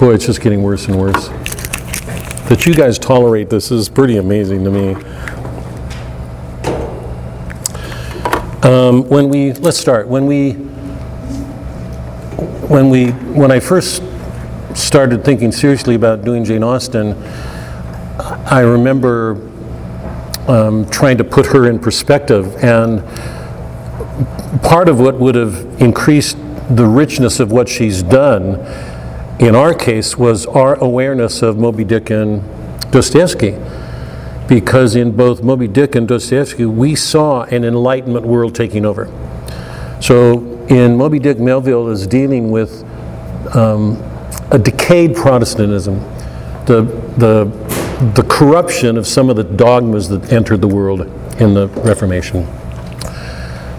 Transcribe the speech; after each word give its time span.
Boy, 0.00 0.14
it's 0.14 0.24
just 0.24 0.40
getting 0.40 0.62
worse 0.62 0.88
and 0.88 0.98
worse. 0.98 1.28
That 2.48 2.64
you 2.64 2.72
guys 2.72 2.98
tolerate 2.98 3.50
this 3.50 3.70
is 3.70 3.90
pretty 3.90 4.16
amazing 4.16 4.64
to 4.64 4.70
me. 4.70 4.94
Um, 8.62 9.06
when 9.10 9.28
we, 9.28 9.52
let's 9.52 9.76
start. 9.76 10.08
When 10.08 10.24
we, 10.24 10.52
when 12.70 12.88
we, 12.88 13.10
when 13.10 13.52
I 13.52 13.60
first 13.60 14.02
started 14.74 15.22
thinking 15.22 15.52
seriously 15.52 15.96
about 15.96 16.24
doing 16.24 16.46
Jane 16.46 16.62
Austen, 16.62 17.12
I 18.46 18.60
remember 18.60 19.32
um, 20.48 20.88
trying 20.88 21.18
to 21.18 21.24
put 21.24 21.44
her 21.44 21.68
in 21.68 21.78
perspective, 21.78 22.56
and 22.64 23.04
part 24.62 24.88
of 24.88 24.98
what 24.98 25.20
would 25.20 25.34
have 25.34 25.62
increased 25.78 26.38
the 26.70 26.86
richness 26.86 27.38
of 27.38 27.52
what 27.52 27.68
she's 27.68 28.02
done, 28.02 28.64
in 29.40 29.56
our 29.56 29.72
case, 29.72 30.18
was 30.18 30.44
our 30.46 30.74
awareness 30.76 31.40
of 31.40 31.56
Moby 31.56 31.82
Dick 31.82 32.10
and 32.10 32.42
Dostoevsky. 32.92 33.56
Because 34.46 34.96
in 34.96 35.16
both 35.16 35.42
Moby 35.42 35.66
Dick 35.66 35.94
and 35.94 36.06
Dostoevsky, 36.06 36.66
we 36.66 36.94
saw 36.94 37.44
an 37.44 37.64
Enlightenment 37.64 38.26
world 38.26 38.54
taking 38.54 38.84
over. 38.84 39.06
So 40.02 40.40
in 40.68 40.96
Moby 40.96 41.18
Dick, 41.18 41.38
Melville 41.38 41.88
is 41.88 42.06
dealing 42.06 42.50
with 42.50 42.84
um, 43.56 43.96
a 44.50 44.58
decayed 44.58 45.16
Protestantism, 45.16 46.00
the, 46.66 46.82
the, 47.16 47.44
the 48.14 48.26
corruption 48.28 48.98
of 48.98 49.06
some 49.06 49.30
of 49.30 49.36
the 49.36 49.44
dogmas 49.44 50.08
that 50.10 50.32
entered 50.32 50.60
the 50.60 50.68
world 50.68 51.00
in 51.40 51.54
the 51.54 51.68
Reformation. 51.82 52.46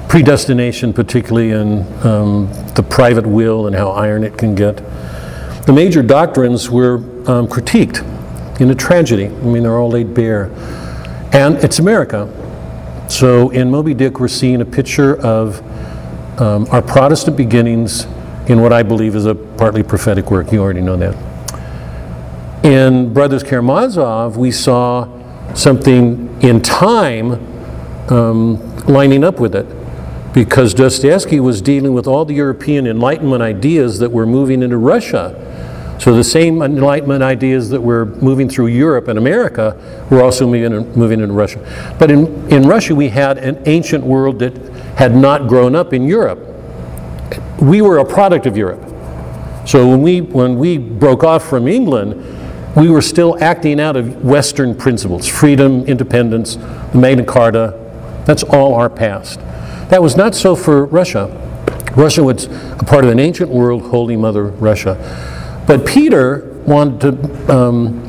Predestination, 0.09 0.91
particularly 0.91 1.51
in 1.51 1.85
um, 2.03 2.51
the 2.75 2.83
private 2.89 3.27
will 3.27 3.67
and 3.67 3.75
how 3.75 3.91
iron 3.91 4.23
it 4.23 4.39
can 4.39 4.55
get. 4.55 4.81
The 5.65 5.73
major 5.73 6.01
doctrines 6.01 6.69
were 6.69 6.95
um, 7.27 7.47
critiqued 7.47 8.01
in 8.59 8.71
a 8.71 8.75
tragedy. 8.75 9.27
I 9.27 9.29
mean, 9.29 9.63
they're 9.63 9.77
all 9.77 9.91
laid 9.91 10.13
bare. 10.13 10.45
And 11.33 11.57
it's 11.57 11.79
America. 11.79 12.27
So 13.09 13.49
in 13.49 13.69
Moby 13.69 13.93
Dick, 13.93 14.19
we're 14.19 14.27
seeing 14.27 14.61
a 14.61 14.65
picture 14.65 15.17
of 15.21 15.61
um, 16.41 16.67
our 16.71 16.81
Protestant 16.81 17.37
beginnings 17.37 18.05
in 18.47 18.61
what 18.61 18.73
I 18.73 18.83
believe 18.83 19.15
is 19.15 19.25
a 19.25 19.35
partly 19.35 19.83
prophetic 19.83 20.31
work. 20.31 20.51
You 20.51 20.61
already 20.61 20.81
know 20.81 20.97
that. 20.97 21.15
In 22.65 23.13
Brothers 23.13 23.43
Karamazov, 23.43 24.37
we 24.37 24.51
saw 24.51 25.07
something 25.53 26.41
in 26.41 26.61
time 26.61 27.33
um, 28.09 28.77
lining 28.85 29.23
up 29.23 29.39
with 29.39 29.55
it 29.55 29.65
because 30.33 30.73
Dostoevsky 30.73 31.39
was 31.39 31.61
dealing 31.61 31.93
with 31.93 32.07
all 32.07 32.23
the 32.23 32.33
European 32.33 32.87
Enlightenment 32.87 33.41
ideas 33.41 33.99
that 33.99 34.11
were 34.11 34.25
moving 34.25 34.63
into 34.63 34.77
Russia. 34.77 35.35
So 36.01 36.15
the 36.15 36.23
same 36.23 36.63
Enlightenment 36.63 37.21
ideas 37.21 37.69
that 37.69 37.79
were 37.79 38.07
moving 38.07 38.49
through 38.49 38.67
Europe 38.67 39.07
and 39.07 39.19
America 39.19 39.77
were 40.09 40.23
also 40.23 40.47
moving, 40.47 40.91
moving 40.97 41.19
into 41.19 41.35
Russia. 41.35 41.95
But 41.99 42.09
in, 42.09 42.51
in 42.51 42.63
Russia, 42.63 42.95
we 42.95 43.09
had 43.09 43.37
an 43.37 43.61
ancient 43.67 44.03
world 44.03 44.39
that 44.39 44.57
had 44.97 45.15
not 45.15 45.47
grown 45.47 45.75
up 45.75 45.93
in 45.93 46.07
Europe. 46.07 46.39
We 47.61 47.83
were 47.83 47.99
a 47.99 48.05
product 48.05 48.47
of 48.47 48.57
Europe. 48.57 48.83
So 49.67 49.87
when 49.87 50.01
we, 50.01 50.21
when 50.21 50.57
we 50.57 50.79
broke 50.79 51.23
off 51.23 51.47
from 51.47 51.67
England, 51.67 52.15
we 52.75 52.89
were 52.89 53.03
still 53.03 53.37
acting 53.43 53.79
out 53.79 53.95
of 53.95 54.25
Western 54.25 54.73
principles 54.73 55.27
freedom, 55.27 55.85
independence, 55.85 56.55
the 56.55 56.97
Magna 56.97 57.23
Carta. 57.23 57.77
That's 58.25 58.41
all 58.41 58.73
our 58.73 58.89
past. 58.89 59.39
That 59.91 60.01
was 60.01 60.17
not 60.17 60.33
so 60.33 60.55
for 60.55 60.83
Russia. 60.83 61.27
Russia 61.95 62.23
was 62.23 62.45
a 62.45 62.83
part 62.87 63.03
of 63.03 63.11
an 63.11 63.19
ancient 63.19 63.51
world, 63.51 63.83
Holy 63.83 64.17
Mother 64.17 64.45
Russia. 64.45 65.37
But 65.67 65.85
Peter 65.85 66.47
wanted 66.65 66.99
to 67.01 67.53
um, 67.53 68.03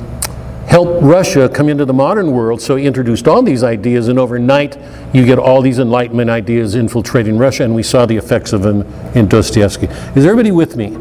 help 0.67 1.03
Russia 1.03 1.49
come 1.49 1.69
into 1.69 1.85
the 1.85 1.93
modern 1.93 2.33
world, 2.33 2.61
so 2.61 2.77
he 2.77 2.87
introduced 2.87 3.29
all 3.29 3.43
these 3.43 3.63
ideas, 3.63 4.09
and 4.09 4.19
overnight 4.19 4.79
you 5.13 5.25
get 5.27 5.39
all 5.39 5.61
these 5.61 5.79
Enlightenment 5.79 6.31
ideas 6.31 6.75
infiltrating 6.75 7.37
Russia, 7.37 7.65
and 7.65 7.75
we 7.75 7.83
saw 7.83 8.07
the 8.07 8.17
effects 8.17 8.53
of 8.53 8.63
them 8.63 8.83
in 9.15 9.29
Dostoevsky. 9.29 9.87
Is 10.17 10.25
everybody 10.25 10.51
with 10.51 10.77
me? 10.77 10.97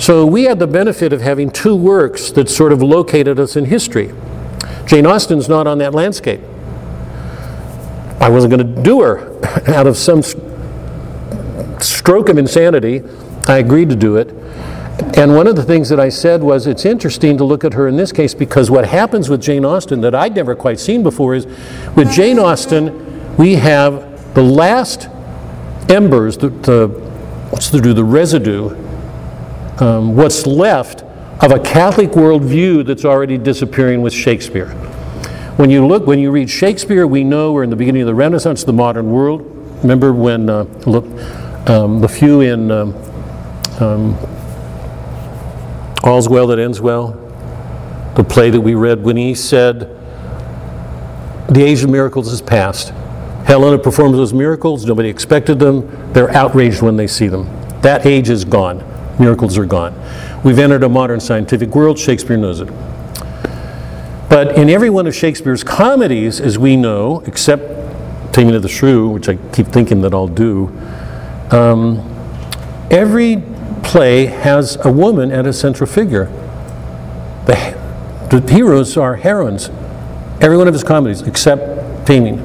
So 0.00 0.26
we 0.26 0.44
had 0.44 0.58
the 0.58 0.66
benefit 0.66 1.12
of 1.12 1.20
having 1.20 1.50
two 1.50 1.76
works 1.76 2.32
that 2.32 2.50
sort 2.50 2.72
of 2.72 2.82
located 2.82 3.38
us 3.38 3.54
in 3.54 3.66
history. 3.66 4.12
Jane 4.86 5.06
Austen's 5.06 5.48
not 5.48 5.66
on 5.66 5.78
that 5.78 5.94
landscape. 5.94 6.40
I 8.20 8.28
wasn't 8.28 8.52
going 8.54 8.74
to 8.74 8.82
do 8.82 9.02
her 9.02 9.40
out 9.74 9.86
of 9.86 9.96
some 9.96 10.22
stroke 11.80 12.28
of 12.28 12.38
insanity. 12.38 13.02
I 13.46 13.58
agreed 13.58 13.88
to 13.90 13.96
do 13.96 14.16
it. 14.16 14.34
And 15.16 15.34
one 15.34 15.46
of 15.46 15.56
the 15.56 15.62
things 15.62 15.88
that 15.88 15.98
I 15.98 16.08
said 16.08 16.42
was 16.42 16.66
it's 16.66 16.84
interesting 16.84 17.36
to 17.38 17.44
look 17.44 17.64
at 17.64 17.74
her 17.74 17.88
in 17.88 17.96
this 17.96 18.12
case 18.12 18.34
because 18.34 18.70
what 18.70 18.86
happens 18.86 19.28
with 19.28 19.40
Jane 19.40 19.64
Austen 19.64 20.00
that 20.02 20.14
I'd 20.14 20.34
never 20.34 20.54
quite 20.54 20.78
seen 20.78 21.02
before 21.02 21.34
is 21.34 21.46
with 21.96 22.10
Jane 22.12 22.38
Austen, 22.38 23.36
we 23.36 23.54
have 23.54 24.34
the 24.34 24.42
last 24.42 25.08
embers, 25.88 26.38
the, 26.38 26.48
the 26.48 26.88
what's 27.50 27.70
do, 27.70 27.92
the 27.92 28.04
residue, 28.04 28.70
um, 29.80 30.16
what's 30.16 30.46
left 30.46 31.02
of 31.42 31.50
a 31.50 31.58
Catholic 31.58 32.10
worldview 32.10 32.86
that's 32.86 33.04
already 33.04 33.36
disappearing 33.36 34.02
with 34.02 34.12
Shakespeare. 34.12 34.68
When 35.56 35.70
you 35.70 35.86
look, 35.86 36.06
when 36.06 36.18
you 36.18 36.30
read 36.30 36.48
Shakespeare, 36.50 37.06
we 37.06 37.22
know 37.22 37.52
we're 37.52 37.64
in 37.64 37.70
the 37.70 37.76
beginning 37.76 38.02
of 38.02 38.06
the 38.06 38.14
Renaissance, 38.14 38.64
the 38.64 38.72
modern 38.72 39.10
world. 39.10 39.42
Remember 39.82 40.12
when 40.12 40.48
uh, 40.48 40.64
um, 41.66 42.00
the 42.00 42.08
few 42.08 42.40
in 42.40 42.70
um, 42.70 42.94
um, 43.80 44.16
All's 46.04 46.28
Well 46.28 46.46
That 46.48 46.58
Ends 46.58 46.82
Well, 46.82 47.12
the 48.14 48.22
play 48.22 48.50
that 48.50 48.60
we 48.60 48.74
read, 48.74 49.02
when 49.02 49.16
he 49.16 49.34
said, 49.34 49.80
The 51.48 51.62
age 51.62 51.82
of 51.82 51.88
miracles 51.88 52.30
is 52.30 52.42
past. 52.42 52.90
Helena 53.46 53.78
performs 53.78 54.14
those 54.16 54.34
miracles, 54.34 54.84
nobody 54.84 55.08
expected 55.08 55.58
them, 55.58 56.12
they're 56.12 56.30
outraged 56.30 56.82
when 56.82 56.96
they 56.96 57.06
see 57.06 57.26
them. 57.26 57.44
That 57.80 58.04
age 58.04 58.28
is 58.28 58.44
gone. 58.44 58.84
Miracles 59.18 59.56
are 59.56 59.64
gone. 59.64 59.94
We've 60.44 60.58
entered 60.58 60.82
a 60.82 60.88
modern 60.90 61.20
scientific 61.20 61.74
world, 61.74 61.98
Shakespeare 61.98 62.36
knows 62.36 62.60
it. 62.60 62.68
But 64.28 64.58
in 64.58 64.68
every 64.68 64.90
one 64.90 65.06
of 65.06 65.14
Shakespeare's 65.14 65.64
comedies, 65.64 66.38
as 66.38 66.58
we 66.58 66.76
know, 66.76 67.20
except 67.26 68.34
Taming 68.34 68.54
of 68.54 68.62
the 68.62 68.68
Shrew, 68.68 69.08
which 69.08 69.30
I 69.30 69.36
keep 69.52 69.68
thinking 69.68 70.02
that 70.02 70.12
I'll 70.12 70.28
do, 70.28 70.68
um, 71.50 71.98
every 72.90 73.36
play 73.84 74.26
has 74.26 74.76
a 74.84 74.90
woman 74.90 75.30
at 75.30 75.46
a 75.46 75.52
central 75.52 75.88
figure. 75.88 76.26
The, 77.46 77.78
the 78.30 78.52
heroes 78.52 78.96
are 78.96 79.16
heroines. 79.16 79.70
Every 80.40 80.56
one 80.56 80.66
of 80.66 80.74
his 80.74 80.82
comedies, 80.82 81.22
except 81.22 82.06
Taming. 82.06 82.38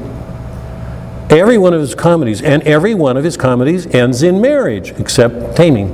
Every 1.29 1.57
one 1.57 1.73
of 1.73 1.81
his 1.81 1.95
comedies, 1.95 2.41
and 2.41 2.63
every 2.63 2.93
one 2.93 3.17
of 3.17 3.23
his 3.23 3.37
comedies 3.37 3.87
ends 3.87 4.23
in 4.23 4.41
marriage, 4.41 4.91
except 4.91 5.55
Taming, 5.55 5.93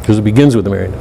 because 0.00 0.18
it 0.18 0.22
begins 0.22 0.56
with 0.56 0.64
the 0.64 0.70
marriage. 0.70 0.94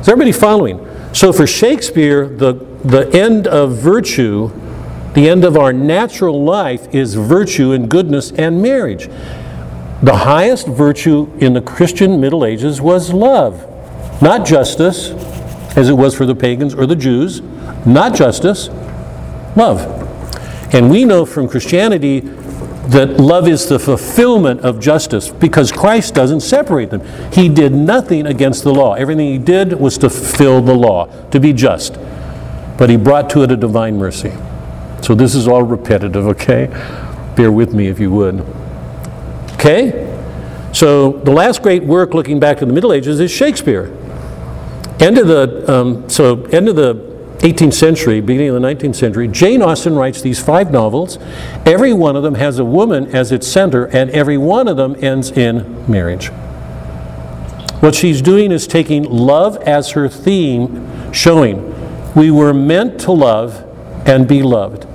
Is 0.00 0.08
everybody 0.08 0.32
following? 0.32 0.86
So 1.12 1.32
for 1.32 1.46
Shakespeare, 1.46 2.26
the, 2.26 2.54
the 2.84 3.08
end 3.12 3.46
of 3.46 3.76
virtue, 3.76 4.50
the 5.14 5.28
end 5.28 5.44
of 5.44 5.56
our 5.56 5.72
natural 5.72 6.42
life 6.42 6.94
is 6.94 7.14
virtue 7.14 7.72
and 7.72 7.88
goodness 7.88 8.32
and 8.32 8.62
marriage. 8.62 9.08
The 10.02 10.16
highest 10.16 10.66
virtue 10.66 11.30
in 11.38 11.52
the 11.52 11.60
Christian 11.60 12.20
Middle 12.20 12.44
Ages 12.44 12.80
was 12.80 13.12
love, 13.12 13.62
not 14.20 14.44
justice, 14.44 15.10
as 15.76 15.88
it 15.88 15.92
was 15.92 16.14
for 16.14 16.26
the 16.26 16.34
pagans 16.34 16.74
or 16.74 16.86
the 16.86 16.96
Jews, 16.96 17.40
not 17.86 18.14
justice, 18.16 18.68
love. 19.56 20.00
And 20.74 20.90
we 20.90 21.04
know 21.04 21.24
from 21.24 21.48
Christianity 21.48 22.20
that 22.88 23.20
love 23.20 23.46
is 23.46 23.68
the 23.68 23.78
fulfillment 23.78 24.62
of 24.62 24.80
justice 24.80 25.28
because 25.28 25.70
Christ 25.70 26.14
doesn't 26.14 26.40
separate 26.40 26.90
them. 26.90 27.02
He 27.32 27.48
did 27.48 27.72
nothing 27.72 28.26
against 28.26 28.64
the 28.64 28.74
law. 28.74 28.94
Everything 28.94 29.30
he 29.30 29.38
did 29.38 29.74
was 29.74 29.98
to 29.98 30.10
fulfill 30.10 30.60
the 30.62 30.74
law, 30.74 31.06
to 31.30 31.38
be 31.38 31.52
just. 31.52 31.96
But 32.76 32.90
he 32.90 32.96
brought 32.96 33.30
to 33.30 33.44
it 33.44 33.52
a 33.52 33.56
divine 33.56 33.98
mercy. 33.98 34.32
So 35.00 35.14
this 35.14 35.36
is 35.36 35.46
all 35.46 35.62
repetitive, 35.62 36.26
okay? 36.26 36.66
Bear 37.36 37.52
with 37.52 37.72
me 37.72 37.86
if 37.86 38.00
you 38.00 38.10
would. 38.10 38.44
Okay? 39.62 40.08
So 40.72 41.12
the 41.12 41.30
last 41.30 41.62
great 41.62 41.84
work 41.84 42.14
looking 42.14 42.40
back 42.40 42.58
to 42.58 42.66
the 42.66 42.72
Middle 42.72 42.92
Ages 42.92 43.20
is 43.20 43.30
Shakespeare. 43.30 43.96
End 44.98 45.18
of 45.18 45.28
the, 45.28 45.72
um, 45.72 46.10
so 46.10 46.42
end 46.46 46.68
of 46.68 46.74
the 46.74 46.94
18th 47.46 47.74
century, 47.74 48.20
beginning 48.20 48.48
of 48.48 48.60
the 48.60 48.68
19th 48.68 48.96
century, 48.96 49.28
Jane 49.28 49.62
Austen 49.62 49.94
writes 49.94 50.20
these 50.20 50.42
five 50.42 50.72
novels. 50.72 51.16
Every 51.64 51.92
one 51.92 52.16
of 52.16 52.24
them 52.24 52.34
has 52.34 52.58
a 52.58 52.64
woman 52.64 53.06
as 53.14 53.30
its 53.30 53.46
center, 53.46 53.84
and 53.86 54.10
every 54.10 54.36
one 54.36 54.66
of 54.66 54.76
them 54.76 54.96
ends 54.98 55.30
in 55.30 55.88
marriage. 55.88 56.28
What 57.78 57.94
she's 57.94 58.20
doing 58.20 58.50
is 58.50 58.66
taking 58.66 59.04
love 59.04 59.56
as 59.58 59.90
her 59.90 60.08
theme, 60.08 61.12
showing 61.12 61.72
we 62.16 62.32
were 62.32 62.52
meant 62.52 63.00
to 63.02 63.12
love 63.12 63.64
and 64.08 64.26
be 64.26 64.42
loved. 64.42 64.86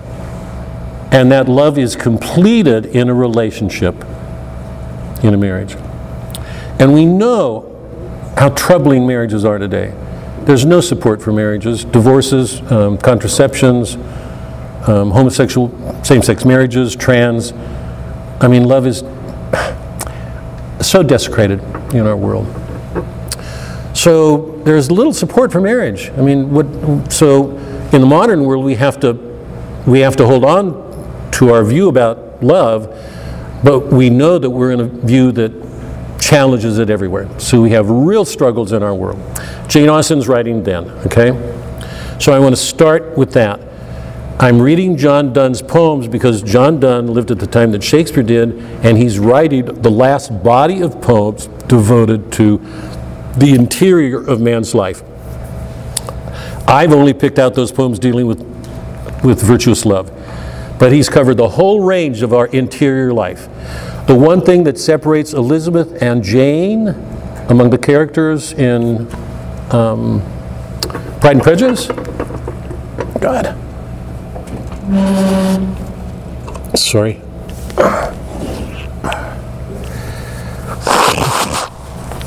And 1.14 1.32
that 1.32 1.48
love 1.48 1.78
is 1.78 1.96
completed 1.96 2.86
in 2.86 3.08
a 3.08 3.14
relationship, 3.14 3.96
in 5.24 5.34
a 5.34 5.38
marriage. 5.38 5.76
And 6.80 6.94
we 6.94 7.06
know 7.06 7.74
how 8.38 8.50
troubling 8.50 9.08
marriages 9.08 9.46
are 9.46 9.58
today. 9.58 9.94
There's 10.42 10.66
no 10.66 10.80
support 10.80 11.22
for 11.22 11.32
marriages, 11.32 11.84
divorces, 11.84 12.62
um, 12.72 12.98
contraceptions, 12.98 13.96
um, 14.88 15.12
homosexual, 15.12 15.72
same 16.04 16.22
sex 16.22 16.46
marriages, 16.46 16.96
trans. 16.96 17.52
I 18.40 18.48
mean, 18.48 18.66
love 18.66 18.86
is 18.86 19.00
so 20.82 21.04
desecrated 21.04 21.60
in 21.94 22.06
our 22.08 22.16
world. 22.16 22.48
So 23.94 24.62
there's 24.64 24.92
little 24.92 25.14
support 25.14 25.52
for 25.52 25.60
marriage. 25.60 26.12
I 26.12 26.22
mean, 26.22 26.52
what, 26.52 27.12
so 27.12 27.58
in 27.92 28.02
the 28.02 28.08
modern 28.08 28.44
world, 28.44 28.64
we 28.64 28.76
have 28.76 29.00
to 29.00 29.14
we 29.88 30.02
have 30.02 30.18
to 30.18 30.28
hold 30.28 30.44
on 30.44 31.32
to 31.32 31.54
our 31.54 31.64
view 31.64 31.88
about 31.88 32.44
love, 32.44 32.88
but 33.64 33.88
we 33.88 34.10
know 34.10 34.38
that 34.38 34.50
we're 34.50 34.72
in 34.72 34.80
a 34.80 34.86
view 34.86 35.32
that 35.34 35.52
challenges 36.20 36.78
it 36.80 36.90
everywhere. 36.90 37.28
So 37.40 37.62
we 37.62 37.72
have 37.72 37.90
real 37.90 38.26
struggles 38.26 38.72
in 38.72 38.84
our 38.84 38.94
world. 38.94 39.20
Jane 39.68 39.90
Austen's 39.90 40.28
writing 40.28 40.64
then, 40.64 40.90
okay? 41.06 41.32
So 42.20 42.34
I 42.34 42.40
want 42.40 42.56
to 42.56 42.62
start 42.62 43.18
with 43.18 43.34
that. 43.34 43.62
I'm 44.40 44.62
reading 44.62 44.98
John 44.98 45.34
Donne's 45.34 45.62
poems 45.62 46.08
because 46.08 46.44
John 46.44 46.80
Donne 46.80 47.08
lived 47.08 47.32
at 47.32 47.40
the 47.40 47.48
time 47.48 47.72
that 47.72 47.84
Shakespeare 47.84 48.24
did, 48.24 48.60
and 48.86 48.98
he's 48.98 49.18
writing 49.18 49.66
the 49.66 49.90
last 49.90 50.44
body 50.44 50.82
of 50.82 51.02
poems 51.02 51.48
devoted 51.68 52.32
to 52.34 52.58
the 53.38 53.56
interior 53.56 54.20
of 54.20 54.40
man's 54.40 54.76
life. 54.76 55.02
I've 56.68 56.92
only 56.92 57.14
picked 57.14 57.40
out 57.40 57.56
those 57.56 57.72
poems 57.72 57.98
dealing 57.98 58.28
with, 58.28 58.42
with 59.24 59.42
virtuous 59.42 59.86
love, 59.86 60.12
but 60.80 60.92
he's 60.92 61.10
covered 61.10 61.36
the 61.36 61.50
whole 61.50 61.84
range 61.84 62.22
of 62.22 62.34
our 62.34 62.48
interior 62.48 63.14
life. 63.14 63.48
The 64.08 64.16
one 64.16 64.42
thing 64.42 64.64
that 64.64 64.78
separates 64.78 65.34
Elizabeth 65.34 66.02
and 66.02 66.24
Jane 66.24 66.90
among 67.50 67.72
the 67.72 67.78
characters 67.78 68.54
in 68.54 69.08
um, 69.72 70.22
Pride 71.20 71.36
and 71.36 71.42
Prejudice? 71.42 71.88
God. 73.20 73.56
Sorry. 76.78 77.22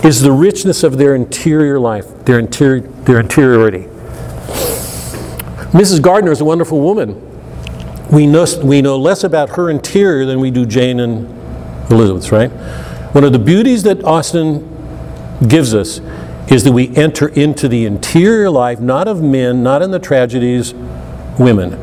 Is 0.03 0.23
the 0.23 0.33
richness 0.33 0.83
of 0.83 0.99
their 0.99 1.15
interior 1.15 1.79
life, 1.79 2.25
their, 2.25 2.39
interior, 2.39 2.81
their 2.81 3.21
interiority. 3.21 3.85
Mrs. 5.73 6.03
Gardiner 6.03 6.33
is 6.33 6.41
a 6.41 6.45
wonderful 6.45 6.81
woman. 6.81 7.30
We 8.13 8.27
know, 8.27 8.45
we 8.63 8.83
know 8.83 8.97
less 8.97 9.25
about 9.25 9.51
her 9.51 9.71
interior 9.71 10.27
than 10.27 10.41
we 10.41 10.51
do 10.51 10.67
Jane 10.67 11.01
and 11.01 11.27
Elizabeth's, 11.91 12.33
right? 12.33 12.51
One 13.13 13.25
of 13.25 13.33
the 13.33 13.39
beauties 13.39 13.83
that 13.85 14.05
Austen 14.05 14.67
gives 15.47 15.75
us 15.75 16.01
is 16.51 16.65
that 16.65 16.73
we 16.73 16.95
enter 16.97 17.29
into 17.29 17.69
the 17.69 17.87
interior 17.87 18.51
life, 18.51 18.81
not 18.81 19.07
of 19.07 19.23
men, 19.23 19.63
not 19.63 19.83
in 19.83 19.91
the 19.93 19.99
tragedies, 19.99 20.75
women. 21.39 21.79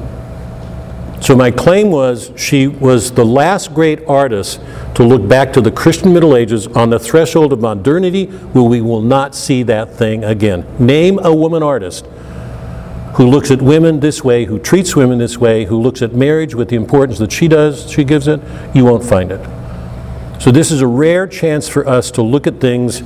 So 1.21 1.35
my 1.35 1.49
claim 1.49 1.89
was 1.89 2.31
she 2.37 2.67
was 2.67 3.11
the 3.11 3.25
last 3.25 3.73
great 3.73 4.05
artist 4.07 4.61
to 4.95 5.03
look 5.03 5.27
back 5.27 5.51
to 5.53 5.61
the 5.61 5.71
Christian 5.71 6.13
Middle 6.13 6.35
Ages 6.35 6.67
on 6.67 6.89
the 6.89 6.99
threshold 6.99 7.51
of 7.53 7.59
modernity 7.59 8.25
where 8.25 8.63
we 8.63 8.81
will 8.81 9.01
not 9.01 9.33
see 9.33 9.63
that 9.63 9.93
thing 9.95 10.23
again. 10.23 10.65
Name 10.79 11.19
a 11.23 11.33
woman 11.33 11.63
artist 11.63 12.05
who 13.17 13.27
looks 13.27 13.49
at 13.49 13.59
women 13.63 13.99
this 13.99 14.23
way, 14.23 14.45
who 14.45 14.59
treats 14.59 14.95
women 14.95 15.17
this 15.17 15.39
way, 15.39 15.65
who 15.65 15.81
looks 15.81 16.03
at 16.03 16.13
marriage 16.13 16.53
with 16.53 16.69
the 16.69 16.75
importance 16.75 17.17
that 17.17 17.31
she 17.31 17.47
does, 17.47 17.89
she 17.89 18.03
gives 18.03 18.27
it, 18.27 18.39
you 18.75 18.85
won't 18.85 19.03
find 19.03 19.31
it. 19.31 19.43
So 20.39 20.51
this 20.51 20.69
is 20.69 20.81
a 20.81 20.87
rare 20.87 21.25
chance 21.25 21.67
for 21.67 21.87
us 21.87 22.11
to 22.11 22.21
look 22.21 22.45
at 22.45 22.61
things 22.61 23.01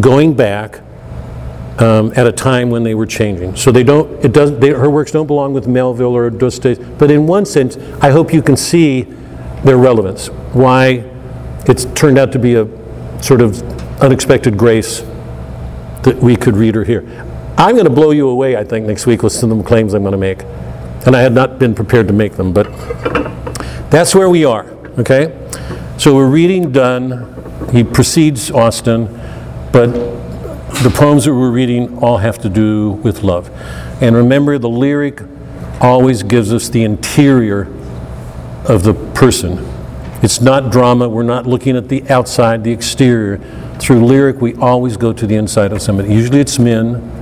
going 0.00 0.32
back 0.32 0.80
um, 1.78 2.14
at 2.16 2.26
a 2.26 2.32
time 2.32 2.70
when 2.70 2.82
they 2.82 2.94
were 2.94 3.04
changing. 3.04 3.56
So 3.56 3.70
they 3.70 3.84
don't, 3.84 4.24
it 4.24 4.32
doesn't, 4.32 4.58
they, 4.58 4.70
her 4.70 4.88
works 4.88 5.12
don't 5.12 5.26
belong 5.26 5.52
with 5.52 5.66
Melville 5.66 6.16
or 6.16 6.30
Dostoevsky, 6.30 6.82
but 6.98 7.10
in 7.10 7.26
one 7.26 7.44
sense, 7.44 7.76
I 8.00 8.10
hope 8.10 8.32
you 8.32 8.40
can 8.40 8.56
see 8.56 9.02
their 9.64 9.76
relevance, 9.76 10.28
why 10.54 11.04
it's 11.66 11.84
turned 11.94 12.16
out 12.16 12.32
to 12.32 12.38
be 12.38 12.54
a 12.54 12.66
sort 13.22 13.42
of 13.42 13.62
unexpected 14.00 14.56
grace 14.56 15.00
that 16.04 16.16
we 16.22 16.36
could 16.36 16.56
read 16.56 16.74
or 16.74 16.84
hear. 16.84 17.25
I'm 17.58 17.74
going 17.74 17.86
to 17.86 17.90
blow 17.90 18.10
you 18.10 18.28
away, 18.28 18.56
I 18.56 18.64
think, 18.64 18.86
next 18.86 19.06
week 19.06 19.22
with 19.22 19.32
some 19.32 19.50
of 19.50 19.56
the 19.56 19.64
claims 19.64 19.94
I'm 19.94 20.02
going 20.02 20.12
to 20.12 20.18
make. 20.18 20.42
And 21.06 21.16
I 21.16 21.20
had 21.20 21.32
not 21.32 21.58
been 21.58 21.74
prepared 21.74 22.06
to 22.08 22.12
make 22.12 22.34
them, 22.34 22.52
but 22.52 22.64
that's 23.90 24.14
where 24.14 24.28
we 24.28 24.44
are, 24.44 24.66
okay? 24.98 25.32
So 25.96 26.14
we're 26.14 26.28
reading 26.28 26.72
Donne. 26.72 27.32
He 27.72 27.82
precedes 27.82 28.50
Austen, 28.50 29.06
but 29.72 29.86
the 30.82 30.92
poems 30.94 31.24
that 31.24 31.32
we're 31.32 31.50
reading 31.50 31.98
all 31.98 32.18
have 32.18 32.38
to 32.40 32.50
do 32.50 32.90
with 32.90 33.22
love. 33.22 33.50
And 34.02 34.14
remember, 34.14 34.58
the 34.58 34.68
lyric 34.68 35.22
always 35.80 36.22
gives 36.22 36.52
us 36.52 36.68
the 36.68 36.84
interior 36.84 37.62
of 38.68 38.82
the 38.82 38.92
person. 39.14 39.66
It's 40.22 40.42
not 40.42 40.70
drama. 40.70 41.08
We're 41.08 41.22
not 41.22 41.46
looking 41.46 41.76
at 41.76 41.88
the 41.88 42.06
outside, 42.10 42.64
the 42.64 42.72
exterior. 42.72 43.38
Through 43.78 44.04
lyric, 44.04 44.42
we 44.42 44.54
always 44.56 44.96
go 44.98 45.14
to 45.14 45.26
the 45.26 45.36
inside 45.36 45.72
of 45.72 45.80
somebody. 45.80 46.12
Usually 46.12 46.40
it's 46.40 46.58
men, 46.58 47.15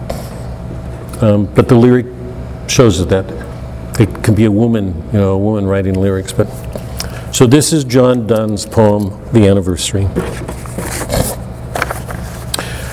um, 1.24 1.46
but 1.54 1.68
the 1.68 1.74
lyric 1.74 2.06
shows 2.68 3.04
that. 3.06 3.24
It 3.98 4.22
can 4.22 4.34
be 4.34 4.44
a 4.44 4.50
woman, 4.50 4.94
you 5.12 5.18
know, 5.20 5.32
a 5.32 5.38
woman 5.38 5.66
writing 5.66 5.94
lyrics, 5.94 6.32
but 6.32 6.46
so 7.32 7.46
this 7.46 7.72
is 7.72 7.84
John 7.84 8.26
Donne's 8.26 8.66
poem, 8.66 9.20
The 9.32 9.48
Anniversary. 9.48 10.06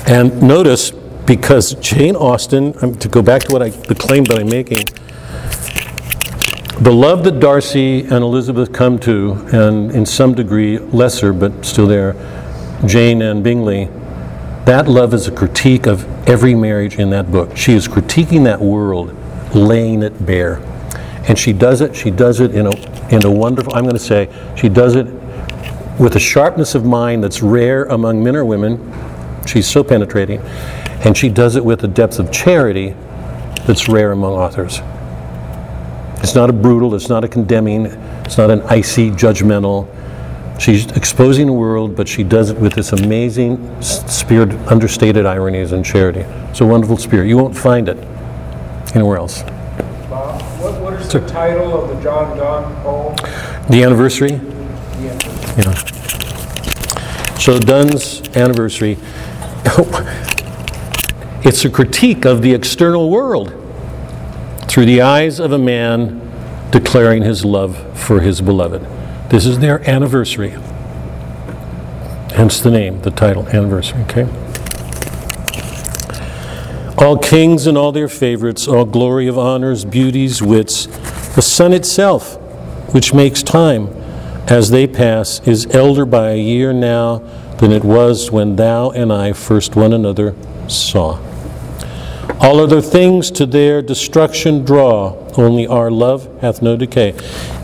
And 0.07 0.41
notice, 0.41 0.91
because 0.91 1.73
Jane 1.75 2.15
Austen, 2.15 2.97
to 2.99 3.07
go 3.07 3.21
back 3.21 3.43
to 3.43 3.53
what 3.53 3.61
I, 3.61 3.69
the 3.69 3.95
claim 3.95 4.23
that 4.25 4.39
I'm 4.39 4.49
making, 4.49 4.85
the 6.83 6.91
love 6.91 7.23
that 7.25 7.39
Darcy 7.39 8.01
and 8.01 8.23
Elizabeth 8.23 8.71
come 8.71 8.97
to, 8.99 9.33
and 9.51 9.91
in 9.91 10.05
some 10.05 10.33
degree 10.33 10.79
lesser, 10.79 11.33
but 11.33 11.65
still 11.65 11.87
there, 11.87 12.13
Jane 12.85 13.21
and 13.21 13.43
Bingley, 13.43 13.89
that 14.65 14.87
love 14.87 15.13
is 15.13 15.27
a 15.27 15.31
critique 15.31 15.87
of 15.87 16.05
every 16.27 16.55
marriage 16.55 16.97
in 16.97 17.09
that 17.09 17.31
book. 17.31 17.57
She 17.57 17.73
is 17.73 17.87
critiquing 17.87 18.43
that 18.43 18.59
world, 18.59 19.15
laying 19.55 20.03
it 20.03 20.25
bare. 20.25 20.57
And 21.27 21.37
she 21.37 21.53
does 21.53 21.81
it, 21.81 21.95
she 21.95 22.11
does 22.11 22.39
it 22.39 22.55
in 22.55 22.67
a 22.67 22.91
in 23.11 23.25
a 23.25 23.31
wonderful, 23.31 23.75
I'm 23.75 23.83
going 23.83 23.95
to 23.95 23.99
say, 23.99 24.29
she 24.55 24.69
does 24.69 24.95
it 24.95 25.05
with 25.99 26.15
a 26.15 26.19
sharpness 26.19 26.75
of 26.75 26.85
mind 26.85 27.23
that's 27.23 27.41
rare 27.41 27.83
among 27.85 28.23
men 28.23 28.37
or 28.37 28.45
women. 28.45 28.79
She's 29.45 29.67
so 29.67 29.83
penetrating. 29.83 30.39
And 31.03 31.17
she 31.17 31.27
does 31.27 31.57
it 31.57 31.65
with 31.65 31.83
a 31.83 31.87
depth 31.87 32.19
of 32.19 32.31
charity 32.31 32.95
that's 33.65 33.89
rare 33.89 34.13
among 34.13 34.33
authors. 34.33 34.79
It's 36.23 36.35
not 36.35 36.49
a 36.49 36.53
brutal, 36.53 36.95
it's 36.95 37.09
not 37.09 37.23
a 37.23 37.27
condemning, 37.27 37.87
it's 37.87 38.37
not 38.37 38.49
an 38.49 38.61
icy, 38.61 39.11
judgmental. 39.11 39.87
She's 40.61 40.85
exposing 40.91 41.47
the 41.47 41.53
world, 41.53 41.95
but 41.95 42.07
she 42.07 42.23
does 42.23 42.51
it 42.51 42.57
with 42.57 42.73
this 42.73 42.93
amazing 42.93 43.81
spirit, 43.81 44.51
understated 44.67 45.25
ironies 45.25 45.71
and 45.71 45.83
charity. 45.83 46.19
It's 46.19 46.61
a 46.61 46.65
wonderful 46.67 46.97
spirit. 46.97 47.27
You 47.27 47.37
won't 47.37 47.57
find 47.57 47.89
it 47.89 47.97
anywhere 48.93 49.17
else 49.17 49.41
Bob, 50.07 50.39
what 50.59 50.79
what 50.79 50.93
is 50.93 51.11
the 51.11 51.25
title 51.27 51.83
of 51.83 51.89
the 51.89 52.03
John 52.03 52.37
Donne 52.37 52.75
poem? 52.83 53.15
The 53.71 53.81
anniversary? 53.83 54.33
Yeah. 54.99 55.17
Yeah. 55.57 55.73
So 57.39 57.57
Donne's 57.57 58.21
anniversary, 58.37 58.99
it's 61.43 61.65
a 61.65 61.71
critique 61.71 62.23
of 62.23 62.43
the 62.43 62.53
external 62.53 63.09
world 63.09 63.51
through 64.67 64.85
the 64.85 65.01
eyes 65.01 65.39
of 65.39 65.53
a 65.53 65.57
man 65.57 66.19
declaring 66.69 67.23
his 67.23 67.43
love 67.43 67.97
for 67.97 68.19
his 68.19 68.41
beloved. 68.41 69.00
This 69.31 69.45
is 69.45 69.59
their 69.59 69.89
anniversary. 69.89 70.49
Hence 72.35 72.59
the 72.59 72.69
name, 72.69 73.01
the 73.03 73.11
title, 73.11 73.47
anniversary, 73.47 74.01
okay? 74.01 74.27
All 76.97 77.17
kings 77.17 77.65
and 77.65 77.77
all 77.77 77.93
their 77.93 78.09
favorites, 78.09 78.67
all 78.67 78.83
glory 78.83 79.27
of 79.27 79.37
honors, 79.37 79.85
beauties, 79.85 80.41
wits, 80.41 80.87
the 81.35 81.41
sun 81.41 81.71
itself, 81.71 82.35
which 82.93 83.13
makes 83.13 83.41
time 83.41 83.87
as 84.49 84.69
they 84.69 84.85
pass, 84.85 85.39
is 85.47 85.65
elder 85.73 86.05
by 86.05 86.31
a 86.31 86.37
year 86.37 86.73
now 86.73 87.19
than 87.59 87.71
it 87.71 87.85
was 87.85 88.31
when 88.31 88.57
thou 88.57 88.89
and 88.89 89.13
I 89.13 89.31
first 89.31 89.77
one 89.77 89.93
another 89.93 90.35
saw. 90.67 91.30
All 92.41 92.59
other 92.59 92.81
things 92.81 93.29
to 93.31 93.45
their 93.45 93.83
destruction 93.83 94.65
draw, 94.65 95.15
only 95.37 95.67
our 95.67 95.91
love 95.91 96.27
hath 96.41 96.63
no 96.63 96.75
decay. 96.75 97.13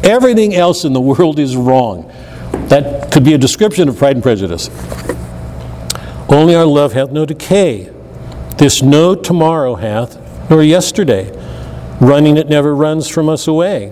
Everything 0.04 0.54
else 0.54 0.86
in 0.86 0.94
the 0.94 1.02
world 1.02 1.40
is 1.40 1.58
wrong. 1.58 2.08
That 2.70 3.12
could 3.12 3.24
be 3.24 3.34
a 3.34 3.40
description 3.40 3.90
of 3.90 3.98
Pride 3.98 4.18
and 4.18 4.24
Prejudice. 4.24 4.70
Only 6.30 6.54
our 6.54 6.66
love 6.66 6.94
hath 6.94 7.10
no 7.10 7.26
decay. 7.26 7.92
This 8.58 8.84
no 8.84 9.16
tomorrow 9.16 9.76
hath, 9.76 10.20
nor 10.50 10.62
yesterday. 10.62 11.32
Running 12.00 12.38
it 12.38 12.48
never 12.48 12.76
runs 12.76 13.08
from 13.08 13.30
us 13.30 13.48
away, 13.48 13.92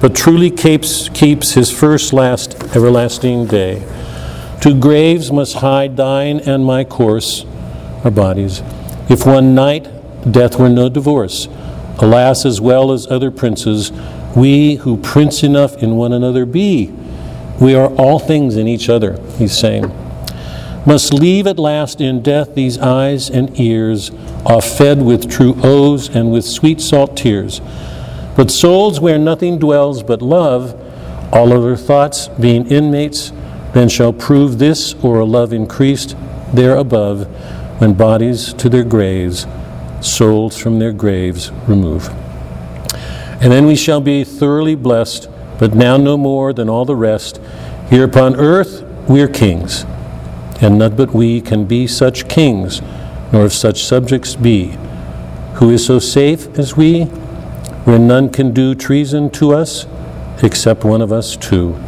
but 0.00 0.16
truly 0.16 0.50
keeps, 0.50 1.08
keeps 1.10 1.52
his 1.52 1.70
first, 1.70 2.12
last, 2.12 2.60
everlasting 2.74 3.46
day. 3.46 3.86
To 4.62 4.74
graves 4.74 5.30
must 5.30 5.56
hide 5.56 5.96
thine 5.96 6.40
and 6.40 6.64
my 6.64 6.82
course. 6.82 7.44
our 8.02 8.10
bodies. 8.10 8.62
If 9.08 9.24
one 9.24 9.54
night 9.54 9.95
death 10.30 10.58
were 10.58 10.68
no 10.68 10.88
divorce, 10.88 11.48
alas, 11.98 12.44
as 12.44 12.60
well 12.60 12.92
as 12.92 13.06
other 13.06 13.30
princes, 13.30 13.92
we 14.36 14.76
who 14.76 14.96
prince 14.98 15.42
enough 15.42 15.82
in 15.82 15.96
one 15.96 16.12
another 16.12 16.44
be, 16.44 16.92
we 17.60 17.74
are 17.74 17.88
all 17.94 18.18
things 18.18 18.56
in 18.56 18.68
each 18.68 18.88
other, 18.88 19.18
he's 19.38 19.56
saying. 19.56 19.90
Must 20.86 21.12
leave 21.12 21.46
at 21.46 21.58
last 21.58 22.00
in 22.00 22.22
death 22.22 22.54
these 22.54 22.78
eyes 22.78 23.30
and 23.30 23.58
ears, 23.58 24.10
are 24.44 24.60
fed 24.60 25.02
with 25.02 25.30
true 25.30 25.56
oaths 25.62 26.08
and 26.08 26.30
with 26.30 26.44
sweet 26.44 26.80
salt 26.80 27.16
tears. 27.16 27.60
But 28.36 28.50
souls 28.50 29.00
where 29.00 29.18
nothing 29.18 29.58
dwells 29.58 30.02
but 30.02 30.22
love, 30.22 30.80
all 31.32 31.52
other 31.52 31.76
thoughts 31.76 32.28
being 32.28 32.66
inmates, 32.68 33.32
then 33.72 33.88
shall 33.88 34.12
prove 34.12 34.58
this 34.58 34.94
or 35.02 35.18
a 35.18 35.24
love 35.24 35.52
increased 35.52 36.14
there 36.52 36.76
above, 36.76 37.26
when 37.80 37.94
bodies 37.94 38.52
to 38.54 38.68
their 38.68 38.84
graves, 38.84 39.46
souls 40.06 40.56
from 40.56 40.78
their 40.78 40.92
graves 40.92 41.50
remove. 41.66 42.08
And 43.40 43.52
then 43.52 43.66
we 43.66 43.76
shall 43.76 44.00
be 44.00 44.24
thoroughly 44.24 44.74
blessed, 44.74 45.28
but 45.58 45.74
now 45.74 45.96
no 45.96 46.16
more 46.16 46.52
than 46.52 46.68
all 46.68 46.84
the 46.84 46.96
rest. 46.96 47.40
Here 47.90 48.04
upon 48.04 48.36
earth 48.36 48.82
we 49.08 49.20
are 49.20 49.28
kings, 49.28 49.84
and 50.60 50.78
none 50.78 50.96
but 50.96 51.12
we 51.12 51.40
can 51.40 51.66
be 51.66 51.86
such 51.86 52.28
kings, 52.28 52.80
nor 53.32 53.44
of 53.44 53.52
such 53.52 53.84
subjects 53.84 54.34
be. 54.34 54.76
Who 55.56 55.70
is 55.70 55.84
so 55.84 55.98
safe 55.98 56.58
as 56.58 56.76
we, 56.76 57.04
where 57.84 57.98
none 57.98 58.30
can 58.30 58.52
do 58.52 58.74
treason 58.74 59.30
to 59.30 59.52
us, 59.52 59.86
except 60.42 60.84
one 60.84 61.02
of 61.02 61.12
us 61.12 61.36
two? 61.36 61.78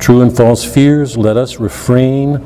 True 0.00 0.20
and 0.20 0.36
false 0.36 0.64
fears, 0.64 1.16
let 1.16 1.36
us 1.36 1.60
refrain. 1.60 2.40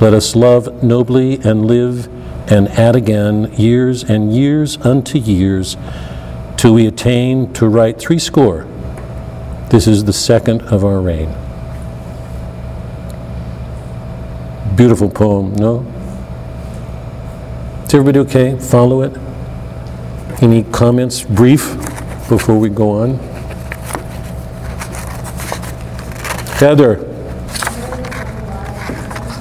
Let 0.00 0.14
us 0.14 0.34
love 0.34 0.82
nobly 0.82 1.34
and 1.42 1.66
live 1.66 2.08
and 2.50 2.68
add 2.70 2.96
again 2.96 3.52
years 3.56 4.02
and 4.02 4.34
years 4.34 4.76
unto 4.78 5.18
years 5.18 5.76
till 6.56 6.74
we 6.74 6.86
attain 6.86 7.52
to 7.54 7.68
write 7.68 7.98
three 7.98 8.18
score. 8.18 8.66
This 9.70 9.86
is 9.86 10.04
the 10.04 10.12
second 10.12 10.62
of 10.62 10.84
our 10.84 11.00
reign. 11.00 11.32
Beautiful 14.76 15.08
poem, 15.08 15.54
no? 15.54 15.86
Is 17.86 17.94
everybody 17.94 18.18
okay? 18.20 18.58
Follow 18.58 19.02
it? 19.02 19.16
Any 20.42 20.64
comments, 20.64 21.22
brief, 21.22 21.76
before 22.28 22.58
we 22.58 22.68
go 22.68 22.90
on? 22.90 23.14
Heather. 26.58 27.06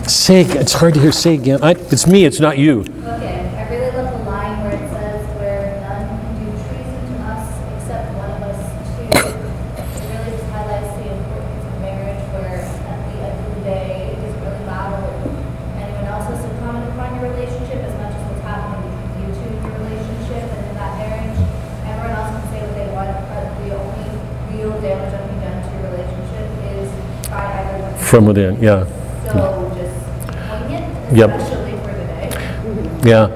Say, 0.07 0.41
it's 0.41 0.73
hard 0.73 0.93
to 0.93 0.99
hear, 0.99 1.11
say 1.11 1.33
again. 1.35 1.59
I, 1.63 1.71
it's 1.71 2.05
me, 2.05 2.25
it's 2.25 2.39
not 2.39 2.57
you. 2.57 2.81
Okay, 2.81 3.45
I 3.57 3.69
really 3.69 3.91
love 3.97 4.09
the 4.13 4.23
line 4.29 4.61
where 4.61 4.73
it 4.73 4.89
says, 4.89 5.25
where 5.37 5.79
none 5.85 6.05
can 6.05 6.33
do 6.37 6.49
treason 6.65 7.01
to 7.13 7.15
us 7.29 7.45
except 7.77 8.13
one 8.17 8.31
of 8.33 8.41
us 8.41 8.61
two. 8.97 9.09
It 9.09 9.93
really 10.09 10.31
just 10.33 10.49
highlights 10.49 10.97
the 10.97 11.13
importance 11.13 11.65
of 11.65 11.73
marriage, 11.81 12.23
where 12.33 12.61
at 12.61 12.99
the 13.09 13.17
end 13.21 13.37
of 13.37 13.49
the 13.53 13.61
day, 13.61 14.13
it 14.13 14.21
doesn't 14.21 14.41
really 14.41 14.65
matter 14.65 14.97
what 15.01 15.29
anyone 15.77 16.05
else 16.09 16.25
has 16.29 16.41
to 16.41 16.49
comment 16.61 16.89
upon 16.89 17.09
your 17.17 17.29
relationship 17.29 17.79
as 17.85 17.93
much 17.97 18.13
as 18.17 18.21
what's 18.29 18.45
happening 18.45 18.85
between 18.85 19.29
you 19.29 19.33
two 19.33 19.49
in 19.49 19.61
your 19.61 19.77
relationship 19.81 20.45
and 20.45 20.61
in 20.69 20.75
that 20.77 20.93
marriage. 20.97 21.37
Everyone 21.85 22.13
else 22.17 22.33
can 22.33 22.43
say 22.53 22.59
what 22.65 22.73
they 22.77 22.89
want, 22.93 23.13
but 23.29 23.45
the 23.61 23.77
only 23.77 24.09
real 24.53 24.73
damage 24.81 25.13
that 25.13 25.21
can 25.25 25.37
be 25.37 25.41
done 25.41 25.57
to 25.57 25.69
your 25.73 25.85
relationship 25.93 26.45
is 26.69 26.89
by 27.29 27.45
either 27.45 27.77
one. 27.81 27.93
of 27.93 27.97
you. 27.97 27.98
From 28.09 28.25
within, 28.25 28.59
yeah. 28.59 28.85
So 29.31 29.71
just 29.75 31.15
Yep. 31.15 31.29
especially 31.29 31.71
for 31.77 31.93
the 31.93 33.03
day. 33.03 33.09
Yeah. 33.09 33.29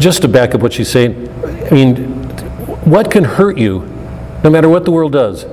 Just 0.00 0.22
to 0.22 0.28
back 0.28 0.56
up 0.56 0.60
what 0.60 0.72
she's 0.72 0.88
saying, 0.88 1.28
I 1.70 1.72
mean, 1.72 1.96
what 2.84 3.12
can 3.12 3.22
hurt 3.22 3.58
you, 3.58 3.88
no 4.42 4.50
matter 4.50 4.68
what 4.68 4.84
the 4.84 4.90
world 4.90 5.12
does, 5.12 5.46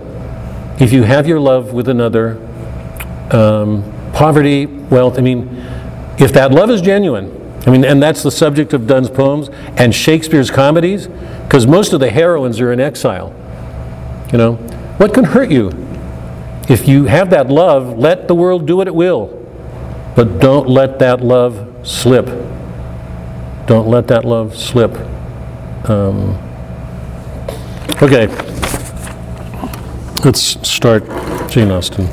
if 0.79 0.91
you 0.91 1.03
have 1.03 1.27
your 1.27 1.39
love 1.39 1.74
with 1.74 1.88
another, 1.88 2.39
um, 3.29 3.84
poverty, 4.13 4.65
wealth, 4.65 5.19
I 5.19 5.22
mean, 5.22 5.48
if 6.17 6.34
that 6.34 6.51
love 6.51 6.72
is 6.72 6.81
genuine, 6.81 7.29
I 7.67 7.69
mean, 7.69 7.86
and 7.86 8.01
that's 8.01 8.24
the 8.24 8.31
subject 8.31 8.74
of 8.74 8.88
Donne's 8.88 9.12
poems 9.12 9.51
and 9.77 9.93
Shakespeare's 9.93 10.50
comedies, 10.50 11.07
because 11.43 11.67
most 11.67 11.93
of 11.93 12.00
the 12.00 12.10
heroines 12.10 12.60
are 12.60 12.74
in 12.74 12.79
exile. 12.79 13.31
You 14.31 14.39
know, 14.39 14.53
what 14.98 15.13
can 15.13 15.24
hurt 15.24 15.51
you? 15.51 15.69
If 16.67 16.88
you 16.88 17.05
have 17.05 17.29
that 17.29 17.48
love, 17.48 17.98
let 17.98 18.27
the 18.27 18.34
world 18.34 18.65
do 18.65 18.77
what 18.77 18.88
it 18.88 18.95
will, 18.95 19.27
but 20.15 20.39
don't 20.39 20.67
let 20.67 20.98
that 21.00 21.22
love 21.22 21.72
slip. 21.84 22.25
Don't 23.67 23.88
let 23.88 24.07
that 24.07 24.25
love 24.25 24.55
slip. 24.55 24.93
Um, 25.88 26.36
okay. 28.01 28.27
Let's 30.24 30.67
start 30.67 31.03
Jane 31.50 31.69
Austen. 31.69 32.07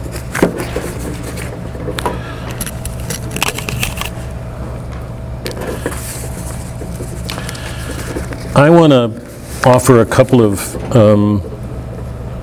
I 8.55 8.69
want 8.69 8.93
to 8.93 9.67
offer 9.67 10.01
a 10.01 10.07
couple 10.07 10.43
of 10.43 10.95
um, 10.95 11.41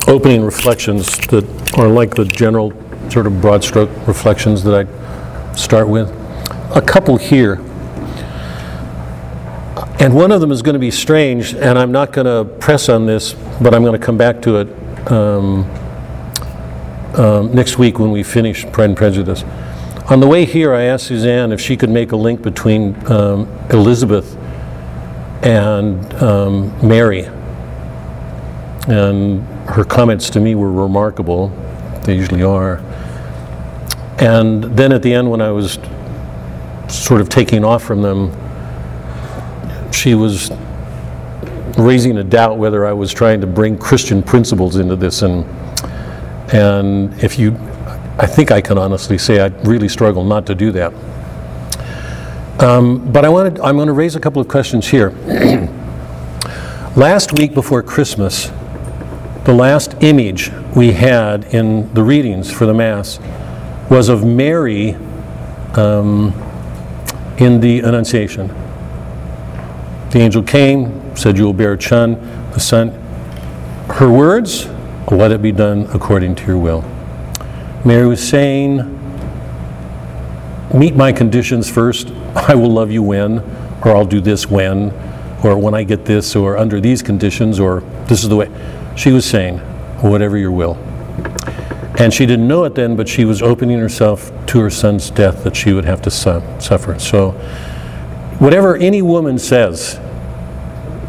opening 0.10 0.44
reflections 0.44 1.18
that 1.28 1.46
are 1.78 1.88
like 1.88 2.16
the 2.16 2.26
general 2.26 2.74
sort 3.12 3.28
of 3.28 3.40
broad 3.42 3.64
stroke 3.64 3.90
reflections 4.08 4.64
that 4.64 4.74
I 4.74 5.54
start 5.56 5.88
with. 5.88 6.10
A 6.76 6.82
couple 6.82 7.18
here. 7.18 7.56
And 10.00 10.16
one 10.16 10.32
of 10.32 10.42
them 10.42 10.52
is 10.52 10.62
going 10.62 10.74
to 10.74 10.80
be 10.80 10.92
strange, 10.92 11.54
and 11.54 11.78
I'm 11.78 11.92
not 11.92 12.14
going 12.14 12.26
to 12.26 12.52
press 12.56 12.90
on 12.90 13.06
this, 13.06 13.34
but 13.62 13.74
I'm 13.74 13.84
going 13.84 14.00
to 14.00 14.04
come 14.06 14.18
back 14.18 14.42
to 14.44 14.58
it 14.58 15.12
um, 15.12 15.70
um, 17.16 17.54
next 17.54 17.78
week 17.78 18.00
when 18.00 18.10
we 18.10 18.24
finish 18.24 18.66
Pride 18.72 18.90
and 18.90 18.98
Prejudice. 18.98 19.44
On 20.10 20.20
the 20.20 20.28
way 20.28 20.46
here, 20.46 20.74
I 20.74 20.84
asked 20.84 21.08
Suzanne 21.08 21.52
if 21.52 21.62
she 21.62 21.78
could 21.78 21.90
make 21.90 22.14
a 22.14 22.16
link 22.16 22.42
between 22.42 22.96
um, 23.12 23.48
Elizabeth 23.70 24.36
and 25.44 26.14
um, 26.16 26.88
Mary. 26.88 27.26
And 28.88 29.46
her 29.70 29.84
comments 29.84 30.30
to 30.32 30.40
me 30.40 30.56
were 30.56 30.72
remarkable. 30.72 31.50
They 32.04 32.16
usually 32.16 32.44
are. 32.44 32.78
And 34.20 34.64
then 34.64 34.92
at 34.92 35.04
the 35.04 35.14
end, 35.14 35.30
when 35.30 35.42
I 35.42 35.52
was 35.52 35.80
sort 36.88 37.22
of 37.22 37.30
taking 37.30 37.64
off 37.64 37.84
from 37.84 38.02
them, 38.02 38.32
she 39.94 40.16
was 40.16 40.52
raising 41.78 42.18
a 42.18 42.24
doubt 42.24 42.58
whether 42.58 42.86
I 42.86 42.94
was 42.94 43.14
trying 43.14 43.42
to 43.42 43.48
bring 43.48 43.78
Christian 43.78 44.24
principles 44.24 44.76
into 44.76 44.96
this. 44.96 45.22
And, 45.22 45.46
and 46.52 47.14
if 47.24 47.38
you, 47.38 47.52
I 48.18 48.26
think 48.26 48.52
I 48.52 48.62
can 48.62 48.78
honestly 48.78 49.18
say 49.18 49.40
I 49.40 49.48
really 49.64 49.88
struggle 49.88 50.24
not 50.24 50.46
to 50.48 50.56
do 50.56 50.72
that. 50.72 50.94
Um, 52.60 53.10
but 53.12 53.24
I 53.24 53.30
wanted, 53.30 53.60
I'm 53.60 53.78
going 53.78 53.88
to 53.88 53.94
raise 53.94 54.16
a 54.16 54.20
couple 54.20 54.42
of 54.42 54.48
questions 54.48 54.88
here. 54.88 55.12
Last 56.98 57.34
week 57.34 57.54
before 57.54 57.82
Christmas, 57.84 58.52
the 59.50 59.56
last 59.56 59.96
image 60.04 60.52
we 60.76 60.92
had 60.92 61.44
in 61.56 61.92
the 61.96 62.04
readings 62.04 62.52
for 62.52 62.68
the 62.68 62.74
Mass 62.74 63.20
was 63.90 64.08
of 64.08 64.24
Mary 64.24 64.94
um, 65.74 66.32
in 67.40 67.60
the 67.60 67.80
Annunciation. 67.80 68.48
The 70.12 70.20
angel 70.20 70.44
came, 70.44 71.16
said, 71.18 71.36
You 71.36 71.46
will 71.46 71.54
bear 71.54 71.74
a 71.74 71.82
son, 71.82 72.14
a 72.54 72.60
son. 72.60 72.90
Her 73.90 74.12
words, 74.12 74.68
Let 75.10 75.32
it 75.32 75.42
be 75.42 75.52
done 75.52 75.88
according 75.96 76.36
to 76.36 76.46
your 76.46 76.60
will. 76.60 76.84
Mary 77.84 78.06
was 78.06 78.22
saying, 78.22 78.78
Meet 80.76 80.96
my 80.96 81.12
conditions 81.12 81.68
first. 81.68 82.10
I 82.36 82.54
will 82.54 82.72
love 82.72 82.92
you 82.92 83.02
when, 83.02 83.40
or 83.84 83.96
I'll 83.96 84.06
do 84.06 84.22
this 84.22 84.46
when, 84.46 84.92
or 85.44 85.58
when 85.58 85.74
I 85.74 85.86
get 85.86 86.06
this, 86.06 86.36
or 86.36 86.56
under 86.56 86.80
these 86.80 87.02
conditions, 87.02 87.60
or 87.60 87.80
this 88.06 88.22
is 88.22 88.30
the 88.30 88.36
way. 88.36 88.52
She 89.00 89.14
was 89.14 89.26
saying, 89.26 89.60
Whatever 90.02 90.38
your 90.38 90.52
will. 90.52 90.76
And 91.98 92.14
she 92.14 92.26
didn't 92.26 92.50
know 92.50 92.66
it 92.66 92.76
then, 92.76 92.98
but 92.98 93.08
she 93.08 93.24
was 93.24 93.42
opening 93.42 93.80
herself 93.80 94.30
to 94.48 94.60
her 94.60 94.70
son's 94.70 95.10
death 95.10 95.46
that 95.46 95.56
she 95.56 95.72
would 95.72 95.86
have 95.86 96.02
to 96.02 96.12
su- 96.12 96.44
suffer. 96.60 97.00
So, 97.00 97.32
whatever 98.40 98.76
any 98.76 99.02
woman 99.02 99.40
says, 99.40 100.00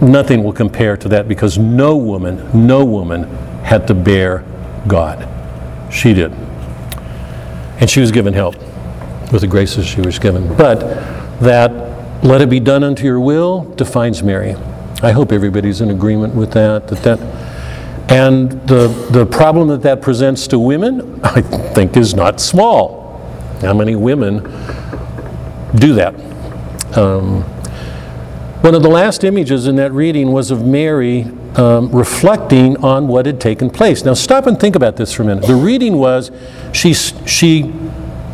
nothing 0.00 0.44
will 0.44 0.52
compare 0.52 0.97
to 0.99 1.09
that 1.09 1.26
because 1.26 1.59
no 1.59 1.97
woman, 1.97 2.49
no 2.66 2.85
woman 2.85 3.25
had 3.64 3.88
to 3.88 3.94
bear 3.94 4.44
God. 4.87 5.28
She 5.92 6.14
did. 6.14 6.32
And 7.80 7.90
she 7.90 8.00
was 8.00 8.12
given 8.12 8.35
help 8.35 8.56
with 9.32 9.40
the 9.40 9.49
graces 9.49 9.85
she 9.87 10.00
was 10.00 10.18
given. 10.18 10.56
But 10.56 10.80
that, 11.40 12.25
let 12.25 12.40
it 12.40 12.50
be 12.50 12.61
done 12.61 12.85
unto 12.85 13.04
your 13.04 13.18
will, 13.18 13.64
defines 13.75 14.23
Mary. 14.23 14.54
I 15.02 15.12
hope 15.12 15.32
everybody's 15.32 15.80
in 15.80 15.90
agreement 15.90 16.35
with 16.35 16.52
that. 16.52 16.87
That 16.88 17.02
that, 17.02 17.39
and 18.11 18.50
the 18.67 18.88
the 19.11 19.25
problem 19.25 19.69
that 19.69 19.83
that 19.83 20.02
presents 20.02 20.47
to 20.49 20.59
women, 20.59 21.21
I 21.25 21.40
think, 21.40 21.97
is 21.97 22.14
not 22.14 22.40
small. 22.40 23.19
How 23.61 23.75
many 23.75 23.95
women 23.95 24.43
do 25.76 25.95
that? 25.95 26.14
Um, 26.97 27.43
One 28.62 28.75
of 28.75 28.83
the 28.83 28.90
last 28.90 29.25
images 29.25 29.67
in 29.67 29.76
that 29.76 29.93
reading 29.93 30.33
was 30.33 30.50
of 30.50 30.67
Mary 30.67 31.23
um, 31.57 31.90
reflecting 31.90 32.76
on 32.85 33.09
what 33.09 33.26
had 33.26 33.40
taken 33.40 33.71
place. 33.71 34.05
Now, 34.05 34.14
stop 34.14 34.47
and 34.47 34.59
think 34.59 34.76
about 34.76 34.97
this 34.97 35.12
for 35.12 35.23
a 35.23 35.26
minute. 35.26 35.47
The 35.47 35.55
reading 35.55 35.97
was 35.97 36.31
she, 36.73 36.93
she 36.93 37.73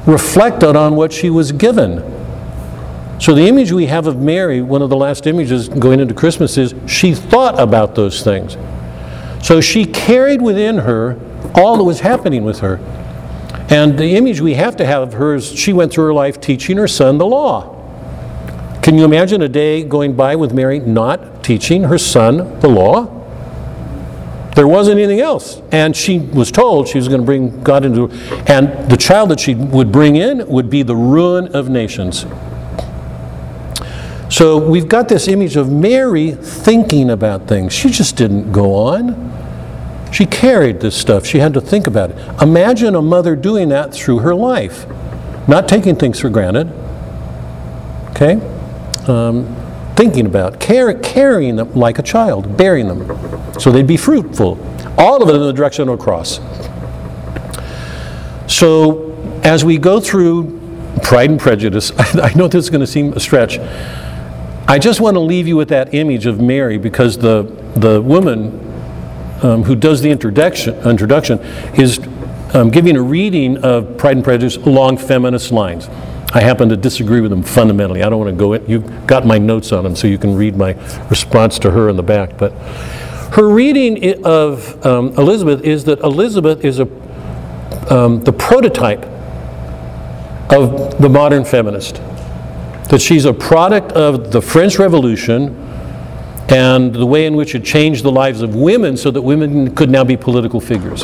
reflected 0.07 0.75
on 0.75 0.97
what 0.97 1.13
she 1.13 1.31
was 1.31 1.53
given. 1.53 2.03
So, 3.21 3.35
the 3.35 3.47
image 3.47 3.73
we 3.73 3.87
have 3.87 4.07
of 4.07 4.19
Mary, 4.19 4.61
one 4.61 4.83
of 4.83 4.91
the 4.91 4.97
last 4.97 5.27
images 5.27 5.69
going 5.69 6.01
into 6.01 6.13
Christmas, 6.15 6.59
is 6.59 6.75
she 6.87 7.15
thought 7.15 7.59
about 7.59 7.95
those 7.95 8.23
things. 8.23 8.57
So, 9.47 9.61
she 9.61 9.85
carried 9.85 10.43
within 10.43 10.79
her 10.79 11.21
all 11.55 11.77
that 11.77 11.85
was 11.85 12.01
happening 12.01 12.43
with 12.43 12.59
her. 12.59 12.81
And 13.71 13.97
the 13.97 14.17
image 14.17 14.41
we 14.41 14.55
have 14.55 14.75
to 14.79 14.85
have 14.85 15.05
of 15.05 15.13
her 15.13 15.37
is 15.37 15.53
she 15.53 15.73
went 15.73 15.93
through 15.93 16.07
her 16.07 16.13
life 16.13 16.41
teaching 16.41 16.79
her 16.79 16.89
son 16.89 17.19
the 17.19 17.27
law. 17.27 17.73
Can 18.83 18.99
you 18.99 19.05
imagine 19.05 19.43
a 19.43 19.49
day 19.49 19.85
going 19.85 20.17
by 20.17 20.35
with 20.35 20.53
Mary 20.53 20.81
not 20.81 21.45
teaching 21.45 21.85
her 21.85 21.97
son 21.97 22.59
the 22.59 22.67
law? 22.67 23.05
There 24.57 24.67
wasn't 24.67 24.99
anything 24.99 25.21
else. 25.21 25.63
And 25.71 25.95
she 25.95 26.19
was 26.19 26.51
told 26.51 26.89
she 26.89 26.99
was 26.99 27.07
going 27.07 27.21
to 27.21 27.25
bring 27.25 27.63
God 27.63 27.85
into 27.85 28.11
and 28.49 28.91
the 28.91 28.97
child 28.97 29.31
that 29.31 29.39
she 29.39 29.55
would 29.55 29.93
bring 29.93 30.17
in 30.17 30.45
would 30.49 30.69
be 30.69 30.83
the 30.83 30.97
ruin 30.97 31.55
of 31.55 31.69
nations. 31.69 32.27
So 34.29 34.59
we've 34.59 34.89
got 34.89 35.09
this 35.09 35.29
image 35.29 35.55
of 35.55 35.71
Mary 35.71 36.33
thinking 36.33 37.11
about 37.11 37.47
things. 37.47 37.73
She 37.73 37.91
just 37.91 38.17
didn't 38.17 38.51
go 38.51 38.75
on. 38.75 39.36
She 40.17 40.25
carried 40.25 40.81
this 40.81 40.97
stuff. 40.97 41.27
She 41.27 41.41
had 41.41 41.53
to 41.53 41.61
think 41.61 41.87
about 41.87 42.11
it. 42.11 42.17
Imagine 42.41 42.95
a 42.95 43.03
mother 43.03 43.37
doing 43.37 43.69
that 43.69 43.93
through 43.93 44.21
her 44.21 44.35
life, 44.35 44.87
not 45.47 45.69
taking 45.69 45.95
things 45.95 46.19
for 46.19 46.31
granted. 46.31 46.73
Okay? 48.13 48.41
Um, 49.07 49.55
thinking 49.95 50.25
about, 50.25 50.59
care, 50.59 50.99
carrying 51.01 51.57
them 51.57 51.75
like 51.75 51.99
a 51.99 52.03
child, 52.03 52.57
bearing 52.57 52.89
them, 52.89 53.61
so 53.61 53.71
they'd 53.71 53.87
be 53.87 53.99
fruitful. 53.99 54.59
All 54.97 55.23
of 55.23 55.29
it 55.29 55.35
in 55.35 55.43
the 55.43 55.53
direction 55.53 55.87
of 55.87 56.01
a 56.01 56.03
cross. 56.03 56.41
So, 58.51 59.13
as 59.45 59.67
we 59.67 59.77
go 59.77 60.01
through 60.01 60.59
Pride 61.03 61.29
and 61.29 61.39
Prejudice, 61.39 61.93
I 61.99 62.33
know 62.33 62.49
this 62.49 62.65
is 62.65 62.71
going 62.71 62.81
to 62.81 62.87
seem 62.87 63.13
a 63.13 63.21
stretch. 63.21 63.59
I 64.67 64.79
just 64.79 64.99
want 64.99 65.17
to 65.17 65.21
leave 65.21 65.47
you 65.47 65.59
with 65.59 65.69
that 65.69 65.93
image 65.93 66.25
of 66.25 66.41
Mary 66.41 66.79
because 66.79 67.19
the, 67.19 67.43
the 67.77 68.01
woman 68.01 68.63
um, 69.43 69.63
who 69.63 69.77
does 69.77 70.01
the 70.01 70.11
introduction, 70.11 70.75
introduction 70.89 71.39
is 71.79 72.01
um, 72.55 72.71
giving 72.71 72.97
a 72.97 73.03
reading 73.03 73.59
of 73.59 73.99
Pride 73.99 74.17
and 74.17 74.25
Prejudice 74.25 74.57
along 74.57 74.99
feminist 74.99 75.53
lines. 75.53 75.89
I 76.33 76.41
happen 76.41 76.69
to 76.71 76.77
disagree 76.77 77.21
with 77.21 77.31
them 77.31 77.43
fundamentally. 77.43 78.03
I 78.03 78.09
don't 78.09 78.19
want 78.19 78.31
to 78.31 78.37
go 78.37 78.53
in. 78.53 78.69
You've 78.69 79.07
got 79.07 79.27
my 79.27 79.39
notes 79.39 79.73
on 79.73 79.85
them, 79.85 79.95
so 79.95 80.07
you 80.07 80.19
can 80.19 80.35
read 80.35 80.57
my 80.57 80.73
response 81.09 81.59
to 81.61 81.71
her 81.71 81.89
in 81.89 81.97
the 81.97 82.03
back. 82.03 82.37
But 82.37 82.53
her 83.35 83.49
reading 83.49 84.25
of 84.25 84.85
um, 84.87 85.09
Elizabeth 85.19 85.63
is 85.63 85.85
that 85.85 86.01
Elizabeth 86.01 86.65
is 86.65 86.81
a, 86.81 86.89
um, 87.93 88.23
the 88.23 88.33
prototype 88.33 89.05
of 90.51 91.01
the 91.01 91.09
modern 91.09 91.45
feminist. 91.45 91.97
That 92.91 93.01
she's 93.01 93.25
a 93.25 93.33
product 93.33 93.93
of 93.93 94.33
the 94.33 94.41
French 94.41 94.79
Revolution 94.79 95.66
and 96.49 96.95
the 96.95 97.07
way 97.07 97.27
in 97.27 97.35
which 97.35 97.55
it 97.55 97.65
changed 97.65 98.05
the 98.05 98.13
lives 98.13 98.43
of 98.43 98.55
women 98.55 98.97
so 98.97 99.11
that 99.11 99.23
women 99.23 99.75
could 99.75 99.91
now 99.91 100.05
be 100.05 100.17
political 100.17 100.61
figures. 100.61 101.03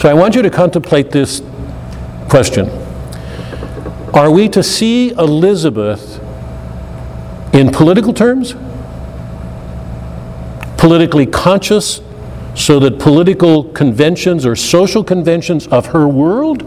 So 0.00 0.08
I 0.08 0.14
want 0.14 0.34
you 0.34 0.42
to 0.42 0.50
contemplate 0.50 1.10
this 1.10 1.42
question 2.28 2.68
Are 4.12 4.30
we 4.30 4.48
to 4.50 4.62
see 4.62 5.10
Elizabeth 5.10 6.20
in 7.54 7.70
political 7.70 8.12
terms? 8.12 8.54
Politically 10.76 11.26
conscious, 11.26 12.00
so 12.54 12.78
that 12.78 12.98
political 12.98 13.64
conventions 13.64 14.46
or 14.46 14.54
social 14.54 15.02
conventions 15.02 15.66
of 15.68 15.86
her 15.86 16.06
world 16.06 16.58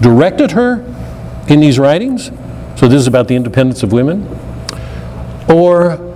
directed 0.00 0.52
her 0.52 0.82
in 1.48 1.60
these 1.60 1.78
writings? 1.78 2.30
So 2.76 2.88
this 2.88 3.00
is 3.00 3.06
about 3.06 3.28
the 3.28 3.36
independence 3.36 3.82
of 3.82 3.92
women? 3.92 4.26
Or 5.48 6.07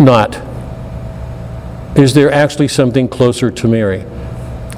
not? 0.00 0.40
Is 1.96 2.14
there 2.14 2.32
actually 2.32 2.68
something 2.68 3.08
closer 3.08 3.50
to 3.50 3.68
Mary? 3.68 4.04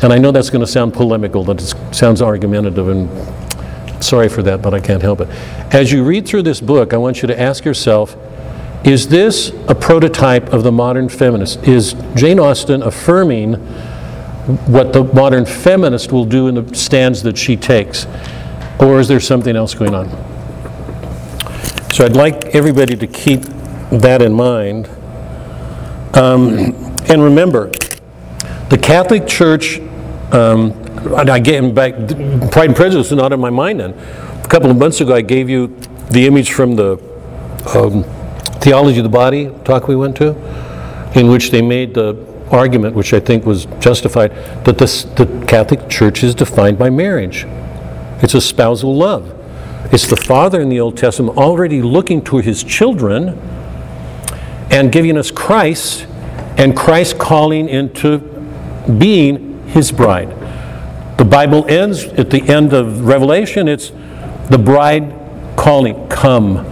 And 0.02 0.12
I 0.12 0.18
know 0.18 0.30
that's 0.30 0.50
going 0.50 0.60
to 0.60 0.70
sound 0.70 0.92
polemical, 0.92 1.44
that 1.44 1.62
it 1.62 1.94
sounds 1.94 2.20
argumentative, 2.20 2.88
and 2.88 4.04
sorry 4.04 4.28
for 4.28 4.42
that, 4.42 4.60
but 4.60 4.74
I 4.74 4.80
can't 4.80 5.00
help 5.00 5.20
it. 5.20 5.28
As 5.72 5.90
you 5.90 6.04
read 6.04 6.26
through 6.26 6.42
this 6.42 6.60
book, 6.60 6.92
I 6.92 6.98
want 6.98 7.22
you 7.22 7.28
to 7.28 7.40
ask 7.40 7.64
yourself 7.64 8.16
is 8.84 9.08
this 9.08 9.50
a 9.66 9.74
prototype 9.74 10.52
of 10.52 10.62
the 10.62 10.70
modern 10.70 11.08
feminist? 11.08 11.66
Is 11.66 11.96
Jane 12.14 12.38
Austen 12.38 12.84
affirming 12.84 13.54
what 14.66 14.92
the 14.92 15.02
modern 15.02 15.44
feminist 15.44 16.12
will 16.12 16.24
do 16.24 16.46
in 16.46 16.54
the 16.54 16.74
stands 16.74 17.20
that 17.24 17.36
she 17.36 17.56
takes? 17.56 18.06
Or 18.78 19.00
is 19.00 19.08
there 19.08 19.18
something 19.18 19.56
else 19.56 19.74
going 19.74 19.92
on? 19.92 20.08
So 21.90 22.04
I'd 22.04 22.14
like 22.14 22.54
everybody 22.54 22.94
to 22.94 23.06
keep 23.08 23.40
that 23.90 24.22
in 24.22 24.32
mind. 24.32 24.88
Um, 26.16 26.74
and 27.10 27.22
remember, 27.22 27.70
the 28.70 28.78
Catholic 28.80 29.26
Church, 29.26 29.80
um, 30.32 30.72
I 31.14 31.38
get 31.38 31.74
back, 31.74 31.92
Pride 32.50 32.70
and 32.70 32.76
Prejudice 32.76 33.08
is 33.08 33.12
not 33.12 33.34
in 33.34 33.40
my 33.40 33.50
mind 33.50 33.80
then. 33.80 33.92
A 33.92 34.48
couple 34.48 34.70
of 34.70 34.78
months 34.78 35.02
ago, 35.02 35.14
I 35.14 35.20
gave 35.20 35.50
you 35.50 35.66
the 36.10 36.26
image 36.26 36.52
from 36.52 36.74
the 36.74 36.92
um, 37.74 38.02
Theology 38.60 39.00
of 39.00 39.04
the 39.04 39.10
Body 39.10 39.52
talk 39.64 39.88
we 39.88 39.96
went 39.96 40.16
to, 40.16 40.30
in 41.14 41.28
which 41.28 41.50
they 41.50 41.60
made 41.60 41.92
the 41.92 42.16
argument, 42.50 42.96
which 42.96 43.12
I 43.12 43.20
think 43.20 43.44
was 43.44 43.66
justified, 43.78 44.30
that 44.64 44.78
this, 44.78 45.02
the 45.04 45.26
Catholic 45.46 45.86
Church 45.90 46.24
is 46.24 46.34
defined 46.34 46.78
by 46.78 46.88
marriage. 46.88 47.44
It's 48.22 48.32
a 48.32 48.40
spousal 48.40 48.96
love. 48.96 49.32
It's 49.92 50.06
the 50.06 50.16
Father 50.16 50.62
in 50.62 50.70
the 50.70 50.80
Old 50.80 50.96
Testament 50.96 51.36
already 51.36 51.82
looking 51.82 52.24
to 52.24 52.38
his 52.38 52.64
children 52.64 53.38
and 54.70 54.90
giving 54.90 55.16
us 55.16 55.30
Christ, 55.30 56.06
and 56.58 56.76
Christ 56.76 57.18
calling 57.18 57.68
into 57.68 58.18
being 58.98 59.66
his 59.68 59.92
bride. 59.92 60.30
The 61.18 61.24
Bible 61.24 61.66
ends 61.66 62.04
at 62.04 62.30
the 62.30 62.42
end 62.42 62.72
of 62.72 63.06
Revelation, 63.06 63.68
it's 63.68 63.90
the 64.50 64.58
bride 64.58 65.14
calling, 65.56 66.08
Come, 66.08 66.64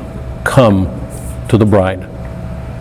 come 0.45 0.87
to 1.49 1.59
the 1.59 1.67
bride. 1.67 2.03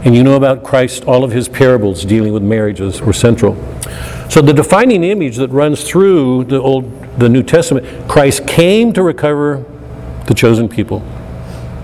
And 0.05 0.13
you 0.13 0.23
know 0.23 0.35
about 0.35 0.63
Christ, 0.63 1.05
all 1.05 1.23
of 1.23 1.31
his 1.31 1.47
parables 1.47 2.03
dealing 2.03 2.33
with 2.33 2.43
marriages 2.43 3.01
were 3.01 3.13
central. 3.13 3.55
So 4.29 4.41
the 4.41 4.53
defining 4.53 5.03
image 5.03 5.37
that 5.37 5.49
runs 5.49 5.87
through 5.87 6.45
the 6.45 6.59
Old 6.59 7.03
the 7.17 7.29
New 7.29 7.43
Testament, 7.43 8.09
Christ 8.09 8.47
came 8.47 8.91
to 8.93 9.03
recover 9.03 9.63
the 10.25 10.33
chosen 10.33 10.67
people. 10.67 10.99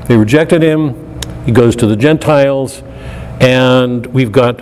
They 0.08 0.18
rejected 0.18 0.62
him. 0.62 1.20
He 1.46 1.52
goes 1.52 1.76
to 1.78 1.88
the 1.88 1.96
Gentiles 1.96 2.82
and 3.40 4.06
we've 4.08 4.32
got 4.32 4.58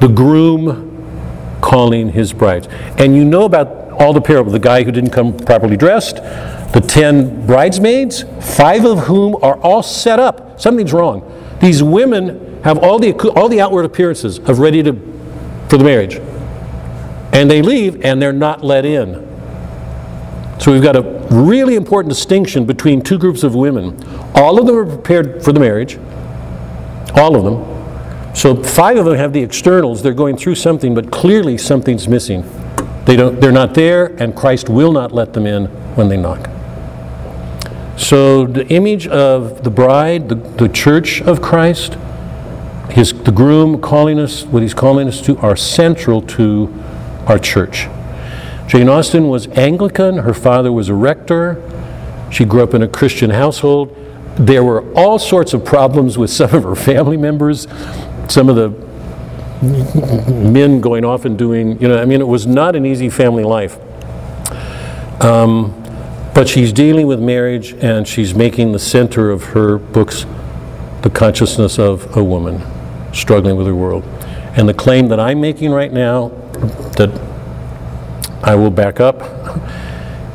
the 0.00 0.08
groom 0.08 0.88
calling 1.60 2.10
his 2.10 2.32
brides. 2.32 2.68
And 2.98 3.16
you 3.16 3.24
know 3.24 3.44
about 3.44 3.92
all 3.92 4.12
the 4.12 4.20
parables 4.20 4.52
the 4.52 4.58
guy 4.58 4.82
who 4.82 4.90
didn't 4.90 5.10
come 5.10 5.36
properly 5.36 5.76
dressed, 5.76 6.16
the 6.72 6.84
ten 6.86 7.46
bridesmaids, 7.46 8.24
five 8.40 8.84
of 8.84 9.00
whom 9.00 9.36
are 9.36 9.56
all 9.58 9.82
set 9.82 10.18
up. 10.18 10.60
Something's 10.60 10.92
wrong. 10.92 11.28
These 11.60 11.82
women 11.82 12.62
have 12.62 12.78
all 12.78 12.98
the, 12.98 13.12
all 13.30 13.48
the 13.48 13.60
outward 13.60 13.84
appearances 13.84 14.38
of 14.38 14.58
ready 14.58 14.82
to, 14.82 14.92
for 15.68 15.76
the 15.76 15.84
marriage. 15.84 16.16
And 17.32 17.50
they 17.50 17.62
leave 17.62 18.04
and 18.04 18.20
they're 18.20 18.32
not 18.32 18.62
let 18.62 18.84
in. 18.84 19.28
So 20.58 20.72
we've 20.72 20.82
got 20.82 20.96
a 20.96 21.02
really 21.30 21.74
important 21.74 22.14
distinction 22.14 22.66
between 22.66 23.02
two 23.02 23.18
groups 23.18 23.42
of 23.42 23.54
women. 23.54 24.02
All 24.34 24.60
of 24.60 24.66
them 24.66 24.76
are 24.76 24.86
prepared 24.86 25.42
for 25.42 25.52
the 25.52 25.60
marriage, 25.60 25.98
all 27.14 27.36
of 27.36 27.44
them. 27.44 27.71
So 28.34 28.62
five 28.62 28.96
of 28.96 29.04
them 29.04 29.16
have 29.16 29.32
the 29.32 29.42
externals. 29.42 30.02
They're 30.02 30.14
going 30.14 30.36
through 30.36 30.54
something, 30.54 30.94
but 30.94 31.10
clearly 31.10 31.58
something's 31.58 32.08
missing. 32.08 32.44
They 33.04 33.16
don't, 33.16 33.40
they're 33.40 33.52
not 33.52 33.74
there, 33.74 34.06
and 34.20 34.34
Christ 34.34 34.68
will 34.68 34.92
not 34.92 35.12
let 35.12 35.32
them 35.32 35.46
in 35.46 35.66
when 35.96 36.08
they 36.08 36.16
knock. 36.16 36.48
So 37.96 38.46
the 38.46 38.66
image 38.68 39.06
of 39.06 39.64
the 39.64 39.70
bride, 39.70 40.28
the, 40.28 40.36
the 40.36 40.68
church 40.68 41.20
of 41.20 41.42
Christ, 41.42 41.96
his, 42.90 43.12
the 43.12 43.32
groom 43.32 43.80
calling 43.80 44.18
us, 44.18 44.44
what 44.44 44.62
he's 44.62 44.74
calling 44.74 45.08
us 45.08 45.20
to, 45.22 45.36
are 45.38 45.56
central 45.56 46.22
to 46.22 46.72
our 47.26 47.38
church. 47.38 47.88
Jane 48.66 48.88
Austen 48.88 49.28
was 49.28 49.46
Anglican. 49.48 50.18
Her 50.18 50.34
father 50.34 50.72
was 50.72 50.88
a 50.88 50.94
rector. 50.94 51.62
She 52.30 52.44
grew 52.44 52.62
up 52.62 52.72
in 52.72 52.82
a 52.82 52.88
Christian 52.88 53.30
household. 53.30 53.94
There 54.36 54.64
were 54.64 54.90
all 54.94 55.18
sorts 55.18 55.52
of 55.52 55.64
problems 55.64 56.16
with 56.16 56.30
some 56.38 56.54
of 56.54 56.62
her 56.62 56.74
family 56.74 57.16
members 57.16 57.66
some 58.28 58.48
of 58.48 58.56
the 58.56 58.70
men 60.32 60.80
going 60.80 61.04
off 61.04 61.24
and 61.24 61.38
doing, 61.38 61.80
you 61.80 61.88
know, 61.88 62.00
I 62.00 62.04
mean, 62.04 62.20
it 62.20 62.28
was 62.28 62.46
not 62.46 62.74
an 62.74 62.84
easy 62.84 63.08
family 63.08 63.44
life. 63.44 63.78
Um, 65.22 65.78
but 66.34 66.48
she's 66.48 66.72
dealing 66.72 67.06
with 67.06 67.20
marriage 67.20 67.74
and 67.74 68.08
she's 68.08 68.34
making 68.34 68.72
the 68.72 68.78
center 68.78 69.30
of 69.30 69.44
her 69.44 69.78
books 69.78 70.26
the 71.02 71.10
consciousness 71.10 71.78
of 71.78 72.16
a 72.16 72.24
woman. 72.24 72.62
struggling 73.12 73.56
with 73.56 73.66
their 73.66 73.74
world. 73.74 74.04
And 74.56 74.68
the 74.68 74.74
claim 74.74 75.08
that 75.08 75.20
I'm 75.20 75.40
making 75.40 75.70
right 75.70 75.92
now, 75.92 76.28
that 76.96 77.10
I 78.42 78.54
will 78.54 78.70
back 78.70 79.00
up, 79.00 79.22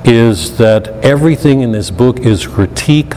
is 0.06 0.58
that 0.58 0.88
everything 1.04 1.62
in 1.62 1.72
this 1.72 1.92
book 1.92 2.20
is 2.20 2.48
critique 2.48 3.14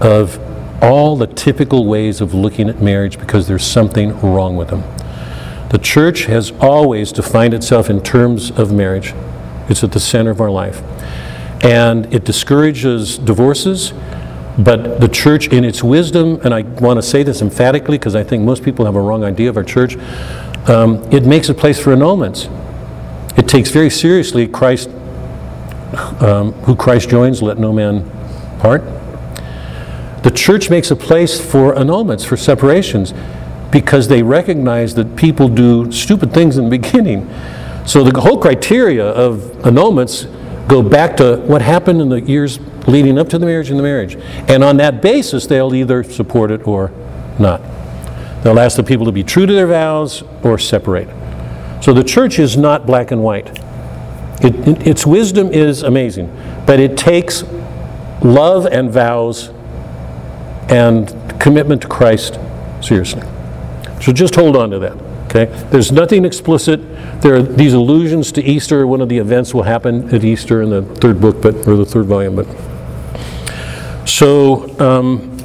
of 0.00 0.38
all 0.82 1.16
the 1.16 1.26
typical 1.26 1.86
ways 1.86 2.20
of 2.20 2.34
looking 2.34 2.68
at 2.68 2.80
marriage 2.80 3.18
because 3.18 3.46
there's 3.46 3.64
something 3.64 4.18
wrong 4.20 4.56
with 4.56 4.68
them. 4.68 4.82
The 5.70 5.78
church 5.78 6.24
has 6.24 6.52
always 6.60 7.12
defined 7.12 7.54
itself 7.54 7.90
in 7.90 8.02
terms 8.02 8.50
of 8.50 8.72
marriage. 8.72 9.14
It's 9.68 9.84
at 9.84 9.92
the 9.92 10.00
center 10.00 10.30
of 10.30 10.40
our 10.40 10.50
life. 10.50 10.82
And 11.62 12.12
it 12.12 12.24
discourages 12.24 13.18
divorces, 13.18 13.92
but 14.58 15.00
the 15.00 15.08
church, 15.08 15.48
in 15.48 15.64
its 15.64 15.82
wisdom, 15.82 16.40
and 16.42 16.52
I 16.52 16.62
want 16.62 16.98
to 16.98 17.02
say 17.02 17.22
this 17.22 17.40
emphatically 17.40 17.98
because 17.98 18.16
I 18.16 18.24
think 18.24 18.42
most 18.42 18.64
people 18.64 18.84
have 18.84 18.96
a 18.96 19.00
wrong 19.00 19.22
idea 19.22 19.48
of 19.48 19.56
our 19.56 19.64
church, 19.64 19.96
um, 20.68 21.02
it 21.12 21.24
makes 21.24 21.48
a 21.48 21.54
place 21.54 21.78
for 21.78 21.94
annulments. 21.94 22.48
It 23.38 23.46
takes 23.46 23.70
very 23.70 23.90
seriously 23.90 24.48
Christ, 24.48 24.90
um, 26.20 26.52
who 26.64 26.74
Christ 26.74 27.10
joins, 27.10 27.42
let 27.42 27.58
no 27.58 27.72
man 27.72 28.10
part. 28.58 28.82
The 30.22 30.30
church 30.30 30.68
makes 30.70 30.90
a 30.90 30.96
place 30.96 31.40
for 31.40 31.74
annulments, 31.74 32.24
for 32.26 32.36
separations, 32.36 33.14
because 33.70 34.08
they 34.08 34.22
recognize 34.22 34.94
that 34.96 35.16
people 35.16 35.48
do 35.48 35.90
stupid 35.92 36.32
things 36.34 36.58
in 36.58 36.64
the 36.64 36.70
beginning. 36.78 37.28
So 37.86 38.04
the 38.04 38.20
whole 38.20 38.38
criteria 38.38 39.06
of 39.06 39.38
annulments 39.62 40.26
go 40.68 40.82
back 40.82 41.16
to 41.16 41.36
what 41.46 41.62
happened 41.62 42.00
in 42.02 42.08
the 42.08 42.20
years 42.20 42.60
leading 42.86 43.18
up 43.18 43.28
to 43.30 43.38
the 43.38 43.46
marriage 43.46 43.70
and 43.70 43.78
the 43.78 43.82
marriage. 43.82 44.16
And 44.48 44.62
on 44.62 44.76
that 44.78 45.00
basis, 45.02 45.46
they'll 45.46 45.74
either 45.74 46.02
support 46.02 46.50
it 46.50 46.66
or 46.66 46.90
not. 47.38 47.60
They'll 48.42 48.58
ask 48.60 48.76
the 48.76 48.82
people 48.84 49.06
to 49.06 49.12
be 49.12 49.22
true 49.24 49.46
to 49.46 49.52
their 49.52 49.66
vows 49.66 50.22
or 50.42 50.58
separate. 50.58 51.08
So 51.82 51.92
the 51.94 52.04
church 52.04 52.38
is 52.38 52.56
not 52.56 52.86
black 52.86 53.10
and 53.10 53.22
white. 53.22 53.48
It, 54.42 54.54
it- 54.68 54.86
its 54.86 55.06
wisdom 55.06 55.48
is 55.52 55.82
amazing, 55.82 56.30
but 56.66 56.78
it 56.80 56.96
takes 56.96 57.42
love 58.22 58.66
and 58.66 58.90
vows 58.90 59.50
and 60.70 61.12
commitment 61.40 61.82
to 61.82 61.88
Christ 61.88 62.38
seriously. 62.80 63.22
So 64.00 64.12
just 64.12 64.34
hold 64.34 64.56
on 64.56 64.70
to 64.70 64.78
that, 64.78 64.96
okay? 65.26 65.46
There's 65.70 65.92
nothing 65.92 66.24
explicit. 66.24 66.80
There 67.20 67.34
are 67.34 67.42
these 67.42 67.74
allusions 67.74 68.32
to 68.32 68.42
Easter. 68.42 68.86
One 68.86 69.02
of 69.02 69.08
the 69.08 69.18
events 69.18 69.52
will 69.52 69.64
happen 69.64 70.14
at 70.14 70.24
Easter 70.24 70.62
in 70.62 70.70
the 70.70 70.82
third 70.82 71.20
book, 71.20 71.42
but 71.42 71.54
or 71.68 71.76
the 71.76 71.84
third 71.84 72.06
volume. 72.06 72.36
But 72.36 72.46
so 74.08 74.74
um, 74.80 75.36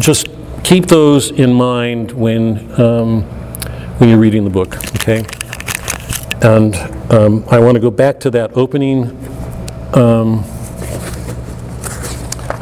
just 0.00 0.28
keep 0.64 0.86
those 0.86 1.30
in 1.30 1.54
mind 1.54 2.12
when 2.12 2.78
um, 2.80 3.22
when 3.98 4.10
you're 4.10 4.18
reading 4.18 4.44
the 4.44 4.50
book, 4.50 4.76
okay? 4.96 5.24
And 6.42 6.76
um, 7.10 7.44
I 7.50 7.58
want 7.58 7.76
to 7.76 7.80
go 7.80 7.90
back 7.90 8.20
to 8.20 8.30
that 8.32 8.54
opening 8.56 9.04
um, 9.94 10.44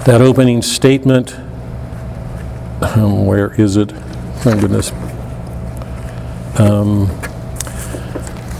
that 0.04 0.20
opening 0.20 0.62
statement. 0.62 1.34
Um, 2.84 3.26
where 3.26 3.54
is 3.60 3.76
it? 3.76 3.90
Thank 4.42 4.60
goodness. 4.60 4.92
Um, 6.58 7.06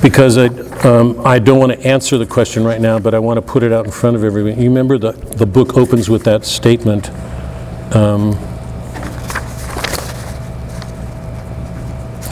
because 0.02 0.38
I, 0.38 0.46
um, 0.88 1.20
I 1.26 1.38
don't 1.38 1.58
want 1.58 1.72
to 1.72 1.87
answer 1.87 2.18
the 2.18 2.26
question 2.26 2.64
right 2.64 2.80
now, 2.80 2.98
but 2.98 3.14
I 3.14 3.18
want 3.18 3.38
to 3.38 3.42
put 3.42 3.62
it 3.62 3.72
out 3.72 3.87
in 3.87 3.92
front 3.92 4.16
of 4.16 4.24
everyone. 4.24 4.58
You 4.60 4.68
remember 4.68 4.98
the, 4.98 5.12
the 5.12 5.46
book 5.46 5.76
opens 5.76 6.10
with 6.10 6.24
that 6.24 6.44
statement. 6.44 7.10
um, 7.94 8.38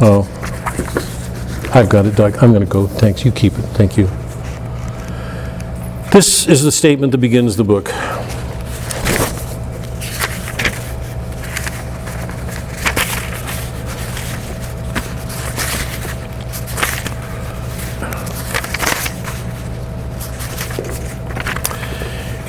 Oh, 0.04 0.22
I've 1.72 1.88
got 1.88 2.06
it, 2.06 2.16
Doug. 2.16 2.36
I'm 2.42 2.50
going 2.52 2.64
to 2.64 2.66
go. 2.66 2.88
Thanks. 2.88 3.24
You 3.24 3.30
keep 3.30 3.52
it. 3.52 3.62
Thank 3.76 3.96
you. 3.96 4.08
This 6.10 6.48
is 6.48 6.62
the 6.64 6.72
statement 6.72 7.12
that 7.12 7.18
begins 7.18 7.56
the 7.56 7.62
book. 7.64 7.88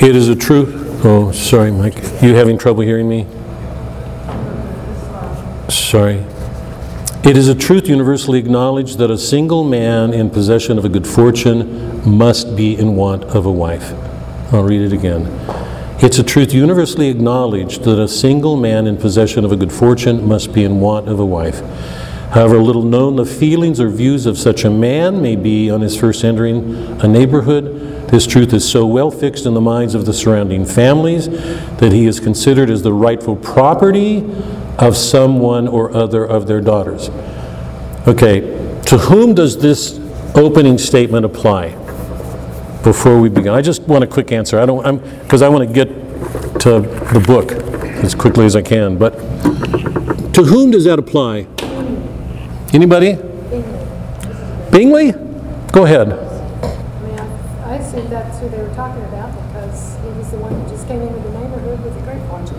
It 0.04 0.18
is 0.18 0.28
a 0.28 0.36
truth. 0.36 1.06
Oh, 1.06 1.32
sorry, 1.32 1.72
Mike. 1.72 1.96
You 2.22 2.36
having 2.36 2.58
trouble 2.58 2.84
hearing 2.84 3.08
me? 3.08 3.26
Sorry. 5.70 6.26
It 7.24 7.38
is 7.38 7.48
a 7.48 7.56
truth 7.56 7.88
universally 7.88 8.38
acknowledged 8.38 8.98
that 8.98 9.10
a 9.10 9.18
single 9.18 9.64
man 9.64 10.14
in 10.14 10.30
possession 10.30 10.78
of 10.78 10.84
a 10.84 10.90
good 10.90 11.08
fortune 11.08 12.06
must 12.06 12.54
be 12.58 12.78
in 12.78 12.98
want 12.98 13.24
of 13.24 13.46
a 13.46 13.52
wife. 13.52 13.94
I'll 14.54 14.66
read 14.66 14.82
it 14.82 14.92
again. 14.92 15.26
It's 16.04 16.20
a 16.20 16.24
truth 16.24 16.54
universally 16.54 17.08
acknowledged 17.08 17.84
that 17.86 17.98
a 17.98 18.10
single 18.10 18.58
man 18.58 18.88
in 18.88 18.98
possession 18.98 19.46
of 19.46 19.54
a 19.54 19.56
good 19.56 19.72
fortune 19.72 20.28
must 20.28 20.52
be 20.52 20.66
in 20.66 20.82
want 20.82 21.08
of 21.08 21.22
a 21.22 21.26
wife. 21.26 21.62
However 22.32 22.58
little 22.58 22.84
known 22.84 23.16
the 23.16 23.26
feelings 23.26 23.80
or 23.80 23.88
views 23.88 24.26
of 24.26 24.38
such 24.38 24.66
a 24.66 24.70
man 24.70 25.22
may 25.22 25.38
be 25.38 25.70
on 25.70 25.80
his 25.80 25.96
first 25.96 26.26
entering 26.26 26.76
a 27.00 27.08
neighborhood, 27.08 27.83
this 28.14 28.28
truth 28.28 28.54
is 28.54 28.70
so 28.70 28.86
well 28.86 29.10
fixed 29.10 29.48
in 29.48 29.56
the 29.56 29.62
minds 29.62 29.96
of 29.96 30.06
the 30.06 30.14
surrounding 30.14 30.66
families 30.66 31.28
that 31.80 31.92
he 31.92 32.06
is 32.06 32.20
considered 32.20 32.70
as 32.70 32.84
the 32.84 32.94
rightful 32.94 33.36
property 33.36 34.24
of 34.78 34.96
someone 34.96 35.68
or 35.68 35.92
other 35.96 36.24
of 36.24 36.46
their 36.46 36.62
daughters. 36.62 37.10
Okay, 38.08 38.42
to 38.86 39.00
whom 39.00 39.34
does 39.34 39.60
this 39.60 39.98
opening 40.36 40.78
statement 40.78 41.26
apply 41.26 41.70
before 42.84 43.20
we 43.20 43.30
begin? 43.30 43.52
I 43.52 43.64
just 43.64 43.82
want 43.82 44.04
a 44.04 44.08
quick 44.08 44.32
answer. 44.32 44.60
I 44.60 44.68
don't, 44.68 44.86
I'm, 44.86 45.00
because 45.22 45.42
I 45.42 45.50
want 45.50 45.68
to 45.68 45.74
get 45.74 45.88
to 46.60 46.82
the 46.82 47.24
book 47.26 47.52
as 48.04 48.14
quickly 48.14 48.46
as 48.46 48.56
I 48.56 48.62
can, 48.62 48.96
but 48.96 49.14
to 50.36 50.44
whom 50.44 50.70
does 50.70 50.84
that 50.84 51.00
apply? 51.00 51.48
Anybody? 52.76 53.16
Bingley? 54.70 55.14
Go 55.72 55.86
ahead. 55.86 56.33
I 57.94 57.98
mean, 57.98 58.08
I 58.08 58.10
I 58.10 58.10
assumed 58.10 58.12
that's 58.12 58.40
who 58.40 58.50
they 58.50 58.58
were 58.58 58.74
talking 58.74 59.04
about 59.04 59.32
because 59.48 59.98
he 60.02 60.10
was 60.18 60.32
the 60.32 60.38
one 60.38 60.52
who 60.52 60.68
just 60.70 60.88
came 60.88 61.02
into 61.02 61.20
the 61.20 61.30
neighborhood 61.30 61.84
with 61.84 61.96
a 61.96 62.02
great 62.02 62.26
fortune. 62.28 62.58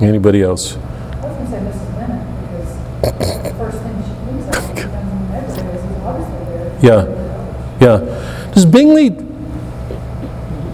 Anybody 0.00 0.42
else? 0.42 0.76
I 0.76 1.26
was 1.26 1.36
gonna 1.36 1.50
say 1.50 1.58
Mrs. 1.58 1.94
Bennet, 1.96 2.22
because 2.42 3.42
the 3.42 3.54
first 3.54 3.78
thing 3.82 3.94
she 4.04 4.14
thinks 4.22 4.46
of 4.46 4.68
when 4.68 4.76
she 4.76 4.82
comes 4.82 5.10
in 5.10 5.18
the 5.18 5.32
neighborhood 5.32 5.74
is 5.74 5.82
he's 5.82 5.98
obviously 6.04 6.44
there. 6.46 6.78
Yeah, 6.80 7.06
yeah. 7.80 8.50
Does 8.52 8.66
Bingley 8.66 9.16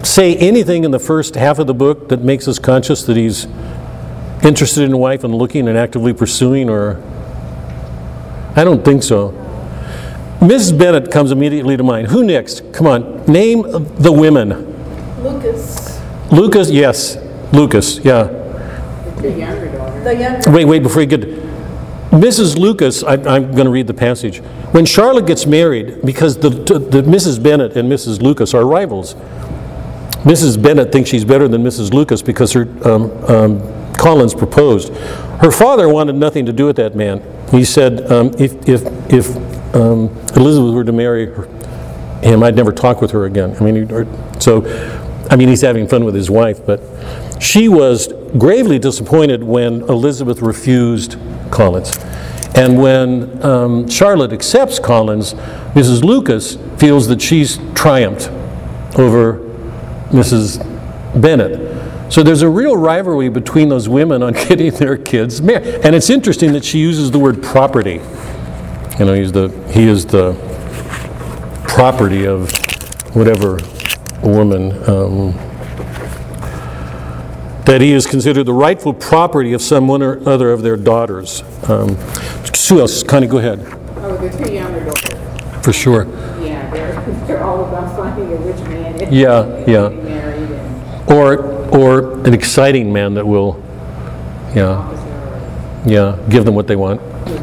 say 0.03 0.35
anything 0.35 0.83
in 0.83 0.91
the 0.91 0.99
first 0.99 1.33
half 1.35 1.57
of 1.57 1.65
the 1.65 1.73
book 1.73 2.09
that 2.09 2.21
makes 2.21 2.47
us 2.47 2.59
conscious 2.59 3.03
that 3.03 3.17
he's 3.17 3.47
interested 4.43 4.83
in 4.83 4.93
a 4.93 4.97
wife 4.97 5.23
and 5.23 5.33
looking 5.33 5.67
and 5.67 5.77
actively 5.77 6.13
pursuing, 6.13 6.69
or? 6.69 7.01
I 8.55 8.63
don't 8.63 8.85
think 8.85 9.01
so. 9.01 9.33
Mrs. 10.43 10.77
Bennet 10.77 11.09
comes 11.09 11.31
immediately 11.31 11.77
to 11.77 11.83
mind. 11.83 12.07
Who 12.07 12.21
next? 12.21 12.73
Come 12.73 12.85
on, 12.85 13.25
name 13.25 13.61
the 13.95 14.11
women. 14.11 14.49
Lucas, 15.23 16.01
Lucas, 16.31 16.69
yes, 16.69 17.17
Lucas, 17.53 17.99
yeah. 17.99 18.23
the 19.21 19.31
younger, 19.31 19.71
daughter. 19.71 20.03
The 20.03 20.15
younger. 20.15 20.51
Wait, 20.51 20.65
wait, 20.65 20.83
before 20.83 21.01
you 21.01 21.07
get, 21.07 21.21
Mrs. 22.11 22.57
Lucas, 22.57 23.03
I, 23.03 23.13
I'm 23.13 23.53
going 23.53 23.65
to 23.65 23.69
read 23.69 23.87
the 23.87 23.93
passage. 23.93 24.39
When 24.73 24.85
Charlotte 24.85 25.27
gets 25.27 25.45
married, 25.45 26.01
because 26.01 26.37
the, 26.37 26.49
the 26.49 27.01
Mrs. 27.03 27.41
Bennet 27.41 27.77
and 27.77 27.89
Mrs. 27.89 28.21
Lucas 28.21 28.53
are 28.53 28.65
rivals, 28.65 29.15
Mrs. 30.23 30.61
Bennet 30.61 30.91
thinks 30.91 31.09
she's 31.09 31.23
better 31.23 31.47
than 31.47 31.63
Mrs. 31.63 31.93
Lucas 31.93 32.21
because 32.21 32.51
her 32.51 32.67
um, 32.85 33.11
um, 33.29 33.93
Collins 33.93 34.33
proposed. 34.33 34.93
Her 35.39 35.51
father 35.51 35.87
wanted 35.87 36.15
nothing 36.15 36.45
to 36.47 36.53
do 36.53 36.65
with 36.65 36.75
that 36.75 36.95
man. 36.95 37.23
He 37.49 37.63
said, 37.63 38.11
um, 38.11 38.33
if, 38.37 38.67
if, 38.67 38.83
if 39.11 39.52
um, 39.73 40.09
Elizabeth 40.35 40.73
were 40.73 40.83
to 40.83 40.91
marry 40.91 41.27
her, 41.27 41.45
him, 42.21 42.43
I'd 42.43 42.55
never 42.55 42.71
talk 42.71 43.01
with 43.01 43.11
her 43.11 43.25
again. 43.25 43.55
I 43.59 43.63
mean, 43.63 43.87
so, 44.39 44.63
I 45.29 45.35
mean, 45.35 45.49
he's 45.49 45.61
having 45.61 45.87
fun 45.87 46.05
with 46.05 46.15
his 46.15 46.29
wife, 46.29 46.65
but 46.65 46.81
she 47.41 47.67
was 47.67 48.11
gravely 48.37 48.79
disappointed 48.79 49.43
when 49.43 49.81
Elizabeth 49.81 50.41
refused 50.41 51.17
Collins. 51.51 51.97
And 52.55 52.79
when 52.79 53.43
um, 53.43 53.89
Charlotte 53.89 54.31
accepts 54.31 54.79
Collins, 54.79 55.33
Mrs. 55.73 56.03
Lucas 56.03 56.57
feels 56.77 57.07
that 57.07 57.21
she's 57.21 57.57
triumphed 57.73 58.29
over 58.97 59.39
Mrs. 60.09 60.59
Bennet. 61.19 62.11
So 62.13 62.21
there's 62.21 62.43
a 62.43 62.49
real 62.49 62.77
rivalry 62.77 63.29
between 63.29 63.69
those 63.69 63.89
women 63.89 64.21
on 64.21 64.33
getting 64.47 64.71
their 64.71 64.97
kids 64.97 65.41
married. 65.41 65.65
And 65.83 65.95
it's 65.95 66.11
interesting 66.11 66.53
that 66.53 66.63
she 66.63 66.77
uses 66.77 67.09
the 67.09 67.19
word 67.19 67.41
property. 67.41 67.99
You 68.99 69.05
know, 69.05 69.13
he's 69.13 69.31
the, 69.31 69.49
he 69.71 69.87
is 69.87 70.05
the 70.05 70.33
property 71.67 72.25
of 72.27 72.51
whatever 73.15 73.59
woman. 74.21 74.71
Um, 74.89 75.33
that 77.65 77.79
he 77.79 77.93
is 77.93 78.05
considered 78.05 78.43
the 78.43 78.53
rightful 78.53 78.93
property 78.93 79.53
of 79.53 79.61
someone 79.61 80.01
or 80.03 80.19
other 80.27 80.51
of 80.51 80.61
their 80.61 80.75
daughters. 80.77 81.43
Um, 81.69 81.97
Sue, 82.53 82.81
else, 82.81 83.01
of 83.23 83.31
go 83.31 83.37
ahead, 83.39 83.59
Oh, 83.97 84.17
the 84.17 84.29
two 84.45 84.53
younger 84.53 84.83
daughters, 84.83 85.65
for 85.65 85.71
sure. 85.73 86.05
yeah, 86.41 86.69
they're, 86.71 87.01
they're 87.27 87.43
all 87.43 87.65
about 87.65 87.95
finding 87.95 88.31
a 88.31 88.35
rich 88.35 88.59
man. 88.67 89.11
Yeah, 89.13 89.63
yeah. 89.65 89.89
Married 89.89 90.51
and 90.51 91.09
Or, 91.11 91.37
or 91.75 92.13
an 92.27 92.33
exciting 92.33 92.91
man 92.91 93.13
that 93.15 93.25
will, 93.25 93.63
yeah, 94.53 94.83
yeah, 95.85 96.17
give 96.29 96.43
them 96.45 96.53
what 96.53 96.67
they 96.67 96.75
want. 96.75 96.99
the 97.25 97.39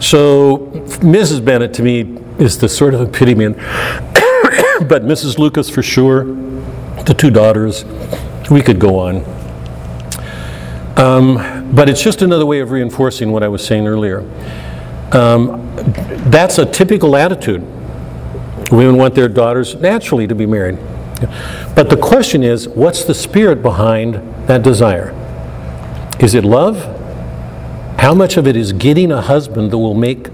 So 0.00 0.70
Mrs. 1.00 1.44
Bennet, 1.44 1.74
to 1.74 1.82
me, 1.82 2.18
is 2.38 2.58
the 2.58 2.68
sort 2.68 2.94
of 2.94 3.02
epitome, 3.02 3.48
but 3.54 5.04
Mrs. 5.04 5.38
Lucas 5.38 5.68
for 5.68 5.82
sure, 5.82 6.24
the 7.04 7.14
two 7.16 7.30
daughters, 7.30 7.84
we 8.50 8.62
could 8.62 8.78
go 8.78 8.98
on. 8.98 9.24
Um, 10.96 11.70
But 11.74 11.88
it's 11.88 12.02
just 12.02 12.20
another 12.22 12.44
way 12.46 12.60
of 12.60 12.72
reinforcing 12.72 13.30
what 13.30 13.42
I 13.42 13.48
was 13.48 13.64
saying 13.64 13.86
earlier. 13.86 14.20
Um, 15.12 15.72
That's 16.30 16.58
a 16.58 16.66
typical 16.66 17.14
attitude. 17.14 17.62
Women 18.72 18.96
want 18.96 19.14
their 19.14 19.28
daughters 19.28 19.74
naturally 19.76 20.26
to 20.26 20.34
be 20.34 20.46
married. 20.46 20.78
But 21.74 21.90
the 21.90 21.96
question 21.96 22.42
is, 22.42 22.68
what's 22.68 23.04
the 23.04 23.14
spirit 23.14 23.62
behind 23.62 24.14
that 24.46 24.62
desire? 24.62 25.14
Is 26.18 26.34
it 26.34 26.44
love? 26.44 26.99
How 28.00 28.14
much 28.14 28.38
of 28.38 28.46
it 28.46 28.56
is 28.56 28.72
getting 28.72 29.12
a 29.12 29.20
husband 29.20 29.70
that 29.72 29.76
will 29.76 29.92
make 29.92 30.28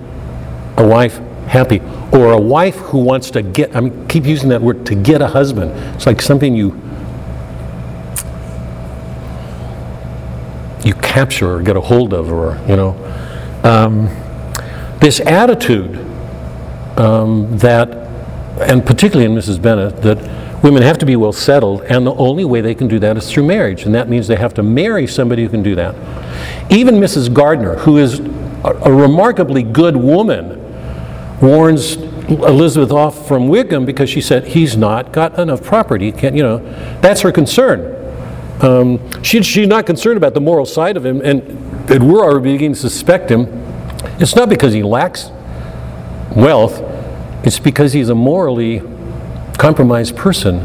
a 0.76 0.86
wife 0.86 1.16
happy? 1.48 1.80
Or 2.12 2.30
a 2.30 2.40
wife 2.40 2.76
who 2.76 2.98
wants 2.98 3.32
to 3.32 3.42
get, 3.42 3.74
I 3.74 3.80
mean, 3.80 4.06
keep 4.06 4.24
using 4.24 4.50
that 4.50 4.62
word, 4.62 4.86
to 4.86 4.94
get 4.94 5.20
a 5.20 5.26
husband. 5.26 5.72
It's 5.96 6.06
like 6.06 6.22
something 6.22 6.54
you, 6.54 6.80
you 10.84 10.94
capture 10.94 11.56
or 11.56 11.60
get 11.60 11.76
a 11.76 11.80
hold 11.80 12.14
of, 12.14 12.30
or, 12.30 12.56
you 12.68 12.76
know. 12.76 12.94
Um, 13.64 14.06
this 15.00 15.18
attitude 15.18 15.96
um, 16.96 17.58
that, 17.58 17.88
and 18.60 18.86
particularly 18.86 19.24
in 19.24 19.36
Mrs. 19.36 19.60
Bennett, 19.60 20.02
that 20.02 20.62
women 20.62 20.84
have 20.84 20.98
to 20.98 21.06
be 21.06 21.16
well 21.16 21.32
settled, 21.32 21.82
and 21.82 22.06
the 22.06 22.14
only 22.14 22.44
way 22.44 22.60
they 22.60 22.76
can 22.76 22.86
do 22.86 23.00
that 23.00 23.16
is 23.16 23.28
through 23.28 23.44
marriage, 23.44 23.86
and 23.86 23.94
that 23.96 24.08
means 24.08 24.28
they 24.28 24.36
have 24.36 24.54
to 24.54 24.62
marry 24.62 25.08
somebody 25.08 25.42
who 25.42 25.48
can 25.48 25.64
do 25.64 25.74
that. 25.74 25.96
Even 26.70 26.96
Mrs. 26.96 27.32
Gardiner, 27.32 27.76
who 27.76 27.98
is 27.98 28.18
a, 28.18 28.92
remarkably 28.92 29.62
good 29.62 29.96
woman, 29.96 30.60
warns 31.40 31.94
Elizabeth 31.94 32.90
off 32.90 33.28
from 33.28 33.46
Wickham 33.46 33.84
because 33.84 34.10
she 34.10 34.20
said 34.20 34.46
he's 34.48 34.76
not 34.76 35.12
got 35.12 35.38
enough 35.38 35.62
property. 35.62 36.10
Can't 36.10 36.34
you 36.34 36.42
know? 36.42 36.58
That's 37.00 37.20
her 37.20 37.30
concern. 37.30 37.92
Um, 38.60 39.22
she, 39.22 39.42
she's 39.42 39.68
not 39.68 39.86
concerned 39.86 40.16
about 40.16 40.34
the 40.34 40.40
moral 40.40 40.66
side 40.66 40.96
of 40.96 41.06
him, 41.06 41.20
and, 41.20 41.42
and 41.88 42.12
we're 42.12 42.24
already 42.24 42.52
beginning 42.52 42.74
to 42.74 42.80
suspect 42.80 43.30
him. 43.30 43.46
It's 44.18 44.34
not 44.34 44.48
because 44.48 44.72
he 44.72 44.82
lacks 44.82 45.30
wealth, 46.34 46.80
it's 47.46 47.60
because 47.60 47.92
he's 47.92 48.08
a 48.08 48.14
morally 48.14 48.82
compromised 49.58 50.16
person. 50.16 50.60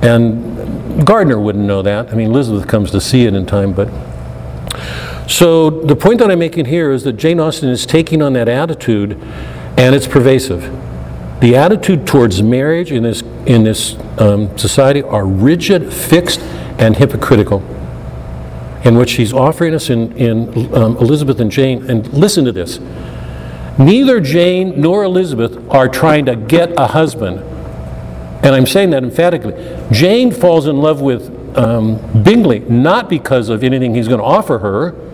And 0.00 1.04
Gardiner 1.04 1.38
wouldn't 1.38 1.64
know 1.64 1.82
that. 1.82 2.10
I 2.10 2.14
mean, 2.14 2.30
Elizabeth 2.30 2.66
comes 2.66 2.90
to 2.92 3.00
see 3.00 3.26
it 3.26 3.34
in 3.34 3.44
time, 3.44 3.74
but. 3.74 3.88
So 5.28 5.68
the 5.68 5.94
point 5.94 6.20
that 6.20 6.30
I'm 6.30 6.38
making 6.38 6.64
here 6.64 6.90
is 6.90 7.04
that 7.04 7.12
Jane 7.12 7.38
Austen 7.38 7.68
is 7.68 7.84
taking 7.84 8.22
on 8.22 8.32
that 8.32 8.48
attitude, 8.48 9.12
and 9.76 9.94
it's 9.94 10.06
pervasive. 10.06 10.62
The 11.40 11.54
attitude 11.54 12.06
towards 12.06 12.42
marriage 12.42 12.90
in 12.90 13.02
this, 13.02 13.20
in 13.46 13.62
this 13.62 13.94
um, 14.18 14.56
society 14.56 15.02
are 15.02 15.26
rigid, 15.26 15.92
fixed, 15.92 16.40
and 16.80 16.96
hypocritical. 16.96 17.60
And 18.84 18.96
what 18.96 19.10
she's 19.10 19.32
offering 19.34 19.74
us 19.74 19.90
in, 19.90 20.16
in 20.16 20.74
um, 20.74 20.96
Elizabeth 20.96 21.38
and 21.40 21.50
Jane, 21.50 21.88
and 21.90 22.10
listen 22.12 22.46
to 22.46 22.52
this 22.52 22.80
neither 23.78 24.20
Jane 24.20 24.80
nor 24.80 25.04
Elizabeth 25.04 25.56
are 25.70 25.88
trying 25.88 26.24
to 26.24 26.36
get 26.36 26.72
a 26.76 26.88
husband. 26.88 27.38
And 28.42 28.54
I'm 28.54 28.66
saying 28.66 28.90
that 28.90 29.04
emphatically. 29.04 29.54
Jane 29.92 30.32
falls 30.32 30.66
in 30.66 30.78
love 30.78 31.00
with 31.00 31.56
um, 31.56 32.22
Bingley 32.22 32.60
not 32.60 33.08
because 33.08 33.50
of 33.50 33.62
anything 33.62 33.94
he's 33.94 34.08
going 34.08 34.20
to 34.20 34.24
offer 34.24 34.58
her. 34.60 35.07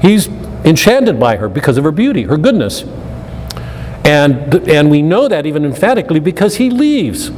He's 0.00 0.28
enchanted 0.64 1.18
by 1.18 1.36
her 1.36 1.48
because 1.48 1.76
of 1.76 1.84
her 1.84 1.92
beauty, 1.92 2.24
her 2.24 2.36
goodness. 2.36 2.82
And, 4.04 4.54
and 4.68 4.90
we 4.90 5.02
know 5.02 5.28
that 5.28 5.46
even 5.46 5.64
emphatically 5.64 6.20
because 6.20 6.56
he 6.56 6.70
leaves. 6.70 7.30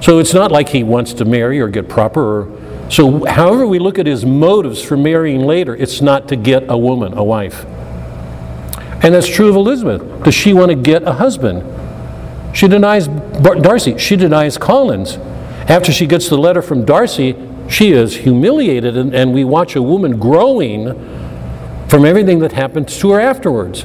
So 0.00 0.18
it's 0.18 0.34
not 0.34 0.50
like 0.50 0.70
he 0.70 0.82
wants 0.82 1.12
to 1.14 1.24
marry 1.24 1.60
or 1.60 1.68
get 1.68 1.88
proper 1.88 2.20
or 2.20 2.66
so 2.88 3.24
however 3.24 3.66
we 3.66 3.78
look 3.78 3.98
at 3.98 4.06
his 4.06 4.24
motives 4.24 4.80
for 4.80 4.96
marrying 4.96 5.40
later, 5.40 5.74
it's 5.74 6.00
not 6.00 6.28
to 6.28 6.36
get 6.36 6.64
a 6.68 6.78
woman, 6.78 7.14
a 7.18 7.24
wife. 7.24 7.64
And 9.02 9.14
that's 9.14 9.28
true 9.28 9.48
of 9.48 9.56
Elizabeth. 9.56 10.24
Does 10.24 10.34
she 10.34 10.52
want 10.52 10.70
to 10.70 10.76
get 10.76 11.02
a 11.02 11.12
husband? 11.12 11.64
She 12.56 12.68
denies 12.68 13.08
Darcy. 13.08 13.98
She 13.98 14.16
denies 14.16 14.56
Collins. 14.56 15.16
After 15.68 15.92
she 15.92 16.06
gets 16.06 16.28
the 16.28 16.38
letter 16.38 16.62
from 16.62 16.84
Darcy, 16.84 17.34
she 17.68 17.90
is 17.90 18.16
humiliated, 18.16 18.96
and, 18.96 19.14
and 19.14 19.34
we 19.34 19.44
watch 19.44 19.74
a 19.74 19.82
woman 19.82 20.18
growing 20.18 20.86
from 21.88 22.04
everything 22.04 22.40
that 22.40 22.52
happens 22.52 22.98
to 22.98 23.12
her 23.12 23.20
afterwards. 23.20 23.84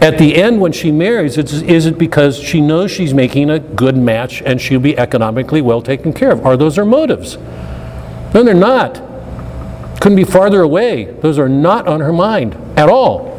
At 0.00 0.18
the 0.18 0.36
end, 0.36 0.60
when 0.60 0.72
she 0.72 0.90
marries, 0.90 1.38
is 1.38 1.86
it 1.86 1.98
because 1.98 2.38
she 2.38 2.60
knows 2.60 2.90
she's 2.90 3.14
making 3.14 3.50
a 3.50 3.60
good 3.60 3.96
match 3.96 4.42
and 4.42 4.60
she'll 4.60 4.80
be 4.80 4.98
economically 4.98 5.62
well 5.62 5.80
taken 5.80 6.12
care 6.12 6.32
of? 6.32 6.44
Are 6.44 6.56
those 6.56 6.76
her 6.76 6.84
motives? 6.84 7.36
No, 8.34 8.42
they're 8.42 8.54
not. 8.54 9.00
Couldn't 10.00 10.16
be 10.16 10.24
farther 10.24 10.62
away. 10.62 11.04
Those 11.04 11.38
are 11.38 11.48
not 11.48 11.86
on 11.86 12.00
her 12.00 12.12
mind 12.12 12.56
at 12.76 12.88
all. 12.88 13.30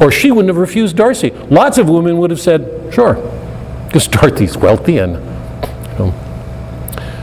Or 0.00 0.10
she 0.10 0.30
wouldn't 0.30 0.48
have 0.48 0.58
refused 0.58 0.96
Darcy. 0.96 1.30
Lots 1.30 1.78
of 1.78 1.88
women 1.88 2.18
would 2.18 2.30
have 2.30 2.40
said, 2.40 2.92
sure, 2.92 3.14
because 3.86 4.06
Darcy's 4.08 4.56
wealthy 4.56 4.98
and. 4.98 5.16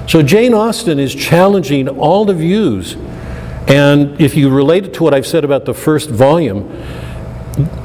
So 0.10 0.22
Jane 0.22 0.54
Austen 0.54 1.00
is 1.00 1.14
challenging 1.14 1.88
all 1.88 2.26
the 2.26 2.34
views. 2.34 2.96
And 3.68 4.20
if 4.20 4.36
you 4.36 4.50
relate 4.50 4.86
it 4.86 4.94
to 4.96 5.04
what 5.04 5.14
I've 5.14 5.28
said 5.28 5.44
about 5.44 5.66
the 5.66 5.74
first 5.74 6.10
volume, 6.10 6.70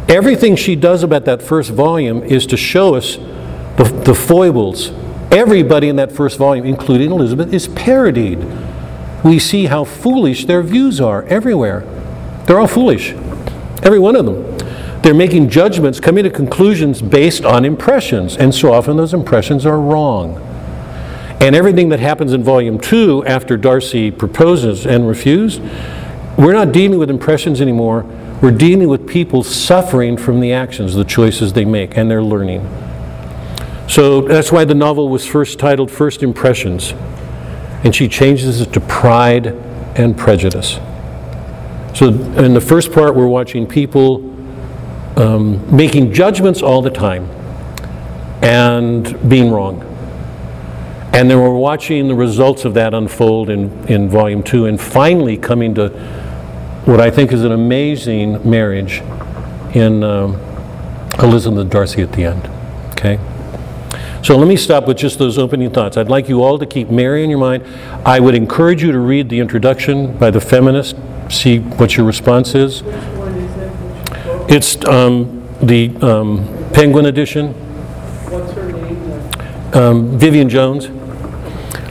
everything 0.08 0.56
she 0.56 0.76
does 0.76 1.02
about 1.02 1.24
that 1.26 1.42
first 1.42 1.70
volume 1.70 2.22
is 2.22 2.46
to 2.46 2.56
show 2.56 2.94
us 2.94 3.16
the, 3.76 3.84
the 4.04 4.14
foibles. 4.14 4.90
Everybody 5.30 5.88
in 5.88 5.96
that 5.96 6.12
first 6.12 6.38
volume, 6.38 6.64
including 6.64 7.10
Elizabeth, 7.10 7.52
is 7.52 7.68
parodied. 7.68 8.38
We 9.24 9.38
see 9.38 9.66
how 9.66 9.84
foolish 9.84 10.46
their 10.46 10.62
views 10.62 11.00
are 11.00 11.24
everywhere. 11.24 11.80
They're 12.46 12.60
all 12.60 12.68
foolish, 12.68 13.12
every 13.82 13.98
one 13.98 14.16
of 14.16 14.24
them. 14.24 15.02
They're 15.02 15.14
making 15.14 15.50
judgments, 15.50 16.00
coming 16.00 16.24
to 16.24 16.30
conclusions 16.30 17.02
based 17.02 17.44
on 17.44 17.64
impressions, 17.64 18.36
and 18.36 18.54
so 18.54 18.72
often 18.72 18.96
those 18.96 19.14
impressions 19.14 19.66
are 19.66 19.80
wrong. 19.80 20.42
And 21.40 21.54
everything 21.54 21.90
that 21.90 22.00
happens 22.00 22.32
in 22.32 22.42
volume 22.42 22.78
two 22.78 23.24
after 23.26 23.56
Darcy 23.56 24.10
proposes 24.10 24.86
and 24.86 25.06
refused, 25.06 25.60
we're 26.38 26.52
not 26.52 26.72
dealing 26.72 26.98
with 26.98 27.10
impressions 27.10 27.60
anymore. 27.60 28.02
We're 28.42 28.50
dealing 28.50 28.88
with 28.88 29.06
people 29.06 29.42
suffering 29.42 30.16
from 30.16 30.40
the 30.40 30.52
actions, 30.52 30.94
the 30.94 31.04
choices 31.04 31.52
they 31.52 31.64
make, 31.64 31.96
and 31.96 32.10
they're 32.10 32.22
learning. 32.22 32.66
So 33.88 34.22
that's 34.22 34.50
why 34.50 34.64
the 34.64 34.74
novel 34.74 35.08
was 35.08 35.24
first 35.24 35.58
titled 35.58 35.90
First 35.90 36.22
Impressions. 36.22 36.92
And 37.84 37.94
she 37.94 38.08
changes 38.08 38.60
it 38.60 38.72
to 38.72 38.80
Pride 38.80 39.46
and 39.96 40.16
Prejudice. 40.16 40.80
So 41.94 42.08
in 42.08 42.52
the 42.52 42.60
first 42.60 42.92
part, 42.92 43.14
we're 43.14 43.28
watching 43.28 43.66
people 43.66 44.16
um, 45.16 45.74
making 45.74 46.12
judgments 46.12 46.60
all 46.60 46.82
the 46.82 46.90
time 46.90 47.24
and 48.42 49.30
being 49.30 49.50
wrong. 49.50 49.85
And 51.16 51.30
then 51.30 51.40
we're 51.40 51.48
watching 51.48 52.08
the 52.08 52.14
results 52.14 52.66
of 52.66 52.74
that 52.74 52.92
unfold 52.92 53.48
in, 53.48 53.70
in 53.88 54.06
volume 54.06 54.42
two 54.42 54.66
and 54.66 54.78
finally 54.78 55.38
coming 55.38 55.74
to 55.76 55.88
what 56.84 57.00
I 57.00 57.10
think 57.10 57.32
is 57.32 57.42
an 57.42 57.52
amazing 57.52 58.48
marriage 58.48 59.00
in 59.74 60.04
um, 60.04 60.34
Elizabeth 61.18 61.60
and 61.60 61.70
Darcy 61.70 62.02
at 62.02 62.12
the 62.12 62.24
end. 62.24 62.46
Okay? 62.90 63.18
So 64.22 64.36
let 64.36 64.46
me 64.46 64.56
stop 64.58 64.86
with 64.86 64.98
just 64.98 65.18
those 65.18 65.38
opening 65.38 65.70
thoughts. 65.70 65.96
I'd 65.96 66.10
like 66.10 66.28
you 66.28 66.42
all 66.42 66.58
to 66.58 66.66
keep 66.66 66.90
Mary 66.90 67.24
in 67.24 67.30
your 67.30 67.38
mind. 67.38 67.64
I 68.04 68.20
would 68.20 68.34
encourage 68.34 68.82
you 68.82 68.92
to 68.92 68.98
read 68.98 69.30
the 69.30 69.40
introduction 69.40 70.18
by 70.18 70.30
the 70.30 70.42
feminist, 70.42 70.96
see 71.30 71.60
what 71.60 71.96
your 71.96 72.04
response 72.04 72.54
is. 72.54 72.82
Which 72.82 72.94
one 72.94 73.34
is 73.36 73.56
it? 73.56 74.54
It's 74.54 74.84
um, 74.84 75.48
the 75.62 75.96
um, 76.02 76.46
Penguin 76.74 77.06
edition. 77.06 77.54
What's 78.28 78.52
her 78.52 78.70
name? 78.70 79.74
Um, 79.74 80.18
Vivien 80.18 80.50
Jones. 80.50 80.90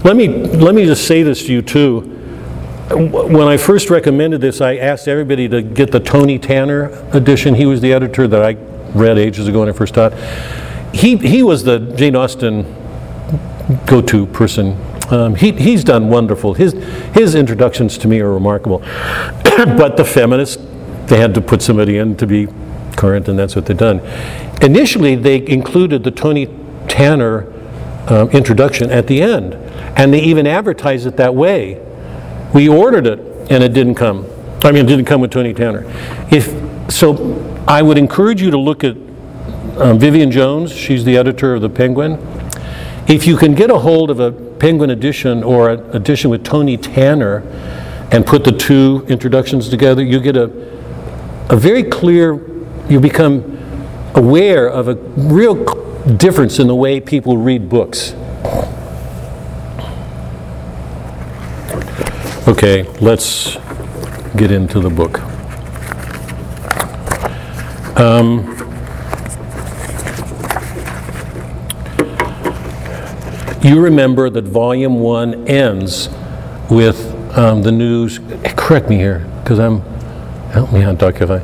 Let 0.06 0.16
me, 0.18 0.28
let 0.28 0.76
me 0.76 0.86
just 0.86 1.08
say 1.08 1.24
this 1.24 1.48
to 1.48 1.52
you 1.52 1.64
too. 1.64 2.02
When 2.92 3.48
I 3.48 3.58
first 3.58 3.90
recommended 3.90 4.40
this, 4.40 4.62
I 4.62 4.76
asked 4.76 5.08
everybody 5.08 5.50
to 5.50 5.64
get 5.64 5.92
the 5.92 6.00
Tony 6.00 6.38
Tanner 6.38 6.92
edition. 7.12 7.56
He 7.56 7.66
was 7.66 7.82
the 7.82 7.92
editor 7.92 8.28
that 8.28 8.44
I 8.44 8.54
read 8.96 9.18
ages 9.18 9.48
ago 9.48 9.62
when 9.62 9.70
I 9.70 9.72
first 9.72 9.96
taught. 9.96 10.14
He, 10.94 11.18
he 11.18 11.42
was 11.42 11.64
the 11.64 11.80
Jane 11.80 12.16
Austen 12.16 12.64
go-to 13.88 14.28
person. 14.28 14.80
Um, 15.10 15.34
he, 15.34 15.52
he's 15.54 15.84
done 15.84 16.08
wonderful. 16.08 16.54
His, 16.54 16.74
his 17.16 17.34
introductions 17.34 17.98
to 17.98 18.08
me 18.08 18.20
are 18.20 18.32
remarkable. 18.32 18.78
but 19.44 19.98
the 19.98 20.06
feminists, 20.06 20.64
they 21.08 21.18
had 21.18 21.34
to 21.34 21.42
put 21.42 21.64
somebody 21.64 21.98
in 21.98 22.16
to 22.18 22.28
be 22.28 22.48
current, 22.96 23.28
and 23.28 23.40
that's 23.40 23.56
what 23.56 23.66
they've 23.66 23.76
done. 23.76 24.02
Initially, 24.62 25.16
they 25.16 25.44
included 25.48 26.04
the 26.04 26.12
Tony 26.12 26.48
Tanner 26.88 27.52
um, 28.08 28.30
introduction 28.30 28.92
at 28.92 29.08
the 29.08 29.24
end, 29.24 29.65
and 29.96 30.14
they 30.14 30.22
even 30.22 30.48
advertised 30.48 31.08
it 31.08 31.18
that 31.18 31.34
way. 31.34 31.82
We 32.54 32.70
ordered 32.70 33.08
it, 33.08 33.20
and 33.52 33.64
it 33.64 33.74
didn't 33.74 33.96
come. 33.96 34.26
I 34.64 34.72
mean, 34.72 34.86
it 34.86 34.88
didn't 34.88 35.06
come 35.06 35.22
with 35.22 35.32
Tony 35.32 35.54
Tanner. 35.54 35.84
If 36.32 36.92
so, 36.92 37.64
I 37.68 37.82
would 37.82 37.98
encourage 37.98 38.42
you 38.42 38.52
to 38.52 38.58
look 38.58 38.84
at 38.84 38.96
um, 39.78 40.00
Vivien 40.00 40.32
Jones. 40.32 40.72
She's 40.72 41.04
the 41.04 41.18
editor 41.18 41.56
of 41.56 41.62
the 41.62 41.70
Penguin. 41.70 42.14
If 43.08 43.28
you 43.28 43.38
can 43.38 43.54
get 43.54 43.70
a 43.70 43.78
hold 43.78 44.10
of 44.10 44.20
a 44.20 44.32
Penguin 44.32 44.90
edition 44.90 45.44
or 45.44 45.70
an 45.70 45.96
edition 45.96 46.30
with 46.30 46.44
Tony 46.44 46.78
Tanner 46.78 47.42
and 48.12 48.26
put 48.26 48.44
the 48.44 48.52
two 48.52 49.06
introductions 49.10 49.70
together, 49.70 50.04
you 50.04 50.20
get 50.20 50.38
a, 50.38 50.46
a 51.50 51.56
very 51.56 51.84
clear, 51.84 52.34
you 52.90 53.00
become 53.00 53.52
aware 54.16 54.68
of 54.68 54.88
a 54.88 54.96
real 54.96 55.64
difference 56.18 56.58
in 56.60 56.68
the 56.68 56.76
way 56.76 57.00
people 57.00 57.38
read 57.38 57.70
books. 57.70 58.14
Okay, 62.48 62.84
let's 63.00 63.56
get 64.36 64.52
into 64.52 64.80
the 64.80 64.90
book. 64.90 65.20
You 73.66 73.82
remember 73.82 74.30
that 74.30 74.44
Volume 74.44 75.00
1 75.00 75.48
ends 75.48 76.08
with 76.70 77.12
um, 77.36 77.64
the 77.64 77.72
news, 77.72 78.20
correct 78.56 78.92
me 78.92 78.98
here, 78.98 79.28
because 79.42 79.58
I'm, 79.58 79.82
help 80.52 80.72
me 80.72 80.84
out, 80.84 81.00
Dr. 81.00 81.32
I, 81.34 81.40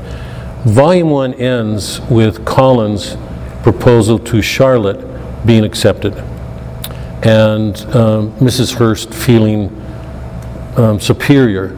Volume 0.70 1.10
1 1.10 1.34
ends 1.34 2.00
with 2.12 2.46
Collins' 2.46 3.18
proposal 3.64 4.20
to 4.20 4.40
Charlotte 4.40 5.04
being 5.48 5.64
accepted, 5.64 6.14
and 7.24 7.76
um, 7.96 8.34
Mrs. 8.34 8.76
Hurst 8.76 9.12
feeling 9.12 9.81
um, 10.78 11.00
superior 11.00 11.70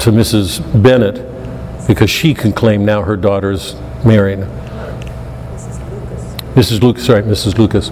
to 0.00 0.10
Mrs. 0.10 0.60
Bennet 0.82 1.86
because 1.86 2.10
she 2.10 2.34
can 2.34 2.52
claim 2.52 2.84
now 2.84 3.02
her 3.02 3.16
daughter's 3.16 3.74
marrying. 4.04 4.40
Mrs. 4.40 5.90
Lucas, 5.90 6.26
Mrs. 6.54 6.82
Lucas, 6.82 7.06
sorry, 7.06 7.22
Mrs. 7.22 7.58
Lucas. 7.58 7.90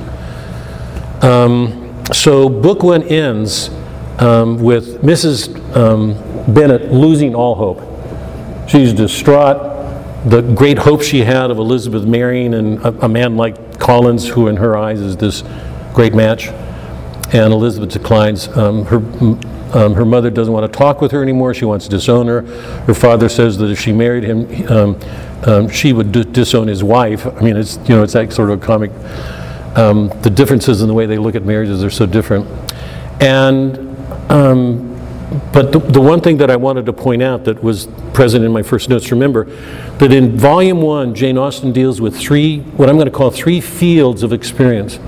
So 2.12 2.48
book 2.48 2.82
one 2.82 3.02
ends 3.04 3.70
um, 4.18 4.58
with 4.62 5.02
Mrs. 5.02 5.76
um, 5.76 6.14
Bennet 6.52 6.92
losing 6.92 7.34
all 7.34 7.54
hope. 7.54 8.68
She's 8.68 8.92
distraught. 8.92 9.70
The 10.28 10.42
great 10.42 10.78
hope 10.78 11.02
she 11.02 11.20
had 11.20 11.50
of 11.50 11.58
Elizabeth 11.58 12.04
marrying 12.04 12.54
and 12.54 12.78
a, 12.84 13.06
a 13.06 13.08
man 13.08 13.36
like 13.36 13.80
Collins, 13.80 14.28
who 14.28 14.48
in 14.48 14.56
her 14.56 14.76
eyes 14.76 15.00
is 15.00 15.16
this 15.16 15.42
great 15.94 16.14
match, 16.14 16.48
and 17.32 17.52
Elizabeth 17.52 17.90
declines. 17.90 18.48
Um, 18.48 18.84
her 18.84 19.00
um, 19.74 19.94
her 19.94 20.04
mother 20.04 20.30
doesn't 20.30 20.52
want 20.52 20.70
to 20.70 20.78
talk 20.78 21.00
with 21.00 21.12
her 21.12 21.22
anymore. 21.22 21.54
She 21.54 21.64
wants 21.64 21.86
to 21.86 21.90
disown 21.90 22.26
her. 22.26 22.42
Her 22.82 22.94
father 22.94 23.28
says 23.28 23.58
that 23.58 23.70
if 23.70 23.80
she 23.80 23.92
married 23.92 24.24
him, 24.24 24.70
um, 24.70 25.00
um, 25.44 25.68
she 25.68 25.92
would 25.92 26.12
d- 26.12 26.24
disown 26.24 26.68
his 26.68 26.84
wife. 26.84 27.26
I 27.26 27.40
mean, 27.40 27.56
it's 27.56 27.76
you 27.88 27.96
know 27.96 28.02
it's 28.02 28.12
that 28.12 28.32
sort 28.32 28.50
of 28.50 28.62
a 28.62 28.64
comic 28.64 28.90
um, 29.76 30.08
the 30.20 30.30
differences 30.30 30.82
in 30.82 30.88
the 30.88 30.94
way 30.94 31.06
they 31.06 31.18
look 31.18 31.34
at 31.34 31.44
marriages 31.44 31.82
are 31.82 31.90
so 31.90 32.06
different. 32.06 32.46
And, 33.20 33.78
um, 34.30 34.90
but 35.52 35.72
the, 35.72 35.78
the 35.78 36.00
one 36.00 36.20
thing 36.20 36.36
that 36.38 36.50
I 36.50 36.56
wanted 36.56 36.84
to 36.86 36.92
point 36.92 37.22
out 37.22 37.44
that 37.44 37.62
was 37.62 37.86
present 38.12 38.44
in 38.44 38.52
my 38.52 38.62
first 38.62 38.90
notes, 38.90 39.10
remember 39.10 39.44
that 39.96 40.12
in 40.12 40.36
volume 40.36 40.82
one, 40.82 41.14
Jane 41.14 41.38
Austen 41.38 41.72
deals 41.72 42.00
with 42.00 42.16
three, 42.16 42.60
what 42.60 42.90
I'm 42.90 42.96
going 42.96 43.06
to 43.06 43.12
call 43.12 43.30
three 43.30 43.60
fields 43.60 44.22
of 44.22 44.32
experience. 44.32 44.98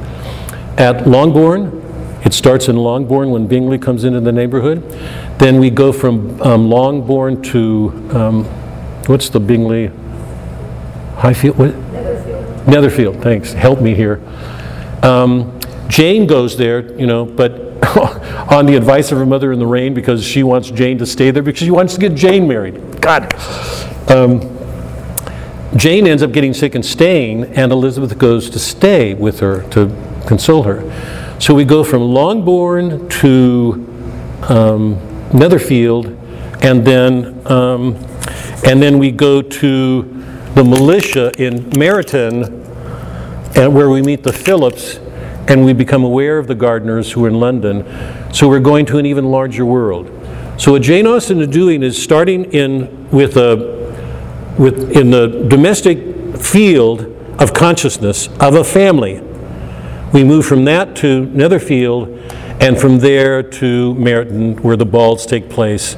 At 0.79 1.07
Longbourn, 1.07 1.83
it 2.25 2.33
starts 2.33 2.69
in 2.69 2.77
Longbourn 2.77 3.31
when 3.31 3.47
Bingley 3.47 3.79
comes 3.79 4.05
into 4.05 4.21
the 4.21 4.33
neighborhood. 4.33 4.83
Then 5.39 5.61
we 5.61 5.71
go 5.71 5.93
from 5.93 6.41
um, 6.43 6.69
Longbourn 6.69 7.43
to, 7.43 8.11
um, 8.13 8.45
what's 9.07 9.29
the 9.29 9.41
Bingley? 9.41 9.91
Highfield? 11.17 11.59
What? 11.59 11.75
Netherfield, 12.67 13.23
thanks. 13.23 13.53
Help 13.53 13.81
me 13.81 13.95
here. 13.95 14.23
Um, 15.03 15.61
Jane 15.89 16.27
goes 16.27 16.57
there, 16.57 16.99
you 16.99 17.07
know, 17.07 17.27
but 17.27 17.61
on 18.51 18.65
the 18.65 18.75
advice 18.75 19.13
of 19.13 19.19
her 19.19 19.27
mother 19.27 19.53
in 19.53 19.59
the 19.59 19.67
rain 19.67 19.93
because 19.93 20.25
she 20.25 20.43
wants 20.43 20.71
Jane 20.71 20.97
to 20.99 21.07
stay 21.07 21.31
there 21.31 21.43
because 21.43 21.61
she 21.61 21.71
wants 21.71 21.95
to 21.95 22.01
get 22.01 22.15
Jane 22.15 22.49
married. 22.49 23.01
God. 23.03 23.35
Um, 24.11 24.51
Jane 25.77 26.07
ends 26.07 26.23
up 26.23 26.33
getting 26.33 26.55
sick 26.55 26.75
and 26.75 26.87
staying, 26.87 27.45
and 27.55 27.73
Elizabeth 27.73 28.17
goes 28.17 28.49
to 28.51 28.59
stay 28.59 29.13
with 29.13 29.41
her 29.41 29.69
to 29.71 29.87
console 30.27 30.63
her. 30.63 30.83
So 31.45 31.53
we 31.53 31.67
go 31.67 31.85
from 31.85 32.01
Longbourn 32.01 33.07
to 33.21 33.75
um, 34.49 34.95
Netherfield, 35.31 36.07
and 36.63 36.87
then 36.87 37.47
um, 37.47 37.97
and 38.65 38.81
then 38.81 38.99
we 38.99 39.11
go 39.11 39.43
to 39.43 40.03
the 40.55 40.65
militia 40.65 41.33
in 41.37 41.65
Meryton, 41.73 42.47
and 43.59 43.75
where 43.75 43.91
we 43.91 44.01
meet 44.01 44.23
the 44.23 44.33
Phillips, 44.33 44.97
and 45.47 45.67
we 45.67 45.75
become 45.75 46.03
aware 46.03 46.39
of 46.39 46.47
the 46.47 46.55
Gardiners 46.55 47.13
who 47.13 47.27
are 47.27 47.29
in 47.29 47.39
London. 47.39 47.85
So 48.33 48.49
we're 48.49 48.59
going 48.59 48.87
to 48.87 48.97
an 48.97 49.05
even 49.05 49.27
larger 49.27 49.67
world. 49.67 50.11
So 50.57 50.73
what 50.73 50.81
Jane 50.81 51.07
Austen 51.07 51.43
is 51.43 51.49
doing 51.49 51.83
is 51.83 52.03
starting 52.03 52.47
in 52.55 53.11
with 53.11 53.37
a 53.37 53.93
with 54.59 54.97
in 54.97 55.11
the 55.11 55.45
domestic 55.47 56.39
field 56.39 57.03
of 57.39 57.53
consciousness 57.53 58.29
of 58.41 58.55
a 58.55 58.65
family. 58.65 59.34
We 60.15 60.23
move 60.23 60.47
from 60.47 60.65
that 60.67 60.95
to 60.99 61.27
Netherfield, 61.27 62.09
and 62.61 62.79
from 62.79 63.01
there 63.01 63.43
to 63.43 63.95
Meryton, 63.95 64.61
where 64.61 64.77
the 64.77 64.87
balls 64.87 65.27
take 65.27 65.51
place, 65.51 65.97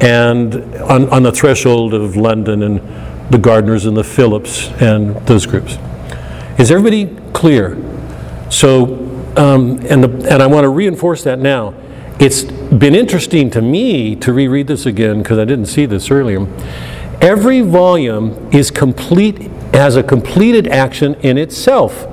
and 0.00 0.54
on, 0.76 1.10
on 1.10 1.22
the 1.22 1.32
threshold 1.32 1.92
of 1.92 2.16
London 2.16 2.62
and 2.62 2.80
the 3.30 3.36
Gardiners 3.36 3.84
and 3.84 3.94
the 3.94 4.04
Phillips 4.04 4.68
and 4.80 5.14
those 5.26 5.44
groups. 5.44 5.76
Is 6.58 6.70
everybody 6.70 7.14
clear? 7.34 7.76
So, 8.50 8.94
um, 9.36 9.80
and, 9.84 10.02
the, 10.02 10.32
and 10.32 10.42
I 10.42 10.46
want 10.46 10.64
to 10.64 10.70
reinforce 10.70 11.22
that 11.24 11.38
now. 11.38 11.74
It's 12.18 12.44
been 12.44 12.94
interesting 12.94 13.50
to 13.50 13.60
me 13.60 14.16
to 14.16 14.32
reread 14.32 14.66
this 14.66 14.86
again 14.86 15.22
because 15.22 15.38
I 15.38 15.44
didn't 15.44 15.66
see 15.66 15.84
this 15.84 16.10
earlier. 16.10 16.46
Every 17.20 17.60
volume 17.60 18.48
is 18.50 18.70
complete, 18.70 19.42
has 19.74 19.96
a 19.96 20.02
completed 20.02 20.68
action 20.68 21.16
in 21.16 21.36
itself. 21.36 22.08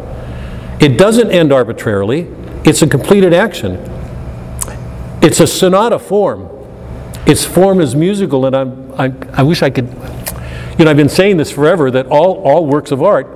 It 0.79 0.97
doesn't 0.97 1.31
end 1.31 1.51
arbitrarily, 1.51 2.27
it's 2.63 2.81
a 2.81 2.87
completed 2.87 3.33
action. 3.33 3.77
It's 5.21 5.39
a 5.39 5.47
sonata 5.47 5.99
form. 5.99 6.49
Its 7.25 7.43
form 7.43 7.81
is 7.81 7.95
musical, 7.95 8.45
and 8.45 8.55
I'm, 8.55 8.93
I, 8.93 9.13
I 9.33 9.43
wish 9.43 9.61
I 9.61 9.69
could. 9.69 9.87
You 10.77 10.85
know, 10.85 10.91
I've 10.91 10.97
been 10.97 11.09
saying 11.09 11.37
this 11.37 11.51
forever 11.51 11.91
that 11.91 12.07
all, 12.07 12.41
all 12.43 12.65
works 12.65 12.91
of 12.91 13.03
art 13.03 13.27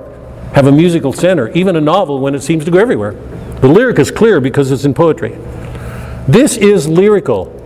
have 0.54 0.68
a 0.68 0.72
musical 0.72 1.12
center, 1.12 1.50
even 1.50 1.76
a 1.76 1.82
novel 1.82 2.20
when 2.20 2.36
it 2.36 2.42
seems 2.42 2.64
to 2.66 2.72
go 2.72 2.80
everywhere. 2.80 3.14
The 3.60 3.68
lyric 3.68 4.00
is 4.00 4.12
clear 4.12 4.40
because 4.40 4.72
it's 4.72 4.86
in 4.86 4.94
poetry. 4.94 5.38
This 6.28 6.56
is 6.56 6.88
lyrical. 6.88 7.63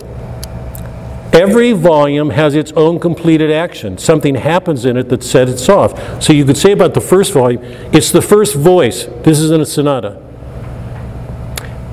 Every 1.37 1.71
volume 1.71 2.31
has 2.31 2.55
its 2.55 2.71
own 2.71 2.99
completed 2.99 3.51
action. 3.51 3.99
Something 3.99 4.33
happens 4.35 4.85
in 4.85 4.97
it 4.97 5.09
that 5.09 5.23
sets 5.23 5.63
it 5.63 5.69
off. 5.69 6.23
So 6.23 6.33
you 6.33 6.43
could 6.43 6.57
say 6.57 6.71
about 6.71 6.95
the 6.95 7.01
first 7.01 7.31
volume, 7.31 7.63
it's 7.93 8.11
the 8.11 8.23
first 8.23 8.55
voice. 8.55 9.05
This 9.23 9.39
is 9.39 9.51
in 9.51 9.61
a 9.61 9.65
sonata. 9.65 10.19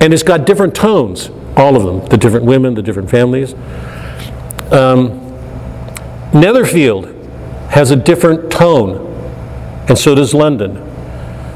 And 0.01 0.13
it's 0.13 0.23
got 0.23 0.47
different 0.47 0.73
tones, 0.73 1.29
all 1.55 1.75
of 1.75 1.83
them, 1.83 2.09
the 2.09 2.17
different 2.17 2.45
women, 2.45 2.73
the 2.73 2.81
different 2.81 3.09
families. 3.09 3.53
Um, 4.71 5.21
Netherfield 6.33 7.05
has 7.69 7.91
a 7.91 7.95
different 7.95 8.51
tone, 8.51 9.05
and 9.87 9.97
so 9.97 10.15
does 10.15 10.33
London. 10.33 10.73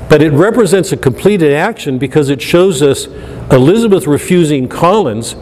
But 0.09 0.21
it 0.21 0.31
represents 0.31 0.91
a 0.91 0.97
completed 0.97 1.53
action 1.53 1.97
because 1.97 2.29
it 2.29 2.39
shows 2.41 2.83
us 2.83 3.07
Elizabeth 3.51 4.05
refusing 4.05 4.67
Collins 4.67 5.33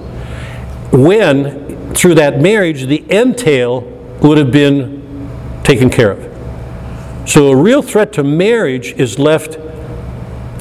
when, 0.92 1.67
through 1.98 2.16
that 2.16 2.40
marriage, 2.40 2.86
the 2.86 3.04
entail 3.10 3.82
would 4.22 4.38
have 4.38 4.52
been 4.52 5.30
taken 5.64 5.90
care 5.90 6.12
of. 6.12 7.30
So 7.30 7.52
a 7.52 7.56
real 7.56 7.82
threat 7.82 8.14
to 8.14 8.24
marriage 8.24 8.94
is 8.94 9.20
left 9.20 9.58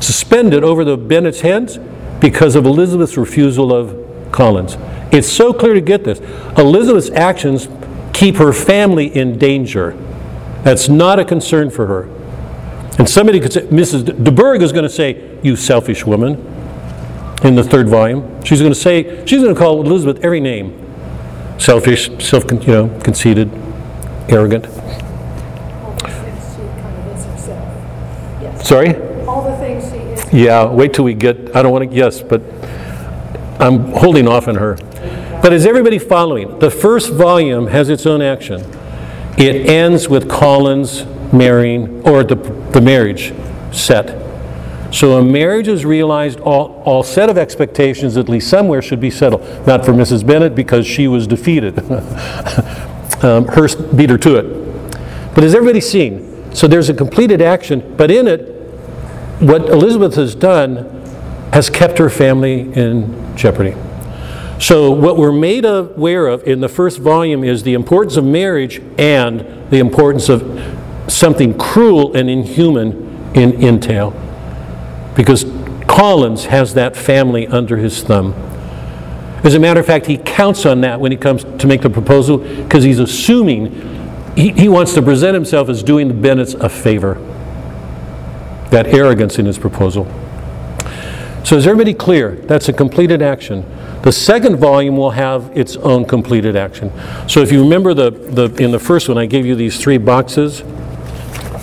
suspended 0.03 0.64
over 0.64 0.84
the 0.84 0.97
Bennet's 0.97 1.41
heads 1.41 1.78
because 2.20 2.57
of 2.57 2.64
Elizabeth's 2.66 3.16
refusal 3.16 3.72
of 3.72 4.32
Collins. 4.32 4.76
It's 5.12 5.28
so 5.28 5.53
clear 5.53 5.74
to 5.74 5.80
get 5.80 6.05
this. 6.05 6.20
Elizabeth's 6.59 7.11
actions 7.11 7.68
keep 8.12 8.37
her 8.37 8.53
family 8.53 9.14
in 9.14 9.39
danger. 9.39 9.93
That's 10.64 10.89
not 10.89 11.18
a 11.18 11.24
concern 11.24 11.70
for 11.70 11.87
her. 11.87 12.03
And 12.99 13.09
somebody 13.09 13.41
could 13.41 13.53
say, 13.53 13.62
Mrs. 13.66 14.24
De 14.24 14.30
Bourgh 14.32 14.62
is 14.62 14.72
going 14.72 14.84
to 14.84 14.89
say, 14.89 15.39
You 15.43 15.55
selfish 15.55 16.05
woman. 16.05 16.34
in 17.45 17.55
the 17.55 17.62
third 17.62 17.89
volume. 17.89 18.43
She's 18.43 18.61
going 18.61 18.72
to 18.72 18.78
say, 18.78 19.24
she's 19.26 19.43
going 19.43 19.55
to 19.55 19.59
call 19.59 19.82
Elizabeth 19.82 20.24
every 20.24 20.41
name. 20.41 20.86
Selfish, 21.59 22.11
self, 22.24 22.44
you 22.50 22.59
know, 22.66 23.00
conceited, 23.02 23.50
arrogant. 24.28 24.66
All 24.66 25.92
the 25.92 26.09
things 26.09 26.54
she 26.54 26.62
kind 26.80 26.96
of 26.96 27.16
is 27.16 27.24
herself. 27.24 28.42
Yes. 28.42 28.68
Sorry? 28.68 28.96
All 29.26 29.50
the 29.50 29.57
things 29.57 29.90
she 29.90 29.98
is. 29.98 30.32
Yeah, 30.32 30.66
wait 30.66 30.92
till 30.94 31.04
we 31.04 31.14
get, 31.14 31.57
I 31.57 31.62
don't 31.62 31.72
want 31.72 31.90
to, 31.90 31.96
yes, 31.96 32.20
but 32.22 32.42
I'm 33.59 33.92
holding 33.92 34.28
off 34.28 34.48
on 34.48 34.57
her. 34.57 34.76
But 35.42 35.52
is 35.52 35.64
everybody 35.66 35.98
following? 35.98 36.59
The 36.59 36.70
first 36.70 37.12
volume 37.12 37.68
has 37.68 37.88
its 37.88 38.07
own 38.07 38.20
action. 38.20 38.61
It 39.38 39.66
ends 39.68 40.09
with 40.09 40.28
Collins 40.28 41.04
marrying, 41.32 42.02
or 42.07 42.24
the, 42.24 42.36
the 42.72 42.80
marriage 42.80 43.34
set. 43.72 44.26
So 44.93 45.18
a 45.18 45.22
marriage 45.22 45.68
is 45.68 45.84
realized, 45.84 46.41
all, 46.41 46.82
all 46.84 47.03
set 47.03 47.28
of 47.28 47.37
expectations, 47.37 48.16
at 48.16 48.28
least 48.28 48.49
somewhere, 48.49 48.80
should 48.80 49.01
be 49.01 49.11
settled. 49.11 49.43
Not 49.66 49.84
for 49.84 49.93
Mrs. 49.93 50.26
Bennet 50.26 50.55
because 50.55 50.87
she 50.87 51.09
was 51.09 51.26
defeated. 51.26 51.78
um, 53.22 53.47
Hurst 53.49 53.97
beat 53.97 54.11
her 54.11 54.18
to 54.18 54.37
it. 54.37 55.34
But 55.34 55.45
has 55.45 55.55
everybody 55.55 55.80
seen? 55.80 56.55
So 56.55 56.66
there's 56.66 56.89
a 56.89 56.95
completed 56.95 57.43
action, 57.43 57.95
but 57.97 58.11
in 58.11 58.26
it, 58.26 58.41
what 59.41 59.68
Elizabeth 59.68 60.14
has 60.14 60.34
done 60.34 60.76
has 61.53 61.68
kept 61.68 61.99
her 61.99 62.09
family 62.09 62.72
in 62.72 63.37
jeopardy. 63.37 63.74
So, 64.59 64.91
what 64.91 65.18
we're 65.18 65.32
made 65.32 65.66
aware 65.66 66.26
of 66.28 66.43
in 66.45 66.61
the 66.61 66.68
first 66.68 66.99
volume 66.99 67.45
is 67.45 67.62
the 67.62 67.74
importance 67.74 68.16
of 68.16 68.24
marriage 68.24 68.80
and 68.97 69.41
the 69.70 69.78
importance 69.78 70.30
of 70.30 70.43
something 71.09 71.59
cruel 71.59 72.16
and 72.16 72.30
inhuman 72.30 73.32
in 73.34 73.62
entail. 73.62 74.14
Because 75.16 75.44
Collins 75.88 76.44
has 76.46 76.74
that 76.74 76.94
family 76.94 77.46
under 77.46 77.78
his 77.78 78.02
thumb. 78.02 78.34
As 79.42 79.54
a 79.54 79.58
matter 79.58 79.80
of 79.80 79.86
fact, 79.86 80.06
he 80.06 80.18
counts 80.18 80.66
on 80.66 80.82
that 80.82 81.00
when 81.00 81.12
he 81.12 81.18
comes 81.18 81.44
to 81.44 81.66
make 81.66 81.82
the 81.82 81.90
proposal 81.90 82.38
because 82.38 82.84
he's 82.84 82.98
assuming 82.98 83.72
he, 84.36 84.50
he 84.52 84.68
wants 84.68 84.92
to 84.94 85.02
present 85.02 85.34
himself 85.34 85.68
as 85.68 85.82
doing 85.82 86.08
the 86.08 86.14
Bennets 86.14 86.54
a 86.54 86.68
favor 86.68 87.14
that 88.70 88.86
arrogance 88.88 89.38
in 89.38 89.46
his 89.46 89.58
proposal. 89.58 90.04
So 91.44 91.56
is 91.56 91.66
everybody 91.66 91.94
clear? 91.94 92.32
That's 92.32 92.68
a 92.68 92.72
completed 92.72 93.22
action. 93.22 93.64
The 94.02 94.10
second 94.12 94.56
volume 94.56 94.96
will 94.96 95.12
have 95.12 95.56
its 95.56 95.76
own 95.76 96.04
completed 96.04 96.56
action. 96.56 96.92
So 97.28 97.40
if 97.40 97.52
you 97.52 97.62
remember 97.62 97.94
the, 97.94 98.10
the 98.10 98.52
in 98.62 98.72
the 98.72 98.78
first 98.78 99.08
one, 99.08 99.16
I 99.16 99.26
gave 99.26 99.46
you 99.46 99.54
these 99.54 99.80
three 99.80 99.98
boxes 99.98 100.64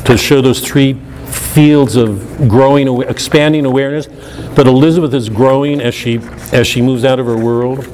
to 0.06 0.18
show 0.18 0.42
those 0.42 0.66
three 0.66 0.98
fields 1.34 1.96
of 1.96 2.48
growing, 2.48 3.02
expanding 3.04 3.66
awareness. 3.66 4.08
But 4.56 4.68
Elizabeth 4.68 5.14
is 5.14 5.30
growing 5.30 5.82
as 5.82 5.94
she 5.96 6.20
as 6.52 6.68
she 6.68 6.82
moves 6.82 7.04
out 7.04 7.20
of 7.20 7.26
her 7.26 7.38
world. 7.38 7.88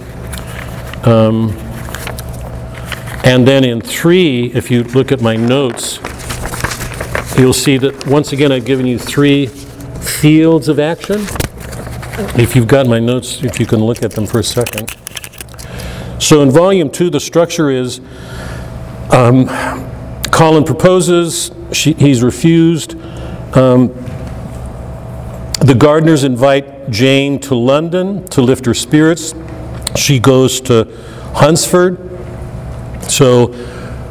Um, 1.05 1.51
and 3.23 3.47
then 3.47 3.63
in 3.63 3.81
three, 3.81 4.51
if 4.53 4.71
you 4.71 4.83
look 4.83 5.11
at 5.11 5.21
my 5.21 5.35
notes, 5.35 5.99
you'll 7.37 7.53
see 7.53 7.77
that, 7.77 8.07
once 8.07 8.33
again, 8.33 8.51
I've 8.51 8.65
given 8.65 8.85
you 8.85 8.97
three 8.97 9.47
fields 9.47 10.67
of 10.67 10.79
action. 10.79 11.21
If 12.39 12.55
you've 12.55 12.67
got 12.67 12.87
my 12.87 12.99
notes, 12.99 13.43
if 13.43 13.59
you 13.59 13.65
can 13.65 13.79
look 13.79 14.03
at 14.03 14.11
them 14.11 14.25
for 14.25 14.39
a 14.39 14.43
second. 14.43 14.95
So 16.19 16.41
in 16.41 16.49
volume 16.49 16.89
two, 16.89 17.09
the 17.09 17.19
structure 17.19 17.69
is 17.69 18.01
um, 19.11 19.47
Colin 20.31 20.63
proposes, 20.63 21.51
she, 21.71 21.93
he's 21.93 22.21
refused. 22.23 22.98
Um, 23.53 23.87
the 25.59 25.75
Gardiners 25.75 26.23
invite 26.23 26.89
Jane 26.89 27.39
to 27.39 27.55
London 27.55 28.27
to 28.29 28.41
lift 28.41 28.65
her 28.65 28.73
spirits. 28.73 29.33
She 29.95 30.19
goes 30.19 30.61
to 30.61 30.85
Hunsford. 31.33 31.97
So 33.09 33.53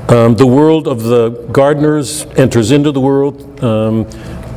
um, 0.08 0.34
the 0.34 0.46
world 0.46 0.88
of 0.88 1.02
the 1.04 1.30
Gardiners 1.52 2.26
enters 2.38 2.70
into 2.70 2.92
the 2.92 3.00
world. 3.00 3.62
Um, 3.62 4.06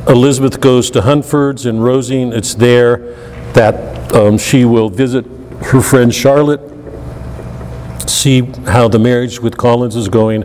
Elizabeth 0.08 0.60
goes 0.60 0.90
to 0.92 1.02
Hunsford's 1.02 1.66
and 1.66 1.80
Rosings, 1.80 2.34
it's 2.34 2.56
there 2.56 2.98
that 3.54 4.14
um, 4.16 4.38
she 4.38 4.66
will 4.66 4.90
visit 4.90 5.26
her 5.66 5.82
friend 5.82 6.14
Charlotte, 6.14 6.60
see 8.10 8.42
how 8.66 8.88
the 8.88 8.98
marriage 8.98 9.40
with 9.40 9.58
Collins 9.58 9.96
is 9.96 10.10
going, 10.10 10.44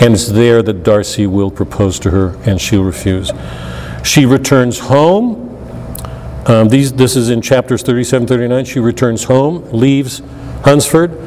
and 0.00 0.14
it's 0.14 0.28
there 0.28 0.62
that 0.62 0.82
Darcy 0.82 1.26
will 1.26 1.50
propose 1.50 1.98
to 2.00 2.10
her 2.10 2.36
and 2.46 2.60
she'll 2.60 2.84
refuse. 2.84 3.30
She 4.04 4.26
returns 4.26 4.78
home. 4.78 5.50
Um, 6.46 6.68
these, 6.68 6.92
this 6.92 7.16
is 7.16 7.30
in 7.30 7.40
chapters 7.40 7.82
37, 7.82 8.28
39. 8.28 8.64
She 8.66 8.78
returns 8.78 9.24
home, 9.24 9.64
leaves 9.70 10.20
Hunsford. 10.62 11.18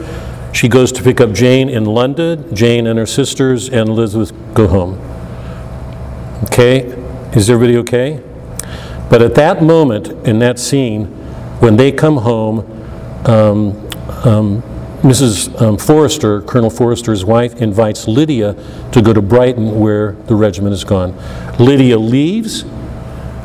She 0.53 0.67
goes 0.67 0.91
to 0.93 1.03
pick 1.03 1.19
up 1.19 1.33
Jane 1.33 1.69
in 1.69 1.85
London. 1.85 2.55
Jane 2.55 2.87
and 2.87 2.97
her 2.99 3.05
sisters 3.05 3.67
and 3.67 3.89
Elizabeth 3.89 4.31
go 4.53 4.67
home. 4.67 4.99
Okay? 6.45 6.85
Is 7.35 7.49
everybody 7.49 7.77
okay? 7.77 8.23
But 9.09 9.21
at 9.21 9.35
that 9.35 9.63
moment, 9.63 10.09
in 10.27 10.39
that 10.39 10.59
scene, 10.59 11.05
when 11.59 11.77
they 11.77 11.91
come 11.91 12.17
home, 12.17 12.59
um, 13.25 13.89
um, 14.23 14.61
Mrs. 15.01 15.61
Um, 15.61 15.77
Forster, 15.77 16.41
Colonel 16.41 16.69
Forster's 16.69 17.23
wife, 17.23 17.61
invites 17.61 18.07
Lydia 18.07 18.55
to 18.91 19.01
go 19.01 19.13
to 19.13 19.21
Brighton 19.21 19.79
where 19.79 20.13
the 20.25 20.35
regiment 20.35 20.73
is 20.73 20.83
gone. 20.83 21.13
Lydia 21.59 21.97
leaves, 21.97 22.65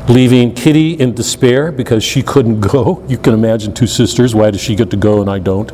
leaving 0.08 0.54
Kitty 0.54 0.92
in 0.94 1.14
despair 1.14 1.72
because 1.72 2.04
she 2.04 2.22
couldn't 2.22 2.60
go. 2.60 3.02
You 3.08 3.18
can 3.18 3.34
imagine 3.34 3.72
two 3.74 3.86
sisters. 3.86 4.34
Why 4.34 4.50
does 4.50 4.60
she 4.60 4.74
get 4.74 4.90
to 4.90 4.96
go 4.96 5.20
and 5.20 5.30
I 5.30 5.38
don't? 5.38 5.70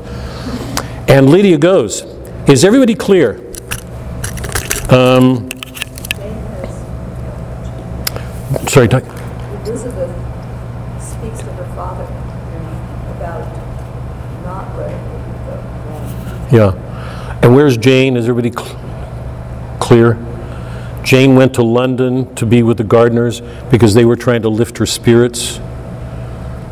And 1.08 1.30
Lydia 1.30 1.58
goes. 1.58 2.02
Is 2.48 2.64
everybody 2.64 2.94
clear? 2.94 3.38
Um, 4.90 5.50
sorry, 8.68 8.88
Doc. 8.88 9.04
Elizabeth 9.66 10.10
speaks 11.00 11.40
to 11.40 11.52
her 11.52 11.74
father 11.74 12.04
about 13.16 13.44
not 14.44 14.76
letting. 14.78 14.96
Yeah. 16.56 17.38
And 17.42 17.54
where's 17.54 17.76
Jane? 17.76 18.16
Is 18.16 18.28
everybody 18.28 18.50
cl- 18.50 18.78
clear? 19.78 20.16
Jane 21.08 21.36
went 21.36 21.54
to 21.54 21.62
London 21.62 22.34
to 22.34 22.44
be 22.44 22.62
with 22.62 22.76
the 22.76 22.84
Gardiners 22.84 23.40
because 23.70 23.94
they 23.94 24.04
were 24.04 24.14
trying 24.14 24.42
to 24.42 24.50
lift 24.50 24.76
her 24.76 24.84
spirits. 24.84 25.58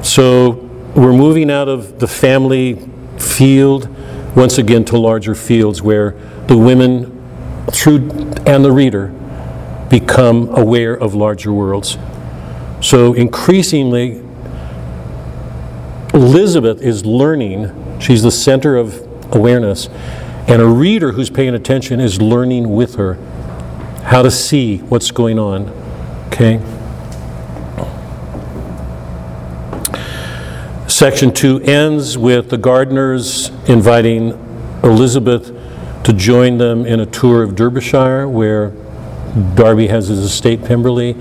So 0.02 0.50
we're 0.94 1.14
moving 1.14 1.50
out 1.50 1.70
of 1.70 2.00
the 2.00 2.06
family 2.06 2.86
field 3.18 3.88
once 4.36 4.58
again 4.58 4.84
to 4.84 4.98
larger 4.98 5.34
fields 5.34 5.80
where 5.80 6.10
the 6.48 6.58
women 6.58 7.66
through 7.72 8.10
and 8.44 8.62
the 8.62 8.72
reader 8.72 9.06
become 9.88 10.50
aware 10.50 10.92
of 10.92 11.14
larger 11.14 11.50
worlds. 11.50 11.96
So 12.82 13.14
increasingly 13.14 14.22
Elizabeth 16.12 16.82
is 16.82 17.06
learning, 17.06 18.00
she's 18.00 18.22
the 18.22 18.30
center 18.30 18.76
of 18.76 19.00
awareness, 19.34 19.88
and 20.46 20.60
a 20.60 20.68
reader 20.68 21.12
who's 21.12 21.30
paying 21.30 21.54
attention 21.54 22.00
is 22.00 22.20
learning 22.20 22.74
with 22.74 22.96
her 22.96 23.18
how 24.06 24.22
to 24.22 24.30
see 24.30 24.78
what's 24.78 25.10
going 25.10 25.38
on. 25.38 25.68
Okay? 26.28 26.60
Section 30.86 31.34
2 31.34 31.62
ends 31.62 32.16
with 32.16 32.48
the 32.48 32.56
Gardiners 32.56 33.50
inviting 33.68 34.30
Elizabeth 34.84 35.52
to 36.04 36.12
join 36.12 36.56
them 36.58 36.86
in 36.86 37.00
a 37.00 37.06
tour 37.06 37.42
of 37.42 37.56
Derbyshire 37.56 38.28
where 38.28 38.70
Darby 39.56 39.88
has 39.88 40.06
his 40.06 40.20
estate, 40.20 40.64
Pemberley. 40.64 41.16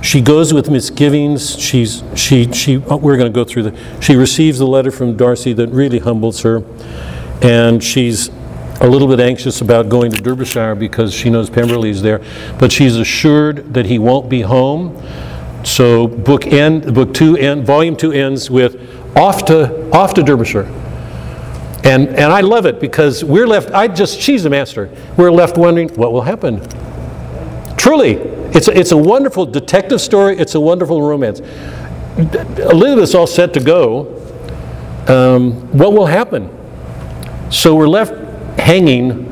She 0.00 0.20
goes 0.20 0.54
with 0.54 0.70
misgivings. 0.70 1.58
She's, 1.58 2.04
she, 2.14 2.50
she, 2.52 2.76
oh, 2.76 2.96
we're 2.96 3.16
going 3.16 3.30
to 3.30 3.34
go 3.34 3.44
through 3.44 3.64
the, 3.64 4.00
she 4.00 4.14
receives 4.14 4.60
a 4.60 4.66
letter 4.66 4.92
from 4.92 5.16
Darcy 5.16 5.52
that 5.54 5.68
really 5.70 5.98
humbles 5.98 6.42
her. 6.42 6.62
And 7.42 7.82
she's 7.82 8.30
a 8.80 8.88
little 8.88 9.08
bit 9.08 9.20
anxious 9.20 9.60
about 9.60 9.88
going 9.88 10.10
to 10.10 10.20
Derbyshire 10.20 10.74
because 10.74 11.14
she 11.14 11.30
knows 11.30 11.48
Pemberley's 11.48 12.02
there. 12.02 12.20
But 12.58 12.72
she's 12.72 12.96
assured 12.96 13.74
that 13.74 13.86
he 13.86 13.98
won't 13.98 14.28
be 14.28 14.42
home. 14.42 15.00
So 15.64 16.06
book 16.06 16.46
end, 16.46 16.94
book 16.94 17.14
two 17.14 17.36
end, 17.36 17.64
volume 17.64 17.96
two 17.96 18.12
ends 18.12 18.50
with 18.50 18.76
off 19.16 19.44
to, 19.46 19.90
off 19.92 20.14
to 20.14 20.22
Derbyshire. 20.22 20.66
And, 21.84 22.08
and 22.08 22.32
I 22.32 22.40
love 22.40 22.66
it 22.66 22.80
because 22.80 23.22
we're 23.22 23.46
left, 23.46 23.70
I 23.70 23.88
just, 23.88 24.20
she's 24.20 24.42
the 24.42 24.50
master. 24.50 24.90
We're 25.16 25.30
left 25.30 25.56
wondering 25.56 25.90
what 25.90 26.12
will 26.12 26.22
happen. 26.22 26.60
Truly, 27.76 28.14
it's 28.54 28.68
a, 28.68 28.78
it's 28.78 28.92
a 28.92 28.96
wonderful 28.96 29.44
detective 29.44 30.00
story. 30.00 30.38
It's 30.38 30.54
a 30.54 30.60
wonderful 30.60 31.02
romance. 31.02 31.40
Elizabeth's 32.16 33.14
all 33.14 33.26
set 33.26 33.52
to 33.54 33.60
go. 33.60 34.20
Um, 35.08 35.52
what 35.76 35.92
will 35.92 36.06
happen? 36.06 36.48
So 37.50 37.74
we're 37.74 37.88
left 37.88 38.23
hanging, 38.58 39.26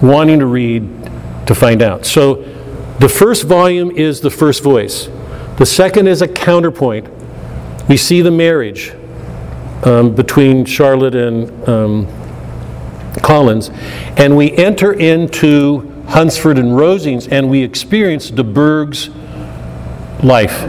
wanting 0.00 0.38
to 0.38 0.46
read 0.46 0.88
to 1.46 1.54
find 1.54 1.82
out. 1.82 2.06
So 2.06 2.42
the 2.98 3.08
first 3.08 3.44
volume 3.44 3.90
is 3.90 4.20
the 4.20 4.30
first 4.30 4.62
voice. 4.62 5.08
The 5.58 5.66
second 5.66 6.06
is 6.08 6.22
a 6.22 6.28
counterpoint. 6.28 7.08
We 7.88 7.96
see 7.96 8.22
the 8.22 8.30
marriage. 8.30 8.92
um, 9.84 10.14
between 10.14 10.64
Charlotte 10.64 11.14
and 11.14 11.68
um, 11.68 12.06
Collins, 13.22 13.70
and 14.16 14.36
we 14.36 14.52
enter 14.56 14.92
into 14.92 15.90
Hunsford 16.08 16.58
and 16.58 16.72
Rosings, 16.72 17.28
and 17.30 17.50
we 17.50 17.62
experience 17.62 18.30
de 18.30 18.44
Bourgh's 18.44 19.08
life. 20.22 20.60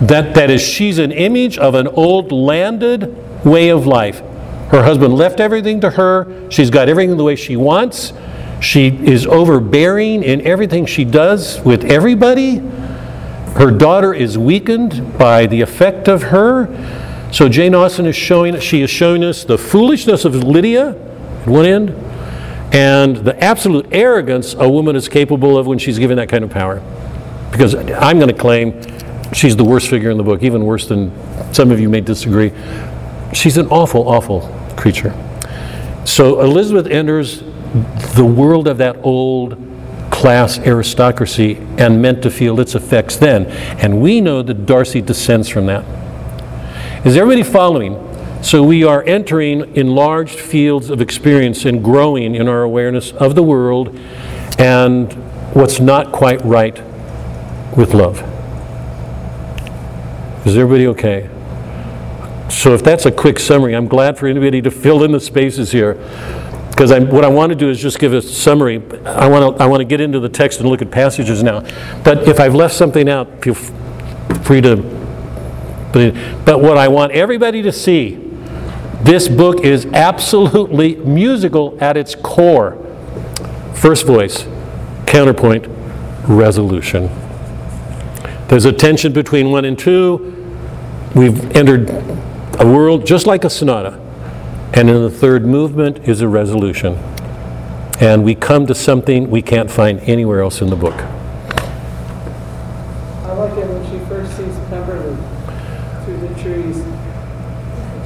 That, 0.00 0.34
that 0.34 0.50
is, 0.50 0.62
she's 0.62 0.98
an 0.98 1.12
image 1.12 1.58
of 1.58 1.74
an 1.74 1.88
old 1.88 2.32
landed 2.32 3.44
way 3.44 3.68
of 3.68 3.86
life. 3.86 4.22
Her 4.70 4.82
husband 4.82 5.14
left 5.14 5.40
everything 5.40 5.80
to 5.80 5.90
her. 5.90 6.50
She's 6.50 6.68
got 6.68 6.90
everything 6.90 7.16
the 7.16 7.24
way 7.24 7.36
she 7.36 7.56
wants. 7.56 8.12
She 8.60 8.88
is 8.88 9.26
overbearing 9.26 10.22
in 10.22 10.42
everything 10.42 10.84
she 10.84 11.04
does 11.04 11.58
with 11.60 11.84
everybody. 11.84 12.56
Her 13.56 13.70
daughter 13.70 14.12
is 14.12 14.36
weakened 14.36 15.16
by 15.18 15.46
the 15.46 15.62
effect 15.62 16.06
of 16.06 16.24
her. 16.24 16.68
So 17.32 17.48
Jane 17.48 17.74
Austen 17.74 18.04
is 18.04 18.16
showing, 18.16 18.60
she 18.60 18.82
is 18.82 18.90
showing 18.90 19.24
us 19.24 19.42
the 19.44 19.56
foolishness 19.56 20.26
of 20.26 20.34
Lydia 20.34 20.90
at 20.90 21.48
one 21.48 21.64
end, 21.64 21.90
and 22.74 23.16
the 23.16 23.42
absolute 23.42 23.86
arrogance 23.90 24.52
a 24.52 24.68
woman 24.68 24.96
is 24.96 25.08
capable 25.08 25.56
of 25.56 25.66
when 25.66 25.78
she's 25.78 25.98
given 25.98 26.18
that 26.18 26.28
kind 26.28 26.44
of 26.44 26.50
power. 26.50 26.82
Because 27.50 27.74
I'm 27.74 28.18
going 28.18 28.28
to 28.28 28.38
claim 28.38 28.82
she's 29.32 29.56
the 29.56 29.64
worst 29.64 29.88
figure 29.88 30.10
in 30.10 30.18
the 30.18 30.22
book, 30.22 30.42
even 30.42 30.66
worse 30.66 30.86
than 30.86 31.10
some 31.54 31.70
of 31.70 31.80
you 31.80 31.88
may 31.88 32.02
disagree. 32.02 32.52
She's 33.32 33.56
an 33.56 33.68
awful, 33.68 34.06
awful 34.06 34.57
creature. 34.78 35.12
So 36.04 36.40
Elizabeth 36.40 36.86
enters 36.86 37.42
the 38.14 38.24
world 38.24 38.66
of 38.66 38.78
that 38.78 38.96
old 39.02 39.62
class 40.10 40.58
aristocracy 40.58 41.56
and 41.76 42.00
meant 42.00 42.22
to 42.22 42.30
feel 42.30 42.58
its 42.60 42.74
effects 42.74 43.16
then. 43.16 43.46
And 43.78 44.00
we 44.00 44.20
know 44.20 44.42
that 44.42 44.64
Darcy 44.64 45.02
descends 45.02 45.48
from 45.48 45.66
that. 45.66 45.84
Is 47.06 47.16
everybody 47.16 47.42
following? 47.42 48.04
So 48.42 48.62
we 48.62 48.84
are 48.84 49.02
entering 49.02 49.76
enlarged 49.76 50.38
fields 50.38 50.90
of 50.90 51.00
experience 51.00 51.64
and 51.64 51.84
growing 51.84 52.34
in 52.34 52.48
our 52.48 52.62
awareness 52.62 53.12
of 53.12 53.34
the 53.34 53.42
world 53.42 53.96
and 54.58 55.12
what's 55.54 55.80
not 55.80 56.12
quite 56.12 56.44
right 56.44 56.76
with 57.76 57.94
love. 57.94 58.22
Is 60.46 60.56
everybody 60.56 60.86
okay? 60.88 61.28
So 62.48 62.74
if 62.74 62.82
that's 62.82 63.06
a 63.06 63.12
quick 63.12 63.38
summary, 63.38 63.74
I'm 63.74 63.88
glad 63.88 64.18
for 64.18 64.26
anybody 64.26 64.62
to 64.62 64.70
fill 64.70 65.04
in 65.04 65.12
the 65.12 65.20
spaces 65.20 65.70
here. 65.70 65.94
Because 66.70 66.90
what 66.92 67.24
I 67.24 67.28
want 67.28 67.50
to 67.50 67.56
do 67.56 67.68
is 67.68 67.80
just 67.80 67.98
give 67.98 68.12
a 68.12 68.22
summary. 68.22 68.76
I 69.04 69.28
want 69.28 69.56
to, 69.56 69.62
I 69.62 69.66
want 69.66 69.80
to 69.80 69.84
get 69.84 70.00
into 70.00 70.20
the 70.20 70.28
text 70.28 70.60
and 70.60 70.68
look 70.68 70.80
at 70.80 70.90
passages 70.90 71.42
now. 71.42 71.60
But 72.04 72.28
if 72.28 72.38
I've 72.38 72.54
left 72.54 72.74
something 72.74 73.08
out, 73.08 73.42
feel 73.42 73.54
free 73.54 74.60
to. 74.60 74.76
But 76.44 76.60
what 76.60 76.78
I 76.78 76.86
want 76.86 77.12
everybody 77.12 77.62
to 77.62 77.72
see, 77.72 78.14
this 79.02 79.26
book 79.26 79.64
is 79.64 79.86
absolutely 79.86 80.96
musical 80.96 81.76
at 81.80 81.96
its 81.96 82.14
core. 82.14 82.76
First 83.74 84.06
voice, 84.06 84.46
counterpoint, 85.06 85.66
resolution. 86.28 87.10
There's 88.48 88.66
a 88.66 88.72
tension 88.72 89.12
between 89.12 89.50
one 89.50 89.64
and 89.64 89.78
two. 89.78 90.34
We've 91.14 91.56
entered 91.56 91.88
a 92.58 92.66
world 92.66 93.06
just 93.06 93.26
like 93.26 93.44
a 93.44 93.50
sonata. 93.50 94.00
And 94.74 94.90
in 94.90 95.02
the 95.02 95.10
third 95.10 95.46
movement 95.46 96.08
is 96.08 96.20
a 96.20 96.28
resolution. 96.28 96.94
And 98.00 98.24
we 98.24 98.34
come 98.34 98.66
to 98.66 98.74
something 98.74 99.30
we 99.30 99.42
can't 99.42 99.70
find 99.70 100.00
anywhere 100.00 100.40
else 100.40 100.60
in 100.60 100.70
the 100.70 100.76
book. 100.76 100.94
I 103.24 103.32
like 103.32 103.56
it 103.58 103.66
when 103.66 103.84
she 103.90 103.98
first 104.06 104.36
sees 104.36 104.54
Pemberley 104.68 105.16
through 106.04 106.18
the 106.28 106.34
trees. 106.42 106.82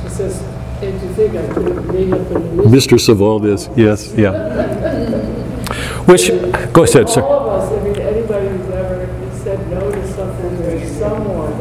She 0.03 0.09
says, 0.09 0.43
and 0.83 1.01
you 1.01 1.15
think 1.15 1.37
I 1.37 1.53
could 1.53 1.87
made 1.93 2.13
up 2.13 2.31
an 2.31 2.43
illusion? 2.43 2.71
Mistress 2.71 3.09
of 3.09 3.23
all 3.23 3.39
this, 3.39 3.69
yes, 3.77 4.13
yeah. 4.15 4.33
Which, 6.07 6.29
go 6.73 6.85
ahead, 6.85 7.09
sir. 7.09 7.23
All 7.23 7.51
of 7.51 7.63
us, 7.63 7.73
I 7.73 7.85
mean, 7.85 7.97
anybody 8.01 8.49
who's 8.49 8.71
ever 8.71 9.07
said 9.45 9.71
no 9.71 9.91
to 9.91 10.13
something 10.13 10.63
or 10.63 10.87
someone, 10.87 11.53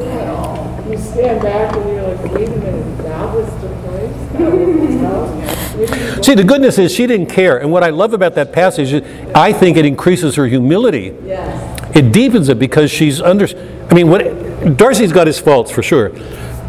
you 0.91 0.97
stand 0.97 1.41
back 1.41 1.75
and 1.75 1.89
you're 1.89 2.03
like, 2.03 2.33
wait 2.33 2.49
a 2.49 2.57
minute, 2.57 2.97
that 3.03 3.33
was 3.33 3.45
the 3.61 3.69
place? 3.87 4.11
That 4.33 4.50
was 4.50 4.50
the 4.50 4.50
house? 4.50 4.50
Maybe 4.50 4.50
you 4.50 4.50
See, 6.23 6.35
the 6.35 6.43
goodness 6.43 6.77
is 6.77 6.93
she 6.93 7.07
didn't 7.07 7.27
care. 7.27 7.57
And 7.57 7.71
what 7.71 7.83
I 7.83 7.89
love 7.89 8.13
about 8.13 8.35
that 8.35 8.53
passage 8.53 8.93
is 8.93 9.31
I 9.33 9.51
think 9.51 9.77
it 9.77 9.85
increases 9.85 10.35
her 10.35 10.45
humility. 10.45 11.15
Yes. 11.25 11.95
It 11.95 12.11
deepens 12.11 12.49
it 12.49 12.59
because 12.59 12.91
she's 12.91 13.19
under. 13.21 13.47
I 13.89 13.93
mean, 13.93 14.09
what 14.09 14.77
Darcy's 14.77 15.11
got 15.11 15.27
his 15.27 15.39
faults 15.39 15.71
for 15.71 15.81
sure, 15.81 16.09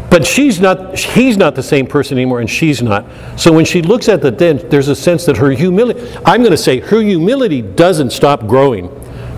but 0.09 0.25
she's 0.25 0.59
not. 0.59 0.97
He's 0.97 1.37
not 1.37 1.55
the 1.55 1.63
same 1.63 1.85
person 1.85 2.17
anymore, 2.17 2.39
and 2.41 2.49
she's 2.49 2.81
not. 2.81 3.05
So 3.37 3.53
when 3.53 3.65
she 3.65 3.81
looks 3.81 4.09
at 4.09 4.21
the 4.21 4.31
dead, 4.31 4.71
there's 4.71 4.87
a 4.87 4.95
sense 4.95 5.25
that 5.25 5.37
her 5.37 5.51
humility. 5.51 6.01
I'm 6.25 6.41
going 6.41 6.51
to 6.51 6.57
say 6.57 6.79
her 6.79 7.01
humility 7.01 7.61
doesn't 7.61 8.09
stop 8.09 8.47
growing 8.47 8.89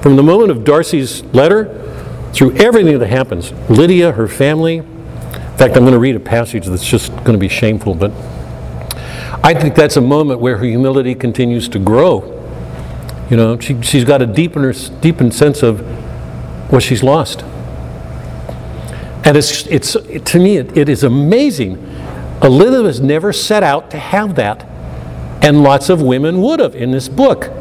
from 0.01 0.15
the 0.15 0.23
moment 0.23 0.51
of 0.51 0.63
Darcy's 0.63 1.23
letter 1.25 1.81
through 2.33 2.55
everything 2.55 2.97
that 2.97 3.07
happens. 3.07 3.51
Lydia, 3.69 4.11
her 4.13 4.27
family. 4.27 4.77
In 4.77 5.59
fact, 5.59 5.77
I'm 5.77 5.83
going 5.83 5.93
to 5.93 5.99
read 5.99 6.15
a 6.15 6.19
passage 6.19 6.65
that's 6.65 6.85
just 6.85 7.11
going 7.17 7.33
to 7.33 7.37
be 7.37 7.47
shameful, 7.47 7.95
but 7.95 8.11
I 9.45 9.53
think 9.53 9.75
that's 9.75 9.95
a 9.95 10.01
moment 10.01 10.39
where 10.39 10.57
her 10.57 10.65
humility 10.65 11.13
continues 11.13 11.69
to 11.69 11.77
grow. 11.77 12.23
You 13.29 13.37
know, 13.37 13.59
she, 13.59 13.79
she's 13.83 14.03
got 14.03 14.23
a 14.23 14.25
deepener, 14.25 14.73
deepened 15.01 15.35
sense 15.35 15.61
of 15.61 15.81
what 16.71 16.81
she's 16.81 17.03
lost. 17.03 17.43
And 19.23 19.37
it's, 19.37 19.67
it's 19.67 19.91
to 20.31 20.39
me, 20.39 20.57
it, 20.57 20.75
it 20.75 20.89
is 20.89 21.03
amazing. 21.03 21.73
Elizabeth 22.41 23.01
never 23.01 23.31
set 23.31 23.61
out 23.61 23.91
to 23.91 23.99
have 23.99 24.33
that, 24.33 24.63
and 25.43 25.61
lots 25.61 25.89
of 25.89 26.01
women 26.01 26.41
would 26.41 26.59
have 26.59 26.73
in 26.73 26.89
this 26.89 27.07
book. 27.07 27.51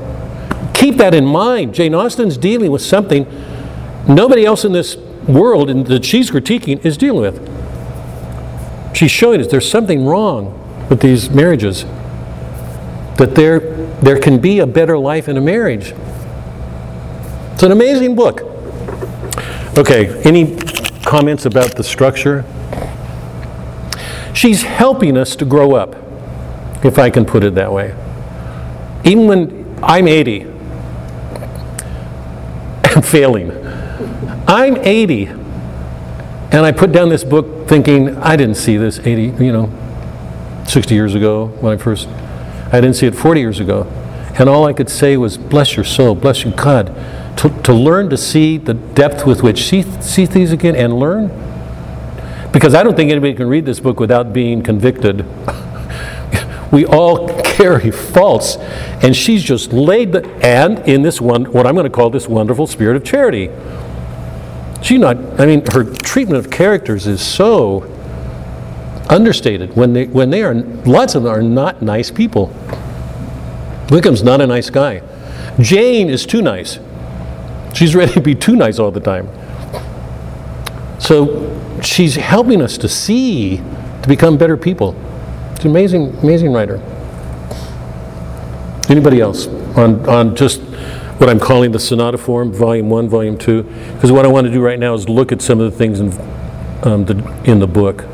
Keep 0.72 0.96
that 0.96 1.12
in 1.14 1.26
mind. 1.26 1.74
Jane 1.74 1.94
Austen's 1.94 2.38
dealing 2.38 2.70
with 2.70 2.80
something 2.80 3.26
nobody 4.08 4.46
else 4.46 4.64
in 4.64 4.72
this 4.72 4.96
world 5.28 5.68
and 5.68 5.86
that 5.88 6.06
she's 6.06 6.30
critiquing 6.30 6.82
is 6.82 6.96
dealing 6.96 7.20
with. 7.20 8.96
She's 8.96 9.10
showing 9.10 9.42
us 9.42 9.48
there's 9.48 9.70
something 9.70 10.06
wrong 10.06 10.62
with 10.88 11.00
these 11.00 11.30
marriages. 11.30 11.84
That 13.16 13.34
there, 13.34 13.60
there 14.00 14.18
can 14.18 14.38
be 14.38 14.58
a 14.58 14.66
better 14.66 14.98
life 14.98 15.28
in 15.28 15.36
a 15.36 15.40
marriage. 15.40 15.94
It's 17.52 17.62
an 17.62 17.72
amazing 17.72 18.16
book. 18.16 18.42
Okay, 19.78 20.20
any 20.22 20.56
comments 21.02 21.46
about 21.46 21.76
the 21.76 21.84
structure? 21.84 22.44
She's 24.34 24.62
helping 24.62 25.16
us 25.16 25.36
to 25.36 25.44
grow 25.44 25.74
up, 25.74 25.94
if 26.84 26.98
I 26.98 27.10
can 27.10 27.24
put 27.24 27.44
it 27.44 27.54
that 27.54 27.72
way. 27.72 27.94
Even 29.04 29.26
when 29.26 29.78
I'm 29.82 30.08
80 30.08 30.40
and 32.94 33.04
failing, 33.04 33.52
I'm 34.46 34.76
80 34.76 35.26
and 36.54 36.64
I 36.64 36.70
put 36.70 36.92
down 36.92 37.08
this 37.08 37.24
book 37.24 37.66
thinking, 37.66 38.16
I 38.18 38.36
didn't 38.36 38.54
see 38.56 38.76
this 38.76 39.00
80, 39.00 39.44
you 39.44 39.52
know, 39.52 39.66
60 40.66 40.94
years 40.94 41.14
ago 41.14 41.46
when 41.60 41.72
I 41.72 41.76
first, 41.76 42.08
I 42.08 42.80
didn't 42.80 42.94
see 42.94 43.06
it 43.06 43.14
40 43.14 43.40
years 43.40 43.60
ago. 43.60 43.84
And 44.36 44.48
all 44.48 44.64
I 44.64 44.72
could 44.72 44.90
say 44.90 45.16
was, 45.16 45.38
bless 45.38 45.76
your 45.76 45.84
soul, 45.84 46.14
bless 46.14 46.44
you, 46.44 46.50
God, 46.50 46.88
to, 47.38 47.48
to 47.62 47.72
learn 47.72 48.10
to 48.10 48.16
see 48.16 48.58
the 48.58 48.74
depth 48.74 49.24
with 49.24 49.42
which 49.42 49.58
she 49.58 49.82
sees 49.82 50.28
things 50.28 50.50
again 50.50 50.74
and 50.74 50.98
learn. 50.98 51.28
Because 52.52 52.74
I 52.74 52.82
don't 52.82 52.96
think 52.96 53.10
anybody 53.10 53.34
can 53.34 53.48
read 53.48 53.64
this 53.64 53.80
book 53.80 54.00
without 54.00 54.32
being 54.32 54.62
convicted. 54.62 55.24
we 56.72 56.84
all 56.84 57.28
carry 57.42 57.92
faults, 57.92 58.56
and 58.56 59.14
she's 59.14 59.42
just 59.42 59.72
laid 59.72 60.12
the, 60.12 60.28
and 60.44 60.80
in 60.88 61.02
this 61.02 61.20
one, 61.20 61.44
what 61.46 61.66
I'm 61.66 61.74
going 61.74 61.84
to 61.84 61.90
call 61.90 62.10
this 62.10 62.28
wonderful 62.28 62.66
spirit 62.66 62.96
of 62.96 63.04
charity. 63.04 63.50
She 64.82 64.98
not, 64.98 65.16
I 65.40 65.46
mean, 65.46 65.64
her 65.72 65.84
treatment 65.84 66.44
of 66.44 66.50
characters 66.50 67.06
is 67.06 67.24
so 67.24 67.93
understated 69.08 69.76
when 69.76 69.92
they, 69.92 70.06
when 70.06 70.30
they 70.30 70.42
are, 70.42 70.54
lots 70.54 71.14
of 71.14 71.24
them 71.24 71.32
are 71.32 71.42
not 71.42 71.82
nice 71.82 72.10
people. 72.10 72.46
Wickham's 73.90 74.22
not 74.22 74.40
a 74.40 74.46
nice 74.46 74.70
guy. 74.70 75.02
Jane 75.60 76.08
is 76.08 76.26
too 76.26 76.42
nice. 76.42 76.78
She's 77.74 77.94
ready 78.00 78.12
to 78.12 78.20
be 78.20 78.34
too 78.34 78.56
nice 78.56 78.78
all 78.78 78.90
the 78.90 79.00
time. 79.00 79.28
So 80.98 81.80
she's 81.82 82.14
helping 82.14 82.62
us 82.62 82.78
to 82.78 82.88
see, 82.88 83.58
to 83.58 84.08
become 84.08 84.38
better 84.38 84.56
people. 84.56 84.96
It's 85.52 85.64
an 85.64 85.70
amazing, 85.70 86.16
amazing 86.18 86.52
writer. 86.52 86.76
Anybody 88.88 89.20
else 89.20 89.46
on, 89.76 90.08
on 90.08 90.36
just 90.36 90.60
what 91.18 91.28
I'm 91.28 91.40
calling 91.40 91.72
the 91.72 91.78
sonata 91.78 92.18
form, 92.18 92.52
volume 92.52 92.90
one, 92.90 93.08
volume 93.08 93.38
two? 93.38 93.62
Because 93.94 94.12
what 94.12 94.24
I 94.24 94.28
want 94.28 94.46
to 94.46 94.52
do 94.52 94.60
right 94.60 94.78
now 94.78 94.94
is 94.94 95.08
look 95.08 95.32
at 95.32 95.42
some 95.42 95.60
of 95.60 95.70
the 95.70 95.76
things 95.76 96.00
in, 96.00 96.12
um, 96.82 97.04
the, 97.04 97.42
in 97.44 97.60
the 97.60 97.66
book. 97.66 98.04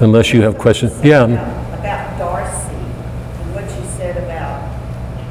Unless 0.00 0.32
you 0.32 0.42
have 0.42 0.56
questions. 0.58 0.92
Yeah. 1.02 1.24
About 1.24 2.18
Darcy, 2.18 2.70
and 2.76 3.54
what 3.54 3.64
you 3.64 3.84
said 3.96 4.16
about 4.16 4.62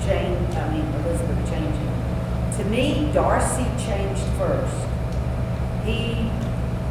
Jane, 0.03 0.35
I 0.55 0.69
mean 0.69 0.85
Elizabeth 1.05 1.49
changing. 1.49 2.57
To 2.57 2.63
me, 2.69 3.09
Darcy 3.13 3.63
changed 3.83 4.23
first. 4.37 4.75
He 5.85 6.29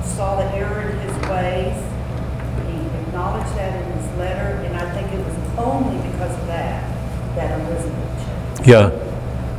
saw 0.03 0.37
the 0.37 0.45
error 0.57 0.89
in 0.89 0.99
his 1.01 1.17
ways, 1.29 1.77
he 2.67 2.77
acknowledged 3.09 3.55
that 3.57 3.77
in 3.85 3.93
his 3.99 4.19
letter, 4.19 4.57
and 4.65 4.75
I 4.77 4.91
think 4.95 5.13
it 5.13 5.23
was 5.25 5.59
only 5.59 5.97
because 6.11 6.33
of 6.39 6.47
that, 6.47 6.83
that 7.37 7.61
Elizabeth 7.61 8.27
changed. 8.57 8.69
Yeah, 8.69 8.91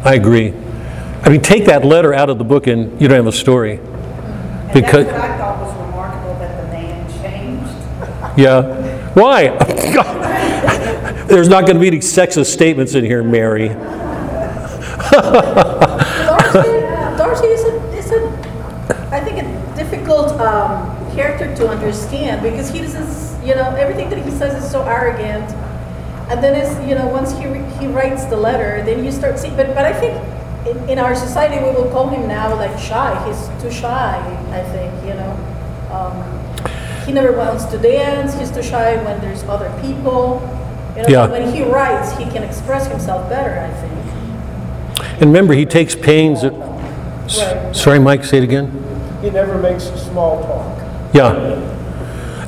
I 0.04 0.16
agree. 0.16 0.54
I 1.22 1.30
mean, 1.30 1.42
take 1.42 1.66
that 1.66 1.86
letter 1.86 2.14
out 2.16 2.30
of 2.32 2.40
the 2.40 2.44
book 2.44 2.66
and 2.68 3.00
you 3.00 3.08
don't 3.08 3.18
have 3.18 3.28
a 3.28 3.32
story. 3.32 3.78
And 3.78 4.74
Because- 4.74 5.06
that's 5.06 5.20
what 5.22 5.30
I 5.30 5.38
thought 5.38 5.62
was 5.62 5.76
remarkable, 5.86 6.36
that 6.40 6.62
the 6.66 6.68
man 6.72 7.06
changed. 7.22 7.74
Yeah. 8.38 9.14
Why? 9.16 9.50
There's 11.28 11.50
not 11.50 11.66
going 11.66 11.74
to 11.76 11.80
be 11.80 11.88
any 11.88 11.98
sexist 11.98 12.54
statements 12.54 12.94
in 12.94 13.04
here, 13.04 13.24
Mary. 13.24 13.70
Darcy, 15.10 16.62
Darcy 17.18 17.48
is 17.48 17.64
a, 17.64 17.98
is 17.98 18.12
a, 18.12 18.30
I 19.12 19.20
think 19.20 19.40
a 19.40 19.76
difficult 19.76 20.40
um, 20.40 20.96
character 21.16 21.54
to 21.56 21.68
understand 21.68 22.44
because 22.44 22.70
he 22.70 22.80
doesn't, 22.80 23.46
you 23.46 23.56
know, 23.56 23.74
everything 23.76 24.10
that 24.12 24.24
he 24.24 24.30
says 24.30 24.64
is 24.64 24.70
so 24.70 24.84
arrogant. 24.84 25.50
And 26.30 26.44
then 26.44 26.54
it's, 26.56 26.80
you 26.88 26.94
know, 26.94 27.08
once 27.08 27.32
he, 27.32 27.46
he 27.80 27.88
writes 27.92 28.26
the 28.26 28.38
letter, 28.38 28.84
then 28.86 29.04
you 29.04 29.12
start 29.12 29.40
seeing, 29.40 29.56
but, 29.56 29.68
but 29.70 29.86
I 29.86 29.94
think 29.94 30.16
in, 30.68 30.90
in 30.90 31.00
our 31.00 31.16
society, 31.16 31.58
we 31.58 31.72
will 31.72 31.90
call 31.90 32.08
him 32.10 32.28
now 32.28 32.56
like 32.56 32.78
shy. 32.78 33.18
He's 33.28 33.64
too 33.64 33.72
shy, 33.72 34.18
I 34.52 34.62
think, 34.72 34.94
you 35.06 35.16
know. 35.16 35.57
He 37.08 37.14
never 37.14 37.32
wants 37.32 37.64
to 37.66 37.78
dance. 37.78 38.38
He's 38.38 38.52
too 38.52 38.62
shy 38.62 38.98
when 39.04 39.20
there's 39.22 39.44
other 39.46 39.72
people. 39.82 40.42
You 40.96 41.04
know, 41.04 41.08
Yeah. 41.08 41.28
when 41.28 41.54
he 41.54 41.64
writes, 41.64 42.12
he 42.18 42.26
can 42.26 42.44
express 42.44 42.86
himself 42.88 43.30
better, 43.30 43.60
I 43.60 43.70
think. 43.82 45.12
And 45.22 45.30
remember, 45.32 45.54
he 45.54 45.66
takes 45.66 45.96
pains 45.96 46.42
that, 46.42 46.52
Right. 46.54 47.74
sorry, 47.76 48.00
Mike, 48.00 48.26
say 48.26 48.40
it 48.40 48.44
again? 48.44 48.72
He 49.22 49.30
never 49.30 49.58
makes 49.58 49.86
small 49.86 50.44
talk. 50.44 50.86
Yeah. 51.14 51.56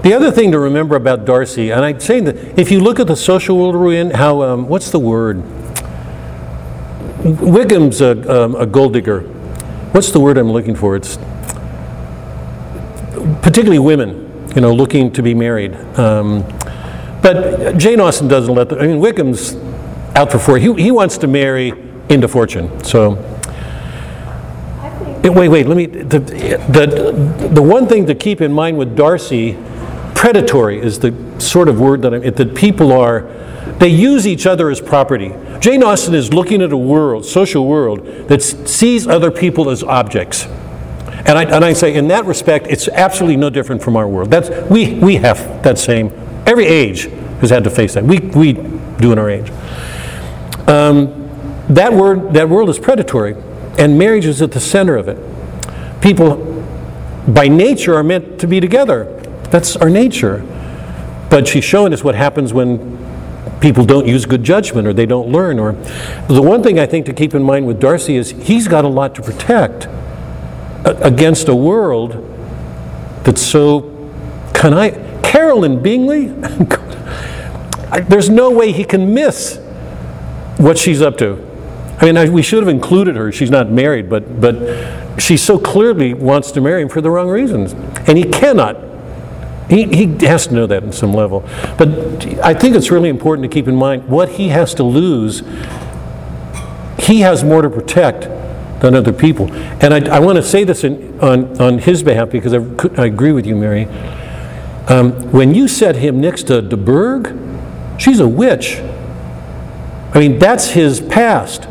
The 0.03 0.14
other 0.14 0.30
thing 0.32 0.51
to 0.51 0.60
remember 0.60 0.95
about 0.95 1.26
Darcy, 1.26 1.72
and 1.72 1.84
I'd 1.86 2.01
say 2.01 2.20
that 2.20 2.36
if 2.60 2.70
you 2.72 2.80
look 2.82 2.99
at 2.99 3.07
the 3.07 3.16
social 3.16 3.57
world 3.57 3.76
we're 3.76 3.93
in, 3.93 4.12
how, 4.12 4.41
um, 4.41 4.68
what's 4.68 4.91
the 4.91 4.99
word? 4.99 5.41
Wickham's 7.24 8.01
a, 8.01 8.43
um, 8.43 8.55
a 8.55 8.66
gold 8.66 8.93
digger. 8.93 9.22
What's 9.91 10.12
the 10.12 10.20
word 10.20 10.38
I'm 10.38 10.51
looking 10.51 10.76
for? 10.76 10.95
It's 10.95 11.18
particularly 13.41 13.80
women, 13.80 14.29
you 14.56 14.62
know, 14.62 14.74
looking 14.74 15.12
to 15.14 15.22
be 15.22 15.34
married. 15.34 15.76
Um, 15.97 16.43
but 17.22 17.78
Jane 17.78 18.00
Austen 18.00 18.28
doesn't 18.28 18.54
let 18.54 18.70
The, 18.70 18.80
I 18.80 18.88
mean, 18.88 19.00
Wickham's 19.00 19.56
out 20.16 20.32
for 20.32 20.39
four. 20.39 20.58
He, 20.58 20.74
he 20.76 20.91
wants 20.91 21.18
to 21.20 21.28
marry 21.28 21.74
into 22.10 22.28
fortune. 22.28 22.84
So, 22.84 23.12
I 24.80 24.89
think, 24.89 25.26
Eh, 25.26 25.30
Wait, 25.30 25.50
wait, 25.50 25.68
let 25.68 25.78
me, 25.78 25.86
the, 25.86 26.20
the, 26.20 27.50
the 27.54 27.62
one 27.62 27.88
thing 27.88 28.06
to 28.08 28.16
keep 28.16 28.41
in 28.41 28.52
mind 28.52 28.78
with 28.78 28.95
Darcy, 28.95 29.58
predatory 30.16 30.80
is 30.80 31.00
the 31.00 31.14
sort 31.39 31.68
of 31.70 31.80
word 31.80 32.02
that, 32.02 32.14
I, 32.14 32.20
that 32.30 32.56
people 32.56 32.91
are, 32.91 33.22
they 33.80 33.89
use 33.89 34.26
each 34.26 34.45
other 34.45 34.70
as 34.70 34.82
property. 34.82 35.34
Jane 35.60 35.84
Austen 35.84 36.16
is 36.16 36.34
looking 36.34 36.62
at 36.62 36.72
a 36.72 36.78
world, 36.78 37.26
social 37.26 37.68
world, 37.68 38.06
that 38.28 38.41
sees 38.41 39.08
other 39.08 39.30
people 39.30 39.70
as 39.70 39.84
objects. 39.84 40.47
And 41.26 41.38
I, 41.38 41.43
and 41.43 41.65
I 41.65 41.74
say, 41.74 41.93
in 41.95 42.07
that 42.07 42.26
respect, 42.26 42.67
it's 42.67 42.88
absolutely 42.88 43.38
no 43.38 43.49
different 43.49 43.84
from 43.84 43.97
our 43.97 44.07
world. 44.07 44.32
That's, 44.32 44.49
we, 44.70 44.95
we 44.95 45.15
have 45.15 45.63
that 45.63 45.78
same, 45.78 46.11
every 46.45 46.65
age 46.65 47.03
has 47.41 47.49
had 47.49 47.63
to 47.65 47.70
face 47.70 47.93
that. 47.93 48.03
We, 48.03 48.20
we 48.20 48.53
do 48.53 49.11
in 49.11 49.20
our 49.20 49.30
age. 49.30 49.49
Um, 50.67 51.15
that 51.70 51.93
word, 51.93 52.34
that 52.34 52.49
world 52.49 52.70
is 52.70 52.80
predatory, 52.80 53.36
and 53.78 53.97
marriage 53.97 54.26
is 54.26 54.41
at 54.41 54.51
the 54.51 54.59
center 54.59 54.95
of 54.95 55.07
it. 55.07 55.17
People, 56.01 56.63
by 57.28 57.47
nature, 57.47 57.95
are 57.95 58.03
meant 58.03 58.39
to 58.39 58.47
be 58.47 58.59
together. 58.59 59.05
That's 59.51 59.76
our 59.76 59.89
nature. 59.89 60.45
But 61.30 61.47
she's 61.47 61.63
showing 61.63 61.93
us 61.93 62.03
what 62.03 62.15
happens 62.15 62.53
when 62.53 62.97
people 63.59 63.84
don't 63.86 64.07
use 64.07 64.26
good 64.26 64.43
judgment 64.43 64.88
or 64.88 64.93
they 64.93 65.05
don't 65.05 65.30
learn. 65.30 65.59
Or 65.59 65.74
the 66.28 66.41
one 66.41 66.63
thing 66.63 66.80
I 66.80 66.86
think 66.86 67.05
to 67.07 67.13
keep 67.13 67.36
in 67.36 67.43
mind 67.43 67.67
with 67.67 67.80
Darcy 67.80 68.15
is 68.15 68.32
he's 68.32 68.67
got 68.67 68.86
a 68.86 68.88
lot 68.88 69.15
to 69.15 69.22
protect 69.22 69.88
against 71.02 71.47
a 71.47 71.56
world 71.56 72.12
that's 73.24 73.41
so. 73.41 73.95
Can 74.54 74.74
I, 74.74 74.91
Carolyn 75.22 75.82
Bingley? 75.82 76.28
There's 78.08 78.30
no 78.30 78.52
way 78.52 78.72
he 78.72 78.84
can 78.84 79.14
miss 79.14 79.58
what 80.58 80.78
she's 80.78 81.02
up 81.02 81.18
to. 81.20 81.45
I 82.00 82.06
mean, 82.06 82.18
I, 82.18 82.30
we 82.30 82.41
should 82.41 82.60
have 82.60 82.70
included 82.70 83.16
her. 83.16 83.32
She's 83.32 83.52
not 83.52 83.70
married, 83.70 84.10
but 84.10 84.39
but 84.39 85.20
she 85.20 85.38
so 85.38 85.60
clearly 85.60 86.14
wants 86.14 86.52
to 86.52 86.62
marry 86.62 86.82
him 86.82 86.89
for 86.89 87.02
the 87.02 87.12
wrong 87.12 87.30
reasons, 87.30 87.74
and 88.08 88.18
he 88.18 88.24
cannot. 88.24 88.78
He, 89.70 89.84
he 89.86 90.26
has 90.26 90.47
to 90.47 90.56
know 90.56 90.66
that 90.66 90.82
in 90.82 90.91
some 90.91 91.14
level. 91.14 91.47
But 91.78 92.26
I 92.43 92.56
think 92.56 92.76
it's 92.76 92.89
really 92.89 93.10
important 93.10 93.43
to 93.43 93.54
keep 93.54 93.68
in 93.68 93.76
mind 93.76 94.08
what 94.08 94.30
he 94.30 94.47
has 94.47 94.74
to 94.76 94.84
lose. 94.84 95.43
He 96.97 97.20
has 97.22 97.43
more 97.43 97.62
to 97.62 97.70
protect 97.70 98.28
than 98.80 98.96
other 98.96 99.14
people. 99.14 99.52
And 99.54 99.94
I, 99.94 100.18
I 100.18 100.20
want 100.20 100.38
to 100.38 100.44
say 100.44 100.64
this 100.64 100.84
in, 100.84 101.20
on, 101.20 101.60
on 101.62 101.80
his 101.80 102.04
behalf 102.04 102.30
because 102.30 102.54
I, 102.54 102.60
I 103.02 103.06
agree 103.06 103.32
with 103.32 103.46
you, 103.46 103.56
Mary. 103.56 103.86
Um, 104.88 105.32
when 105.32 105.54
you 105.54 105.68
set 105.68 105.98
him 105.98 106.20
next 106.20 106.44
to 106.44 106.62
de 106.62 106.78
Bourgh, 106.78 107.38
she's 108.00 108.20
a 108.20 108.28
witch. 108.28 108.78
I 110.14 110.20
mean, 110.20 110.40
that's 110.40 110.70
his 110.70 111.02
past. 111.02 111.64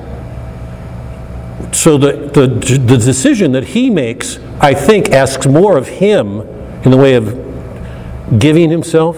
So 1.73 1.99
the, 1.99 2.31
the, 2.33 2.47
the 2.47 2.97
decision 2.97 3.53
that 3.53 3.65
he 3.65 3.91
makes, 3.91 4.39
I 4.61 4.75
think, 4.75 5.11
asks 5.11 5.47
more 5.47 5.77
of 5.77 5.89
him 5.89 6.41
in 6.85 6.91
the 6.91 6.97
way 6.97 7.15
of 7.15 8.39
giving 8.39 8.71
himself 8.71 9.17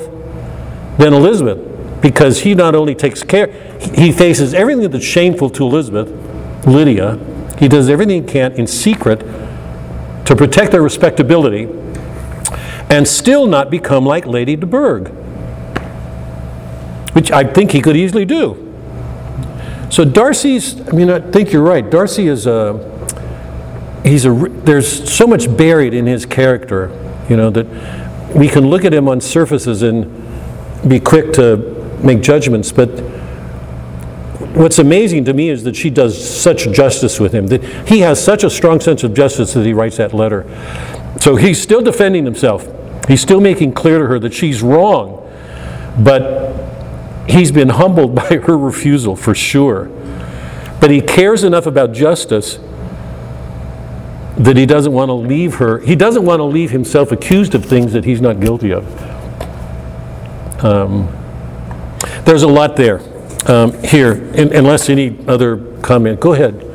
than 0.98 1.12
Elizabeth, 1.12 2.00
because 2.00 2.40
he 2.40 2.54
not 2.54 2.74
only 2.74 2.94
takes 2.94 3.22
care, 3.22 3.48
he 3.94 4.12
faces 4.12 4.54
everything 4.54 4.88
that's 4.90 5.04
shameful 5.04 5.50
to 5.50 5.64
Elizabeth, 5.64 6.08
Lydia, 6.66 7.18
he 7.60 7.68
does 7.68 7.88
everything 7.88 8.22
he 8.22 8.28
can 8.28 8.52
in 8.54 8.66
secret 8.66 9.20
to 10.24 10.34
protect 10.34 10.72
their 10.72 10.82
respectability 10.82 11.68
and 12.88 13.06
still 13.06 13.46
not 13.46 13.70
become 13.70 14.04
like 14.04 14.26
Lady 14.26 14.56
de 14.56 14.66
Bourgh, 14.66 15.08
which 17.12 17.30
I 17.30 17.44
think 17.44 17.70
he 17.70 17.80
could 17.80 17.96
easily 17.96 18.24
do. 18.24 18.66
So 19.90 20.04
Darcy's, 20.04 20.80
I 20.88 20.92
mean, 20.92 21.10
I 21.10 21.20
think 21.20 21.52
you're 21.52 21.62
right. 21.62 21.88
Darcy 21.88 22.28
is 22.28 22.46
a, 22.46 22.78
he's 24.04 24.24
a, 24.24 24.32
there's 24.64 25.12
so 25.12 25.26
much 25.26 25.54
buried 25.54 25.92
in 25.92 26.06
his 26.06 26.24
character, 26.24 26.90
you 27.28 27.36
know, 27.36 27.50
that 27.50 28.34
we 28.34 28.48
can 28.48 28.66
look 28.68 28.84
at 28.84 28.94
him 28.94 29.06
on 29.06 29.20
surfaces 29.20 29.82
and 29.82 30.06
be 30.88 30.98
quick 30.98 31.32
to 31.34 31.58
make 32.02 32.22
judgments, 32.22 32.72
but 32.72 32.88
what's 34.54 34.78
amazing 34.78 35.24
to 35.26 35.32
me 35.32 35.48
is 35.48 35.64
that 35.64 35.76
she 35.76 35.90
does 35.90 36.16
such 36.18 36.70
justice 36.70 37.20
with 37.20 37.32
him, 37.32 37.46
that 37.48 37.62
he 37.88 38.00
has 38.00 38.22
such 38.22 38.44
a 38.44 38.50
strong 38.50 38.80
sense 38.80 39.04
of 39.04 39.14
justice 39.14 39.54
that 39.54 39.64
he 39.64 39.72
writes 39.72 39.96
that 39.98 40.12
letter. 40.12 40.44
So 41.20 41.36
he's 41.36 41.60
still 41.60 41.82
defending 41.82 42.24
himself. 42.24 42.68
He's 43.08 43.20
still 43.20 43.40
making 43.40 43.72
clear 43.72 43.98
to 43.98 44.06
her 44.06 44.18
that 44.18 44.32
she's 44.32 44.62
wrong, 44.62 45.28
but 45.98 47.28
he's 47.28 47.52
been 47.52 47.70
humbled 47.70 48.14
by 48.14 48.36
her 48.36 48.56
refusal 48.56 49.16
for 49.16 49.34
sure. 49.34 49.90
But 50.80 50.90
he 50.90 51.00
cares 51.00 51.44
enough 51.44 51.66
about 51.66 51.92
justice 51.92 52.58
that 54.36 54.56
he 54.56 54.64
doesn't 54.64 54.92
want 54.92 55.10
to 55.10 55.14
leave 55.14 55.56
her, 55.56 55.80
he 55.80 55.94
doesn't 55.94 56.24
want 56.24 56.40
to 56.40 56.44
leave 56.44 56.70
himself 56.70 57.12
accused 57.12 57.54
of 57.54 57.64
things 57.64 57.92
that 57.92 58.04
he's 58.04 58.20
not 58.20 58.40
guilty 58.40 58.72
of. 58.72 58.86
Um, 60.64 61.08
There's 62.24 62.42
a 62.42 62.48
lot 62.48 62.76
there. 62.76 63.00
Um, 63.46 63.72
Here, 63.82 64.12
un- 64.36 64.52
unless 64.52 64.88
any 64.90 65.16
other 65.26 65.56
comment, 65.82 66.20
go 66.20 66.34
ahead. 66.34 66.66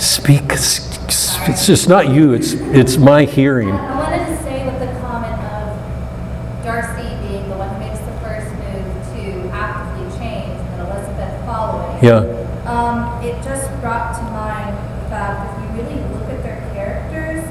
Speak, 0.00 0.42
it's 0.50 1.66
just 1.66 1.88
not 1.88 2.10
you, 2.10 2.32
it's, 2.32 2.52
it's 2.52 2.96
my 2.96 3.24
hearing. 3.24 3.70
I 3.70 3.96
wanted 3.96 4.26
to 4.26 4.42
say 4.42 4.66
with 4.66 4.78
the 4.80 4.90
comment 5.00 5.38
of 5.54 6.64
Darcy 6.64 7.08
being 7.28 7.48
the 7.48 7.56
one 7.56 7.70
who 7.72 7.78
makes 7.78 8.00
the 8.02 8.12
first 8.20 8.50
move 8.58 8.90
to 9.14 9.48
actively 9.54 10.10
change 10.18 10.58
and 10.58 10.80
Elizabeth 10.82 11.32
following. 11.46 12.02
Yeah, 12.04 12.26
Um, 12.66 13.22
it 13.24 13.38
just 13.46 13.70
brought 13.80 14.18
to 14.18 14.22
mind 14.34 14.74
the 14.76 15.08
fact 15.08 15.46
if 15.46 15.62
you 15.62 15.66
really 15.80 16.02
look 16.12 16.26
at 16.28 16.42
their 16.42 16.58
characters, 16.74 17.46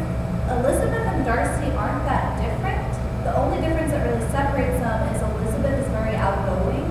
Elizabeth 0.52 1.08
and 1.16 1.24
Darcy 1.26 1.72
aren't 1.80 2.04
that 2.06 2.36
different. 2.44 2.84
The 3.24 3.34
only 3.40 3.58
difference 3.64 3.90
that 3.96 4.04
really 4.06 4.22
separates 4.30 4.78
them 4.84 5.00
is 5.16 5.22
Elizabeth 5.24 5.80
is 5.82 5.88
very 5.96 6.14
outgoing 6.20 6.84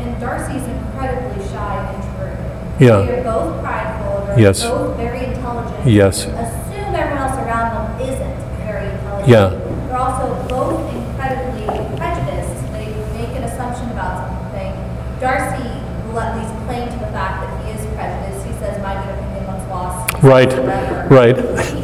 and 0.00 0.18
Darcy's 0.18 0.64
incredibly 0.66 1.44
shy 1.52 1.74
and 1.86 2.02
introverted. 2.02 2.46
Yeah. 2.78 3.00
They 3.02 3.18
are 3.20 3.24
both 3.24 3.62
prideful, 3.62 4.24
they're 4.26 4.38
Yes. 4.40 4.62
both 4.64 4.96
very 4.96 5.24
intelligent. 5.26 5.86
Yes. 5.86 6.24
Assume 6.26 6.94
everyone 6.94 7.18
else 7.18 7.36
around 7.38 7.68
them 7.74 8.08
isn't 8.08 8.36
very 8.64 8.86
intelligent. 8.90 9.28
Yeah. 9.28 9.48
They're 9.88 9.98
also 9.98 10.46
both 10.48 10.94
incredibly 10.94 11.66
prejudiced. 11.96 12.72
They 12.72 12.86
make 13.18 13.34
an 13.36 13.44
assumption 13.44 13.90
about 13.90 14.28
something. 14.30 14.72
Darcy 15.20 15.68
let 16.14 16.38
these 16.38 16.50
claim 16.66 16.86
to 16.88 16.98
the 17.04 17.10
fact 17.10 17.42
that 17.42 17.64
he 17.66 17.72
is 17.72 17.84
prejudiced. 17.96 18.46
He 18.46 18.52
says, 18.60 18.80
"My 18.82 18.94
good 18.94 19.14
opinion 19.18 19.46
once 19.46 19.68
lost." 19.68 20.22
Right, 20.22 20.52
Forever." 20.52 21.06
right. 21.10 21.36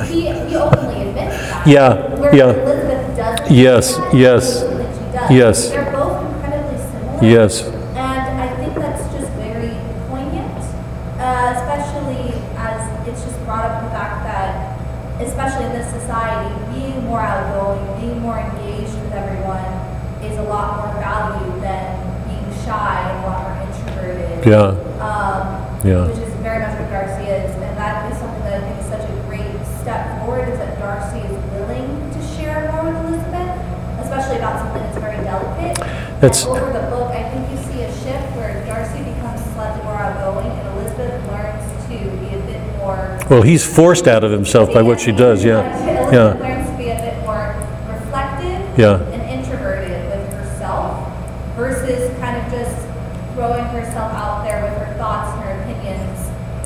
He, 0.06 0.30
he 0.30 0.56
openly 0.56 1.08
admits 1.08 1.36
that. 1.50 1.66
Yeah, 1.66 2.14
Where 2.20 2.34
yeah. 2.34 2.50
Elizabeth 2.52 3.16
doesn't. 3.16 3.50
Yes, 3.50 3.98
yes, 4.12 4.60
she 4.62 5.04
does. 5.12 5.30
yes. 5.30 5.70
They're 5.70 5.90
both 5.92 6.22
incredibly 6.24 6.78
similar. 6.78 7.24
Yes. 7.24 7.62
And 7.96 8.40
I 8.40 8.48
think 8.56 8.74
that's 8.76 9.02
just 9.14 9.30
very 9.32 9.74
poignant, 10.08 10.54
uh, 11.18 11.54
especially 11.58 12.34
as 12.56 13.08
it's 13.08 13.22
just 13.24 13.38
brought 13.44 13.64
up 13.64 13.82
the 13.84 13.90
fact 13.90 14.24
that, 14.24 14.78
especially 15.20 15.66
in 15.66 15.72
this 15.72 15.90
society, 15.90 16.54
being 16.74 17.04
more 17.04 17.20
outgoing, 17.20 18.00
being 18.00 18.20
more 18.20 18.38
engaged 18.38 18.94
with 19.02 19.12
everyone 19.12 19.64
is 20.22 20.38
a 20.38 20.42
lot 20.42 20.78
more 20.78 20.94
valued 21.02 21.62
than 21.62 21.96
being 22.28 22.46
shy 22.64 23.10
and 23.10 23.24
a 23.24 23.26
lot 23.28 23.42
more 23.42 23.56
introverted. 23.66 24.33
Yeah, 24.44 24.76
Um, 25.00 25.64
Yeah. 25.84 26.04
Which 26.08 26.18
is 26.20 26.32
very 26.40 26.60
much 26.60 26.78
what 26.80 26.88
Darcy 26.90 27.24
is, 27.28 27.50
and 27.56 27.76
that 27.76 28.10
is 28.12 28.18
something 28.18 28.42
that 28.44 28.54
I 28.54 28.60
think 28.60 28.80
is 28.80 28.86
such 28.88 29.04
a 29.04 29.12
great 29.28 29.52
step 29.80 30.20
forward, 30.20 30.48
is 30.48 30.58
that 30.58 30.78
Darcy 30.78 31.20
is 31.20 31.36
willing 31.52 31.88
to 32.12 32.20
share 32.36 32.70
more 32.72 32.84
with 32.88 32.96
Elizabeth, 33.04 33.52
especially 34.00 34.36
about 34.38 34.60
something 34.60 34.82
that's 34.82 34.96
very 34.98 35.20
delicate. 35.24 35.76
That's- 36.20 36.44
And 36.44 36.56
over 36.56 36.72
the 36.72 36.86
book, 36.88 37.10
I 37.12 37.22
think 37.28 37.50
you 37.52 37.58
see 37.68 37.82
a 37.84 37.92
shift 37.92 38.36
where 38.36 38.64
Darcy 38.66 39.00
becomes 39.04 39.40
slightly 39.54 39.82
more 39.84 39.96
outgoing, 39.96 40.48
and 40.52 40.66
Elizabeth 40.76 41.20
learns 41.28 41.64
to 41.88 41.96
be 42.20 42.28
a 42.36 42.40
bit 42.48 42.60
more. 42.80 42.96
well, 43.28 43.42
he's 43.42 43.64
forced 43.64 44.08
out 44.08 44.24
of 44.24 44.30
himself 44.30 44.72
by 44.72 44.80
what 44.82 45.00
she 45.00 45.12
does, 45.12 45.44
yeah, 45.44 45.60
yeah, 46.12 46.32
learns 46.40 46.68
to 46.70 46.76
be 46.76 46.88
a 46.90 46.96
bit 47.00 47.16
more 47.24 47.54
reflective 47.92 48.60
Yeah. 48.78 49.00
and 49.12 49.20
introverted 49.28 50.00
with 50.08 50.32
herself 50.32 50.96
versus 51.56 52.10
kind 52.20 52.36
of 52.40 52.44
just 52.52 52.76
throwing 53.34 53.64
herself 53.74 54.12
out 54.14 54.44
there 54.44 54.62
with 54.62 54.78
her 54.78 54.94
thoughts 54.96 55.32
and 55.34 55.42
her 55.42 55.54
opinions 55.62 56.20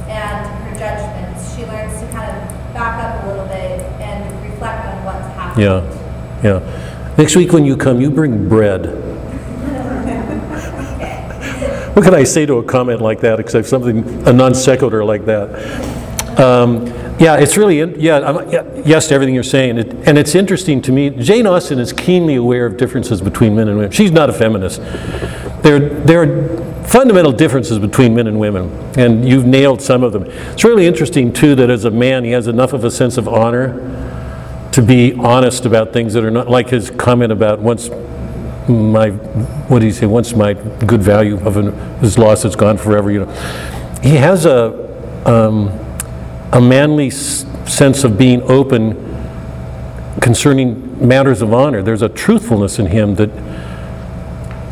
and 0.09 0.47
her 0.69 0.73
judgments. 0.79 1.57
She 1.57 1.65
learns 1.65 1.99
to 2.01 2.07
kind 2.13 2.29
of 2.29 2.75
back 2.75 3.01
up 3.03 3.25
a 3.25 3.27
little 3.29 3.47
bit 3.47 3.81
and 4.05 4.21
reflect 4.45 4.85
on 4.85 5.03
what's 5.05 5.27
happened. 5.33 5.48
Yeah, 5.59 5.83
yeah. 6.43 7.15
Next 7.19 7.35
week 7.37 7.53
when 7.53 7.65
you 7.65 7.77
come, 7.77 8.01
you 8.01 8.11
bring 8.11 8.49
bread. 8.49 8.87
What 11.95 12.05
can 12.05 12.15
I 12.15 12.23
say 12.23 12.47
to 12.47 12.59
a 12.59 12.63
comment 12.63 13.01
like 13.01 13.21
that, 13.23 13.41
except 13.41 13.67
something, 13.67 14.05
a 14.29 14.33
non 14.33 14.55
sequitur 14.55 15.05
like 15.05 15.25
that? 15.27 16.39
Um, 16.39 16.87
Yeah, 17.19 17.35
it's 17.35 17.57
really, 17.57 17.81
in- 17.81 17.97
yeah, 17.99 18.19
I'm- 18.19 18.83
yes 18.87 19.09
to 19.09 19.15
everything 19.17 19.35
you're 19.35 19.43
saying. 19.43 19.79
It- 19.79 19.93
And 20.07 20.17
it's 20.17 20.37
interesting 20.37 20.81
to 20.83 20.93
me, 20.93 21.11
Jane 21.11 21.49
Austen 21.49 21.81
is 21.81 21.93
keenly 21.93 22.37
aware 22.37 22.65
of 22.67 22.77
differences 22.77 23.21
between 23.21 23.57
men 23.57 23.67
and 23.67 23.77
women. 23.79 23.91
She's 23.91 24.13
not 24.13 24.31
a 24.31 24.33
feminist. 24.33 24.81
There, 25.63 25.81
there 25.81 26.23
are 26.23 26.49
fundamental 26.85 27.33
differences 27.33 27.81
between 27.81 28.15
men 28.15 28.29
and 28.29 28.39
women, 28.39 28.71
and 28.97 29.29
you've 29.29 29.47
nailed 29.47 29.83
some 29.83 30.05
of 30.05 30.13
them. 30.13 30.27
It's 30.53 30.63
really 30.63 30.87
interesting, 30.87 31.33
too, 31.33 31.57
that 31.57 31.71
as 31.71 31.85
a 31.85 31.91
man, 31.91 32.23
he 32.23 32.31
has 32.31 32.47
enough 32.47 32.73
of 32.73 32.85
a 32.85 32.91
sense 32.93 33.19
of 33.19 33.27
honor 33.27 33.75
to 34.79 34.83
be 34.85 35.13
honest 35.15 35.67
about 35.67 35.93
things 35.93 36.13
that 36.13 36.23
are 36.23 36.31
not, 36.31 36.49
like 36.49 36.69
his 36.69 36.89
comment 36.89 37.33
about 37.33 37.59
once 37.59 37.89
my, 38.69 39.11
what 39.67 39.81
do 39.81 39.87
you 39.87 39.91
say, 39.91 40.07
once 40.07 40.35
my 40.35 40.55
good 40.55 41.03
value 41.03 41.37
of 41.45 41.57
an, 41.57 42.01
lost, 42.17 42.45
it's 42.45 42.55
gone 42.55 42.79
forever, 42.79 43.11
you 43.11 43.25
know. 43.25 43.99
He 44.05 44.15
has 44.15 44.47
a, 44.47 45.27
um, 45.29 45.71
a 46.53 46.61
manly 46.61 47.09
s- 47.09 47.45
sense 47.67 48.05
of 48.05 48.17
being 48.17 48.41
open 48.43 48.95
concerning 50.21 51.09
matters 51.09 51.43
of 51.43 51.53
honor. 51.53 51.83
There's 51.83 52.03
a 52.03 52.09
truthfulness 52.09 52.79
in 52.79 52.87
him 52.87 53.17
that, 53.17 53.31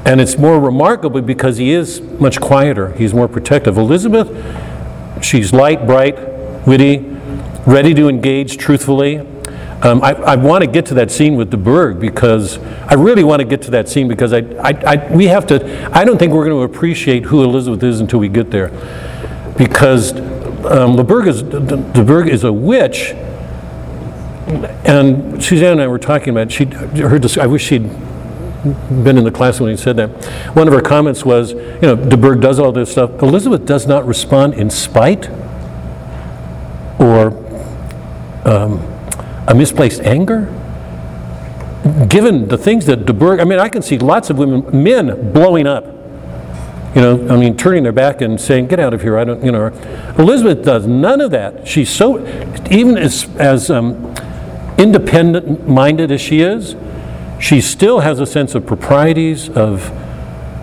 and 0.07 0.21
it's 0.21 0.39
more 0.39 0.61
remarkable 0.61 1.21
because 1.21 1.57
he 1.57 1.73
is 1.73 2.01
much 2.01 2.41
quieter. 2.41 2.93
He's 2.93 3.13
more 3.13 3.27
protective. 3.27 3.77
Elizabeth, 3.77 4.31
she's 5.21 5.53
light, 5.53 5.85
bright, 5.85 6.17
witty, 6.65 6.99
ready 7.67 7.93
to 7.95 8.09
engage 8.09 8.57
truthfully. 8.57 9.27
Um, 9.83 10.03
I, 10.03 10.13
I 10.15 10.37
want 10.37 10.65
to 10.65 10.71
get 10.71 10.87
to 10.87 10.95
that 10.95 11.11
scene 11.11 11.37
with 11.37 11.51
de 11.51 11.57
Bourgh 11.57 12.01
because 12.01 12.59
I 12.89 12.95
really 12.95 13.25
want 13.25 13.41
to 13.41 13.45
get 13.47 13.61
to 13.63 13.71
that 13.73 13.89
scene 13.89 14.09
because 14.09 14.33
I, 14.33 14.39
I, 14.39 14.71
I, 14.87 15.13
we 15.15 15.27
have 15.27 15.47
to. 15.49 15.91
I 15.95 16.05
don't 16.05 16.19
think 16.19 16.33
we're 16.33 16.47
going 16.47 16.57
to 16.57 16.75
appreciate 16.75 17.25
who 17.25 17.45
Elizabeth 17.45 17.83
is 17.83 18.01
until 18.01 18.19
we 18.19 18.29
get 18.29 18.51
there, 18.51 18.69
because 19.59 20.13
um, 20.65 20.99
is 20.99 21.43
de 21.43 22.05
Bourgh 22.05 22.29
is 22.29 22.45
a 22.45 22.53
witch, 22.53 23.11
and 24.87 25.43
Suzanne 25.45 25.73
and 25.73 25.83
I 25.83 25.89
were 25.89 25.99
talking 25.99 26.31
about. 26.31 26.51
She, 26.51 26.65
her. 26.65 27.21
I 27.41 27.47
wish 27.47 27.65
she'd 27.65 27.91
been 29.05 29.19
in 29.19 29.25
the 29.25 29.31
class 29.31 29.61
when 29.61 29.71
he 29.71 29.77
said 29.77 29.97
that. 29.97 30.09
One 30.57 30.67
of 30.67 30.75
her 30.75 30.81
comments 30.81 31.25
was, 31.25 31.53
you 31.53 31.83
know, 31.83 31.97
de 31.97 32.17
Bourgh 32.17 32.41
does 32.41 32.59
all 32.59 32.73
this 32.73 32.91
stuff. 32.91 33.23
Elizabeth 33.23 33.67
does 33.67 33.87
not 33.87 34.07
respond 34.07 34.55
in 34.55 34.71
spite 34.71 35.29
or 36.99 37.29
um, 38.45 38.96
a 39.49 39.55
misplaced 39.55 40.01
anger. 40.03 40.47
Given 42.09 42.49
the 42.49 42.59
things 42.59 42.87
that 42.87 43.07
de 43.07 43.13
Bourgh, 43.13 43.41
I 43.41 43.45
mean, 43.45 43.59
I 43.61 43.69
can 43.69 43.81
see 43.83 43.97
lots 43.99 44.29
of 44.31 44.39
women, 44.39 44.83
men 44.83 45.33
blowing 45.33 45.67
up. 45.67 45.85
You 46.95 47.03
know, 47.03 47.29
I 47.29 47.37
mean, 47.39 47.57
turning 47.57 47.83
their 47.83 47.93
back 47.93 48.23
and 48.23 48.41
saying, 48.41 48.69
"Get 48.69 48.81
out 48.81 48.95
of 48.95 49.03
here!" 49.03 49.19
I 49.19 49.25
don't, 49.25 49.45
you 49.45 49.53
know. 49.53 49.67
Elizabeth 50.19 50.65
does 50.65 50.87
none 50.87 51.21
of 51.21 51.31
that. 51.33 51.69
She's 51.69 51.91
so, 51.91 52.19
even 52.71 52.97
as 52.97 53.29
as 53.37 53.71
um, 53.71 54.15
independent-minded 54.79 56.11
as 56.11 56.21
she 56.21 56.41
is, 56.41 56.75
she 57.39 57.61
still 57.61 58.01
has 58.01 58.19
a 58.19 58.27
sense 58.27 58.55
of 58.55 58.67
proprieties 58.67 59.49
of 59.51 59.91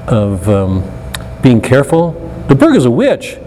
of 0.09 0.49
um, 0.49 0.83
being 1.41 1.61
careful. 1.61 2.13
De 2.47 2.55
Bourgh 2.55 2.75
is 2.75 2.85
a 2.85 2.91
witch. 2.91 3.37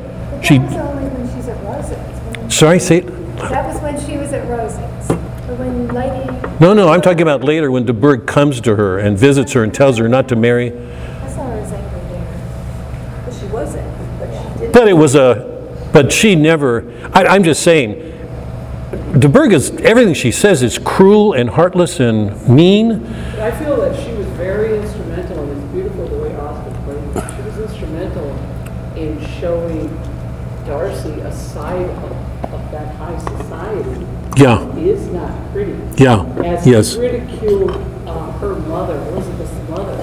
She, 0.42 0.58
Sorry, 0.58 0.68
say. 0.70 0.78
only 0.80 1.08
when 1.08 1.36
she's 1.36 1.48
at 1.48 1.58
Rosings. 1.58 2.36
When- 2.38 2.50
sorry, 2.50 2.78
say. 2.78 3.00
That 3.00 3.66
was 3.66 3.82
when 3.82 4.00
she 4.06 4.16
was 4.16 4.32
at 4.32 4.46
Rosings. 4.48 5.08
But 5.08 5.58
when 5.58 5.88
Lady, 5.88 6.45
No, 6.58 6.72
no, 6.72 6.88
I'm 6.88 7.02
talking 7.02 7.20
about 7.20 7.44
later 7.44 7.70
when 7.70 7.84
de 7.84 7.92
Bourgh 7.92 8.26
comes 8.26 8.62
to 8.62 8.76
her 8.76 8.98
and 8.98 9.18
visits 9.18 9.52
her 9.52 9.62
and 9.62 9.74
tells 9.74 9.98
her 9.98 10.08
not 10.08 10.28
to 10.28 10.36
marry. 10.36 10.72
I 10.72 11.28
saw 11.28 11.44
her 11.44 11.58
as 11.58 11.70
angry 11.70 12.00
there. 12.08 13.22
But 13.26 13.34
she 13.34 13.46
wasn't, 13.46 14.18
but 14.18 14.30
she 14.30 14.58
did. 14.60 14.72
But 14.72 14.88
it 14.88 14.94
was 14.94 15.14
a, 15.16 15.90
but 15.92 16.10
she 16.10 16.34
never, 16.34 16.90
I, 17.12 17.26
I'm 17.26 17.44
just 17.44 17.62
saying, 17.62 17.92
de 19.18 19.28
Bourgh 19.28 19.52
is, 19.52 19.70
everything 19.82 20.14
she 20.14 20.32
says 20.32 20.62
is 20.62 20.78
cruel 20.78 21.34
and 21.34 21.50
heartless 21.50 22.00
and 22.00 22.48
mean. 22.48 23.00
But 23.32 23.40
I 23.40 23.50
feel 23.62 23.76
that 23.82 23.94
she 24.02 24.12
was 24.12 24.26
very 24.28 24.78
instrumental, 24.78 25.38
and 25.42 25.62
it's 25.62 25.72
beautiful 25.72 26.08
the 26.08 26.16
way 26.16 26.34
Austen 26.36 26.74
played 26.84 27.22
it. 27.22 27.36
She 27.36 27.42
was 27.42 27.70
instrumental 27.70 28.30
in 28.96 29.20
showing 29.40 29.88
Darcy 30.66 31.20
a 31.20 31.32
side 31.32 31.90
of, 31.90 32.52
of 32.54 32.70
that 32.70 32.94
high 32.96 33.18
society 33.18 34.06
Yeah, 34.38 34.74
is 34.76 35.06
not 35.08 35.25
pretty. 35.25 35.25
Yeah, 35.96 36.22
As 36.44 36.66
yes, 36.66 36.96
ridiculed 36.96 37.70
uh, 38.06 38.30
her 38.38 38.54
mother, 38.54 38.96
Elizabeth's 39.10 39.70
mother, 39.70 39.96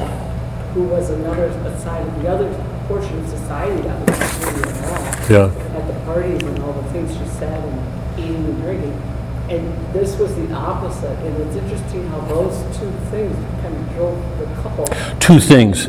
who 0.74 0.84
was 0.84 1.10
another 1.12 1.52
side 1.80 2.08
of 2.08 2.22
the 2.22 2.28
other 2.30 2.50
portion 2.88 3.20
of 3.20 3.30
society 3.30 3.82
that 3.84 4.00
was 4.00 4.20
completely 4.20 4.72
wrong. 4.82 5.04
yeah, 5.30 5.78
At 5.78 5.88
the 5.88 6.00
parties 6.06 6.42
and 6.44 6.60
all 6.64 6.74
the 6.74 6.90
things 6.92 7.12
she 7.16 7.26
said 7.38 7.64
and 7.64 8.20
eating 8.20 8.44
and 8.46 8.62
drinking. 8.62 9.02
And 9.50 9.94
this 9.94 10.18
was 10.18 10.34
the 10.36 10.52
opposite. 10.54 11.18
And 11.20 11.38
it's 11.44 11.56
interesting 11.56 12.08
how 12.08 12.22
those 12.22 12.58
two 12.78 12.92
things 13.12 13.36
kind 13.62 13.76
of 13.76 13.94
drove 13.94 14.40
the 14.40 14.46
couple. 14.62 14.86
two 15.20 15.40
things. 15.40 15.88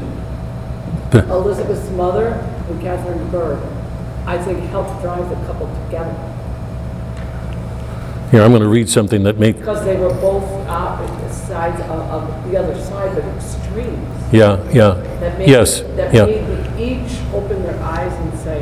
Elizabeth's 1.15 1.89
mother 1.91 2.29
and 2.69 2.81
Catherine 2.81 3.31
Burr, 3.31 3.57
I 4.27 4.37
think 4.43 4.59
helped 4.71 5.01
drive 5.01 5.29
the 5.31 5.37
couple 5.47 5.69
together. 5.85 6.13
Here, 8.35 8.43
I'm 8.43 8.51
going 8.51 8.63
to 8.63 8.69
read 8.69 8.89
something 8.89 9.23
that 9.23 9.39
make, 9.39 9.59
Because 9.59 9.85
they 9.85 9.97
were 9.97 10.13
both 10.15 10.43
opposite 10.67 11.17
the 11.21 11.33
sides 11.33 11.81
of, 11.83 11.91
of 11.91 12.51
the 12.51 12.57
other 12.57 12.75
side, 12.83 13.15
but 13.15 13.23
extremes. 13.37 14.33
yeah, 14.33 14.61
yeah, 14.73 14.95
That 15.21 15.39
made, 15.39 15.49
yes, 15.49 15.83
that 15.83 16.13
yeah, 16.13 16.25
made 16.25 16.43
each 16.77 17.17
open 17.33 17.63
their 17.63 17.81
eyes 17.81 18.13
and 18.13 18.37
say, 18.41 18.61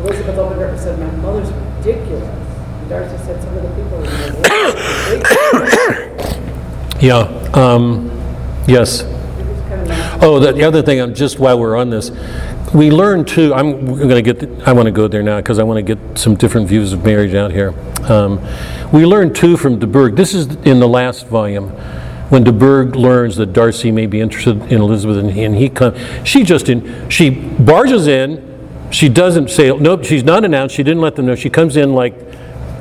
Elizabeth 0.00 0.36
opened 0.36 0.62
her 0.62 0.66
and 0.66 0.80
said, 0.80 0.98
my 0.98 1.08
mother's 1.22 1.52
ridiculous. 1.52 2.24
And 2.24 2.88
Darcy 2.90 3.16
said, 3.24 3.40
some 3.40 3.56
of 3.56 3.62
the 3.62 3.68
people 3.80 4.02
in 4.02 4.10
the 4.10 4.16
world, 6.90 7.00
yeah, 7.00 7.20
um, 7.54 8.10
yes. 8.66 9.02
it 9.02 9.06
was 9.46 9.60
kind 9.68 9.82
of 9.82 9.86
nice. 9.86 10.11
Oh, 10.24 10.38
the, 10.38 10.52
the 10.52 10.62
other 10.62 10.82
thing, 10.82 11.00
um, 11.00 11.14
just 11.14 11.40
while 11.40 11.58
we're 11.58 11.76
on 11.76 11.90
this, 11.90 12.12
we 12.72 12.92
learned 12.92 13.26
too, 13.26 13.52
I'm 13.52 13.84
going 13.86 14.08
to 14.10 14.22
get, 14.22 14.68
I 14.68 14.72
want 14.72 14.86
to 14.86 14.92
go 14.92 15.08
there 15.08 15.20
now 15.20 15.38
because 15.38 15.58
I 15.58 15.64
want 15.64 15.84
to 15.84 15.96
get 15.96 16.16
some 16.16 16.36
different 16.36 16.68
views 16.68 16.92
of 16.92 17.04
marriage 17.04 17.34
out 17.34 17.50
here. 17.50 17.74
Um, 18.04 18.40
we 18.92 19.04
learned 19.04 19.34
too 19.34 19.56
from 19.56 19.80
de 19.80 19.86
Bourgh, 19.88 20.14
this 20.14 20.32
is 20.32 20.46
in 20.64 20.78
the 20.78 20.86
last 20.86 21.26
volume, 21.26 21.70
when 22.30 22.44
de 22.44 22.52
Bourgh 22.52 22.94
learns 22.94 23.34
that 23.38 23.52
Darcy 23.52 23.90
may 23.90 24.06
be 24.06 24.20
interested 24.20 24.62
in 24.72 24.80
Elizabeth 24.80 25.16
and 25.16 25.32
he, 25.32 25.42
and 25.42 25.56
he 25.56 25.68
come, 25.68 25.92
she 26.24 26.44
just 26.44 26.68
in, 26.68 27.10
she 27.10 27.30
barges 27.30 28.06
in, 28.06 28.48
she 28.92 29.08
doesn't 29.08 29.50
say, 29.50 29.76
nope, 29.76 30.04
she's 30.04 30.22
not 30.22 30.44
announced, 30.44 30.76
she 30.76 30.84
didn't 30.84 31.02
let 31.02 31.16
them 31.16 31.26
know, 31.26 31.34
she 31.34 31.50
comes 31.50 31.76
in 31.76 31.94
like 31.94 32.14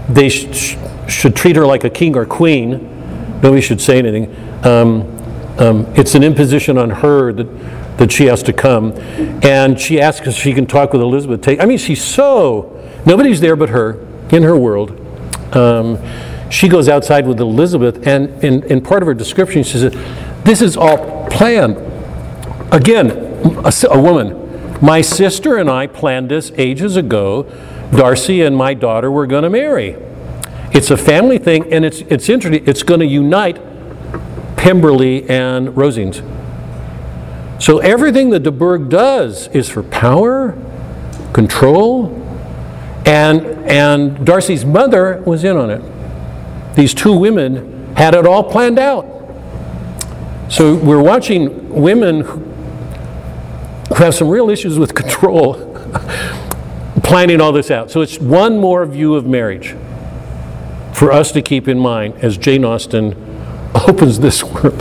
they 0.08 0.30
sh- 0.30 0.78
should 1.10 1.36
treat 1.36 1.56
her 1.56 1.66
like 1.66 1.86
a 1.86 1.90
king 1.90 2.16
or 2.16 2.24
queen, 2.28 3.42
nobody 3.42 3.62
should 3.62 3.82
say 3.82 3.98
anything. 3.98 4.30
Um, 4.64 5.18
um, 5.58 5.86
it's 5.96 6.16
an 6.16 6.24
imposition 6.24 6.78
on 6.78 6.90
her 6.90 7.34
that, 7.34 7.98
that 7.98 8.12
she 8.12 8.26
has 8.26 8.42
to 8.44 8.54
come. 8.54 8.94
And 9.44 9.80
she 9.80 10.00
asks 10.00 10.28
if 10.28 10.36
she 10.36 10.54
can 10.54 10.66
talk 10.66 10.94
with 10.94 11.02
Elizabeth. 11.02 11.48
I 11.60 11.66
mean, 11.66 11.78
she's 11.78 12.04
so, 12.04 12.80
nobody's 13.06 13.42
there 13.42 13.56
but 13.56 13.70
her 13.70 14.00
in 14.32 14.44
her 14.44 14.58
world. 14.58 14.98
Um, 15.56 16.00
she 16.50 16.68
goes 16.68 16.90
outside 16.90 17.28
with 17.28 17.40
Elizabeth, 17.40 18.06
and 18.06 18.44
in, 18.44 18.64
in 18.64 18.82
part 18.82 19.04
of 19.04 19.08
her 19.08 19.14
description, 19.14 19.64
she 19.64 19.78
says, 19.78 19.94
This 20.44 20.62
is 20.62 20.76
all 20.76 21.28
planned. 21.30 21.78
Again, 22.74 23.12
a 23.90 24.02
woman, 24.02 24.80
my 24.82 25.02
sister 25.02 25.58
and 25.58 25.70
I 25.70 25.88
planned 25.88 26.30
this 26.30 26.52
ages 26.58 26.96
ago. 26.98 27.44
Darcy 27.92 28.42
and 28.42 28.56
my 28.56 28.74
daughter 28.74 29.12
were 29.12 29.28
going 29.28 29.44
to 29.44 29.50
marry. 29.50 29.98
It's 30.74 30.90
a 30.92 30.98
family 30.98 31.38
thing, 31.38 31.72
and 31.72 31.84
it's, 31.84 32.00
it's 32.02 32.30
interesting, 32.30 32.68
it's 32.68 32.84
going 32.84 33.02
to 33.02 33.06
unite 33.06 33.58
Pemberley 34.62 35.30
and 35.30 35.70
Rosings. 35.70 36.22
So 37.62 37.80
everything 37.80 38.30
that 38.30 38.44
de 38.44 38.52
Bourgh 38.52 38.90
does 38.90 39.48
is 39.50 39.68
for 39.68 39.84
power, 39.84 40.58
control, 41.34 42.18
and, 43.06 43.42
and 43.70 44.26
Darcy's 44.26 44.64
mother 44.64 45.22
was 45.26 45.44
in 45.44 45.58
on 45.58 45.70
it. 45.70 46.76
These 46.76 46.94
two 46.94 47.18
women 47.18 47.94
had 47.96 48.16
it 48.16 48.26
all 48.26 48.44
planned 48.44 48.80
out. 48.80 49.06
So 50.50 50.76
we're 50.76 51.02
watching 51.02 51.70
women 51.70 52.22
who 52.22 52.52
who 53.96 54.04
have 54.04 54.16
some 54.16 54.30
real 54.30 54.50
issues 54.50 54.80
with 54.80 54.96
control 55.02 55.56
planning 57.04 57.42
all 57.42 57.52
this 57.52 57.70
out. 57.70 57.92
So 57.92 58.02
it's 58.02 58.20
one 58.20 58.58
more 58.58 58.86
view 58.86 59.16
of 59.16 59.26
marriage 59.26 59.76
for 60.94 61.12
us 61.12 61.32
to 61.34 61.42
keep 61.42 61.68
in 61.68 61.78
mind 61.80 62.16
as 62.24 62.38
Jane 62.38 62.64
Austen 62.64 63.31
opens 63.88 64.20
this 64.20 64.44
work. 64.44 64.76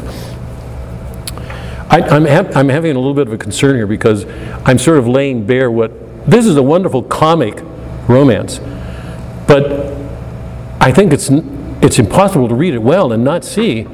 I, 1.91 2.03
I'm, 2.03 2.25
hap- 2.25 2.57
I'm 2.57 2.69
having 2.69 2.95
a 2.95 2.99
little 2.99 3.15
bit 3.15 3.27
of 3.27 3.33
a 3.33 3.39
concern 3.39 3.77
here 3.77 3.87
because 3.87 4.25
I'm 4.65 4.79
sort 4.79 4.99
of 4.99 5.09
laying 5.09 5.45
bare 5.45 5.71
what 5.71 5.93
this 6.29 6.47
is 6.47 6.57
a 6.57 6.63
wonderful 6.63 7.03
comic 7.03 7.61
romance, 8.09 8.61
but 9.49 9.97
I 10.81 10.93
think 10.93 11.13
it's 11.13 11.31
it's 11.83 11.99
impossible 11.99 12.47
to 12.49 12.55
read 12.55 12.75
it 12.75 12.83
well 12.83 13.11
and 13.11 13.25
not 13.25 13.45
see 13.45 13.87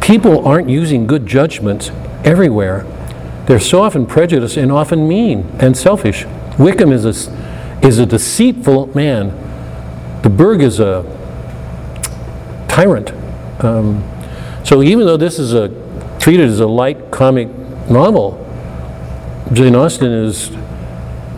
people 0.00 0.46
aren't 0.46 0.68
using 0.68 1.06
good 1.06 1.26
judgments 1.26 1.90
everywhere. 2.24 2.86
They're 3.46 3.60
so 3.60 3.82
often 3.82 4.06
prejudiced 4.06 4.56
and 4.56 4.72
often 4.72 5.06
mean 5.06 5.46
and 5.58 5.76
selfish. 5.76 6.24
Wickham 6.58 6.90
is 6.90 7.04
a, 7.04 7.86
is 7.86 7.98
a 7.98 8.06
deceitful 8.06 8.94
man. 8.94 9.30
De 10.22 10.30
Bourgh 10.30 10.62
is 10.62 10.80
a 10.80 11.02
tyrant. 12.76 13.10
Um, 13.64 14.04
so 14.62 14.82
even 14.82 15.06
though 15.06 15.16
this 15.16 15.38
is 15.38 15.54
a 15.54 15.68
treated 16.18 16.46
as 16.46 16.60
a 16.60 16.66
light 16.66 17.10
comic 17.10 17.48
novel, 17.88 18.36
Jane 19.54 19.74
Austen 19.74 20.12
is 20.12 20.50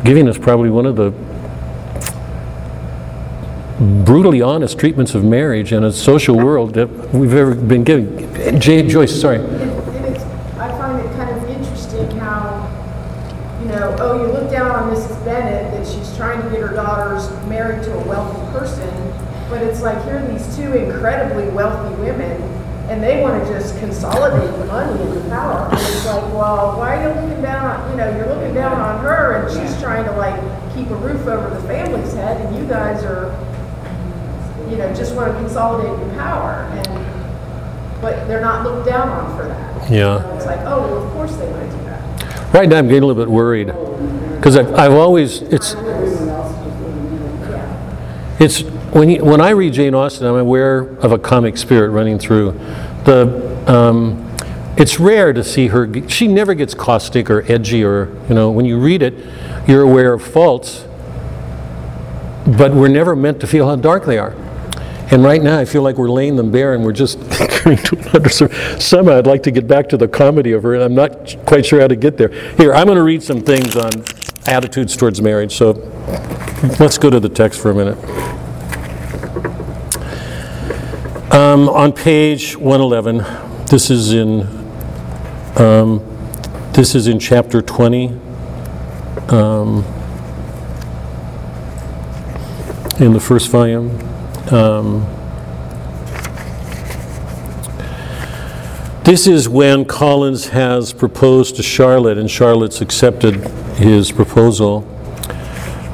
giving 0.03 0.29
us 0.29 0.37
probably 0.37 0.69
one 0.69 0.85
of 0.85 0.97
the 0.97 1.13
brutally 4.05 4.43
honest 4.43 4.81
treatments 4.81 5.15
of 5.15 5.23
marriage 5.25 5.71
and 5.71 5.85
a 5.85 5.93
social 5.93 6.37
world 6.37 6.75
that 6.75 6.89
we've 7.15 7.35
ever 7.35 7.55
been 7.55 7.85
given. 7.85 8.61
Jane 8.61 8.89
Joyce, 8.89 9.21
sorry. 9.21 9.39
I 9.39 10.69
find 10.77 11.07
it 11.07 11.13
kind 11.13 11.31
of 11.31 11.49
interesting 11.49 12.19
how, 12.19 12.67
you 13.63 13.69
know, 13.69 13.95
oh, 14.01 14.27
you 14.27 14.33
look 14.33 14.51
down 14.51 14.73
on 14.73 14.93
Mrs. 14.93 15.25
Bennet, 15.25 15.71
that 15.71 15.87
she's 15.87 16.17
trying 16.17 16.43
to 16.43 16.51
get 16.51 16.61
her 16.63 16.75
daughters 16.75 17.31
married 17.47 17.85
to 17.85 17.95
a 17.95 18.09
wealthy 18.09 18.38
but 19.49 19.63
it's 19.63 19.81
like, 19.83 20.03
here 20.05 20.19
are 20.19 20.27
these 20.27 20.57
two 20.57 20.73
incredibly 20.77 21.49
wealthy 21.49 21.95
women, 22.01 22.43
and 22.91 23.03
they 23.03 23.21
want 23.23 23.43
to 23.43 23.53
just 23.53 23.79
consolidate 23.79 24.51
the 24.59 24.65
money 24.67 25.01
and 25.03 25.13
the 25.13 25.29
power. 25.31 25.69
And 25.71 25.79
it's 25.79 26.07
like, 26.07 26.23
well, 26.35 26.77
why 26.79 26.97
are 26.97 27.09
you 27.09 27.21
looking 27.21 27.43
down 27.43 27.67
on, 27.67 27.91
you 27.91 27.97
know, 27.97 28.17
you're 28.17 28.27
looking 28.35 28.55
down 28.55 28.81
on 28.81 29.03
her, 29.05 29.43
and 29.43 29.53
she's 29.53 29.81
trying 29.81 30.05
to 30.05 30.13
like 30.13 30.39
keep 30.75 30.89
a 30.91 30.97
roof 30.97 31.27
over 31.27 31.51
the 31.51 31.67
family's 31.69 32.13
head, 32.15 32.41
and 32.41 32.57
you 32.57 32.67
guys 32.67 33.03
are, 33.05 33.33
you 34.71 34.77
know, 34.77 34.93
just 34.95 35.15
want 35.15 35.33
to 35.33 35.39
consolidate 35.39 35.99
your 35.99 36.15
power, 36.15 36.69
and, 36.73 38.01
but 38.01 38.29
they're 38.29 38.41
not 38.41 38.65
looked 38.65 38.87
down 38.87 39.09
on 39.09 39.37
for 39.37 39.49
that. 39.49 39.91
Yeah. 39.91 40.19
Know, 40.19 40.35
It's 40.37 40.47
like, 40.47 40.61
oh, 40.61 40.81
well, 40.81 41.05
of 41.05 41.13
course 41.13 41.35
they 41.37 41.51
want 41.51 41.71
to 41.71 41.77
do 41.77 41.85
that. 41.85 42.55
Right 42.55 42.69
now, 42.69 42.79
I'm 42.79 42.87
getting 42.89 43.03
a 43.03 43.07
little 43.07 43.23
bit 43.23 43.31
worried 43.31 43.67
because 44.37 44.57
I've, 44.57 44.73
I've 44.75 44.93
always 44.93 45.43
it's 45.43 45.75
it's 48.39 48.63
when 48.93 49.25
when 49.25 49.41
I 49.41 49.51
read 49.51 49.75
Jane 49.75 49.95
Austen, 49.95 50.27
I'm 50.27 50.37
aware 50.37 50.81
of 50.99 51.13
a 51.13 51.19
comic 51.19 51.57
spirit 51.57 51.91
running 51.91 52.19
through. 52.19 52.53
The 53.05 53.65
um, 53.67 54.25
it's 54.77 55.01
rare 55.01 55.33
to 55.33 55.43
see 55.43 55.67
her. 55.69 56.09
She 56.09 56.29
never 56.29 56.55
gets 56.55 56.73
caustic 56.73 57.29
or 57.31 57.45
edgy 57.51 57.85
or 57.85 58.17
you 58.29 58.35
know. 58.35 58.51
When 58.51 58.65
you 58.65 58.79
read 58.79 59.03
it, 59.03 59.15
you're 59.67 59.83
aware 59.83 60.13
of 60.15 60.23
faults, 60.23 60.87
but 62.47 62.73
we're 62.73 62.89
never 62.89 63.15
meant 63.17 63.41
to 63.41 63.47
feel 63.47 63.67
how 63.67 63.77
dark 63.77 64.07
they 64.07 64.19
are. 64.19 64.35
And 65.11 65.25
right 65.25 65.43
now, 65.43 65.59
I 65.59 65.65
feel 65.65 65.83
like 65.83 65.97
we're 65.97 66.11
laying 66.11 66.37
them 66.37 66.51
bare, 66.51 66.75
and 66.75 66.85
we're 66.85 66.93
just 66.93 67.19
coming 67.31 67.79
to 67.79 67.97
an 67.97 68.05
underserved. 68.05 68.81
Somehow, 68.81 69.17
I'd 69.17 69.27
like 69.27 69.43
to 69.45 69.51
get 69.51 69.67
back 69.67 69.89
to 69.89 69.97
the 69.97 70.07
comedy 70.07 70.53
of 70.53 70.63
her, 70.63 70.75
and 70.75 70.83
I'm 70.83 70.95
not 70.95 71.35
quite 71.47 71.65
sure 71.65 71.81
how 71.81 71.89
to 71.89 71.97
get 71.97 72.19
there. 72.19 72.29
Here, 72.57 72.75
I'm 72.75 72.87
going 72.87 72.97
to 72.97 73.03
read 73.03 73.23
some 73.23 73.41
things 73.41 73.75
on 73.75 73.91
attitudes 74.47 74.97
towards 74.97 75.23
marriage. 75.23 75.57
So, 75.57 75.73
let's 76.79 76.99
go 76.99 77.09
to 77.09 77.21
the 77.21 77.31
text 77.31 77.59
for 77.61 77.71
a 77.71 77.75
minute. 77.75 78.48
Um, 81.31 81.69
on 81.69 81.93
page 81.93 82.57
111, 82.57 83.67
this 83.67 83.91
is 83.91 84.13
in 84.13 84.43
um, 85.57 86.03
this 86.73 86.95
is 86.95 87.07
in 87.07 87.19
chapter 87.19 87.61
20. 87.61 88.09
Um, 89.29 89.85
in 93.01 93.13
the 93.13 93.21
first 93.21 93.49
volume. 93.49 93.91
Um, 94.53 95.07
This 99.05 99.27
is 99.27 99.49
when 99.49 99.87
Collins 99.87 100.49
has 100.49 100.93
proposed 100.93 101.57
to 101.57 101.63
Charlotte, 101.63 102.19
and 102.19 102.31
Charlotte's 102.31 102.83
accepted 102.83 103.37
his 103.77 104.13
proposal. 104.13 104.87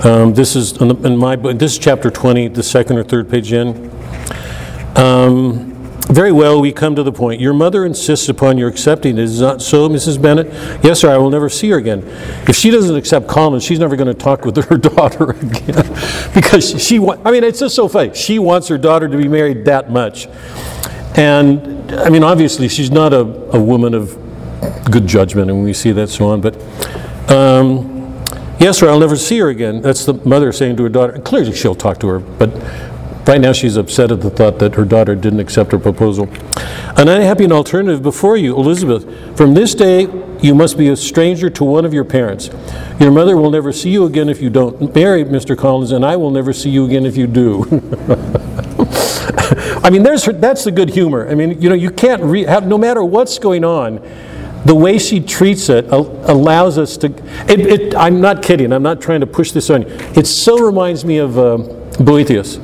Um, 0.03 0.35
This 0.35 0.57
is, 0.57 0.73
in 0.81 1.17
my, 1.17 1.37
book. 1.37 1.57
this 1.59 1.73
is 1.73 1.79
chapter 1.79 2.11
20, 2.11 2.49
the 2.49 2.63
second 2.65 2.99
or 2.99 3.05
third 3.05 3.31
page 3.31 3.53
in. 3.53 3.84
Um, 4.97 5.71
Very 6.09 6.33
well, 6.33 6.61
we 6.61 6.71
come 6.71 6.95
to 6.97 7.03
the 7.03 7.11
point. 7.13 7.41
Your 7.41 7.55
mother 7.55 7.85
insists 7.87 8.29
upon 8.29 8.59
your 8.59 8.69
accepting 8.69 9.17
it. 9.19 9.23
Is 9.23 9.41
not 9.41 9.63
so, 9.63 9.89
Mrs. 9.89 10.21
Bennet? 10.21 10.47
Yes, 10.85 11.01
sir, 11.01 11.11
I 11.11 11.17
will 11.17 11.31
never 11.31 11.49
see 11.49 11.71
her 11.71 11.79
again. 11.79 12.03
If 12.47 12.57
she 12.57 12.71
doesn't 12.71 12.95
accept 12.95 13.27
Collins, 13.27 13.65
she's 13.65 13.79
never 13.79 13.97
going 13.97 14.09
to 14.09 14.15
talk 14.15 14.45
with 14.45 14.57
her 14.69 14.77
daughter 14.77 15.31
again. 15.31 15.85
Because 16.35 16.83
she, 16.87 16.99
wa- 16.99 17.17
I 17.25 17.31
mean, 17.31 17.43
it's 17.43 17.61
just 17.61 17.75
so 17.75 17.89
funny. 17.89 18.13
She 18.15 18.39
wants 18.39 18.69
her 18.69 18.77
daughter 18.77 19.09
to 19.09 19.17
be 19.17 19.29
married 19.29 19.65
that 19.65 19.91
much. 19.91 20.27
And, 21.17 21.91
I 21.93 22.11
mean, 22.11 22.23
obviously, 22.23 22.69
she's 22.69 22.91
not 22.91 23.13
a, 23.15 23.21
a 23.21 23.61
woman 23.63 23.95
of 23.95 24.19
good 24.91 25.07
judgment, 25.07 25.51
and 25.51 25.63
we 25.65 25.73
see 25.73 25.93
that 25.93 26.09
so 26.09 26.27
on, 26.29 26.41
but, 26.43 26.55
um, 27.31 28.13
yes, 28.61 28.79
sir, 28.79 28.89
I'll 28.91 28.99
never 29.01 29.17
see 29.17 29.39
her 29.39 29.49
again. 29.49 29.81
That's 29.81 30.05
the 30.05 30.15
mother 30.15 30.53
saying 30.53 30.77
to 30.77 30.83
her 30.83 30.89
daughter. 30.89 31.19
Clearly, 31.21 31.53
she'll 31.55 31.75
talk 31.75 31.99
to 32.01 32.09
her, 32.09 32.19
but 32.19 32.51
right 33.27 33.41
now 33.41 33.53
she's 33.53 33.77
upset 33.77 34.11
at 34.13 34.21
the 34.21 34.31
thought 34.31 34.59
that 34.59 34.75
her 34.75 34.85
daughter 34.85 35.15
didn't 35.15 35.41
accept 35.41 35.73
her 35.73 35.79
proposal. 35.79 36.29
And 36.97 37.11
I 37.11 37.21
have 37.23 37.41
an 37.41 37.53
alternative 37.53 38.03
before 38.03 38.37
you, 38.37 38.55
Elizabeth. 38.57 39.37
From 39.37 39.55
this 39.55 39.75
day, 39.75 40.09
you 40.41 40.55
must 40.55 40.77
be 40.77 40.89
a 40.89 40.97
stranger 40.97 41.51
to 41.51 41.65
one 41.65 41.85
of 41.85 41.95
your 41.95 42.05
parents. 42.05 42.51
Your 43.01 43.11
mother 43.11 43.37
will 43.37 43.51
never 43.51 43.73
see 43.73 43.91
you 43.91 44.05
again 44.05 44.29
if 44.29 44.41
you 44.41 44.51
don't 44.51 44.95
marry 44.95 45.25
Mr. 45.25 45.57
Collins, 45.57 45.91
and 45.91 46.05
I 46.05 46.17
will 46.17 46.31
never 46.31 46.53
see 46.53 46.71
you 46.71 46.85
again 46.85 47.07
if 47.07 47.17
you 47.17 47.27
do. 47.27 47.65
I 49.83 49.91
mean, 49.91 50.03
there's 50.03 50.25
her, 50.25 50.33
that's 50.33 50.65
the 50.65 50.71
good 50.71 50.91
humor. 50.91 51.29
I 51.29 51.35
mean, 51.35 51.61
you 51.61 51.69
know, 51.69 51.75
you 51.75 51.91
can't 51.91 52.23
re- 52.23 52.45
have, 52.45 52.67
no 52.67 52.79
matter 52.79 53.03
what's 53.05 53.39
going 53.39 53.65
on, 53.65 54.01
the 54.65 54.75
way 54.75 54.99
she 54.99 55.21
treats 55.21 55.69
it 55.69 55.87
al- 55.87 56.11
allows 56.31 56.79
us 56.79 56.97
to. 56.99 57.07
It, 57.51 57.61
it, 57.61 57.95
I'm 57.95 58.21
not 58.21 58.43
kidding. 58.43 58.73
I'm 58.73 58.83
not 58.83 59.01
trying 59.01 59.21
to 59.21 59.27
push 59.27 59.53
this 59.53 59.69
on 59.69 59.83
you. 59.83 59.89
It 60.15 60.27
so 60.27 60.59
reminds 60.59 61.05
me 61.05 61.19
of 61.19 61.39
uh, 61.39 61.59
Boethius. 62.01 62.59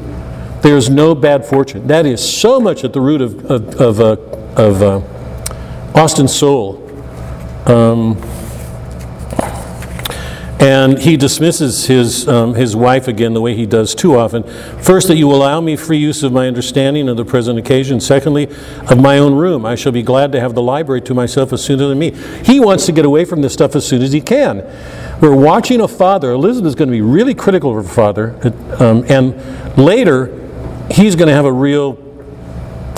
There's 0.63 0.91
no 0.91 1.15
bad 1.15 1.45
fortune. 1.45 1.87
That 1.87 2.07
is 2.07 2.21
so 2.21 2.61
much 2.61 2.85
at 2.85 2.93
the 2.93 3.01
root 3.01 3.21
of 3.21 3.51
of, 3.51 3.81
of, 3.81 4.01
uh, 4.01 4.17
of 4.57 4.83
uh, 4.83 5.99
Austen's 5.99 6.35
soul. 6.35 6.79
And 10.61 10.99
he 10.99 11.17
dismisses 11.17 11.87
his, 11.87 12.29
um, 12.29 12.55
his 12.55 12.77
wife 12.77 13.09
again 13.09 13.33
the 13.33 13.41
way 13.41 13.57
he 13.57 13.65
does 13.65 13.95
too 13.95 14.15
often. 14.15 14.43
First, 14.83 15.09
that 15.09 15.17
you 15.17 15.33
allow 15.33 15.59
me 15.63 15.75
free 15.75 15.97
use 15.97 16.23
of 16.23 16.33
my 16.33 16.47
understanding 16.47 17.09
of 17.09 17.17
the 17.17 17.25
present 17.25 17.59
occasion. 17.59 17.99
Secondly, 17.99 18.47
of 18.91 19.01
my 19.01 19.17
own 19.17 19.35
room. 19.35 19.65
I 19.65 19.75
shall 19.75 19.91
be 19.91 20.03
glad 20.03 20.33
to 20.33 20.41
have 20.41 20.55
the 20.55 20.61
library 20.61 21.01
to 21.03 21.15
myself 21.15 21.55
as 21.55 21.65
soon 21.65 21.81
as 21.81 21.91
I 21.91 21.95
meet. 21.95 22.15
He 22.47 22.61
wants 22.61 22.85
to 22.87 22.93
get 22.93 23.07
away 23.07 23.25
from 23.25 23.41
this 23.41 23.55
stuff 23.55 23.75
as 23.75 23.87
soon 23.87 24.03
as 24.03 24.13
he 24.13 24.21
can. 24.21 24.59
We're 25.23 25.35
watching 25.35 25.81
a 25.81 25.89
father. 25.89 26.31
Elizabeth 26.33 26.69
is 26.69 26.75
going 26.75 26.89
to 26.89 26.93
be 26.93 27.01
really 27.01 27.35
critical 27.35 27.71
of 27.71 27.83
her 27.83 27.91
father. 27.91 28.37
Um, 28.79 29.07
and 29.09 29.79
later, 29.79 30.40
he's 31.01 31.17
going 31.17 31.29
to 31.29 31.35
have 31.35 31.47
a 31.47 31.53
real 31.53 31.95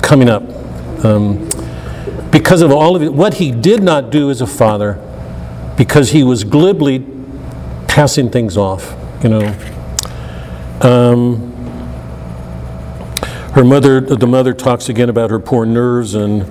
coming 0.02 0.28
up. 0.28 0.42
Um, 1.04 1.48
because 2.30 2.60
of 2.60 2.72
all 2.72 2.96
of 2.96 3.02
it, 3.02 3.12
what 3.12 3.34
he 3.34 3.52
did 3.52 3.82
not 3.82 4.10
do 4.10 4.30
as 4.30 4.40
a 4.40 4.46
father, 4.46 4.98
because 5.76 6.10
he 6.10 6.24
was 6.24 6.44
glibly 6.44 7.06
passing 7.86 8.30
things 8.30 8.56
off, 8.56 8.96
you 9.22 9.28
know. 9.28 9.46
Um, 10.80 11.52
her 13.52 13.64
mother, 13.64 14.00
the 14.00 14.26
mother 14.26 14.52
talks 14.54 14.88
again 14.88 15.08
about 15.08 15.30
her 15.30 15.38
poor 15.38 15.64
nerves, 15.64 16.14
and 16.14 16.42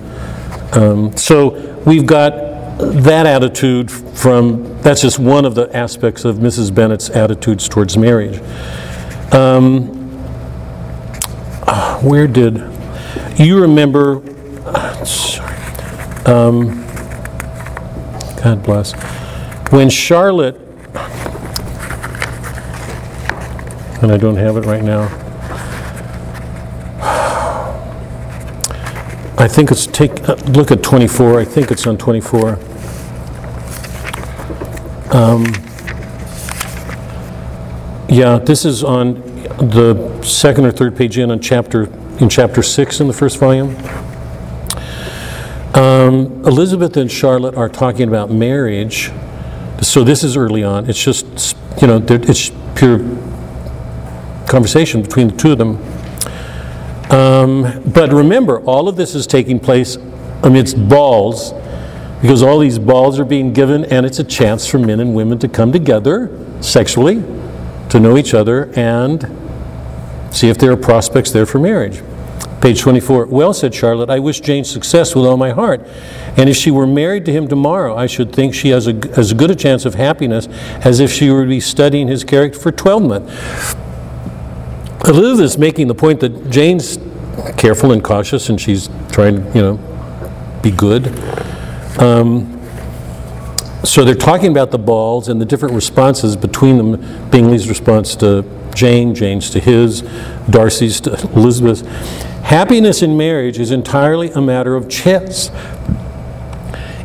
um, 0.73 1.17
so 1.17 1.49
we've 1.85 2.05
got 2.05 2.31
that 2.77 3.25
attitude 3.25 3.91
from, 3.91 4.81
that's 4.81 5.01
just 5.01 5.19
one 5.19 5.45
of 5.45 5.55
the 5.55 5.75
aspects 5.75 6.23
of 6.23 6.37
Mrs. 6.37 6.73
Bennet's 6.73 7.09
attitudes 7.09 7.67
towards 7.67 7.97
marriage. 7.97 8.39
Um, 9.33 10.00
Where 12.01 12.27
did, 12.27 12.57
you 13.37 13.61
remember, 13.61 14.17
um, 16.25 16.85
God 18.41 18.63
bless, 18.63 18.93
when 19.71 19.89
Charlotte, 19.89 20.55
and 24.01 24.11
I 24.11 24.17
don't 24.17 24.37
have 24.37 24.57
it 24.57 24.65
right 24.65 24.83
now, 24.83 25.03
I 29.37 29.47
think 29.47 29.71
it's, 29.71 29.87
take, 29.87 30.27
uh, 30.27 30.35
look 30.47 30.71
at 30.71 30.83
24, 30.83 31.39
I 31.39 31.45
think 31.45 31.71
it's 31.71 31.87
on 31.87 31.97
24. 31.97 32.59
Um, 35.11 35.45
Yeah, 38.11 38.39
this 38.39 38.65
is 38.65 38.83
on 38.83 39.23
the 39.43 40.21
second 40.23 40.65
or 40.65 40.71
third 40.71 40.95
page 40.95 41.17
in 41.17 41.31
on 41.31 41.39
chapter, 41.39 41.83
in 42.19 42.29
chapter 42.29 42.61
6 42.61 42.99
in 42.99 43.07
the 43.07 43.13
first 43.13 43.37
volume. 43.39 43.75
Um, 45.73 46.43
Elizabeth 46.45 46.97
and 46.97 47.09
Charlotte 47.09 47.55
are 47.55 47.69
talking 47.69 48.07
about 48.07 48.29
marriage, 48.29 49.11
so 49.81 50.03
this 50.03 50.23
is 50.23 50.35
early 50.35 50.63
on, 50.63 50.89
it's 50.89 51.01
just, 51.01 51.55
you 51.81 51.87
know, 51.87 52.03
it's 52.09 52.51
pure 52.75 52.99
conversation 54.47 55.01
between 55.01 55.29
the 55.29 55.37
two 55.37 55.53
of 55.53 55.57
them. 55.57 55.77
Um, 57.09 57.81
But 57.93 58.11
remember, 58.11 58.59
all 58.61 58.87
of 58.87 58.95
this 58.95 59.15
is 59.15 59.25
taking 59.27 59.59
place 59.59 59.97
amidst 60.43 60.89
balls, 60.89 61.53
because 62.21 62.43
all 62.43 62.59
these 62.59 62.77
balls 62.77 63.19
are 63.19 63.25
being 63.25 63.53
given, 63.53 63.85
and 63.85 64.05
it's 64.05 64.19
a 64.19 64.23
chance 64.23 64.67
for 64.67 64.77
men 64.77 64.99
and 64.99 65.15
women 65.15 65.39
to 65.39 65.47
come 65.47 65.71
together 65.71 66.29
sexually, 66.59 67.23
to 67.91 67.99
know 67.99 68.17
each 68.17 68.33
other, 68.33 68.69
and 68.75 69.29
see 70.31 70.49
if 70.49 70.57
there 70.57 70.71
are 70.71 70.77
prospects 70.77 71.31
there 71.31 71.45
for 71.45 71.59
marriage. 71.59 72.01
Page 72.61 72.79
24, 72.79 73.25
"Well," 73.25 73.53
said 73.53 73.73
Charlotte, 73.73 74.09
"I 74.09 74.19
wish 74.19 74.39
Jane 74.39 74.63
success 74.63 75.15
with 75.15 75.25
all 75.25 75.37
my 75.37 75.49
heart, 75.49 75.85
and 76.37 76.49
if 76.49 76.55
she 76.55 76.71
were 76.71 76.87
married 76.87 77.25
to 77.25 77.31
him 77.31 77.47
tomorrow, 77.47 77.95
I 77.95 78.05
should 78.05 78.31
think 78.31 78.53
she 78.53 78.69
has 78.69 78.87
a- 78.87 78.95
as 79.17 79.33
good 79.33 79.51
a 79.51 79.55
chance 79.55 79.85
of 79.85 79.95
happiness 79.95 80.47
as 80.83 80.99
if 80.99 81.11
she 81.11 81.29
were 81.29 81.43
to 81.43 81.49
be 81.49 81.59
studying 81.59 82.07
his 82.07 82.23
character 82.23 82.59
for 82.59 82.71
12 82.71 83.03
months." 83.03 83.31
Elizabeth 85.05 85.39
is 85.41 85.57
making 85.57 85.87
the 85.87 85.95
point 85.95 86.19
that 86.19 86.49
Jane's 86.51 86.99
careful 87.57 87.91
and 87.91 88.03
cautious, 88.03 88.49
and 88.49 88.61
she's 88.61 88.89
trying, 89.11 89.37
to, 89.37 89.43
you 89.53 89.61
know, 89.61 89.79
be 90.61 90.71
good. 90.71 91.11
Um, 91.97 92.60
So 93.83 94.05
they're 94.05 94.13
talking 94.13 94.51
about 94.51 94.69
the 94.69 94.77
balls 94.77 95.27
and 95.27 95.41
the 95.41 95.45
different 95.45 95.73
responses 95.73 96.35
between 96.35 96.77
them, 96.77 97.29
Bingley's 97.31 97.67
response 97.67 98.15
to 98.17 98.45
Jane, 98.75 99.15
Jane's 99.15 99.49
to 99.51 99.59
his, 99.59 100.01
Darcy's 100.49 101.01
to 101.01 101.11
Elizabeth. 101.35 101.81
Happiness 102.43 103.01
in 103.01 103.17
marriage 103.17 103.57
is 103.57 103.71
entirely 103.71 104.29
a 104.31 104.41
matter 104.41 104.75
of 104.75 104.87
chance. 104.87 105.49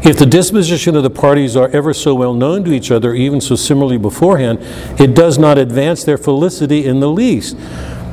If 0.05 0.19
the 0.19 0.27
disposition 0.27 0.95
of 0.97 1.03
the 1.03 1.11
parties 1.11 1.57
are 1.57 1.69
ever 1.71 1.95
so 1.95 2.15
well 2.15 2.35
known 2.35 2.63
to 2.65 2.73
each 2.73 2.91
other, 2.91 3.15
even 3.15 3.41
so 3.41 3.57
similarly 3.57 3.99
beforehand, 3.99 4.59
it 5.01 5.15
does 5.15 5.39
not 5.39 5.59
advance 5.59 6.05
their 6.05 6.19
felicity 6.19 6.85
in 6.85 7.01
the 7.01 7.09
least. 7.09 7.57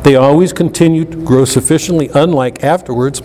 They 0.04 0.16
always 0.16 0.54
continue 0.54 1.06
to 1.06 1.18
grow 1.24 1.46
sufficiently 1.46 2.10
unlike 2.14 2.64
afterwards 2.64 3.22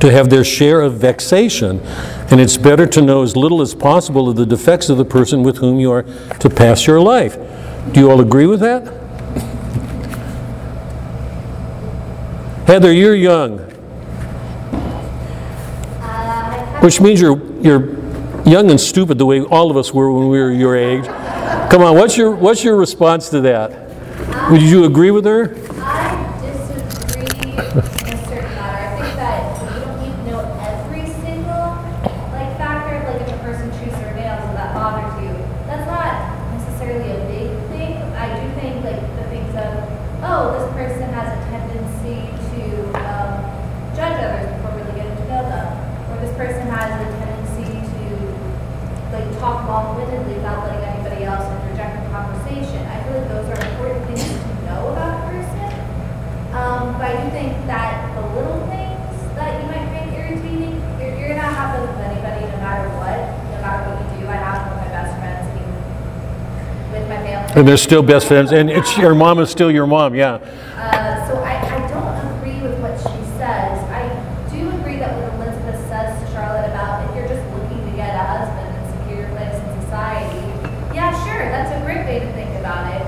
to 0.00 0.10
have 0.12 0.30
their 0.30 0.44
share 0.44 0.80
of 0.80 0.94
vexation, 0.94 1.80
and 2.30 2.40
it's 2.40 2.56
better 2.56 2.86
to 2.86 3.02
know 3.02 3.22
as 3.22 3.36
little 3.36 3.60
as 3.60 3.74
possible 3.74 4.28
of 4.28 4.36
the 4.36 4.46
defects 4.46 4.88
of 4.88 4.96
the 4.96 5.04
person 5.04 5.42
with 5.42 5.58
whom 5.58 5.80
you 5.80 5.90
are 5.90 6.04
to 6.38 6.48
pass 6.48 6.86
your 6.86 7.00
life. 7.00 7.36
Do 7.92 8.00
you 8.00 8.10
all 8.10 8.20
agree 8.20 8.46
with 8.46 8.60
that? 8.60 8.86
Heather, 12.66 12.92
you're 12.92 13.14
young, 13.14 13.58
which 16.80 17.00
means 17.00 17.20
you're, 17.20 17.40
you're 17.62 17.96
young 18.44 18.70
and 18.70 18.80
stupid 18.80 19.18
the 19.18 19.26
way 19.26 19.40
all 19.40 19.70
of 19.70 19.76
us 19.76 19.92
were 19.92 20.12
when 20.12 20.28
we 20.28 20.38
were 20.38 20.52
your 20.52 20.76
age. 20.76 21.06
Come 21.70 21.82
on, 21.82 21.96
what's 21.96 22.16
your, 22.16 22.34
what's 22.34 22.62
your 22.62 22.76
response 22.76 23.30
to 23.30 23.40
that? 23.40 23.88
Would 24.50 24.62
you 24.62 24.84
agree 24.84 25.10
with 25.10 25.24
her? 25.24 25.56
I 25.80 26.40
disagree 26.40 27.52
in 27.52 27.58
a 27.58 27.82
certain 28.28 28.54
matter. 28.56 28.84
I 28.84 28.96
think 28.96 29.16
that 29.16 29.40
you 29.64 29.80
don't 29.80 30.00
need 30.00 30.12
to 30.12 30.30
know 30.30 30.40
every 30.60 31.04
single, 31.20 31.76
like, 32.32 32.56
factor, 32.56 33.00
like 33.04 33.20
if 33.20 33.32
a 33.32 33.38
person 33.44 33.70
chews 33.80 33.92
their 33.96 34.14
nails 34.14 34.44
and 34.44 34.56
that 34.56 34.72
bothers 34.72 35.12
you. 35.24 35.32
That's 35.68 35.88
not 35.88 36.36
necessarily 36.56 37.16
a 37.16 37.20
big 37.28 37.48
thing. 37.72 37.96
I 38.16 38.28
do 38.40 38.60
think, 38.60 38.84
like, 38.84 39.00
the 39.16 39.24
things 39.28 39.52
of, 39.56 39.88
oh, 40.24 40.56
this 40.56 40.68
person 40.72 41.12
has 41.12 41.28
a 41.32 41.40
tendency 41.52 42.32
to, 42.32 42.64
um, 43.04 43.44
judge 43.92 44.16
others 44.24 44.48
before 44.56 44.72
really 44.80 44.96
getting 44.96 45.16
to 45.20 45.26
know 45.28 45.44
them. 45.44 45.68
Or 46.08 46.16
this 46.24 46.32
person 46.36 46.64
has 46.72 46.88
a 46.96 47.04
tendency 47.20 47.84
to, 47.84 48.08
like, 49.12 49.28
talk 49.36 49.68
long-windedly 49.68 50.40
without 50.40 50.64
letting 50.64 50.88
anybody 50.88 51.24
else 51.28 51.44
interject 51.44 52.00
in 52.00 52.10
conversation. 52.10 52.80
I 52.88 53.02
feel 53.04 53.20
like 53.20 53.28
those 53.28 53.48
are 53.52 53.60
important 53.60 54.06
things 54.08 54.24
to 54.24 54.52
know 54.66 54.88
about 54.92 55.12
a 55.18 55.22
person. 55.30 55.68
Um, 56.54 56.98
but 56.98 57.06
I 57.06 57.24
do 57.24 57.30
think 57.30 57.52
that 57.66 58.14
the 58.14 58.22
little 58.34 58.66
things 58.66 59.14
that 59.36 59.60
you 59.60 59.66
might 59.68 59.86
find 59.94 60.10
irritating, 60.14 60.80
you're, 60.98 61.14
you're 61.18 61.28
gonna 61.28 61.42
have 61.42 61.78
those 61.78 61.88
with 61.88 62.02
anybody, 62.04 62.46
no 62.46 62.58
matter 62.58 62.88
what, 62.98 63.18
no 63.52 63.58
matter 63.62 63.82
what 63.90 63.98
you 64.02 64.22
do. 64.22 64.26
I 64.28 64.36
have 64.36 64.66
one 64.66 64.78
of 64.78 64.84
my 64.84 64.90
best 64.90 65.12
friends, 65.18 65.44
I 65.46 65.54
mean, 65.54 65.70
with 66.92 67.06
my 67.08 67.18
family. 67.22 67.47
And 67.58 67.66
they're 67.66 67.76
still 67.76 68.04
best 68.06 68.28
friends, 68.28 68.52
and 68.52 68.70
it's, 68.70 68.96
your 68.96 69.16
mom 69.18 69.40
is 69.40 69.50
still 69.50 69.68
your 69.68 69.84
mom, 69.84 70.14
yeah. 70.14 70.38
Uh, 70.78 71.26
so 71.26 71.42
I, 71.42 71.58
I 71.58 71.82
don't 71.90 72.38
agree 72.38 72.62
with 72.62 72.78
what 72.78 72.94
she 73.02 73.18
says. 73.34 73.82
I 73.90 74.06
do 74.46 74.62
agree 74.78 75.02
that 75.02 75.10
what 75.18 75.26
Elizabeth 75.42 75.82
says 75.90 76.14
to 76.22 76.30
Charlotte 76.30 76.70
about 76.70 77.02
if 77.10 77.18
you're 77.18 77.26
just 77.26 77.42
looking 77.50 77.82
to 77.82 77.92
get 77.98 78.14
a 78.14 78.22
husband 78.30 78.62
and 78.62 78.86
secure 78.94 79.26
your 79.26 79.32
place 79.34 79.58
in 79.58 79.66
society, 79.82 80.38
yeah, 80.94 81.10
sure, 81.26 81.50
that's 81.50 81.74
a 81.74 81.82
great 81.82 82.06
way 82.06 82.22
to 82.22 82.30
think 82.38 82.54
about 82.62 82.94
it. 82.94 83.02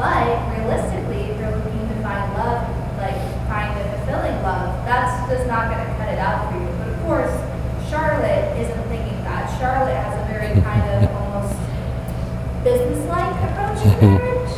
But 0.00 0.48
realistically, 0.56 1.36
if 1.36 1.36
you're 1.36 1.52
looking 1.60 1.84
to 1.92 1.96
find 2.00 2.24
love, 2.40 2.64
like 3.04 3.20
find 3.52 3.68
a 3.68 3.84
fulfilling 4.00 4.40
love, 4.40 4.80
that's 4.88 5.12
just 5.28 5.44
not 5.44 5.68
going 5.68 5.84
to 5.84 5.92
cut 6.00 6.08
it 6.08 6.16
out 6.16 6.48
for 6.48 6.56
you. 6.56 6.72
But 6.80 6.88
of 6.88 6.96
course, 7.04 7.36
Charlotte 7.92 8.48
isn't 8.64 8.84
thinking 8.88 9.20
that. 9.28 9.44
Charlotte 9.60 9.92
has 9.92 10.16
a 10.16 10.24
very 10.32 10.56
kind 10.64 10.88
of 10.88 11.04
almost 11.20 11.52
business-like 12.64 13.36
approach 13.40 13.80
to 13.80 13.88
marriage, 14.04 14.52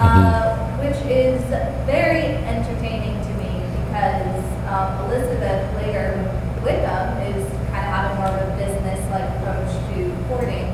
uh, 0.00 0.56
which 0.80 0.96
is 1.12 1.42
very 1.84 2.40
entertaining 2.48 3.20
to 3.20 3.32
me 3.36 3.60
because 3.84 4.40
um, 4.72 5.04
Elizabeth 5.04 5.60
later 5.76 6.24
with 6.64 6.64
Wickham 6.64 7.20
is 7.36 7.44
kind 7.68 7.84
of 7.84 7.92
having 7.92 8.16
more 8.16 8.32
of 8.32 8.48
a 8.48 8.56
business-like 8.56 9.28
approach 9.36 9.68
to 9.92 10.08
courting. 10.28 10.64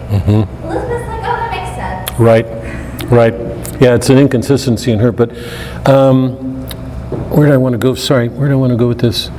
Elizabeth's 0.62 1.08
like, 1.10 1.26
oh, 1.26 1.34
that 1.42 1.50
makes 1.50 1.74
sense. 1.74 2.09
Right, 2.20 2.44
right. 3.10 3.32
Yeah, 3.80 3.94
it's 3.94 4.10
an 4.10 4.18
inconsistency 4.18 4.92
in 4.92 4.98
her, 4.98 5.10
but 5.10 5.30
um, 5.88 6.34
where 7.30 7.46
do 7.48 7.54
I 7.54 7.56
want 7.56 7.72
to 7.72 7.78
go? 7.78 7.94
Sorry, 7.94 8.28
where 8.28 8.46
do 8.46 8.52
I 8.52 8.56
want 8.56 8.72
to 8.72 8.76
go 8.76 8.88
with 8.88 9.00
this? 9.00 9.30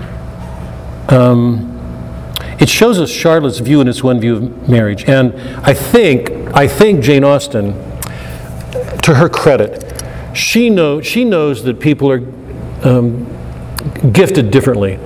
Um, 1.09 1.67
It 2.59 2.69
shows 2.69 2.99
us 2.99 3.11
Charlotte's 3.11 3.59
view 3.59 3.82
and 3.82 3.89
its 3.89 4.03
one 4.03 4.19
view 4.19 4.36
of 4.36 4.69
marriage. 4.69 5.05
And 5.05 5.34
I 5.63 5.73
think, 5.73 6.32
I 6.55 6.67
think 6.67 7.03
Jane 7.03 7.23
Austen, 7.23 7.73
to 9.03 9.15
her 9.15 9.29
credit, 9.29 9.84
she 10.36 10.69
know, 10.69 11.01
she 11.01 11.23
knows 11.23 11.63
that 11.63 11.79
people 11.79 12.11
are 12.11 12.23
um, 12.84 13.25
gifted 14.11 14.51
differently. 14.51 14.97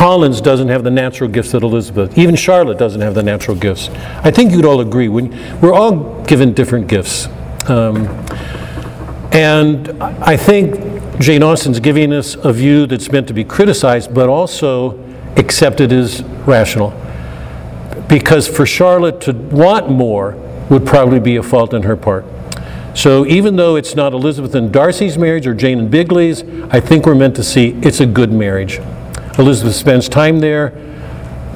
Collins 0.00 0.40
doesn't 0.40 0.68
have 0.68 0.82
the 0.82 0.90
natural 0.90 1.28
gifts 1.28 1.52
that 1.52 1.62
Elizabeth, 1.62 2.16
even 2.16 2.34
Charlotte 2.34 2.78
doesn't 2.78 3.02
have 3.02 3.14
the 3.14 3.22
natural 3.22 3.54
gifts. 3.54 3.90
I 4.24 4.30
think 4.30 4.50
you'd 4.50 4.64
all 4.64 4.80
agree, 4.80 5.10
we're 5.10 5.74
all 5.74 6.24
given 6.24 6.54
different 6.54 6.86
gifts. 6.86 7.26
Um, 7.68 8.06
and 9.30 9.90
I 10.02 10.38
think 10.38 11.20
Jane 11.20 11.42
Austen's 11.42 11.80
giving 11.80 12.14
us 12.14 12.34
a 12.34 12.50
view 12.50 12.86
that's 12.86 13.12
meant 13.12 13.28
to 13.28 13.34
be 13.34 13.44
criticized, 13.44 14.14
but 14.14 14.30
also 14.30 14.98
accepted 15.36 15.92
as 15.92 16.22
rational. 16.46 16.98
Because 18.08 18.48
for 18.48 18.64
Charlotte 18.64 19.20
to 19.20 19.34
want 19.34 19.90
more 19.90 20.32
would 20.70 20.86
probably 20.86 21.20
be 21.20 21.36
a 21.36 21.42
fault 21.42 21.74
on 21.74 21.82
her 21.82 21.94
part. 21.94 22.24
So 22.94 23.26
even 23.26 23.56
though 23.56 23.76
it's 23.76 23.94
not 23.94 24.14
Elizabeth 24.14 24.54
and 24.54 24.72
Darcy's 24.72 25.18
marriage 25.18 25.46
or 25.46 25.52
Jane 25.52 25.78
and 25.78 25.90
Bingley's, 25.90 26.42
I 26.70 26.80
think 26.80 27.04
we're 27.04 27.14
meant 27.14 27.36
to 27.36 27.44
see 27.44 27.78
it's 27.82 28.00
a 28.00 28.06
good 28.06 28.32
marriage. 28.32 28.80
Elizabeth 29.38 29.74
spends 29.74 30.08
time 30.08 30.40
there, 30.40 30.70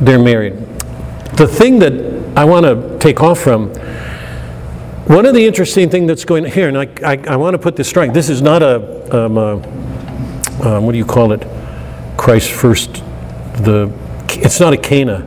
they're 0.00 0.18
married. 0.18 0.54
The 1.36 1.48
thing 1.48 1.78
that 1.80 1.92
I 2.36 2.44
want 2.44 2.64
to 2.66 2.98
take 2.98 3.20
off 3.20 3.40
from 3.40 3.70
One 5.06 5.26
of 5.26 5.34
the 5.34 5.44
interesting 5.44 5.90
things 5.90 6.08
that's 6.08 6.24
going 6.24 6.46
here, 6.46 6.68
and 6.68 6.78
I, 6.78 6.88
I, 7.04 7.18
I 7.28 7.36
want 7.36 7.52
to 7.52 7.58
put 7.58 7.76
this 7.76 7.88
straight, 7.88 8.14
this 8.14 8.30
is 8.30 8.40
not 8.40 8.62
a, 8.62 9.14
um, 9.14 9.36
a 9.36 9.56
um, 10.64 10.86
what 10.86 10.92
do 10.92 10.98
you 10.98 11.04
call 11.04 11.32
it? 11.32 11.46
Christ 12.16 12.50
first, 12.52 12.94
the, 13.64 13.92
it's 14.30 14.60
not 14.60 14.72
a 14.72 14.78
Cana, 14.78 15.26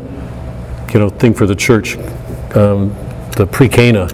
you 0.91 0.99
know, 0.99 1.09
thing 1.09 1.33
for 1.35 1.45
the 1.45 1.55
church, 1.55 1.95
um, 2.55 2.95
the 3.35 3.45
pre-Cana, 3.45 4.07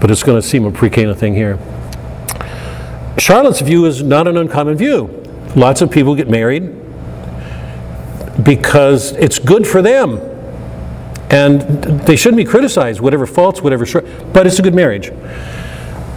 but 0.00 0.12
it's 0.12 0.22
going 0.22 0.40
to 0.40 0.46
seem 0.46 0.64
a 0.64 0.70
pre-Cana 0.70 1.12
thing 1.12 1.34
here. 1.34 1.58
Charlotte's 3.18 3.62
view 3.62 3.86
is 3.86 4.00
not 4.02 4.28
an 4.28 4.36
uncommon 4.36 4.76
view. 4.76 5.06
Lots 5.56 5.80
of 5.80 5.90
people 5.90 6.14
get 6.14 6.28
married 6.28 6.83
because 8.42 9.12
it's 9.12 9.38
good 9.38 9.66
for 9.66 9.82
them. 9.82 10.18
And 11.30 11.60
they 12.00 12.16
shouldn't 12.16 12.36
be 12.36 12.44
criticized, 12.44 13.00
whatever 13.00 13.26
faults, 13.26 13.62
whatever 13.62 13.86
short, 13.86 14.06
but 14.32 14.46
it's 14.46 14.58
a 14.58 14.62
good 14.62 14.74
marriage. 14.74 15.10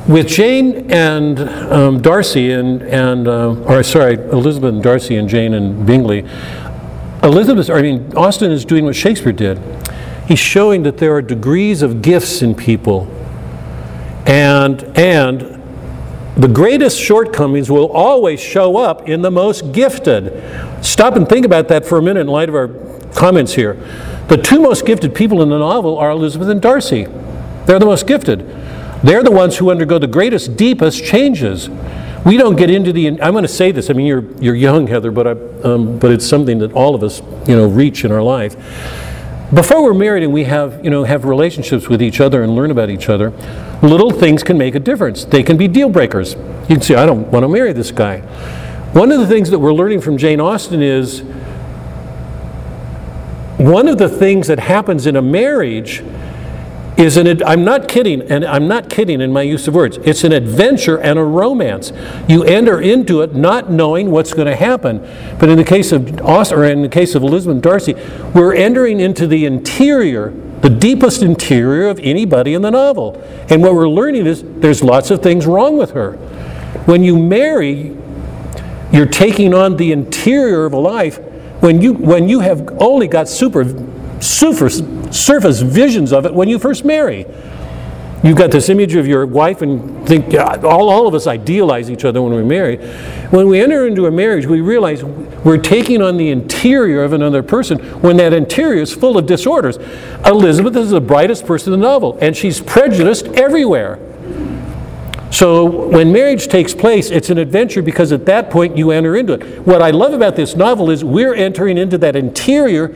With 0.07 0.27
Jane 0.27 0.89
and 0.91 1.39
um, 1.39 2.01
Darcy 2.01 2.51
and, 2.51 2.81
and 2.83 3.27
uh, 3.27 3.55
or 3.61 3.83
sorry, 3.83 4.15
Elizabeth 4.15 4.73
and 4.73 4.83
Darcy 4.83 5.17
and 5.17 5.27
Jane 5.27 5.53
and 5.53 5.85
Bingley, 5.85 6.25
Elizabeth, 7.23 7.69
I 7.69 7.81
mean, 7.81 8.15
Austen 8.15 8.51
is 8.51 8.63
doing 8.63 8.85
what 8.85 8.95
Shakespeare 8.95 9.33
did. 9.33 9.59
He's 10.27 10.39
showing 10.39 10.83
that 10.83 10.97
there 10.97 11.13
are 11.15 11.21
degrees 11.21 11.81
of 11.81 12.01
gifts 12.01 12.41
in 12.41 12.53
people. 12.53 13.07
And, 14.25 14.83
and 14.97 15.56
the 16.37 16.47
greatest 16.47 16.99
shortcomings 16.99 17.71
will 17.71 17.91
always 17.91 18.39
show 18.39 18.77
up 18.77 19.09
in 19.09 19.23
the 19.23 19.31
most 19.31 19.71
gifted. 19.71 20.31
Stop 20.85 21.15
and 21.15 21.27
think 21.27 21.45
about 21.45 21.67
that 21.69 21.85
for 21.85 21.97
a 21.97 22.01
minute 22.01 22.21
in 22.21 22.27
light 22.27 22.47
of 22.47 22.55
our 22.55 22.67
comments 23.15 23.53
here. 23.53 23.73
The 24.27 24.37
two 24.37 24.61
most 24.61 24.85
gifted 24.85 25.15
people 25.15 25.41
in 25.41 25.49
the 25.49 25.57
novel 25.57 25.97
are 25.97 26.11
Elizabeth 26.11 26.49
and 26.49 26.61
Darcy. 26.61 27.05
They're 27.65 27.79
the 27.79 27.85
most 27.87 28.05
gifted. 28.05 28.47
They're 29.03 29.23
the 29.23 29.31
ones 29.31 29.57
who 29.57 29.71
undergo 29.71 29.97
the 29.97 30.07
greatest, 30.07 30.55
deepest 30.55 31.03
changes. 31.03 31.69
We 32.25 32.37
don't 32.37 32.55
get 32.55 32.69
into 32.69 32.91
the. 32.93 33.07
I'm 33.07 33.33
going 33.33 33.43
to 33.43 33.47
say 33.47 33.71
this. 33.71 33.89
I 33.89 33.93
mean, 33.93 34.05
you're 34.05 34.25
you're 34.41 34.55
young, 34.55 34.87
Heather, 34.87 35.11
but 35.11 35.27
I, 35.27 35.31
um, 35.63 35.97
but 35.97 36.11
it's 36.11 36.27
something 36.27 36.59
that 36.59 36.73
all 36.73 36.93
of 36.93 37.03
us, 37.03 37.21
you 37.47 37.55
know, 37.55 37.67
reach 37.67 38.03
in 38.03 38.11
our 38.11 38.21
life. 38.21 38.55
Before 39.53 39.81
we're 39.81 39.93
married 39.93 40.23
and 40.23 40.33
we 40.33 40.43
have, 40.43 40.83
you 40.83 40.89
know, 40.89 41.05
have 41.05 41.23
relationships 41.23 41.87
with 41.87 42.01
each 42.01 42.19
other 42.19 42.43
and 42.43 42.53
learn 42.53 42.69
about 42.69 42.89
each 42.89 43.07
other, 43.07 43.29
little 43.81 44.11
things 44.11 44.43
can 44.43 44.57
make 44.57 44.75
a 44.75 44.79
difference. 44.79 45.23
They 45.23 45.41
can 45.41 45.55
be 45.55 45.69
deal 45.69 45.87
breakers. 45.87 46.33
You 46.33 46.75
can 46.75 46.81
say, 46.81 46.95
I 46.95 47.05
don't 47.05 47.31
want 47.31 47.43
to 47.43 47.47
marry 47.47 47.71
this 47.71 47.89
guy. 47.89 48.19
One 48.91 49.09
of 49.09 49.19
the 49.19 49.27
things 49.27 49.49
that 49.51 49.59
we're 49.59 49.73
learning 49.73 50.01
from 50.01 50.17
Jane 50.17 50.41
Austen 50.41 50.81
is 50.81 51.21
one 53.57 53.87
of 53.87 53.97
the 53.97 54.09
things 54.09 54.47
that 54.47 54.59
happens 54.59 55.07
in 55.07 55.15
a 55.15 55.21
marriage 55.21 56.03
is 56.97 57.15
an 57.15 57.43
I'm 57.43 57.63
not 57.63 57.87
kidding 57.87 58.21
and 58.23 58.43
I'm 58.43 58.67
not 58.67 58.89
kidding 58.89 59.21
in 59.21 59.31
my 59.31 59.43
use 59.43 59.67
of 59.67 59.75
words. 59.75 59.97
It's 59.97 60.23
an 60.23 60.31
adventure 60.31 60.97
and 60.97 61.19
a 61.19 61.23
romance. 61.23 61.93
You 62.27 62.43
enter 62.43 62.81
into 62.81 63.21
it 63.21 63.35
not 63.35 63.69
knowing 63.69 64.09
what's 64.09 64.33
going 64.33 64.47
to 64.47 64.55
happen. 64.55 64.99
But 65.39 65.49
in 65.49 65.57
the 65.57 65.63
case 65.63 65.91
of 65.91 66.19
or 66.21 66.63
in 66.65 66.81
the 66.81 66.89
case 66.89 67.13
of 67.15 67.23
Elizabeth 67.23 67.61
Darcy 67.61 67.93
we're 68.33 68.55
entering 68.55 68.99
into 68.99 69.27
the 69.27 69.45
interior 69.45 70.33
the 70.61 70.71
deepest 70.71 71.21
interior 71.21 71.87
of 71.87 71.99
anybody 71.99 72.55
in 72.55 72.63
the 72.63 72.71
novel. 72.71 73.21
And 73.49 73.61
what 73.61 73.75
we're 73.75 73.89
learning 73.89 74.25
is 74.25 74.43
there's 74.43 74.83
lots 74.83 75.11
of 75.11 75.21
things 75.21 75.45
wrong 75.45 75.77
with 75.77 75.91
her. 75.91 76.13
When 76.85 77.03
you 77.03 77.17
marry 77.17 77.95
you're 78.91 79.05
taking 79.05 79.53
on 79.53 79.77
the 79.77 79.91
interior 79.91 80.65
of 80.65 80.73
a 80.73 80.79
life 80.79 81.19
when 81.59 81.81
you 81.81 81.93
when 81.93 82.29
you 82.29 82.39
have 82.39 82.69
only 82.79 83.07
got 83.07 83.27
super 83.27 83.63
super 84.21 84.69
surface 84.69 85.61
visions 85.61 86.11
of 86.11 86.25
it 86.25 86.33
when 86.33 86.47
you 86.47 86.59
first 86.59 86.85
marry. 86.85 87.25
You've 88.23 88.37
got 88.37 88.49
this 88.49 88.69
image 88.69 88.95
of 88.95 89.05
your 89.05 89.27
wife 89.27 89.61
and 89.61 90.07
think 90.07 90.33
yeah, 90.33 90.55
all, 90.63 90.89
all 90.89 91.07
of 91.07 91.13
us 91.13 91.27
idealize 91.27 91.91
each 91.91 92.03
other 92.03 92.19
when 92.21 92.33
we 92.33 92.43
marry. 92.43 92.77
When 93.29 93.47
we 93.47 93.61
enter 93.61 93.85
into 93.85 94.07
a 94.07 94.11
marriage, 94.11 94.47
we 94.47 94.59
realize 94.59 95.03
we're 95.03 95.59
taking 95.59 96.01
on 96.01 96.17
the 96.17 96.29
interior 96.29 97.03
of 97.03 97.13
another 97.13 97.43
person 97.43 97.77
when 98.01 98.17
that 98.17 98.33
interior 98.33 98.81
is 98.81 98.93
full 98.93 99.19
of 99.19 99.27
disorders. 99.27 99.77
Elizabeth 100.25 100.75
is 100.75 100.89
the 100.89 101.01
brightest 101.01 101.45
person 101.45 101.73
in 101.73 101.79
the 101.79 101.85
novel, 101.85 102.17
and 102.19 102.35
she's 102.35 102.59
prejudiced 102.59 103.27
everywhere. 103.27 103.99
So 105.29 105.65
when 105.65 106.11
marriage 106.11 106.47
takes 106.47 106.73
place, 106.73 107.11
it's 107.11 107.29
an 107.29 107.37
adventure 107.37 107.81
because 107.81 108.11
at 108.11 108.25
that 108.27 108.49
point 108.49 108.77
you 108.77 108.91
enter 108.91 109.15
into 109.15 109.33
it. 109.33 109.59
What 109.67 109.81
I 109.81 109.91
love 109.91 110.13
about 110.13 110.35
this 110.35 110.55
novel 110.55 110.89
is 110.89 111.03
we're 111.03 111.33
entering 111.33 111.77
into 111.77 111.97
that 111.99 112.15
interior, 112.15 112.95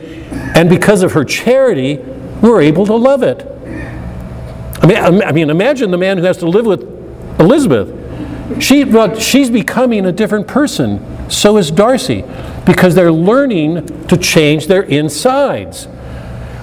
and 0.56 0.68
because 0.68 1.02
of 1.02 1.12
her 1.12 1.24
charity, 1.24 1.98
we're 2.40 2.62
able 2.62 2.86
to 2.86 2.94
love 2.94 3.22
it. 3.22 3.46
I 4.82 4.86
mean, 4.86 5.22
I 5.22 5.32
mean 5.32 5.50
imagine 5.50 5.90
the 5.90 5.98
man 5.98 6.18
who 6.18 6.24
has 6.24 6.38
to 6.38 6.46
live 6.46 6.66
with 6.66 6.82
Elizabeth. 7.38 7.98
She, 8.60 8.84
well, 8.84 9.18
she's 9.18 9.50
becoming 9.50 10.06
a 10.06 10.12
different 10.12 10.48
person. 10.48 11.30
So 11.30 11.56
is 11.56 11.70
Darcy, 11.70 12.24
because 12.66 12.94
they're 12.94 13.12
learning 13.12 14.06
to 14.08 14.16
change 14.16 14.66
their 14.66 14.82
insides. 14.82 15.86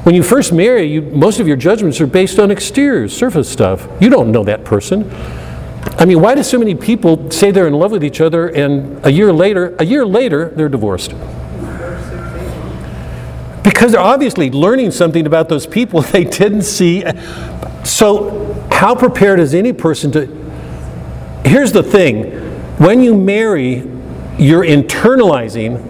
When 0.04 0.16
you 0.16 0.24
first 0.24 0.52
marry, 0.52 0.84
you, 0.84 1.02
most 1.02 1.40
of 1.40 1.48
your 1.48 1.58
judgments 1.58 2.00
are 2.02 2.08
based 2.08 2.40
on 2.40 2.52
exterior, 2.52 3.08
surface 3.08 3.50
stuff. 3.50 3.88
You 4.00 4.10
don't 4.10 4.32
know 4.32 4.44
that 4.44 4.64
person. 4.66 5.10
I 6.00 6.06
mean, 6.06 6.22
why 6.22 6.36
do 6.36 6.44
so 6.44 6.58
many 6.58 6.76
people 6.76 7.30
say 7.32 7.52
they're 7.52 7.68
in 7.68 7.74
love 7.74 7.92
with 7.92 8.04
each 8.04 8.22
other 8.22 8.48
and 8.48 9.06
a 9.06 9.12
year 9.12 9.32
later, 9.32 9.76
a 9.80 9.86
year 9.86 10.06
later, 10.06 10.50
they're 10.50 10.70
divorced? 10.70 11.14
Because 13.64 13.92
they're 13.92 14.02
obviously 14.02 14.50
learning 14.50 14.92
something 14.92 15.26
about 15.26 15.50
those 15.50 15.68
people 15.68 16.02
they 16.14 16.24
didn't 16.24 16.64
see. 16.64 17.04
So, 17.84 18.68
how 18.72 18.96
prepared 18.96 19.40
is 19.40 19.54
any 19.54 19.74
person 19.74 20.12
to? 20.14 20.26
Here's 21.46 21.72
the 21.72 21.84
thing 21.84 22.32
when 22.78 23.02
you 23.02 23.16
marry, 23.16 23.84
you're 24.38 24.64
internalizing 24.64 25.86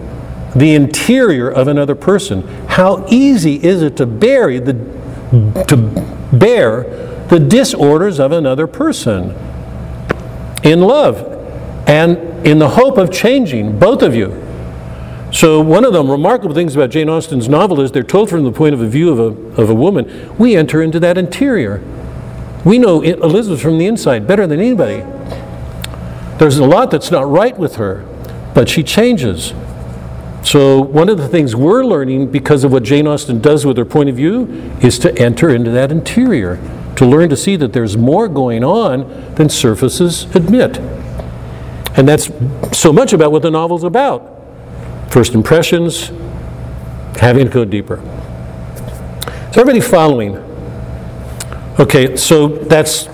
the 0.54 0.74
interior 0.74 1.48
of 1.48 1.68
another 1.68 1.94
person. 1.94 2.42
How 2.66 3.06
easy 3.08 3.62
is 3.62 3.82
it 3.82 3.96
to 3.98 4.06
bury 4.06 4.58
the 4.58 4.74
to 5.68 5.76
bear 6.32 6.82
the 7.28 7.38
disorders 7.38 8.18
of 8.18 8.32
another 8.32 8.66
person? 8.66 9.36
In 10.62 10.80
love 10.80 11.18
and 11.88 12.46
in 12.46 12.58
the 12.58 12.68
hope 12.70 12.98
of 12.98 13.10
changing 13.10 13.78
both 13.78 14.02
of 14.02 14.14
you. 14.14 14.46
So, 15.32 15.60
one 15.60 15.84
of 15.84 15.92
the 15.92 16.02
remarkable 16.02 16.54
things 16.54 16.74
about 16.74 16.90
Jane 16.90 17.08
Austen's 17.08 17.48
novel 17.48 17.80
is 17.80 17.92
they're 17.92 18.02
told 18.02 18.30
from 18.30 18.42
the 18.44 18.50
point 18.50 18.74
of 18.74 18.80
view 18.90 19.10
of 19.10 19.18
a, 19.18 19.60
of 19.62 19.70
a 19.70 19.74
woman. 19.74 20.36
We 20.38 20.56
enter 20.56 20.82
into 20.82 20.98
that 21.00 21.16
interior. 21.16 21.82
We 22.64 22.78
know 22.78 23.00
Elizabeth 23.00 23.62
from 23.62 23.78
the 23.78 23.86
inside 23.86 24.26
better 24.26 24.46
than 24.46 24.58
anybody. 24.58 25.04
There's 26.38 26.58
a 26.58 26.64
lot 26.64 26.90
that's 26.90 27.10
not 27.10 27.28
right 27.28 27.56
with 27.56 27.76
her, 27.76 28.04
but 28.54 28.68
she 28.68 28.82
changes. 28.82 29.54
So, 30.42 30.80
one 30.80 31.08
of 31.08 31.18
the 31.18 31.28
things 31.28 31.54
we're 31.54 31.84
learning 31.84 32.32
because 32.32 32.64
of 32.64 32.72
what 32.72 32.82
Jane 32.82 33.06
Austen 33.06 33.40
does 33.40 33.64
with 33.64 33.76
her 33.76 33.84
point 33.84 34.08
of 34.08 34.16
view 34.16 34.72
is 34.82 34.98
to 35.00 35.16
enter 35.16 35.50
into 35.50 35.70
that 35.70 35.92
interior 35.92 36.58
to 37.00 37.06
learn 37.06 37.30
to 37.30 37.36
see 37.36 37.56
that 37.56 37.72
there's 37.72 37.96
more 37.96 38.28
going 38.28 38.62
on 38.62 39.34
than 39.36 39.48
surfaces 39.48 40.24
admit. 40.36 40.76
And 41.96 42.06
that's 42.06 42.30
so 42.78 42.92
much 42.92 43.14
about 43.14 43.32
what 43.32 43.40
the 43.40 43.50
novel's 43.50 43.84
about. 43.84 44.20
First 45.10 45.32
impressions, 45.32 46.12
having 47.16 47.46
to 47.46 47.50
go 47.50 47.64
deeper. 47.64 48.02
Is 49.48 49.56
everybody 49.56 49.80
following? 49.80 50.36
Okay, 51.80 52.16
so 52.16 52.48
that's 52.48 53.08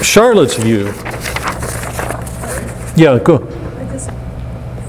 Charlotte's 0.00 0.54
view. 0.54 0.86
Yeah, 2.94 3.18
go. 3.18 3.48
I 3.78 3.84
just 3.90 4.10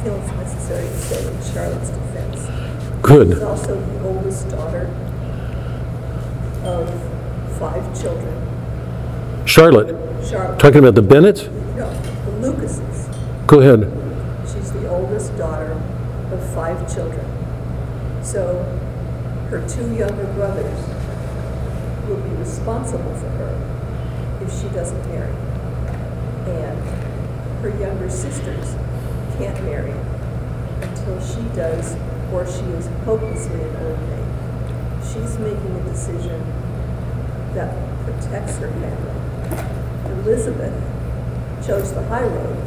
feel 0.04 0.14
it's 0.18 0.32
necessary 0.34 0.88
to 0.88 1.00
say 1.00 1.28
in 1.28 1.52
Charlotte's 1.52 1.90
defense. 1.90 3.02
Good. 3.02 3.42
also 3.42 3.82
the 3.82 4.04
oldest 4.04 4.50
daughter 4.50 4.86
of 6.64 7.10
five 7.60 8.02
children. 8.02 9.46
Charlotte, 9.60 10.26
Charlotte, 10.26 10.58
talking 10.58 10.80
about 10.80 10.96
the 10.96 11.02
Bennets? 11.02 11.44
no, 11.76 11.92
the 11.92 12.32
Lucases. 12.40 13.10
Go 13.46 13.60
ahead. 13.60 13.92
She's 14.48 14.72
the 14.72 14.88
oldest 14.90 15.36
daughter 15.38 15.74
of 16.32 16.54
five 16.54 16.80
children. 16.88 17.26
So 18.24 18.64
her 19.50 19.60
two 19.68 19.94
younger 19.94 20.24
brothers 20.36 20.80
will 22.08 22.22
be 22.22 22.30
responsible 22.38 23.14
for 23.16 23.28
her 23.28 24.40
if 24.42 24.50
she 24.62 24.70
doesn't 24.70 25.06
marry. 25.10 25.36
And 26.48 26.80
her 27.60 27.78
younger 27.82 28.10
sisters 28.10 28.76
can't 29.38 29.62
marry 29.66 29.92
until 30.84 31.20
she 31.20 31.42
does 31.54 31.98
or 32.32 32.48
she 32.48 32.64
is 32.80 32.88
hopelessly 33.04 33.60
an 33.60 33.76
old 33.76 34.00
maid. 34.08 35.04
She's 35.04 35.38
making 35.38 35.76
a 35.76 35.84
decision 35.84 36.40
that 37.56 37.76
protects 38.06 38.56
her 38.60 38.72
family. 38.72 39.19
Elizabeth 40.24 40.74
chose 41.66 41.94
the 41.94 42.04
high 42.08 42.24
road 42.24 42.58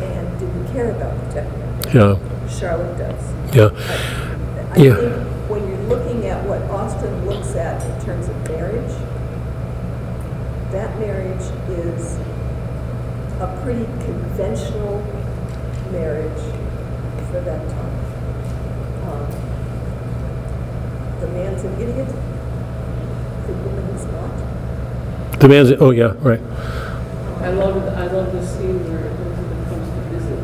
and 0.00 0.38
didn't 0.38 0.66
care 0.72 0.90
about 0.90 1.14
the 1.24 1.32
family. 1.32 1.62
Yeah, 1.94 2.48
Charlotte 2.48 2.98
does. 2.98 3.54
yeah. 3.54 3.70
I 4.72 4.76
Yeah. 4.78 4.94
think 4.96 5.14
when 5.48 5.68
you're 5.68 5.86
looking 5.88 6.26
at 6.26 6.44
what 6.46 6.60
Austen 6.70 7.26
looks 7.26 7.54
at 7.54 7.82
in 7.84 8.04
terms 8.04 8.28
of 8.28 8.48
marriage, 8.48 8.92
that 10.72 10.98
marriage 10.98 11.46
is 11.70 12.18
a 13.40 13.46
pretty 13.62 13.84
conventional 14.04 15.02
marriage 15.92 16.42
for 17.30 17.40
that 17.40 17.60
time. 17.68 17.98
Um, 19.08 19.26
The 21.20 21.28
man's 21.28 21.64
an 21.64 21.72
idiot, 21.80 22.08
the 23.46 23.52
woman 23.54 23.84
is 23.96 24.04
not. 24.06 24.30
The 25.38 25.48
man's, 25.48 25.70
oh, 25.72 25.90
yeah, 25.90 26.14
right. 26.20 26.40
I 27.42 27.50
love, 27.50 27.76
I 27.94 28.06
love 28.06 28.32
the 28.32 28.44
scene 28.46 28.78
where 28.88 29.04
Elizabeth 29.06 29.68
comes 29.68 29.88
to 29.92 30.00
visit. 30.16 30.40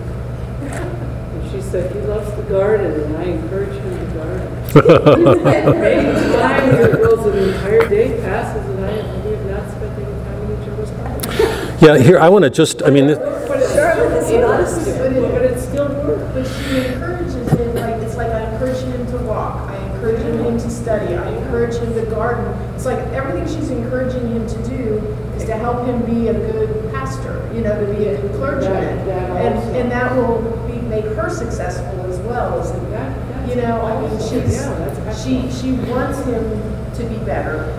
And 1.33 1.51
she 1.51 1.61
said, 1.63 1.93
he 1.95 2.01
loves 2.03 2.31
the 2.37 2.43
garden, 2.43 2.93
and 3.01 3.17
I 3.17 3.25
encourage 3.25 3.75
him 3.75 3.99
to 3.99 4.05
garden. 4.15 4.49
Many 5.81 6.13
times 6.37 6.79
it 6.79 6.93
goes, 7.03 7.27
an 7.27 7.37
entire 7.49 7.89
day 7.89 8.21
passes, 8.21 8.69
and 8.69 8.85
I, 8.85 8.87
we 9.25 9.31
have 9.33 9.47
not 9.47 9.71
spent 9.71 9.93
any 9.99 10.05
time 10.25 10.39
in 10.53 10.63
each 10.63 10.69
other's 10.69 10.91
garden. 10.91 11.79
Yeah, 11.81 11.99
here, 11.99 12.19
I 12.21 12.29
want 12.29 12.45
to 12.45 12.51
just, 12.51 12.83
I 12.83 12.91
mean, 12.91 13.07
th- 13.07 13.19
But 13.19 13.61
it's 13.61 13.73
Charlotte 13.75 14.13
is 14.23 14.31
not 14.31 14.61
a 14.61 14.63
interesting, 14.63 15.23
but 15.33 15.43
it 15.45 15.59
still 15.59 15.89
works. 15.89 16.33
But 16.35 16.47
she 16.47 16.87
encourages 16.93 17.51
him, 17.51 17.75
like, 17.77 18.03
it's 18.03 18.17
like 18.17 18.31
I 18.31 18.53
encourage 18.53 18.83
him 18.85 19.07
to 19.07 19.17
walk, 19.25 19.71
I 19.71 19.77
encourage 19.95 20.21
him 20.21 20.59
to 20.59 20.71
study, 20.71 21.15
I 21.15 21.31
encourage 21.39 21.75
him 21.77 21.95
to 21.95 22.05
garden. 22.11 22.47
It's 22.75 22.85
like 22.85 22.99
everything 23.15 23.47
she's 23.47 23.71
encouraging 23.71 24.29
him 24.29 24.47
to 24.47 24.69
do 24.69 24.99
is 25.37 25.45
to 25.45 25.55
help 25.57 25.87
him 25.87 26.05
be 26.05 26.29
a 26.29 26.35
good 26.35 26.91
pastor, 26.93 27.49
you 27.63 27.69
know, 27.69 27.87
to 27.87 27.93
be 27.95 28.07
a 28.09 28.21
good 28.21 28.33
clergyman. 28.33 29.07
That- 29.07 29.07
that 29.07 29.31
And, 29.47 29.55
also. 29.59 29.71
and 29.75 29.91
that 29.93 30.17
will 30.17 30.43
be, 30.67 30.81
make 30.89 31.05
her 31.05 31.31
successful 31.31 32.01
as 32.11 32.19
well, 32.21 32.59
as, 32.61 32.73
That- 32.73 32.91
that's 32.91 33.55
you 33.55 33.63
know, 33.63 33.83
I 33.83 34.01
mean, 34.01 34.11
awesome. 34.11 34.41
she's, 34.43 34.55
Yeah, 34.57 34.75
that's 35.05 35.25
she, 35.25 35.39
excellent. 35.39 35.53
she 35.87 35.91
wants 35.93 36.19
him 36.25 36.61
to 36.97 37.03
be 37.05 37.17
better 37.25 37.73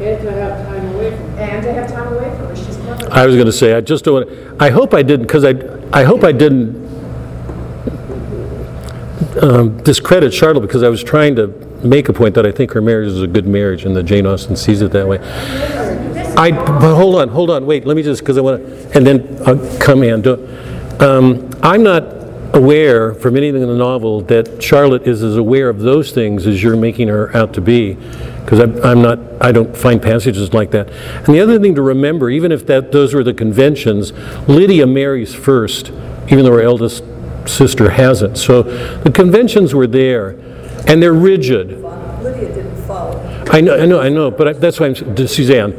And 0.00 0.20
to 0.22 0.32
have 0.32 0.66
time 0.66 0.94
away 0.94 1.10
from 1.12 1.20
him. 1.30 1.38
and 1.38 1.62
to 1.62 1.72
have 1.72 1.90
time 1.92 2.12
away 2.14 2.30
from 2.36 2.46
her, 2.48 2.56
she's 2.56 2.76
clever. 2.76 3.08
I 3.12 3.26
was 3.26 3.36
going 3.36 3.46
to 3.46 3.52
say, 3.52 3.74
I 3.74 3.80
just 3.80 4.04
don't 4.04 4.26
want, 4.26 4.60
I 4.60 4.70
hope 4.70 4.92
I 4.94 5.02
didn't, 5.02 5.26
because 5.26 5.44
I, 5.44 5.54
I 5.92 6.02
hope 6.04 6.24
I 6.24 6.32
didn't 6.32 6.86
um, 9.40 9.76
discredit 9.82 10.34
Charlotte, 10.34 10.62
because 10.62 10.82
I 10.82 10.88
was 10.88 11.02
trying 11.04 11.36
to 11.36 11.46
make 11.84 12.08
a 12.08 12.12
point 12.12 12.34
that 12.34 12.44
I 12.44 12.50
think 12.50 12.72
her 12.72 12.80
marriage 12.82 13.08
is 13.08 13.22
a 13.22 13.26
good 13.28 13.46
marriage, 13.46 13.84
and 13.84 13.94
that 13.96 14.02
Jane 14.02 14.26
Austen 14.26 14.56
sees 14.56 14.82
it 14.82 14.90
that 14.92 15.06
way. 15.06 15.18
I, 16.38 16.52
but 16.52 16.94
hold 16.94 17.16
on, 17.16 17.28
hold 17.28 17.50
on, 17.50 17.66
wait, 17.66 17.84
let 17.84 17.96
me 17.96 18.02
just, 18.02 18.20
because 18.22 18.38
I 18.38 18.40
want 18.40 18.64
to, 18.64 18.96
and 18.96 19.06
then 19.06 19.42
I'll 19.44 19.78
come 19.78 20.02
in. 20.02 20.22
Do- 20.22 20.48
Um, 21.00 21.50
I'm 21.62 21.82
not 21.82 22.02
aware 22.54 23.12
from 23.14 23.36
anything 23.36 23.60
in 23.62 23.68
the 23.68 23.76
novel 23.76 24.20
that 24.22 24.62
Charlotte 24.62 25.06
is 25.06 25.22
as 25.22 25.36
aware 25.36 25.68
of 25.68 25.80
those 25.80 26.12
things 26.12 26.46
as 26.46 26.62
you're 26.62 26.76
making 26.76 27.08
her 27.08 27.36
out 27.36 27.52
to 27.54 27.60
be, 27.60 27.94
because 28.44 28.58
I'm, 28.60 28.82
I'm 28.84 29.02
not, 29.02 29.18
I 29.40 29.52
don't 29.52 29.76
find 29.76 30.00
passages 30.00 30.52
like 30.54 30.70
that. 30.70 30.88
And 30.90 31.26
the 31.34 31.40
other 31.40 31.58
thing 31.60 31.74
to 31.74 31.82
remember, 31.82 32.30
even 32.30 32.50
if 32.52 32.66
that, 32.66 32.90
those 32.92 33.14
were 33.14 33.22
the 33.24 33.34
conventions, 33.34 34.12
Lydia 34.48 34.86
marries 34.86 35.34
first, 35.34 35.90
even 36.30 36.44
though 36.44 36.52
her 36.52 36.62
eldest 36.62 37.04
sister 37.46 37.90
hasn't. 37.90 38.38
So 38.38 38.62
the 38.62 39.10
conventions 39.12 39.74
were 39.74 39.86
there, 39.86 40.30
and 40.86 41.02
they're 41.02 41.12
rigid. 41.12 41.80
Lydia 42.22 42.54
didn't 42.54 42.76
follow. 42.86 43.24
I 43.50 43.60
know, 43.60 43.76
I 43.80 43.86
know, 43.86 44.00
I 44.00 44.08
know, 44.08 44.30
but 44.30 44.48
I- 44.48 44.52
that's 44.54 44.80
why 44.80 44.86
I'm, 44.86 44.94
Suzanne, 45.26 45.72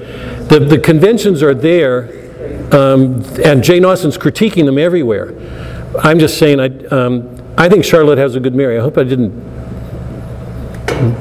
the, 0.49 0.59
the 0.59 0.80
conventions 0.80 1.41
are 1.43 1.53
there, 1.53 2.09
um, 2.73 3.23
and 3.43 3.63
Jane 3.63 3.85
Austen's 3.85 4.17
critiquing 4.17 4.65
them 4.65 4.77
everywhere. 4.77 5.34
I'm 6.03 6.19
just 6.19 6.38
saying, 6.38 6.59
I, 6.59 6.67
um, 6.88 7.35
I 7.57 7.69
think 7.69 7.85
Charlotte 7.85 8.17
has 8.17 8.35
a 8.35 8.39
good 8.39 8.55
Mary. 8.55 8.77
I 8.77 8.81
hope 8.81 8.97
I 8.97 9.03
didn't 9.03 9.31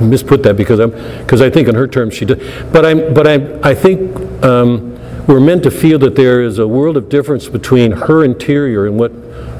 misput 0.00 0.42
that 0.42 0.56
because 0.56 0.80
I'm, 0.80 0.90
because 1.22 1.40
I 1.40 1.50
think 1.50 1.68
in 1.68 1.74
her 1.74 1.86
terms 1.86 2.14
she 2.14 2.24
did. 2.24 2.40
But 2.72 2.84
I'm, 2.84 3.14
but 3.14 3.26
I, 3.26 3.70
I 3.70 3.74
think 3.74 4.44
um, 4.44 4.94
we're 5.26 5.40
meant 5.40 5.62
to 5.64 5.70
feel 5.70 5.98
that 6.00 6.16
there 6.16 6.42
is 6.42 6.58
a 6.58 6.66
world 6.66 6.96
of 6.96 7.08
difference 7.08 7.48
between 7.48 7.92
her 7.92 8.24
interior 8.24 8.86
and 8.86 8.98
what 8.98 9.12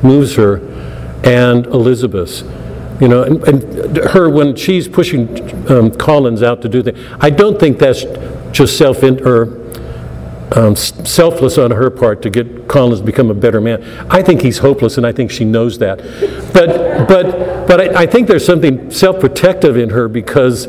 moves 0.03 0.35
her 0.37 0.59
and 1.25 1.67
Elizabeth's. 1.67 2.43
You 3.01 3.07
know, 3.07 3.23
and, 3.23 3.45
and 3.47 3.97
her, 3.99 4.29
when 4.29 4.57
she's 4.57 4.89
pushing 4.89 5.71
um, 5.71 5.93
Collins 5.93 6.43
out 6.43 6.63
to 6.63 6.69
do 6.69 6.83
things, 6.83 6.99
I 7.21 7.31
don't 7.31 7.61
think 7.61 7.79
that's 7.79 8.05
just 8.53 8.77
self, 8.79 9.03
or 9.03 9.67
um, 10.53 10.75
selfless 10.77 11.59
on 11.59 11.71
her 11.71 11.91
part 11.91 12.23
to 12.23 12.31
get 12.31 12.69
Collins 12.69 13.01
to 13.01 13.07
become 13.07 13.31
a 13.31 13.35
better 13.35 13.61
man. 13.61 13.83
I 14.11 14.23
think 14.23 14.43
he's 14.43 14.59
hopeless, 14.59 14.97
and 14.97 15.07
I 15.07 15.13
think 15.13 15.31
she 15.31 15.45
knows 15.45 15.79
that. 15.79 15.99
But, 16.53 17.07
but, 17.07 17.67
but 17.67 17.81
I, 17.81 18.03
I 18.03 18.07
think 18.07 18.29
there's 18.29 18.47
something 18.47 18.91
self-protective 18.91 19.77
in 19.77 19.91
her 19.91 20.09
because 20.09 20.69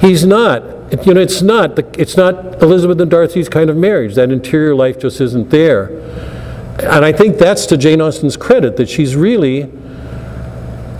he's 0.00 0.26
not. 0.26 0.62
You 1.06 1.14
know, 1.14 1.20
it's 1.20 1.40
not. 1.40 1.76
The, 1.76 1.88
it's 1.96 2.16
not 2.16 2.60
Elizabeth 2.60 3.00
and 3.00 3.10
Darcy's 3.10 3.48
kind 3.48 3.70
of 3.70 3.76
marriage. 3.76 4.16
That 4.16 4.32
interior 4.32 4.74
life 4.74 4.98
just 4.98 5.20
isn't 5.20 5.50
there. 5.50 5.88
And 6.80 7.04
I 7.04 7.12
think 7.12 7.38
that's 7.38 7.66
to 7.66 7.76
Jane 7.76 8.00
Austen's 8.00 8.36
credit 8.36 8.76
that 8.76 8.88
she's 8.88 9.14
really, 9.14 9.70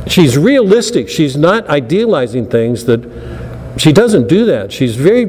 she's 0.06 0.38
realistic. 0.38 1.08
She's 1.08 1.36
not 1.36 1.66
idealizing 1.68 2.48
things 2.48 2.84
that 2.84 3.00
she 3.78 3.92
doesn't 3.92 4.28
do 4.28 4.44
that. 4.44 4.70
She's 4.72 4.94
very 4.94 5.24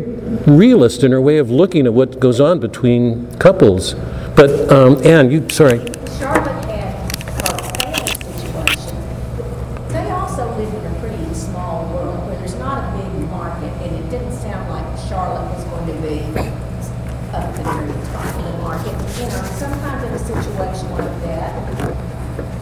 realist 0.48 1.04
in 1.04 1.12
her 1.12 1.22
way 1.22 1.38
of 1.38 1.50
looking 1.52 1.86
at 1.86 1.94
what 1.94 2.20
goes 2.20 2.40
on 2.40 2.60
between 2.60 3.28
couples. 3.38 3.94
But, 4.36 4.72
um, 4.72 4.98
Anne, 5.06 5.30
you, 5.32 5.48
sorry. 5.50 5.80
Charlotte 6.18 6.64
had 6.66 6.94
her 7.42 7.58
family 7.78 8.08
situation. 8.38 8.96
They 9.90 10.10
also 10.12 10.48
live 10.58 10.74
in 10.74 10.86
a 10.86 11.00
pretty 11.00 11.34
small 11.34 11.86
world 11.94 12.28
where 12.28 12.38
there's 12.40 12.56
not 12.56 12.94
a 12.94 12.98
big 12.98 13.30
market, 13.30 13.72
and 13.84 13.96
it 13.96 14.10
didn't 14.10 14.34
sound 14.34 14.70
like 14.70 14.86
Charlotte 15.10 15.52
was 15.56 15.64
going 15.66 15.88
to 15.88 15.94
be 16.02 16.20
up 17.34 17.52
to 17.56 17.62
the 17.62 17.64
top 18.12 18.36
of 18.36 18.44
the 18.44 18.58
market. 18.64 18.96
You 19.20 19.28
know, 19.28 19.44
sometimes 19.60 20.04
in 20.04 20.14
a 20.14 20.20
situation 20.20 20.90
like 20.92 21.22
that, 21.24 21.52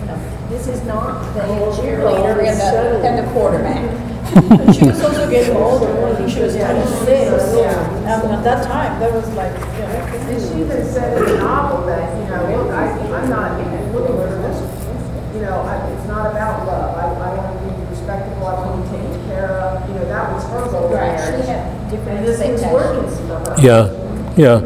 you 0.01 0.05
know, 0.07 0.49
this 0.49 0.67
is 0.67 0.83
not 0.85 1.33
the 1.35 1.41
cheerleader 1.77 2.41
and 2.43 2.57
the, 2.59 3.07
and 3.07 3.19
the 3.27 3.31
quarterback. 3.31 4.07
She 4.75 4.85
was 4.85 5.01
also 5.01 5.27
getting 5.29 5.55
older, 5.57 5.89
I 6.05 6.13
think 6.15 6.29
she 6.29 6.39
was 6.41 6.53
twenty-six. 6.55 7.43
And 8.05 8.29
at 8.31 8.43
that 8.43 8.63
time, 8.65 8.99
that 8.99 9.11
was 9.11 9.27
like, 9.33 9.53
you 9.57 9.81
know, 9.81 10.05
And 10.29 10.37
she 10.37 10.61
even 10.61 10.85
said 10.85 11.17
in 11.17 11.25
the 11.25 11.37
novel 11.39 11.85
that, 11.87 12.13
you 12.13 12.29
know, 12.29 12.61
look, 12.61 12.69
I, 12.69 12.93
I'm 13.09 13.27
not 13.29 13.57
looking 13.91 14.15
for 14.21 14.29
this, 14.29 14.61
you 15.33 15.41
know, 15.41 15.61
I, 15.65 15.81
it's 15.89 16.05
not 16.07 16.29
about 16.29 16.67
love. 16.67 16.93
I, 16.95 17.09
I 17.09 17.33
want 17.41 17.57
to 17.57 17.73
be 17.73 17.89
respectable, 17.89 18.45
I 18.45 18.53
want 18.53 18.85
to 18.85 18.91
be 18.91 18.97
taken 19.01 19.17
care 19.29 19.49
of, 19.49 19.89
you 19.89 19.95
know, 19.95 20.05
that 20.05 20.31
was 20.31 20.43
her 20.45 20.61
goal 20.69 20.85
in 20.87 20.93
Right, 20.93 21.17
marriage. 21.17 21.45
she 21.45 21.49
had 21.49 21.89
different 21.89 22.19
And 22.19 22.27
this 22.27 22.37
was 22.37 22.61
working 22.69 23.09
expectations. 23.09 23.17
for 23.25 23.33
her. 23.33 23.41
Yeah, 23.61 24.33
yeah. 24.37 24.59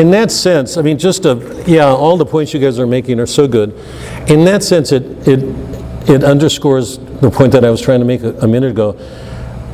In 0.00 0.10
that 0.12 0.30
sense, 0.30 0.76
I 0.76 0.82
mean, 0.82 0.98
just 0.98 1.24
a, 1.26 1.64
yeah, 1.66 1.86
all 1.86 2.16
the 2.16 2.26
points 2.26 2.54
you 2.54 2.60
guys 2.60 2.78
are 2.78 2.86
making 2.86 3.20
are 3.20 3.26
so 3.26 3.46
good. 3.46 3.74
In 4.28 4.44
that 4.44 4.62
sense, 4.62 4.92
it, 4.92 5.04
it, 5.28 5.40
it 6.08 6.24
underscores 6.24 6.98
the 6.98 7.30
point 7.30 7.52
that 7.52 7.64
I 7.64 7.70
was 7.70 7.80
trying 7.82 8.00
to 8.00 8.06
make 8.06 8.22
a, 8.22 8.32
a 8.38 8.48
minute 8.48 8.70
ago, 8.70 8.92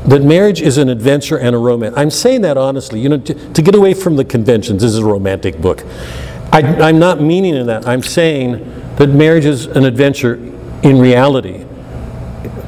that 0.07 0.23
marriage 0.23 0.61
is 0.61 0.79
an 0.79 0.89
adventure 0.89 1.39
and 1.39 1.55
a 1.55 1.59
romance. 1.59 1.97
I'm 1.97 2.11
saying 2.11 2.43
that 2.43 2.57
honestly, 2.57 3.01
you 3.01 3.09
know, 3.09 3.19
to, 3.19 3.53
to 3.53 3.63
get 3.63 3.75
away 3.75 3.95
from 3.95 4.17
the 4.17 4.25
conventions, 4.25 4.83
this 4.83 4.93
is 4.93 4.99
a 4.99 5.05
romantic 5.05 5.61
book. 5.61 5.85
I, 6.53 6.61
I'm 6.61 6.99
not 6.99 7.21
meaning 7.21 7.57
in 7.57 7.67
that. 7.67 7.87
I'm 7.87 8.03
saying 8.03 8.95
that 8.97 9.09
marriage 9.09 9.45
is 9.45 9.67
an 9.67 9.85
adventure 9.85 10.35
in 10.83 10.99
reality 10.99 11.65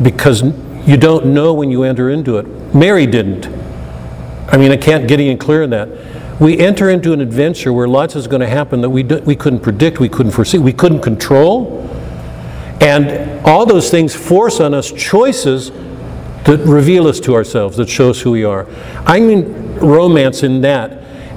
because 0.02 0.42
you 0.86 0.96
don't 0.96 1.26
know 1.26 1.54
when 1.54 1.70
you 1.70 1.84
enter 1.84 2.10
into 2.10 2.38
it. 2.38 2.74
Mary 2.74 3.06
didn't. 3.06 3.57
I 4.48 4.56
mean, 4.56 4.72
I 4.72 4.76
can't 4.76 5.06
get 5.06 5.20
any 5.20 5.36
clearer 5.36 5.66
than 5.66 5.90
that. 5.90 6.40
We 6.40 6.58
enter 6.58 6.88
into 6.90 7.12
an 7.12 7.20
adventure 7.20 7.72
where 7.72 7.88
lots 7.88 8.16
is 8.16 8.26
going 8.26 8.40
to 8.40 8.48
happen 8.48 8.80
that 8.80 8.90
we, 8.90 9.02
do, 9.02 9.18
we 9.20 9.36
couldn't 9.36 9.60
predict, 9.60 10.00
we 10.00 10.08
couldn't 10.08 10.32
foresee, 10.32 10.58
we 10.58 10.72
couldn't 10.72 11.00
control. 11.00 11.82
And 12.80 13.44
all 13.44 13.66
those 13.66 13.90
things 13.90 14.14
force 14.14 14.60
on 14.60 14.72
us 14.72 14.92
choices 14.92 15.70
that 16.44 16.60
reveal 16.64 17.06
us 17.06 17.20
to 17.20 17.34
ourselves, 17.34 17.76
that 17.76 17.88
show 17.88 18.10
us 18.10 18.20
who 18.20 18.30
we 18.30 18.44
are. 18.44 18.66
I 19.04 19.20
mean 19.20 19.74
romance 19.74 20.42
in 20.42 20.60
that. 20.62 20.92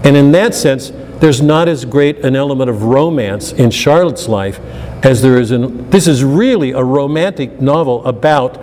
And 0.05 0.15
in 0.15 0.31
that 0.31 0.53
sense, 0.53 0.91
there's 1.19 1.41
not 1.41 1.67
as 1.67 1.85
great 1.85 2.23
an 2.25 2.35
element 2.35 2.69
of 2.69 2.83
romance 2.83 3.51
in 3.51 3.71
Charlotte's 3.71 4.27
life 4.27 4.59
as 5.03 5.21
there 5.21 5.39
is 5.39 5.51
in. 5.51 5.89
This 5.89 6.07
is 6.07 6.23
really 6.23 6.71
a 6.71 6.83
romantic 6.83 7.59
novel 7.61 8.05
about 8.05 8.59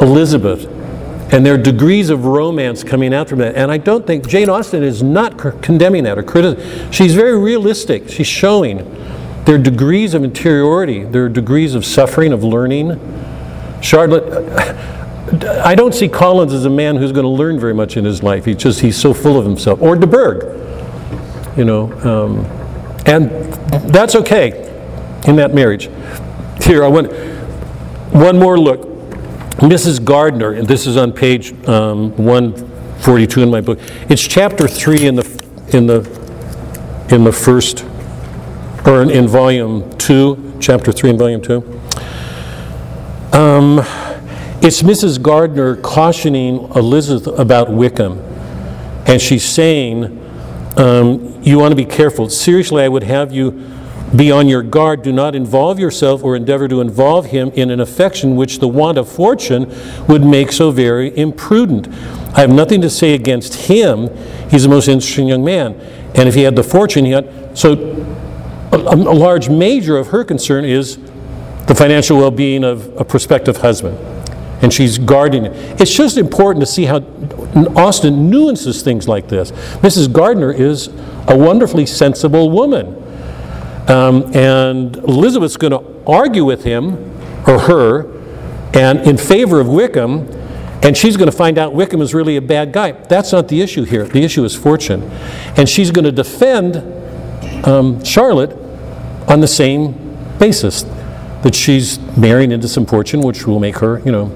Elizabeth. 0.00 0.68
And 1.32 1.46
there 1.46 1.54
are 1.54 1.58
degrees 1.58 2.10
of 2.10 2.24
romance 2.24 2.82
coming 2.82 3.14
out 3.14 3.28
from 3.28 3.38
that. 3.38 3.54
And 3.54 3.70
I 3.70 3.78
don't 3.78 4.06
think 4.06 4.26
Jane 4.26 4.50
Austen 4.50 4.82
is 4.82 5.02
not 5.02 5.40
c- 5.40 5.50
condemning 5.62 6.04
that 6.04 6.18
or 6.18 6.24
criticizing. 6.24 6.90
She's 6.90 7.14
very 7.14 7.38
realistic. 7.38 8.08
She's 8.08 8.26
showing 8.26 8.78
there 9.44 9.54
are 9.54 9.58
degrees 9.58 10.12
of 10.14 10.24
interiority, 10.24 11.04
there 11.04 11.24
are 11.24 11.28
degrees 11.28 11.74
of 11.74 11.84
suffering, 11.84 12.32
of 12.32 12.42
learning. 12.42 12.98
Charlotte, 13.80 14.24
I 15.64 15.74
don't 15.74 15.94
see 15.94 16.08
Collins 16.08 16.52
as 16.52 16.64
a 16.64 16.70
man 16.70 16.96
who's 16.96 17.12
going 17.12 17.24
to 17.24 17.30
learn 17.30 17.58
very 17.58 17.74
much 17.74 17.96
in 17.96 18.04
his 18.04 18.22
life. 18.22 18.44
He's 18.44 18.56
just, 18.56 18.80
he's 18.80 18.96
so 18.96 19.14
full 19.14 19.38
of 19.38 19.44
himself. 19.44 19.80
Or 19.80 19.94
de 19.96 20.06
Bourgh, 20.06 20.44
you 21.56 21.64
know. 21.64 21.92
Um, 22.02 22.44
and 23.06 23.30
that's 23.92 24.14
okay 24.16 24.66
in 25.26 25.36
that 25.36 25.54
marriage. 25.54 25.88
Here, 26.62 26.84
I 26.84 26.88
want 26.88 27.12
one 28.12 28.38
more 28.38 28.58
look. 28.58 28.89
Mrs. 29.60 30.04
Gardiner, 30.04 30.52
and 30.52 30.66
this 30.66 30.86
is 30.86 30.96
on 30.96 31.12
page 31.12 31.52
um, 31.68 32.16
142 32.16 33.42
in 33.42 33.50
my 33.50 33.60
book. 33.60 33.78
It's 34.08 34.22
chapter 34.26 34.66
3 34.66 35.06
in 35.06 35.14
the, 35.16 35.68
in 35.72 35.86
the 35.86 36.20
in 37.10 37.24
the 37.24 37.32
first, 37.32 37.84
or 38.86 39.02
in- 39.02 39.10
in 39.10 39.26
volume 39.26 39.90
two, 39.98 40.54
chapter 40.60 40.92
three 40.92 41.10
in 41.10 41.18
volume 41.18 41.42
two. 41.42 41.58
Um, 43.32 43.80
It's 44.62 44.82
Mrs. 44.82 45.20
Gardiner 45.20 45.74
cautioning 45.76 46.70
Elizabeth 46.76 47.26
about 47.38 47.72
Wickham. 47.72 48.18
And 49.06 49.20
she's 49.20 49.44
saying, 49.44 50.04
um, 50.76 51.42
you 51.42 51.58
want 51.58 51.72
to 51.72 51.76
be 51.76 51.84
careful. 51.86 52.28
Seriously, 52.28 52.84
I 52.84 52.88
would 52.88 53.02
have 53.02 53.32
you 53.32 53.50
be 54.14 54.30
on 54.30 54.48
your 54.48 54.62
guard. 54.62 55.02
Do 55.02 55.12
not 55.12 55.34
involve 55.34 55.78
yourself 55.78 56.24
or 56.24 56.36
endeavor 56.36 56.68
to 56.68 56.80
involve 56.80 57.26
him 57.26 57.50
in 57.50 57.70
an 57.70 57.80
affection 57.80 58.36
which 58.36 58.58
the 58.58 58.68
want 58.68 58.98
of 58.98 59.08
fortune 59.08 59.72
would 60.08 60.24
make 60.24 60.52
so 60.52 60.70
very 60.70 61.16
imprudent. 61.16 61.88
I 62.36 62.40
have 62.40 62.50
nothing 62.50 62.80
to 62.82 62.90
say 62.90 63.14
against 63.14 63.54
him. 63.66 64.08
He's 64.50 64.64
a 64.64 64.68
most 64.68 64.88
interesting 64.88 65.28
young 65.28 65.44
man. 65.44 65.74
And 66.14 66.28
if 66.28 66.34
he 66.34 66.42
had 66.42 66.56
the 66.56 66.62
fortune, 66.62 67.04
he 67.04 67.12
had. 67.12 67.56
So, 67.56 67.72
a, 68.72 68.76
a 68.76 69.14
large 69.14 69.48
major 69.48 69.96
of 69.96 70.08
her 70.08 70.24
concern 70.24 70.64
is 70.64 70.96
the 71.66 71.74
financial 71.74 72.18
well 72.18 72.30
being 72.30 72.64
of 72.64 72.88
a 72.96 73.04
prospective 73.04 73.58
husband. 73.58 73.98
And 74.62 74.72
she's 74.72 74.98
guarding 74.98 75.46
it. 75.46 75.80
It's 75.80 75.94
just 75.94 76.18
important 76.18 76.64
to 76.64 76.70
see 76.70 76.84
how 76.84 76.98
Austen 77.76 78.30
nuances 78.30 78.82
things 78.82 79.08
like 79.08 79.28
this. 79.28 79.52
Mrs. 79.80 80.12
Gardiner 80.12 80.52
is 80.52 80.88
a 81.28 81.36
wonderfully 81.36 81.86
sensible 81.86 82.50
woman. 82.50 82.99
Um, 83.90 84.34
and 84.36 84.96
Elizabeth's 84.96 85.56
going 85.56 85.72
to 85.72 85.84
argue 86.06 86.44
with 86.44 86.62
him 86.62 86.94
or 87.46 87.58
her 87.58 88.20
and 88.72 89.00
in 89.00 89.16
favor 89.16 89.58
of 89.58 89.68
Wickham, 89.68 90.30
and 90.82 90.96
she's 90.96 91.16
going 91.16 91.30
to 91.30 91.36
find 91.36 91.58
out 91.58 91.74
Wickham 91.74 92.00
is 92.00 92.14
really 92.14 92.36
a 92.36 92.42
bad 92.42 92.72
guy. 92.72 92.92
That's 92.92 93.32
not 93.32 93.48
the 93.48 93.60
issue 93.60 93.82
here. 93.82 94.04
The 94.04 94.22
issue 94.22 94.44
is 94.44 94.54
fortune. 94.54 95.02
And 95.56 95.68
she's 95.68 95.90
going 95.90 96.04
to 96.04 96.12
defend 96.12 96.76
um, 97.66 98.02
Charlotte 98.04 98.52
on 99.28 99.40
the 99.40 99.48
same 99.48 100.16
basis 100.38 100.84
that 101.42 101.54
she's 101.54 101.98
marrying 102.16 102.52
into 102.52 102.68
some 102.68 102.86
fortune, 102.86 103.20
which 103.22 103.46
will 103.46 103.60
make 103.60 103.78
her, 103.78 103.98
you 104.00 104.12
know. 104.12 104.30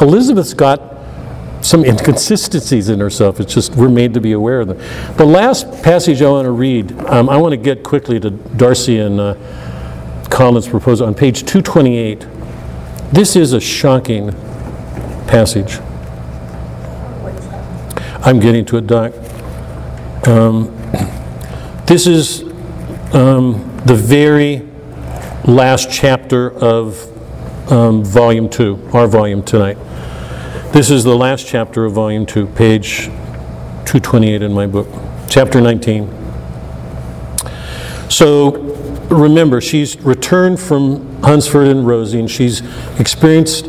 Elizabeth's 0.00 0.54
got 0.54 0.97
some 1.68 1.84
inconsistencies 1.84 2.88
in 2.88 2.98
herself. 2.98 3.40
It's 3.40 3.52
just 3.52 3.76
we're 3.76 3.90
made 3.90 4.14
to 4.14 4.20
be 4.20 4.32
aware 4.32 4.60
of 4.60 4.68
them. 4.68 4.78
The 5.16 5.26
last 5.26 5.70
passage 5.82 6.22
I 6.22 6.30
want 6.30 6.46
to 6.46 6.50
read, 6.50 6.92
um, 7.06 7.28
I 7.28 7.36
want 7.36 7.52
to 7.52 7.58
get 7.58 7.84
quickly 7.84 8.18
to 8.20 8.30
Darcy 8.30 8.98
and 8.98 9.20
uh, 9.20 9.34
Collins' 10.30 10.66
proposal 10.66 11.06
on 11.06 11.14
page 11.14 11.40
228. 11.40 12.26
This 13.12 13.36
is 13.36 13.52
a 13.52 13.60
shocking 13.60 14.32
passage. 15.26 15.78
I'm 18.24 18.40
getting 18.40 18.64
to 18.66 18.78
it, 18.78 18.86
Doc. 18.86 19.12
Um, 20.26 20.74
this 21.84 22.06
is 22.06 22.42
um, 23.14 23.78
the 23.84 23.94
very 23.94 24.66
last 25.44 25.90
chapter 25.90 26.50
of 26.50 27.04
um, 27.70 28.02
volume 28.02 28.48
two, 28.48 28.88
our 28.94 29.06
volume 29.06 29.42
tonight. 29.42 29.76
This 30.70 30.90
is 30.90 31.02
the 31.02 31.16
last 31.16 31.46
chapter 31.46 31.86
of 31.86 31.94
volume 31.94 32.26
two, 32.26 32.46
page 32.46 33.06
228 33.06 34.42
in 34.42 34.52
my 34.52 34.66
book, 34.66 34.86
chapter 35.26 35.62
19. 35.62 36.06
So 38.10 38.50
remember, 39.08 39.62
she's 39.62 39.98
returned 40.02 40.60
from 40.60 41.22
Hunsford 41.22 41.68
and 41.68 41.86
Rosing. 41.86 42.26
She's 42.26 42.60
experienced 43.00 43.64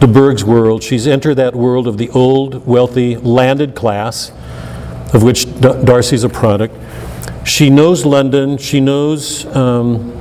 de 0.00 0.06
Bourgh's 0.06 0.42
world. 0.42 0.82
She's 0.82 1.06
entered 1.06 1.34
that 1.34 1.54
world 1.54 1.86
of 1.86 1.98
the 1.98 2.08
old, 2.10 2.66
wealthy, 2.66 3.18
landed 3.18 3.74
class, 3.74 4.30
of 5.12 5.22
which 5.22 5.44
D- 5.60 5.84
Darcy's 5.84 6.24
a 6.24 6.30
product. 6.30 6.74
She 7.46 7.68
knows 7.68 8.06
London. 8.06 8.56
She 8.56 8.80
knows 8.80 9.44
um, 9.54 10.12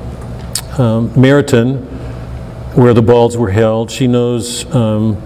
um, 0.77 1.09
Meryton, 1.11 1.85
where 2.75 2.93
the 2.93 3.01
balls 3.01 3.37
were 3.37 3.51
held. 3.51 3.89
She 3.89 4.07
knows 4.07 4.69
um, 4.75 5.23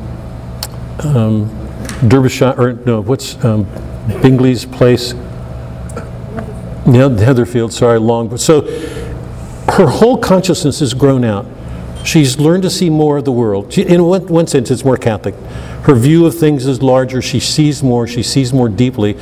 um, 1.05 1.49
Derbyshire, 2.07 2.55
or 2.57 2.73
no, 2.73 3.01
what's 3.01 3.43
um, 3.43 3.65
Bingley's 4.21 4.65
place? 4.65 5.13
Yeah, 6.87 7.07
Netherfield, 7.07 7.73
sorry, 7.73 7.99
long. 7.99 8.35
So 8.37 8.61
her 9.71 9.87
whole 9.87 10.17
consciousness 10.17 10.79
has 10.79 10.93
grown 10.93 11.23
out. 11.23 11.45
She's 12.03 12.39
learned 12.39 12.63
to 12.63 12.69
see 12.69 12.89
more 12.89 13.17
of 13.17 13.25
the 13.25 13.31
world. 13.31 13.71
She, 13.71 13.83
in 13.83 14.03
one, 14.03 14.25
one 14.27 14.47
sense, 14.47 14.71
it's 14.71 14.83
more 14.83 14.97
Catholic. 14.97 15.35
Her 15.83 15.93
view 15.93 16.25
of 16.25 16.37
things 16.37 16.65
is 16.65 16.81
larger. 16.81 17.21
She 17.21 17.39
sees 17.39 17.83
more. 17.83 18.07
She 18.07 18.23
sees 18.23 18.51
more 18.51 18.69
deeply. 18.69 19.13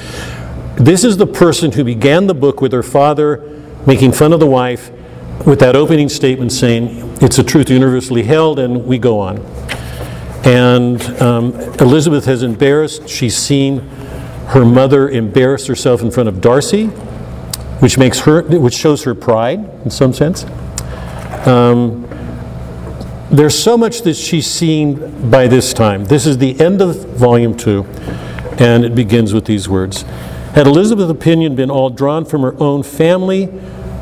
This 0.75 1.03
is 1.03 1.17
the 1.17 1.27
person 1.27 1.73
who 1.73 1.83
began 1.83 2.27
the 2.27 2.33
book 2.33 2.61
with 2.61 2.71
her 2.71 2.83
father 2.83 3.37
making 3.85 4.13
fun 4.13 4.31
of 4.31 4.39
the 4.39 4.47
wife 4.47 4.91
with 5.45 5.59
that 5.59 5.75
opening 5.75 6.09
statement 6.09 6.51
saying, 6.51 7.17
It's 7.21 7.37
a 7.37 7.43
truth 7.43 7.69
universally 7.69 8.23
held, 8.23 8.59
and 8.59 8.85
we 8.85 8.97
go 8.97 9.19
on. 9.19 9.37
And 10.43 11.01
um, 11.21 11.53
Elizabeth 11.79 12.25
has 12.25 12.43
embarrassed, 12.43 13.07
she's 13.09 13.37
seen 13.37 13.79
her 14.49 14.65
mother 14.65 15.09
embarrass 15.09 15.67
herself 15.67 16.01
in 16.01 16.09
front 16.09 16.29
of 16.29 16.41
Darcy, 16.41 16.87
which 17.81 17.97
makes 17.97 18.19
her, 18.21 18.41
which 18.41 18.73
shows 18.73 19.03
her 19.03 19.13
pride 19.13 19.59
in 19.83 19.91
some 19.91 20.13
sense. 20.13 20.45
Um, 21.45 22.07
there's 23.31 23.57
so 23.57 23.77
much 23.77 24.01
that 24.01 24.15
she's 24.15 24.47
seen 24.47 25.29
by 25.29 25.47
this 25.47 25.71
time. 25.71 26.05
This 26.05 26.25
is 26.25 26.39
the 26.39 26.59
end 26.59 26.81
of 26.81 26.95
volume 27.09 27.55
two, 27.55 27.83
and 28.57 28.83
it 28.83 28.95
begins 28.95 29.33
with 29.33 29.45
these 29.45 29.69
words. 29.69 30.01
Had 30.55 30.65
Elizabeth's 30.65 31.11
opinion 31.11 31.55
been 31.55 31.69
all 31.69 31.91
drawn 31.91 32.25
from 32.25 32.41
her 32.41 32.59
own 32.59 32.81
family, 32.81 33.49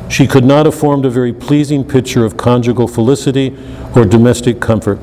she 0.08 0.26
could 0.26 0.44
not 0.44 0.64
have 0.64 0.74
formed 0.74 1.04
a 1.04 1.10
very 1.10 1.34
pleasing 1.34 1.84
picture 1.84 2.24
of 2.24 2.38
conjugal 2.38 2.88
felicity 2.88 3.54
or 3.94 4.06
domestic 4.06 4.60
comfort. 4.60 4.98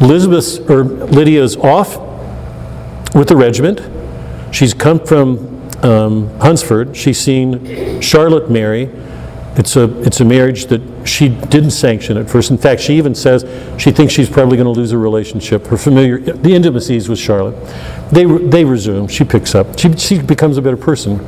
Elizabeth's 0.00 0.58
or 0.58 0.84
Lydia's 0.84 1.56
off 1.56 1.96
with 3.14 3.28
the 3.28 3.36
regiment. 3.36 3.80
She's 4.54 4.74
come 4.74 5.00
from 5.00 5.70
um, 5.82 6.28
Hunsford. 6.38 6.96
She's 6.96 7.18
seen 7.18 8.00
Charlotte 8.00 8.50
marry. 8.50 8.90
It's 9.58 9.74
a 9.74 9.84
it's 10.02 10.20
a 10.20 10.24
marriage 10.24 10.66
that 10.66 11.08
she 11.08 11.30
didn't 11.30 11.70
sanction 11.70 12.18
at 12.18 12.28
first. 12.28 12.50
In 12.50 12.58
fact, 12.58 12.82
she 12.82 12.98
even 12.98 13.14
says 13.14 13.42
she 13.80 13.90
thinks 13.90 14.12
she's 14.12 14.28
probably 14.28 14.58
going 14.58 14.72
to 14.72 14.78
lose 14.78 14.92
a 14.92 14.98
relationship. 14.98 15.66
Her 15.68 15.78
familiar 15.78 16.18
the 16.18 16.54
intimacies 16.54 17.08
with 17.08 17.18
Charlotte. 17.18 17.56
They 18.10 18.26
they 18.26 18.64
resume. 18.66 19.08
She 19.08 19.24
picks 19.24 19.54
up. 19.54 19.78
She 19.78 19.96
she 19.96 20.20
becomes 20.20 20.58
a 20.58 20.62
better 20.62 20.76
person. 20.76 21.18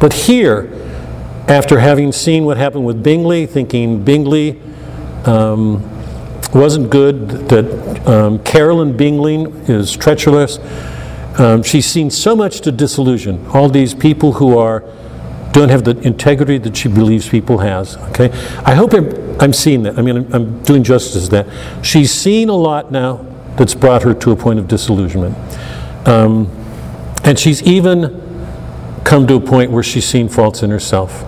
But 0.00 0.14
here, 0.14 0.72
after 1.46 1.78
having 1.78 2.10
seen 2.12 2.46
what 2.46 2.56
happened 2.56 2.86
with 2.86 3.02
Bingley, 3.02 3.44
thinking 3.44 4.02
Bingley. 4.02 4.60
Um, 5.26 5.95
wasn't 6.54 6.90
good, 6.90 7.28
that 7.48 8.08
um, 8.08 8.38
Caroline 8.44 8.96
Bingley 8.96 9.42
is 9.68 9.96
treacherous. 9.96 10.58
Um, 11.38 11.62
she's 11.62 11.86
seen 11.86 12.10
so 12.10 12.34
much 12.34 12.60
to 12.62 12.72
disillusion. 12.72 13.46
All 13.48 13.68
these 13.68 13.94
people 13.94 14.32
who 14.32 14.56
are 14.58 14.82
don't 15.52 15.68
have 15.70 15.84
the 15.84 15.98
integrity 16.00 16.58
that 16.58 16.76
she 16.76 16.88
believes 16.88 17.28
people 17.28 17.58
has. 17.58 17.96
Okay, 18.10 18.30
I 18.64 18.74
hope 18.74 18.92
I'm, 18.92 19.40
I'm 19.40 19.52
seeing 19.52 19.82
that. 19.84 19.98
I 19.98 20.02
mean, 20.02 20.16
I'm, 20.18 20.34
I'm 20.34 20.62
doing 20.62 20.82
justice 20.82 21.24
to 21.24 21.30
that. 21.30 21.84
She's 21.84 22.10
seen 22.10 22.48
a 22.48 22.54
lot 22.54 22.92
now 22.92 23.24
that's 23.56 23.74
brought 23.74 24.02
her 24.02 24.12
to 24.14 24.32
a 24.32 24.36
point 24.36 24.58
of 24.58 24.68
disillusionment, 24.68 25.36
um, 26.06 26.50
and 27.24 27.38
she's 27.38 27.62
even 27.62 28.22
come 29.04 29.26
to 29.26 29.34
a 29.34 29.40
point 29.40 29.70
where 29.70 29.82
she's 29.82 30.06
seen 30.06 30.28
faults 30.28 30.62
in 30.62 30.70
herself. 30.70 31.24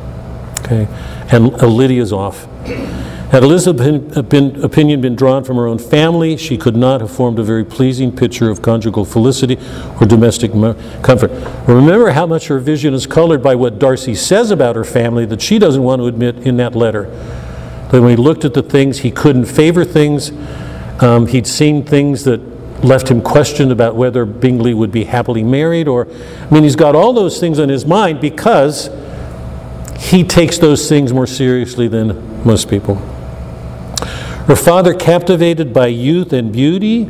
Okay, 0.60 0.88
and 1.32 1.54
uh, 1.62 1.66
Lydia's 1.66 2.12
off. 2.12 2.46
Had 3.30 3.42
Elizabeth's 3.42 4.16
opinion 4.16 5.02
been 5.02 5.14
drawn 5.14 5.44
from 5.44 5.56
her 5.56 5.66
own 5.66 5.78
family, 5.78 6.38
she 6.38 6.56
could 6.56 6.74
not 6.74 7.02
have 7.02 7.10
formed 7.10 7.38
a 7.38 7.42
very 7.42 7.62
pleasing 7.62 8.10
picture 8.10 8.48
of 8.48 8.62
conjugal 8.62 9.04
felicity 9.04 9.58
or 10.00 10.06
domestic 10.06 10.50
comfort. 11.02 11.30
Remember 11.68 12.10
how 12.12 12.26
much 12.26 12.46
her 12.46 12.58
vision 12.58 12.94
is 12.94 13.06
colored 13.06 13.42
by 13.42 13.54
what 13.54 13.78
Darcy 13.78 14.14
says 14.14 14.50
about 14.50 14.76
her 14.76 14.84
family 14.84 15.26
that 15.26 15.42
she 15.42 15.58
doesn't 15.58 15.82
want 15.82 16.00
to 16.00 16.06
admit 16.06 16.38
in 16.38 16.56
that 16.56 16.74
letter. 16.74 17.02
That 17.90 18.00
when 18.00 18.08
he 18.08 18.16
looked 18.16 18.46
at 18.46 18.54
the 18.54 18.62
things, 18.62 19.00
he 19.00 19.10
couldn't 19.10 19.44
favor 19.44 19.84
things. 19.84 20.32
Um, 21.02 21.26
he'd 21.26 21.46
seen 21.46 21.84
things 21.84 22.24
that 22.24 22.40
left 22.82 23.10
him 23.10 23.20
questioned 23.20 23.72
about 23.72 23.94
whether 23.94 24.24
Bingley 24.24 24.72
would 24.72 24.90
be 24.90 25.04
happily 25.04 25.44
married, 25.44 25.86
or, 25.86 26.08
I 26.08 26.54
mean, 26.54 26.62
he's 26.62 26.76
got 26.76 26.96
all 26.96 27.12
those 27.12 27.38
things 27.38 27.58
on 27.58 27.68
his 27.68 27.84
mind 27.84 28.22
because 28.22 28.88
he 29.98 30.24
takes 30.24 30.56
those 30.56 30.88
things 30.88 31.12
more 31.12 31.26
seriously 31.26 31.88
than 31.88 32.42
most 32.42 32.70
people. 32.70 33.16
Her 34.48 34.56
father, 34.56 34.94
captivated 34.94 35.74
by 35.74 35.88
youth 35.88 36.32
and 36.32 36.50
beauty, 36.50 37.02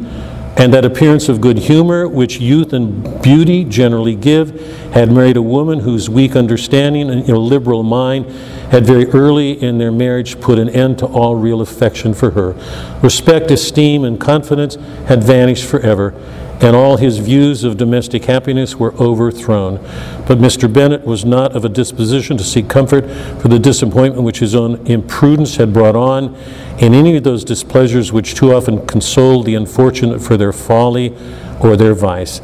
and 0.56 0.74
that 0.74 0.84
appearance 0.84 1.28
of 1.28 1.40
good 1.40 1.56
humor 1.56 2.08
which 2.08 2.40
youth 2.40 2.72
and 2.72 3.22
beauty 3.22 3.62
generally 3.62 4.16
give, 4.16 4.60
had 4.92 5.12
married 5.12 5.36
a 5.36 5.42
woman 5.42 5.78
whose 5.78 6.10
weak 6.10 6.34
understanding 6.34 7.08
and 7.08 7.28
illiberal 7.28 7.84
mind 7.84 8.26
had 8.72 8.84
very 8.84 9.06
early 9.10 9.52
in 9.62 9.78
their 9.78 9.92
marriage 9.92 10.40
put 10.40 10.58
an 10.58 10.68
end 10.70 10.98
to 10.98 11.06
all 11.06 11.36
real 11.36 11.60
affection 11.60 12.12
for 12.12 12.32
her. 12.32 12.56
Respect, 13.04 13.52
esteem, 13.52 14.02
and 14.02 14.20
confidence 14.20 14.74
had 15.06 15.22
vanished 15.22 15.64
forever, 15.64 16.10
and 16.60 16.74
all 16.74 16.96
his 16.96 17.18
views 17.18 17.62
of 17.62 17.76
domestic 17.76 18.24
happiness 18.24 18.76
were 18.76 18.92
overthrown. 18.94 19.76
But 20.26 20.38
Mr. 20.38 20.72
Bennet 20.72 21.04
was 21.04 21.24
not 21.24 21.54
of 21.54 21.64
a 21.64 21.68
disposition 21.68 22.36
to 22.36 22.44
seek 22.44 22.68
comfort 22.68 23.08
for 23.40 23.48
the 23.48 23.58
disappointment 23.58 24.24
which 24.24 24.40
his 24.40 24.54
own 24.54 24.86
imprudence 24.86 25.56
had 25.56 25.72
brought 25.72 25.96
on, 25.96 26.34
and 26.80 26.94
any 26.94 27.16
of 27.16 27.24
those 27.24 27.44
displeasures 27.44 28.12
which 28.12 28.34
too 28.34 28.52
often 28.52 28.86
consoled 28.86 29.46
the 29.46 29.54
unfortunate 29.54 30.20
for 30.20 30.36
their 30.36 30.52
folly 30.52 31.14
or 31.60 31.76
their 31.76 31.94
vice. 31.94 32.40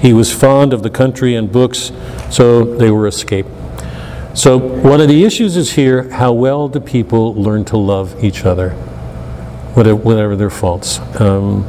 He 0.00 0.12
was 0.12 0.32
fond 0.32 0.72
of 0.72 0.82
the 0.82 0.90
country 0.90 1.34
and 1.34 1.50
books, 1.50 1.92
so 2.30 2.64
they 2.64 2.90
were 2.90 3.06
escape. 3.06 3.46
So 4.34 4.56
one 4.56 5.00
of 5.00 5.08
the 5.08 5.24
issues 5.24 5.56
is 5.56 5.72
here, 5.72 6.08
how 6.10 6.32
well 6.32 6.68
do 6.68 6.78
people 6.78 7.34
learn 7.34 7.64
to 7.66 7.76
love 7.76 8.22
each 8.22 8.44
other, 8.44 8.70
whatever, 9.74 9.96
whatever 9.96 10.36
their 10.36 10.50
faults. 10.50 11.00
Um, 11.20 11.66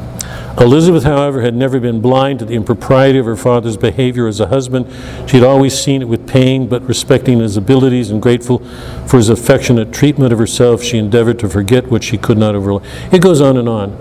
Elizabeth, 0.58 1.04
however, 1.04 1.42
had 1.42 1.56
never 1.56 1.80
been 1.80 2.02
blind 2.02 2.40
to 2.40 2.46
the 2.46 2.56
impropriety 2.56 3.20
of 3.20 3.26
her 3.26 3.36
father's 3.36 3.78
behavior 3.78 4.28
as 4.28 4.40
a 4.40 4.48
husband. 4.48 4.88
She 5.30 5.38
had 5.38 5.46
always 5.46 5.80
seen 5.80 6.02
it 6.02 6.08
with 6.08 6.28
pain, 6.28 6.68
but 6.68 6.82
respecting 6.84 7.40
his 7.40 7.56
abilities 7.56 8.10
and 8.10 8.22
grateful 8.22 8.60
for 9.06 9.18
his 9.18 9.30
affectionate 9.30 9.94
treatment 9.94 10.34
of 10.34 10.40
herself, 10.40 10.84
she 10.84 10.98
endeavored 10.98 11.40
to 11.40 11.50
forget 11.50 11.88
what 11.88 12.04
she 12.04 12.18
could 12.18 12.38
not 12.38 12.56
overlook. 12.56 12.84
It 13.12 13.22
goes 13.22 13.42
on 13.42 13.58
and 13.58 13.70
on. 13.70 13.92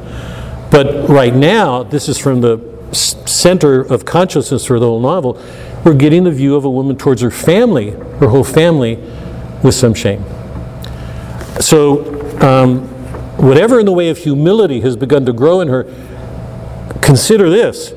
But 0.70 1.08
right 1.08 1.34
now, 1.34 1.82
this 1.82 2.08
is 2.08 2.18
from 2.18 2.40
the 2.40 2.58
center 2.92 3.80
of 3.80 4.04
consciousness 4.04 4.64
for 4.64 4.78
the 4.78 4.86
whole 4.86 5.00
novel. 5.00 5.40
We're 5.84 5.94
getting 5.94 6.24
the 6.24 6.30
view 6.30 6.56
of 6.56 6.64
a 6.64 6.70
woman 6.70 6.96
towards 6.96 7.22
her 7.22 7.30
family, 7.30 7.90
her 7.90 8.28
whole 8.28 8.44
family, 8.44 8.96
with 9.62 9.74
some 9.74 9.94
shame. 9.94 10.24
So, 11.60 12.40
um, 12.40 12.88
whatever 13.38 13.78
in 13.78 13.86
the 13.86 13.92
way 13.92 14.08
of 14.08 14.18
humility 14.18 14.80
has 14.80 14.96
begun 14.96 15.24
to 15.26 15.32
grow 15.32 15.60
in 15.60 15.68
her, 15.68 15.84
consider 17.02 17.50
this. 17.50 17.92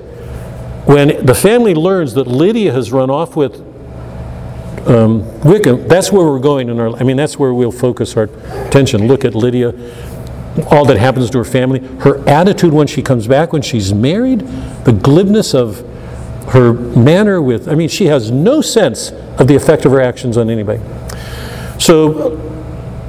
When 0.86 1.26
the 1.26 1.36
family 1.36 1.74
learns 1.76 2.14
that 2.16 2.28
Lydia 2.28 2.72
has 2.72 2.92
run 2.92 3.10
off 3.10 3.36
with 3.36 3.56
um, 4.88 5.40
Wickham, 5.42 5.88
that's 5.88 6.12
where 6.12 6.26
we're 6.26 6.40
going 6.40 6.70
in 6.70 6.80
our, 6.80 6.96
I 6.96 7.04
mean, 7.04 7.18
that's 7.18 7.38
where 7.38 7.54
we'll 7.54 7.72
focus 7.72 8.18
our 8.18 8.24
attention. 8.66 9.08
Look 9.08 9.24
at 9.24 9.36
Lydia, 9.36 9.74
all 10.72 10.86
that 10.86 10.98
happens 10.98 11.30
to 11.30 11.38
her 11.38 11.44
family, 11.46 11.80
her 12.00 12.28
attitude 12.28 12.74
when 12.74 12.88
she 12.88 13.02
comes 13.02 13.28
back, 13.28 13.54
when 13.54 13.62
she's 13.62 13.94
married, 13.94 14.40
the 14.86 14.92
glibness 14.92 15.54
of 15.54 15.88
her 16.50 16.74
manner 16.74 17.42
with, 17.42 17.70
I 17.70 17.76
mean, 17.76 17.90
she 17.90 18.06
has 18.06 18.32
no 18.32 18.62
sense 18.62 19.12
of 19.12 19.48
the 19.48 19.56
effect 19.56 19.86
of 19.86 19.92
her 19.92 20.02
actions 20.02 20.36
on 20.36 20.50
anybody. 20.50 20.82
So, 21.80 22.38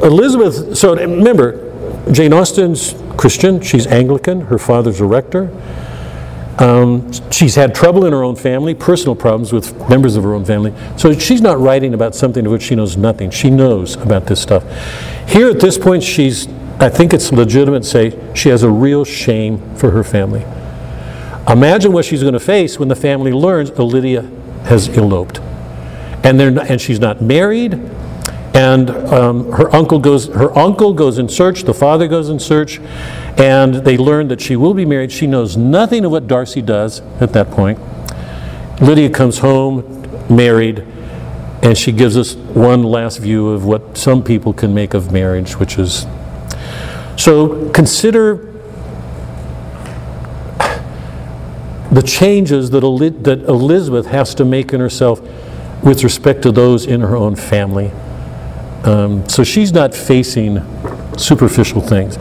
Elizabeth, 0.02 0.76
so 0.76 0.94
remember, 0.94 1.71
Jane 2.10 2.32
Austen's 2.32 2.94
Christian, 3.16 3.60
she's 3.60 3.86
Anglican, 3.86 4.42
her 4.42 4.58
father's 4.58 5.00
a 5.00 5.06
rector. 5.06 5.50
Um, 6.58 7.10
she's 7.30 7.54
had 7.54 7.74
trouble 7.74 8.04
in 8.04 8.12
her 8.12 8.22
own 8.22 8.36
family, 8.36 8.74
personal 8.74 9.14
problems 9.14 9.52
with 9.52 9.88
members 9.88 10.16
of 10.16 10.24
her 10.24 10.34
own 10.34 10.44
family. 10.44 10.74
So 10.96 11.12
she's 11.12 11.40
not 11.40 11.58
writing 11.58 11.94
about 11.94 12.14
something 12.14 12.44
of 12.44 12.52
which 12.52 12.62
she 12.62 12.74
knows 12.74 12.96
nothing. 12.96 13.30
She 13.30 13.50
knows 13.50 13.96
about 13.96 14.26
this 14.26 14.40
stuff. 14.40 14.64
Here 15.28 15.48
at 15.48 15.60
this 15.60 15.78
point, 15.78 16.02
she's, 16.02 16.48
I 16.78 16.88
think 16.88 17.14
it's 17.14 17.32
legitimate 17.32 17.84
to 17.84 17.88
say, 17.88 18.34
she 18.34 18.48
has 18.50 18.62
a 18.62 18.70
real 18.70 19.04
shame 19.04 19.76
for 19.76 19.90
her 19.92 20.04
family. 20.04 20.44
Imagine 21.48 21.92
what 21.92 22.04
she's 22.04 22.20
going 22.22 22.34
to 22.34 22.40
face 22.40 22.78
when 22.78 22.88
the 22.88 22.96
family 22.96 23.32
learns 23.32 23.70
Lydia 23.70 24.22
has 24.64 24.88
eloped. 24.96 25.40
And, 26.24 26.38
they're 26.38 26.50
not, 26.50 26.70
and 26.70 26.80
she's 26.80 27.00
not 27.00 27.20
married, 27.20 27.72
and 28.54 28.90
um, 28.90 29.50
her 29.52 29.74
uncle 29.74 29.98
goes 29.98 30.28
her 30.28 30.56
uncle 30.58 30.92
goes 30.92 31.16
in 31.16 31.28
search 31.28 31.62
the 31.62 31.72
father 31.72 32.06
goes 32.06 32.28
in 32.28 32.38
search 32.38 32.80
and 33.38 33.76
they 33.76 33.96
learn 33.96 34.28
that 34.28 34.40
she 34.40 34.56
will 34.56 34.74
be 34.74 34.84
married. 34.84 35.10
She 35.10 35.26
knows 35.26 35.56
nothing 35.56 36.04
of 36.04 36.10
what 36.10 36.26
darcy 36.26 36.60
does 36.60 37.00
at 37.20 37.32
that 37.32 37.50
point. 37.50 37.78
Lydia 38.80 39.10
comes 39.10 39.38
home 39.38 39.88
married 40.28 40.84
and 41.62 41.78
she 41.78 41.92
gives 41.92 42.16
us 42.16 42.34
one 42.34 42.82
last 42.82 43.18
view 43.18 43.50
of 43.50 43.64
what 43.64 43.96
some 43.96 44.22
people 44.22 44.52
can 44.52 44.74
make 44.74 44.94
of 44.94 45.12
marriage 45.12 45.56
which 45.58 45.78
is 45.78 46.06
so 47.16 47.70
consider 47.70 48.48
the 51.92 52.02
changes 52.02 52.70
that, 52.70 52.80
that 52.80 53.44
elizabeth 53.48 54.06
has 54.06 54.34
to 54.34 54.44
make 54.44 54.72
in 54.72 54.80
herself 54.80 55.20
with 55.84 56.02
respect 56.02 56.42
to 56.42 56.50
those 56.50 56.86
in 56.86 57.00
her 57.00 57.14
own 57.14 57.36
family 57.36 57.92
um, 58.84 59.28
so 59.28 59.44
she's 59.44 59.72
not 59.72 59.94
facing 59.94 60.60
superficial 61.16 61.80
things. 61.80 62.18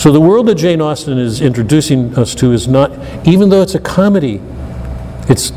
So 0.00 0.12
the 0.12 0.20
world 0.20 0.46
that 0.48 0.56
Jane 0.56 0.80
Austen 0.80 1.18
is 1.18 1.40
introducing 1.40 2.16
us 2.16 2.34
to 2.36 2.52
is 2.52 2.68
not, 2.68 2.92
even 3.26 3.48
though 3.48 3.62
it's 3.62 3.74
a 3.74 3.80
comedy, 3.80 4.40
it's, 5.28 5.52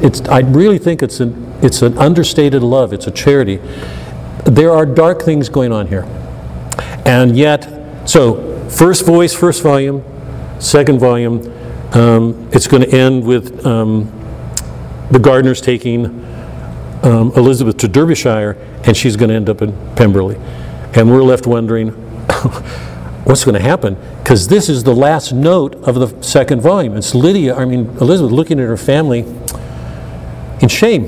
it's, 0.00 0.20
I 0.22 0.40
really 0.40 0.78
think 0.78 1.02
it's 1.02 1.20
an, 1.20 1.52
it's 1.62 1.82
an 1.82 1.96
understated 1.98 2.62
love, 2.62 2.92
it's 2.92 3.06
a 3.06 3.10
charity. 3.10 3.60
There 4.44 4.70
are 4.70 4.86
dark 4.86 5.22
things 5.22 5.48
going 5.48 5.72
on 5.72 5.86
here. 5.86 6.04
And 7.04 7.36
yet, 7.36 8.08
so 8.08 8.68
first 8.68 9.04
voice, 9.04 9.34
first 9.34 9.62
volume, 9.62 10.04
second 10.58 11.00
volume, 11.00 11.52
um, 11.92 12.48
it's 12.52 12.66
going 12.66 12.82
to 12.82 12.96
end 12.96 13.24
with 13.24 13.66
um, 13.66 14.04
the 15.10 15.18
Gardiners 15.18 15.62
taking 15.62 16.20
um, 17.02 17.32
Elizabeth 17.36 17.76
to 17.78 17.88
Derbyshire, 17.88 18.56
and 18.84 18.96
she's 18.96 19.16
going 19.16 19.30
to 19.30 19.34
end 19.34 19.48
up 19.48 19.62
in 19.62 19.72
Pemberley. 19.94 20.36
And 20.94 21.10
we're 21.10 21.22
left 21.22 21.46
wondering 21.46 21.90
what's 23.24 23.44
going 23.44 23.54
to 23.54 23.62
happen, 23.62 23.96
because 24.18 24.48
this 24.48 24.68
is 24.68 24.84
the 24.84 24.94
last 24.94 25.32
note 25.32 25.74
of 25.86 25.94
the 25.94 26.22
second 26.22 26.60
volume. 26.60 26.96
It's 26.96 27.14
Lydia, 27.14 27.54
I 27.56 27.64
mean, 27.64 27.86
Elizabeth 28.00 28.32
looking 28.32 28.60
at 28.60 28.66
her 28.66 28.76
family 28.76 29.20
in 30.60 30.68
shame. 30.68 31.04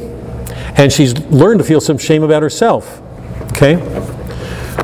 And 0.77 0.93
she's 0.93 1.19
learned 1.27 1.59
to 1.59 1.65
feel 1.65 1.81
some 1.81 1.99
shame 1.99 2.23
about 2.23 2.43
herself. 2.43 3.03
Okay? 3.53 3.77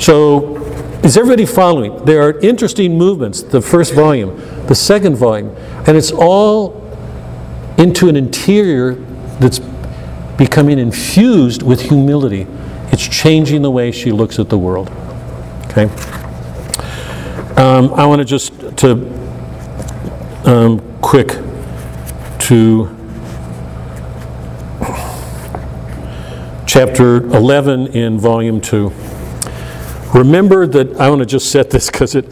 So, 0.00 0.56
is 1.02 1.16
everybody 1.16 1.46
following? 1.46 2.04
There 2.04 2.20
are 2.22 2.38
interesting 2.40 2.98
movements, 2.98 3.42
the 3.42 3.62
first 3.62 3.94
volume, 3.94 4.36
the 4.66 4.74
second 4.74 5.16
volume, 5.16 5.54
and 5.86 5.96
it's 5.96 6.12
all 6.12 6.84
into 7.78 8.08
an 8.08 8.16
interior 8.16 8.94
that's 9.40 9.60
becoming 10.38 10.78
infused 10.78 11.62
with 11.62 11.82
humility. 11.82 12.46
It's 12.90 13.06
changing 13.06 13.60
the 13.60 13.70
way 13.70 13.90
she 13.90 14.12
looks 14.12 14.38
at 14.38 14.48
the 14.48 14.56
world. 14.56 14.88
Okay? 15.66 15.84
Um, 17.60 17.92
I 17.92 18.06
want 18.06 18.20
to 18.20 18.24
just 18.24 18.52
to 18.78 18.92
um, 20.44 21.00
quick 21.02 21.28
to 22.38 22.94
chapter 26.66 27.16
11 27.26 27.88
in 27.88 28.18
volume 28.18 28.60
2. 28.60 28.92
Remember 30.14 30.66
that 30.66 30.96
I 30.98 31.10
want 31.10 31.20
to 31.20 31.26
just 31.26 31.50
set 31.50 31.70
this 31.70 31.90
because 31.90 32.14
it, 32.14 32.26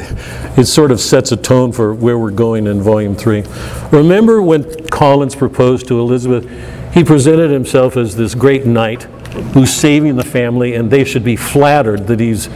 it 0.57 0.67
sort 0.67 0.91
of 0.91 1.01
sets 1.01 1.33
a 1.33 1.37
tone 1.37 1.73
for 1.73 1.93
where 1.93 2.19
we're 2.19 2.31
going 2.31 2.67
in 2.67 2.81
volume 2.81 3.17
3. 3.17 3.45
Remember 3.91 4.41
when 4.41 4.87
Collins 4.89 5.35
proposed 5.35 5.89
to 5.89 5.99
Elizabeth? 5.99 6.45
He 6.97 7.05
presented 7.05 7.51
himself 7.51 7.99
as 7.99 8.17
this 8.17 8.35
great 8.35 8.65
knight 8.65 9.03
who's 9.53 9.71
saving 9.71 10.17
the 10.17 10.25
family, 10.25 10.77
and 10.77 10.91
they 10.91 11.05
should 11.05 11.25
be 11.25 11.37
flattered 11.37 12.07
that 12.07 12.19
he's 12.19 12.49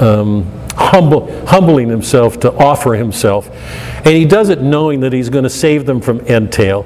um, 0.00 0.50
humble, 0.74 1.30
humbling 1.46 1.88
himself 1.88 2.40
to 2.40 2.52
offer 2.54 2.94
himself. 2.94 3.48
And 3.98 4.08
he 4.08 4.24
does 4.24 4.48
it 4.48 4.62
knowing 4.62 4.98
that 5.02 5.12
he's 5.12 5.28
going 5.28 5.44
to 5.44 5.48
save 5.48 5.86
them 5.86 6.00
from 6.00 6.18
entail. 6.22 6.82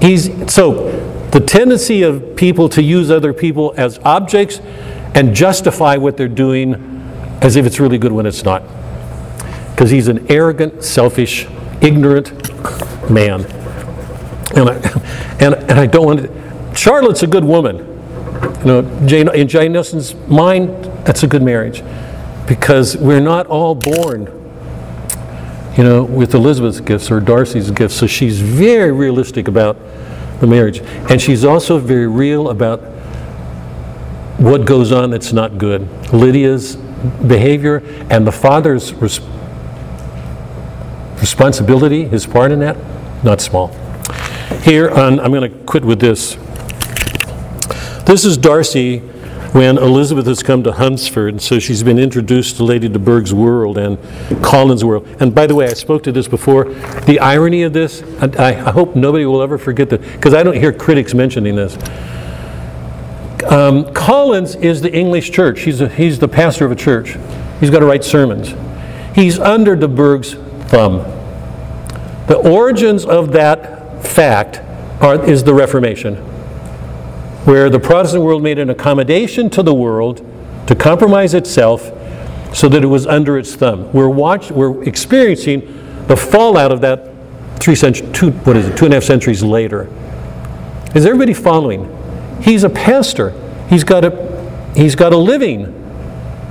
He's, 0.00 0.30
so, 0.50 0.90
the 1.28 1.40
tendency 1.40 2.02
of 2.04 2.34
people 2.36 2.70
to 2.70 2.82
use 2.82 3.10
other 3.10 3.34
people 3.34 3.74
as 3.76 3.98
objects 3.98 4.60
and 5.14 5.34
justify 5.34 5.98
what 5.98 6.16
they're 6.16 6.26
doing 6.26 7.02
as 7.42 7.56
if 7.56 7.66
it's 7.66 7.78
really 7.78 7.98
good 7.98 8.12
when 8.12 8.24
it's 8.24 8.44
not. 8.44 8.62
Because 9.72 9.90
he's 9.90 10.08
an 10.08 10.24
arrogant, 10.30 10.84
selfish, 10.84 11.46
ignorant 11.82 12.32
man. 13.10 13.63
And 14.56 14.70
I, 14.70 14.74
and, 15.40 15.54
and 15.54 15.72
I 15.72 15.86
don't 15.86 16.06
want 16.06 16.20
to. 16.20 16.76
Charlotte's 16.76 17.22
a 17.22 17.26
good 17.26 17.44
woman. 17.44 17.78
You 18.60 18.64
know, 18.64 19.06
Jane, 19.06 19.34
in 19.34 19.48
Jane 19.48 19.76
Austen's 19.76 20.14
mind, 20.28 20.70
that's 21.04 21.22
a 21.22 21.26
good 21.26 21.42
marriage. 21.42 21.82
Because 22.46 22.96
we're 22.96 23.20
not 23.20 23.46
all 23.46 23.74
born, 23.74 24.26
you 25.76 25.84
know, 25.84 26.04
with 26.04 26.34
Elizabeth's 26.34 26.80
gifts 26.80 27.10
or 27.10 27.20
Darcy's 27.20 27.70
gifts. 27.70 27.94
So 27.94 28.06
she's 28.06 28.40
very 28.40 28.92
realistic 28.92 29.48
about 29.48 29.76
the 30.40 30.46
marriage. 30.46 30.80
And 31.10 31.20
she's 31.20 31.44
also 31.44 31.78
very 31.78 32.06
real 32.06 32.50
about 32.50 32.80
what 34.38 34.64
goes 34.64 34.92
on 34.92 35.10
that's 35.10 35.32
not 35.32 35.58
good. 35.58 35.88
Lydia's 36.12 36.76
behavior 36.76 37.82
and 38.10 38.26
the 38.26 38.32
father's 38.32 38.92
res- 38.94 39.20
responsibility, 41.20 42.04
his 42.06 42.26
part 42.26 42.50
in 42.50 42.60
that, 42.60 42.76
not 43.24 43.40
small. 43.40 43.68
Here, 44.62 44.88
on, 44.90 45.20
I'm 45.20 45.30
going 45.32 45.50
to 45.50 45.58
quit 45.64 45.84
with 45.84 46.00
this. 46.00 46.36
This 48.06 48.24
is 48.24 48.36
Darcy 48.36 48.98
when 49.52 49.78
Elizabeth 49.78 50.26
has 50.26 50.42
come 50.42 50.62
to 50.64 50.72
Hunsford, 50.72 51.34
and 51.34 51.42
so 51.42 51.58
she's 51.58 51.82
been 51.82 51.98
introduced 51.98 52.56
to 52.56 52.64
Lady 52.64 52.88
de 52.88 52.98
Bourgh's 52.98 53.32
world 53.32 53.78
and 53.78 53.98
Collins' 54.42 54.84
world. 54.84 55.06
And 55.20 55.34
by 55.34 55.46
the 55.46 55.54
way, 55.54 55.66
I 55.66 55.74
spoke 55.74 56.02
to 56.04 56.12
this 56.12 56.26
before. 56.26 56.64
The 57.04 57.20
irony 57.20 57.62
of 57.62 57.72
this, 57.72 58.02
I, 58.20 58.48
I 58.48 58.70
hope 58.70 58.96
nobody 58.96 59.26
will 59.26 59.42
ever 59.42 59.58
forget 59.58 59.90
that, 59.90 60.00
because 60.00 60.34
I 60.34 60.42
don't 60.42 60.56
hear 60.56 60.72
critics 60.72 61.14
mentioning 61.14 61.56
this. 61.56 61.76
Um, 63.44 63.92
Collins 63.92 64.56
is 64.56 64.80
the 64.80 64.92
English 64.92 65.30
church. 65.30 65.60
He's, 65.60 65.80
a, 65.80 65.88
he's 65.88 66.18
the 66.18 66.28
pastor 66.28 66.64
of 66.64 66.72
a 66.72 66.76
church. 66.76 67.16
He's 67.60 67.70
got 67.70 67.80
to 67.80 67.86
write 67.86 68.02
sermons. 68.02 68.54
He's 69.14 69.38
under 69.38 69.76
de 69.76 69.86
Bourgh's 69.86 70.34
thumb. 70.68 70.98
The 72.26 72.40
origins 72.42 73.04
of 73.04 73.32
that 73.32 73.83
fact 74.04 74.60
are, 75.02 75.22
is 75.24 75.44
the 75.44 75.54
Reformation, 75.54 76.16
where 77.44 77.68
the 77.68 77.80
Protestant 77.80 78.22
world 78.22 78.42
made 78.42 78.58
an 78.58 78.70
accommodation 78.70 79.50
to 79.50 79.62
the 79.62 79.74
world 79.74 80.24
to 80.66 80.74
compromise 80.74 81.34
itself 81.34 81.92
so 82.54 82.68
that 82.68 82.82
it 82.84 82.86
was 82.86 83.06
under 83.06 83.36
its 83.36 83.54
thumb. 83.54 83.92
We're, 83.92 84.08
watch, 84.08 84.50
we're 84.50 84.82
experiencing 84.84 85.60
the 86.06 86.16
fallout 86.16 86.70
of 86.70 86.80
that 86.82 87.10
three 87.58 87.74
century, 87.74 88.08
two, 88.12 88.30
what 88.30 88.56
is 88.56 88.68
it, 88.68 88.76
two 88.76 88.84
and 88.84 88.94
a 88.94 88.96
half 88.96 89.04
centuries 89.04 89.42
later. 89.42 89.88
Is 90.94 91.04
everybody 91.06 91.34
following? 91.34 91.90
He's 92.42 92.62
a 92.62 92.70
pastor. 92.70 93.32
He's 93.68 93.84
got 93.84 94.04
a, 94.04 94.72
he's 94.76 94.94
got 94.94 95.12
a 95.12 95.16
living. 95.16 95.80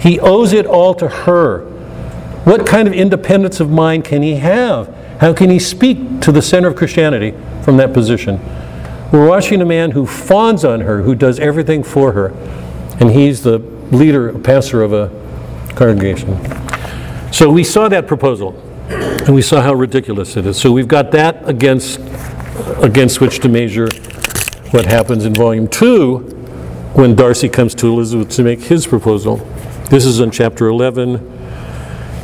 He 0.02 0.20
owes 0.20 0.54
it 0.54 0.66
all 0.66 0.94
to 0.96 1.08
her. 1.08 1.66
What 2.44 2.68
kind 2.68 2.88
of 2.88 2.94
independence 2.94 3.60
of 3.62 3.70
mind 3.70 4.04
can 4.04 4.22
he 4.22 4.36
have? 4.36 4.94
How 5.24 5.32
can 5.32 5.50
he 5.50 5.58
speak 5.58 6.20
to 6.20 6.34
the 6.34 6.42
center 6.42 6.68
of 6.68 6.76
Christianity 6.76 7.34
from 7.64 7.78
that 7.78 7.94
position? 7.94 8.42
We're 9.10 9.26
watching 9.26 9.62
a 9.62 9.66
man 9.66 9.92
who 9.92 10.06
fawns 10.06 10.66
on 10.66 10.82
her, 10.82 11.02
who 11.04 11.16
does 11.16 11.40
everything 11.40 11.82
for 11.82 12.12
her, 12.12 12.34
and 13.00 13.10
he's 13.10 13.42
the 13.42 13.60
leader, 13.94 14.38
pastor 14.38 14.84
of 14.84 14.92
a 14.92 15.08
congregation. 15.76 16.38
So 17.32 17.50
we 17.50 17.64
saw 17.64 17.88
that 17.88 18.06
proposal, 18.06 18.52
and 18.90 19.34
we 19.34 19.42
saw 19.42 19.62
how 19.62 19.74
ridiculous 19.76 20.36
it 20.36 20.46
is. 20.46 20.58
So 20.60 20.74
we've 20.74 20.90
got 20.90 21.12
that 21.12 21.48
against, 21.48 22.02
against 22.82 23.22
which 23.22 23.40
to 23.40 23.48
measure 23.48 23.88
what 24.72 24.86
happens 24.86 25.24
in 25.24 25.34
volume 25.34 25.70
two 25.70 26.18
when 26.96 27.16
Darcy 27.16 27.48
comes 27.48 27.74
to 27.76 27.88
Elizabeth 27.88 28.30
to 28.32 28.44
make 28.44 28.60
his 28.60 28.86
proposal. 28.86 29.38
This 29.90 30.04
is 30.04 30.20
in 30.20 30.32
chapter 30.32 30.68
11. 30.68 31.16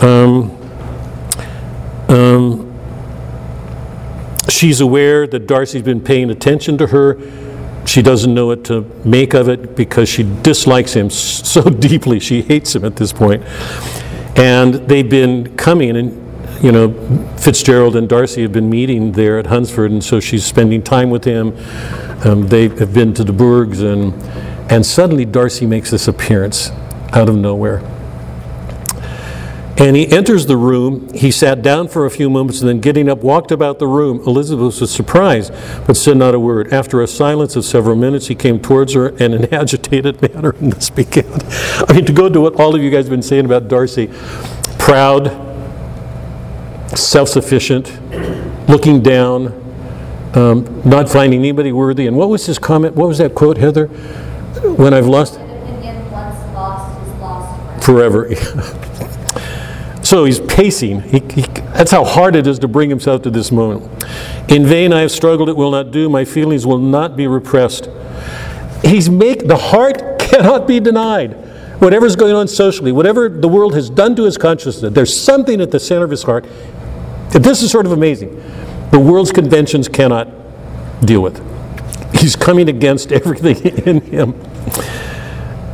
Um, 0.01 0.51
um, 2.09 2.68
she's 4.47 4.81
aware 4.81 5.27
that 5.27 5.47
Darcy's 5.47 5.81
been 5.81 6.01
paying 6.01 6.29
attention 6.29 6.77
to 6.77 6.87
her. 6.87 7.17
She 7.85 8.01
doesn't 8.01 8.33
know 8.33 8.47
what 8.47 8.63
to 8.65 8.81
make 9.03 9.33
of 9.33 9.49
it 9.49 9.75
because 9.75 10.09
she 10.09 10.23
dislikes 10.41 10.93
him 10.93 11.09
so 11.09 11.61
deeply. 11.69 12.19
She 12.19 12.41
hates 12.41 12.75
him 12.75 12.85
at 12.85 12.95
this 12.95 13.11
point. 13.11 13.43
And 14.37 14.75
they've 14.75 15.09
been 15.09 15.55
coming, 15.57 15.97
and 15.97 16.63
you 16.63 16.71
know, 16.71 16.93
Fitzgerald 17.37 17.95
and 17.95 18.07
Darcy 18.07 18.41
have 18.41 18.53
been 18.53 18.69
meeting 18.69 19.13
there 19.13 19.39
at 19.39 19.47
Hunsford, 19.47 19.91
and 19.91 20.03
so 20.03 20.19
she's 20.19 20.45
spending 20.45 20.81
time 20.81 21.09
with 21.09 21.23
him. 21.23 21.55
Um, 22.25 22.47
they 22.47 22.67
have 22.67 22.93
been 22.93 23.13
to 23.15 23.23
the 23.23 23.33
Burgs, 23.33 23.81
and 23.81 24.13
and 24.71 24.85
suddenly 24.85 25.25
Darcy 25.25 25.65
makes 25.65 25.89
this 25.89 26.07
appearance 26.07 26.69
out 27.11 27.27
of 27.27 27.35
nowhere. 27.35 27.81
And 29.79 29.95
he 29.95 30.11
enters 30.11 30.45
the 30.45 30.57
room. 30.57 31.11
He 31.13 31.31
sat 31.31 31.61
down 31.61 31.87
for 31.87 32.05
a 32.05 32.11
few 32.11 32.29
moments 32.29 32.59
and 32.59 32.67
then, 32.67 32.81
getting 32.81 33.07
up, 33.07 33.19
walked 33.19 33.49
about 33.49 33.79
the 33.79 33.87
room. 33.87 34.19
Elizabeth 34.27 34.81
was 34.81 34.91
surprised, 34.91 35.53
but 35.87 35.95
said 35.95 36.17
not 36.17 36.35
a 36.35 36.39
word. 36.39 36.73
After 36.73 37.01
a 37.01 37.07
silence 37.07 37.55
of 37.55 37.63
several 37.63 37.95
minutes, 37.95 38.27
he 38.27 38.35
came 38.35 38.59
towards 38.59 38.93
her 38.93 39.09
in 39.09 39.33
an 39.33 39.53
agitated 39.53 40.21
manner, 40.21 40.53
and 40.59 40.73
this 40.73 40.89
began. 40.89 41.31
I 41.87 41.93
mean, 41.93 42.05
to 42.05 42.11
go 42.11 42.27
to 42.27 42.41
what 42.41 42.59
all 42.59 42.75
of 42.75 42.83
you 42.83 42.91
guys 42.91 43.05
have 43.05 43.11
been 43.11 43.21
saying 43.21 43.45
about 43.45 43.69
Darcy 43.69 44.09
proud, 44.79 45.27
self 46.93 47.29
sufficient, 47.29 47.87
looking 48.67 49.01
down, 49.01 49.53
um, 50.33 50.81
not 50.83 51.07
finding 51.07 51.39
anybody 51.39 51.71
worthy. 51.71 52.05
And 52.05 52.17
what 52.17 52.27
was 52.27 52.45
his 52.45 52.59
comment? 52.59 52.95
What 52.95 53.07
was 53.07 53.19
that 53.19 53.33
quote, 53.33 53.57
Heather? 53.57 53.87
When 53.87 54.93
I've 54.93 55.07
lost 55.07 55.37
An 55.37 55.49
opinion 55.49 56.11
once 56.11 56.37
lost 56.53 57.01
is 57.01 57.13
lost 57.21 57.85
forever. 57.85 58.29
So 60.09 60.25
he's 60.25 60.39
pacing. 60.39 61.01
He, 61.01 61.19
he, 61.19 61.43
that's 61.75 61.91
how 61.91 62.03
hard 62.03 62.35
it 62.35 62.47
is 62.47 62.57
to 62.59 62.67
bring 62.67 62.89
himself 62.89 63.21
to 63.21 63.29
this 63.29 63.51
moment. 63.51 63.83
In 64.51 64.65
vain 64.65 64.91
I 64.91 65.01
have 65.01 65.11
struggled, 65.11 65.49
it 65.49 65.55
will 65.55 65.69
not 65.69 65.91
do. 65.91 66.09
My 66.09 66.25
feelings 66.25 66.65
will 66.65 66.79
not 66.79 67.15
be 67.15 67.27
repressed. 67.27 67.87
He's 68.83 69.07
make 69.07 69.47
the 69.47 69.55
heart 69.55 70.17
cannot 70.19 70.65
be 70.65 70.79
denied. 70.79 71.33
Whatever's 71.79 72.15
going 72.15 72.33
on 72.33 72.47
socially, 72.47 72.91
whatever 72.91 73.29
the 73.29 73.47
world 73.47 73.75
has 73.75 73.87
done 73.87 74.15
to 74.15 74.23
his 74.23 74.35
consciousness, 74.35 74.91
there's 74.91 75.15
something 75.15 75.61
at 75.61 75.69
the 75.69 75.79
center 75.79 76.05
of 76.05 76.09
his 76.09 76.23
heart. 76.23 76.47
This 77.29 77.61
is 77.61 77.69
sort 77.69 77.85
of 77.85 77.91
amazing. 77.91 78.35
The 78.89 78.97
world's 78.97 79.31
conventions 79.31 79.87
cannot 79.87 80.27
deal 81.05 81.21
with. 81.21 81.39
He's 82.15 82.35
coming 82.35 82.67
against 82.67 83.11
everything 83.11 83.77
in 83.85 84.01
him. 84.01 84.33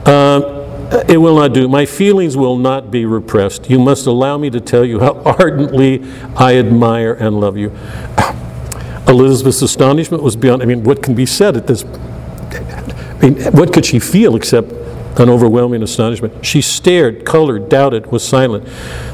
Uh, 0.05 0.55
Uh, 0.91 1.03
it 1.07 1.17
will 1.17 1.35
not 1.35 1.53
do. 1.53 1.67
My 1.67 1.85
feelings 1.85 2.37
will 2.37 2.57
not 2.57 2.91
be 2.91 3.05
repressed. 3.05 3.69
You 3.69 3.79
must 3.79 4.05
allow 4.05 4.37
me 4.37 4.49
to 4.51 4.61
tell 4.61 4.85
you 4.85 4.99
how 4.99 5.13
ardently 5.39 6.03
I 6.35 6.57
admire 6.57 7.13
and 7.13 7.39
love 7.39 7.57
you. 7.57 7.71
Elizabeth's 9.07 9.61
astonishment 9.61 10.21
was 10.21 10.35
beyond, 10.35 10.61
I 10.61 10.65
mean, 10.65 10.83
what 10.83 11.01
can 11.01 11.15
be 11.15 11.25
said 11.25 11.57
at 11.57 11.67
this? 11.67 11.83
I 11.83 13.17
mean, 13.21 13.41
what 13.53 13.73
could 13.73 13.85
she 13.85 13.99
feel 13.99 14.35
except 14.35 14.71
an 15.19 15.29
overwhelming 15.29 15.81
astonishment? 15.81 16.45
She 16.45 16.61
stared, 16.61 17.25
colored, 17.25 17.67
doubted, 17.69 18.11
was 18.11 18.27
silent. 18.27 18.65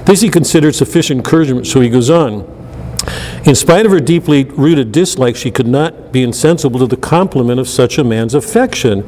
This 0.06 0.22
he 0.22 0.30
considered 0.30 0.76
sufficient 0.76 1.20
encouragement, 1.20 1.68
so 1.68 1.80
he 1.80 1.90
goes 1.90 2.10
on. 2.10 2.42
In 3.46 3.56
spite 3.56 3.86
of 3.86 3.92
her 3.92 4.00
deeply 4.00 4.44
rooted 4.44 4.92
dislike, 4.92 5.36
she 5.36 5.50
could 5.50 5.68
not 5.68 6.12
be 6.12 6.22
insensible 6.22 6.80
to 6.80 6.86
the 6.86 6.98
compliment 6.98 7.60
of 7.60 7.68
such 7.68 7.98
a 7.98 8.04
man's 8.04 8.36
affection. 8.36 9.04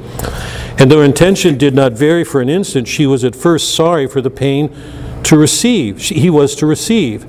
And 0.78 0.90
though 0.92 1.00
her 1.00 1.04
intention 1.04 1.58
did 1.58 1.74
not 1.74 1.94
vary 1.94 2.24
for 2.24 2.42
an 2.42 2.50
instant, 2.50 2.88
she 2.88 3.06
was 3.06 3.24
at 3.24 3.36
first 3.36 3.76
sorry 3.76 4.08
for 4.08 4.22
the 4.22 4.30
pain 4.30 4.74
to 5.24 5.38
receive. 5.38 6.02
She, 6.02 6.16
he 6.16 6.30
was 6.30 6.56
to 6.56 6.66
receive. 6.66 7.26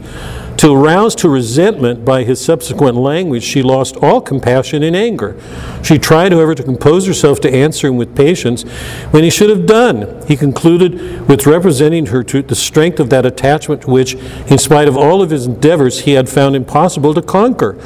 To 0.59 0.73
arouse 0.73 1.15
to 1.17 1.29
resentment 1.29 2.05
by 2.05 2.23
his 2.23 2.43
subsequent 2.43 2.97
language, 2.97 3.43
she 3.43 3.63
lost 3.63 3.97
all 3.97 4.21
compassion 4.21 4.83
and 4.83 4.95
anger. 4.95 5.37
She 5.83 5.99
tried, 5.99 6.33
however, 6.33 6.55
to 6.55 6.63
compose 6.63 7.07
herself 7.07 7.41
to 7.41 7.53
answer 7.53 7.89
him 7.89 7.97
with 7.97 8.17
patience 8.17 8.63
when 9.11 9.25
he 9.25 9.31
should 9.31 9.51
have 9.51 9.67
done. 9.67 10.25
He 10.27 10.37
concluded 10.37 11.29
with 11.29 11.47
representing 11.47 12.07
her 12.07 12.23
to 12.25 12.41
the 12.41 12.55
strength 12.55 13.01
of 13.01 13.11
that 13.11 13.27
attachment 13.27 13.87
which, 13.87 14.15
in 14.47 14.59
spite 14.59 14.89
of 14.89 14.97
all 14.97 15.23
of 15.23 15.31
his 15.31 15.47
endeavors, 15.47 16.01
he 16.01 16.13
had 16.13 16.29
found 16.29 16.55
impossible 16.57 17.15
to 17.15 17.23
conquer. 17.23 17.77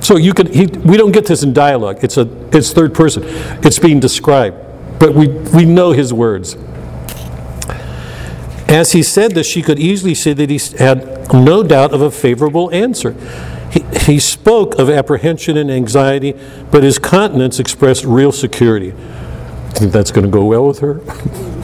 So 0.00 0.16
you 0.16 0.34
could, 0.34 0.54
he, 0.54 0.66
we 0.66 0.96
don't 0.96 1.12
get 1.12 1.26
this 1.26 1.42
in 1.42 1.52
dialogue. 1.52 2.00
It's 2.02 2.16
a, 2.16 2.28
it's 2.54 2.72
third 2.72 2.94
person. 2.94 3.22
It's 3.64 3.78
being 3.78 4.00
described, 4.00 4.56
but 4.98 5.14
we 5.14 5.28
we 5.28 5.64
know 5.64 5.92
his 5.92 6.12
words. 6.12 6.56
As 8.68 8.92
he 8.92 9.02
said 9.02 9.32
this, 9.32 9.46
she 9.46 9.62
could 9.62 9.78
easily 9.78 10.14
see 10.14 10.32
that 10.32 10.50
he 10.50 10.58
had 10.78 11.32
no 11.32 11.62
doubt 11.62 11.92
of 11.92 12.00
a 12.00 12.10
favorable 12.10 12.72
answer. 12.72 13.14
He, 13.70 13.84
he 14.12 14.18
spoke 14.18 14.78
of 14.78 14.90
apprehension 14.90 15.56
and 15.56 15.70
anxiety, 15.70 16.34
but 16.70 16.82
his 16.82 16.98
countenance 16.98 17.60
expressed 17.60 18.04
real 18.04 18.32
security. 18.32 18.92
I 18.92 19.78
think 19.78 19.92
that's 19.92 20.10
going 20.10 20.24
to 20.24 20.30
go 20.30 20.44
well 20.44 20.66
with 20.66 20.80
her? 20.80 21.00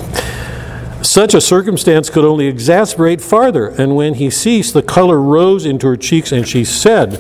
Such 1.03 1.35
a 1.35 1.41
circumstance 1.41 2.11
could 2.11 2.25
only 2.25 2.47
exasperate 2.47 3.21
farther, 3.21 3.69
and 3.69 3.97
when 3.97 4.15
he 4.15 4.31
ceased, 4.31 4.73
the 4.73 4.83
color 4.83 5.21
rose 5.21 5.67
into 5.67 5.87
her 5.89 5.97
cheeks, 5.97 6.31
and 6.31 6.47
she 6.47 6.65
said, 6.65 7.15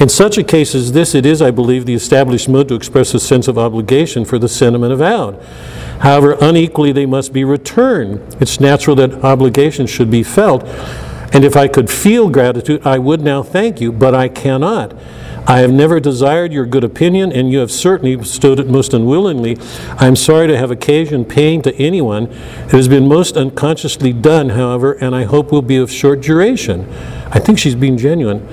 In 0.00 0.08
such 0.08 0.38
a 0.38 0.44
case 0.44 0.74
as 0.76 0.92
this, 0.92 1.14
it 1.14 1.26
is, 1.26 1.42
I 1.42 1.50
believe, 1.50 1.86
the 1.86 1.94
established 1.94 2.48
mode 2.48 2.68
to 2.68 2.74
express 2.74 3.12
a 3.12 3.20
sense 3.20 3.48
of 3.48 3.58
obligation 3.58 4.24
for 4.24 4.38
the 4.38 4.48
sentiment 4.48 4.92
avowed. 4.92 5.42
However, 6.00 6.36
unequally 6.40 6.92
they 6.92 7.04
must 7.04 7.32
be 7.32 7.44
returned. 7.44 8.36
It's 8.40 8.60
natural 8.60 8.94
that 8.96 9.24
obligations 9.24 9.90
should 9.90 10.10
be 10.10 10.22
felt, 10.22 10.64
and 11.32 11.44
if 11.44 11.56
I 11.56 11.68
could 11.68 11.90
feel 11.90 12.28
gratitude, 12.28 12.86
I 12.86 12.98
would 12.98 13.20
now 13.20 13.42
thank 13.42 13.80
you, 13.80 13.92
but 13.92 14.14
I 14.14 14.28
cannot. 14.28 14.94
I 15.46 15.58
have 15.60 15.72
never 15.72 16.00
desired 16.00 16.52
your 16.52 16.66
good 16.66 16.84
opinion, 16.84 17.32
and 17.32 17.50
you 17.50 17.58
have 17.58 17.70
certainly 17.70 18.14
bestowed 18.16 18.60
it 18.60 18.68
most 18.68 18.92
unwillingly. 18.92 19.58
I 19.98 20.06
am 20.06 20.16
sorry 20.16 20.46
to 20.48 20.56
have 20.56 20.70
occasioned 20.70 21.28
pain 21.28 21.62
to 21.62 21.74
anyone. 21.76 22.24
It 22.24 22.70
has 22.72 22.88
been 22.88 23.08
most 23.08 23.36
unconsciously 23.36 24.12
done, 24.12 24.50
however, 24.50 24.92
and 24.92 25.14
I 25.14 25.24
hope 25.24 25.50
will 25.50 25.62
be 25.62 25.76
of 25.76 25.90
short 25.90 26.20
duration. 26.20 26.88
I 27.30 27.38
think 27.38 27.58
she's 27.58 27.74
being 27.74 27.96
genuine. 27.96 28.46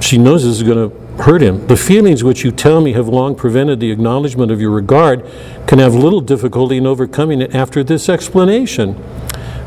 She 0.00 0.18
knows 0.18 0.44
this 0.44 0.56
is 0.56 0.62
going 0.62 0.90
to 0.90 1.22
hurt 1.22 1.42
him. 1.42 1.66
The 1.66 1.76
feelings 1.76 2.22
which 2.22 2.44
you 2.44 2.52
tell 2.52 2.80
me 2.80 2.92
have 2.92 3.08
long 3.08 3.34
prevented 3.34 3.80
the 3.80 3.90
acknowledgement 3.90 4.50
of 4.52 4.60
your 4.60 4.70
regard 4.70 5.28
can 5.66 5.78
have 5.80 5.94
little 5.94 6.20
difficulty 6.20 6.76
in 6.76 6.86
overcoming 6.86 7.42
it 7.42 7.54
after 7.54 7.82
this 7.82 8.08
explanation. 8.08 9.02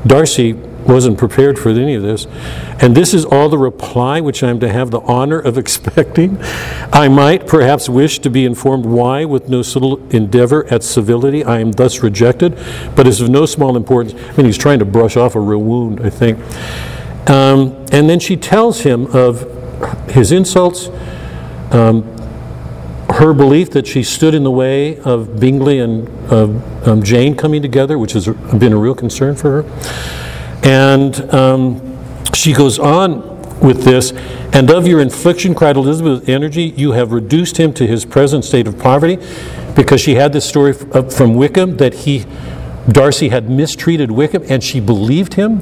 Darcy 0.08 0.53
wasn't 0.88 1.18
prepared 1.18 1.58
for 1.58 1.70
any 1.70 1.95
of 1.95 2.03
this. 2.03 2.28
And 2.82 2.95
this 2.95 3.14
is 3.14 3.26
all 3.26 3.49
the 3.49 3.58
reply 3.58 4.20
which 4.22 4.44
I 4.44 4.49
am 4.49 4.60
to 4.60 4.70
have 4.70 4.91
the 4.91 5.02
honor 5.02 5.40
of 5.40 5.58
expecting. 5.60 6.38
I 6.91 7.08
might 7.08 7.48
perhaps 7.48 7.90
wish 7.90 8.20
to 8.20 8.30
be 8.30 8.45
informed 8.45 8.86
why, 8.86 9.26
with 9.26 9.49
no 9.49 9.60
little 9.60 10.06
endeavor 10.10 10.66
at 10.72 10.84
civility, 10.84 11.44
I 11.44 11.60
am 11.60 11.72
thus 11.72 12.02
rejected, 12.03 12.58
but 12.95 13.08
is 13.08 13.22
of 13.22 13.30
no 13.30 13.45
small 13.45 13.78
importance. 13.78 14.14
I 14.14 14.38
mean, 14.38 14.45
he's 14.45 14.58
trying 14.58 14.80
to 14.80 14.86
brush 14.86 15.18
off 15.18 15.36
a 15.36 15.40
real 15.40 15.62
wound, 15.62 16.02
I 16.02 16.10
think. 16.10 16.40
Um, 17.30 17.86
and 17.91 18.10
then 18.10 18.20
she 18.20 18.36
tells 18.36 18.82
him 18.82 19.06
of 19.08 19.41
his 20.10 20.32
insults, 20.32 20.90
um, 21.72 22.03
her 23.12 23.34
belief 23.34 23.72
that 23.72 23.88
she 23.88 24.03
stood 24.03 24.34
in 24.34 24.44
the 24.44 24.52
way 24.52 24.98
of 24.99 25.40
Bingley 25.40 25.80
and 25.80 26.08
uh, 26.32 26.45
um, 26.90 27.03
Jane 27.03 27.36
coming 27.36 27.62
together, 27.62 27.99
which 27.99 28.14
has 28.14 28.28
been 28.28 28.74
a 28.74 28.78
real 28.78 28.95
concern 28.95 29.36
for 29.36 29.62
her. 29.62 30.31
And 30.63 31.33
um, 31.33 31.97
she 32.33 32.53
goes 32.53 32.79
on 32.79 33.29
with 33.59 33.83
this, 33.83 34.11
and 34.53 34.71
of 34.71 34.88
your 34.88 34.99
infliction, 35.01 35.53
cried 35.53 35.77
Elizabeth 35.77 36.21
with 36.21 36.29
energy, 36.29 36.63
you 36.63 36.93
have 36.93 37.11
reduced 37.11 37.57
him 37.57 37.73
to 37.73 37.85
his 37.85 38.05
present 38.05 38.43
state 38.43 38.67
of 38.67 38.79
poverty, 38.79 39.17
because 39.75 40.01
she 40.01 40.15
had 40.15 40.33
this 40.33 40.47
story 40.47 40.71
f- 40.71 41.13
from 41.13 41.35
Wickham 41.35 41.77
that 41.77 41.93
he, 41.93 42.25
Darcy 42.89 43.29
had 43.29 43.49
mistreated 43.49 44.11
Wickham, 44.11 44.43
and 44.49 44.63
she 44.63 44.79
believed 44.79 45.35
him. 45.35 45.61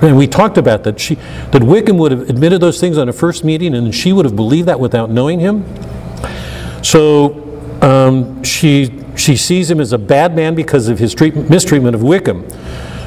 And 0.00 0.16
we 0.16 0.26
talked 0.28 0.58
about 0.58 0.84
that. 0.84 1.00
She, 1.00 1.16
that 1.50 1.62
Wickham 1.64 1.98
would 1.98 2.12
have 2.12 2.28
admitted 2.30 2.60
those 2.60 2.78
things 2.78 2.98
on 2.98 3.08
a 3.08 3.12
first 3.12 3.44
meeting, 3.44 3.74
and 3.74 3.94
she 3.94 4.12
would 4.12 4.24
have 4.24 4.36
believed 4.36 4.68
that 4.68 4.78
without 4.78 5.10
knowing 5.10 5.40
him. 5.40 5.64
So 6.82 7.44
um, 7.82 8.42
she, 8.44 9.02
she 9.16 9.36
sees 9.36 9.70
him 9.70 9.80
as 9.80 9.92
a 9.92 9.98
bad 9.98 10.36
man 10.36 10.54
because 10.54 10.88
of 10.88 10.98
his 10.98 11.14
treatment, 11.14 11.50
mistreatment 11.50 11.94
of 11.96 12.02
Wickham. 12.02 12.46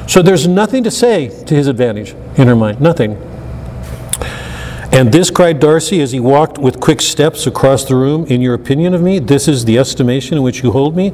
So 0.06 0.22
there's 0.22 0.46
nothing 0.46 0.84
to 0.84 0.90
say 0.90 1.28
to 1.44 1.54
his 1.54 1.66
advantage 1.66 2.14
in 2.36 2.48
her 2.48 2.56
mind, 2.56 2.80
nothing. 2.80 3.16
And 4.94 5.10
this, 5.10 5.30
cried 5.30 5.58
Darcy 5.58 6.02
as 6.02 6.12
he 6.12 6.20
walked 6.20 6.58
with 6.58 6.78
quick 6.78 7.00
steps 7.00 7.46
across 7.46 7.86
the 7.86 7.96
room, 7.96 8.26
in 8.26 8.42
your 8.42 8.52
opinion 8.52 8.92
of 8.92 9.00
me, 9.00 9.18
this 9.18 9.48
is 9.48 9.64
the 9.64 9.78
estimation 9.78 10.36
in 10.36 10.42
which 10.42 10.62
you 10.62 10.70
hold 10.70 10.94
me. 10.94 11.12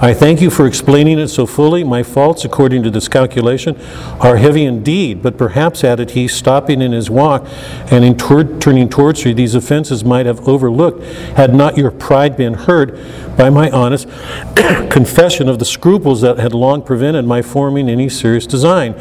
I 0.00 0.14
thank 0.14 0.40
you 0.40 0.48
for 0.48 0.64
explaining 0.64 1.18
it 1.18 1.26
so 1.26 1.44
fully. 1.44 1.82
My 1.82 2.04
faults, 2.04 2.44
according 2.44 2.84
to 2.84 2.90
this 2.90 3.08
calculation, 3.08 3.76
are 4.20 4.36
heavy 4.36 4.64
indeed, 4.64 5.24
but 5.24 5.36
perhaps, 5.36 5.82
added 5.82 6.10
he, 6.12 6.28
stopping 6.28 6.80
in 6.80 6.92
his 6.92 7.10
walk 7.10 7.44
and 7.90 8.04
in 8.04 8.16
turning 8.16 8.88
towards 8.88 9.24
her, 9.24 9.34
these 9.34 9.56
offenses 9.56 10.04
might 10.04 10.26
have 10.26 10.46
overlooked, 10.46 11.02
had 11.36 11.52
not 11.52 11.76
your 11.76 11.90
pride 11.90 12.36
been 12.36 12.54
hurt 12.54 12.96
by 13.36 13.50
my 13.50 13.70
honest 13.70 14.08
confession 14.90 15.48
of 15.48 15.58
the 15.58 15.64
scruples 15.64 16.20
that 16.20 16.38
had 16.38 16.54
long 16.54 16.82
prevented 16.82 17.24
my 17.24 17.42
forming 17.42 17.88
any 17.88 18.08
serious 18.08 18.46
design. 18.46 18.94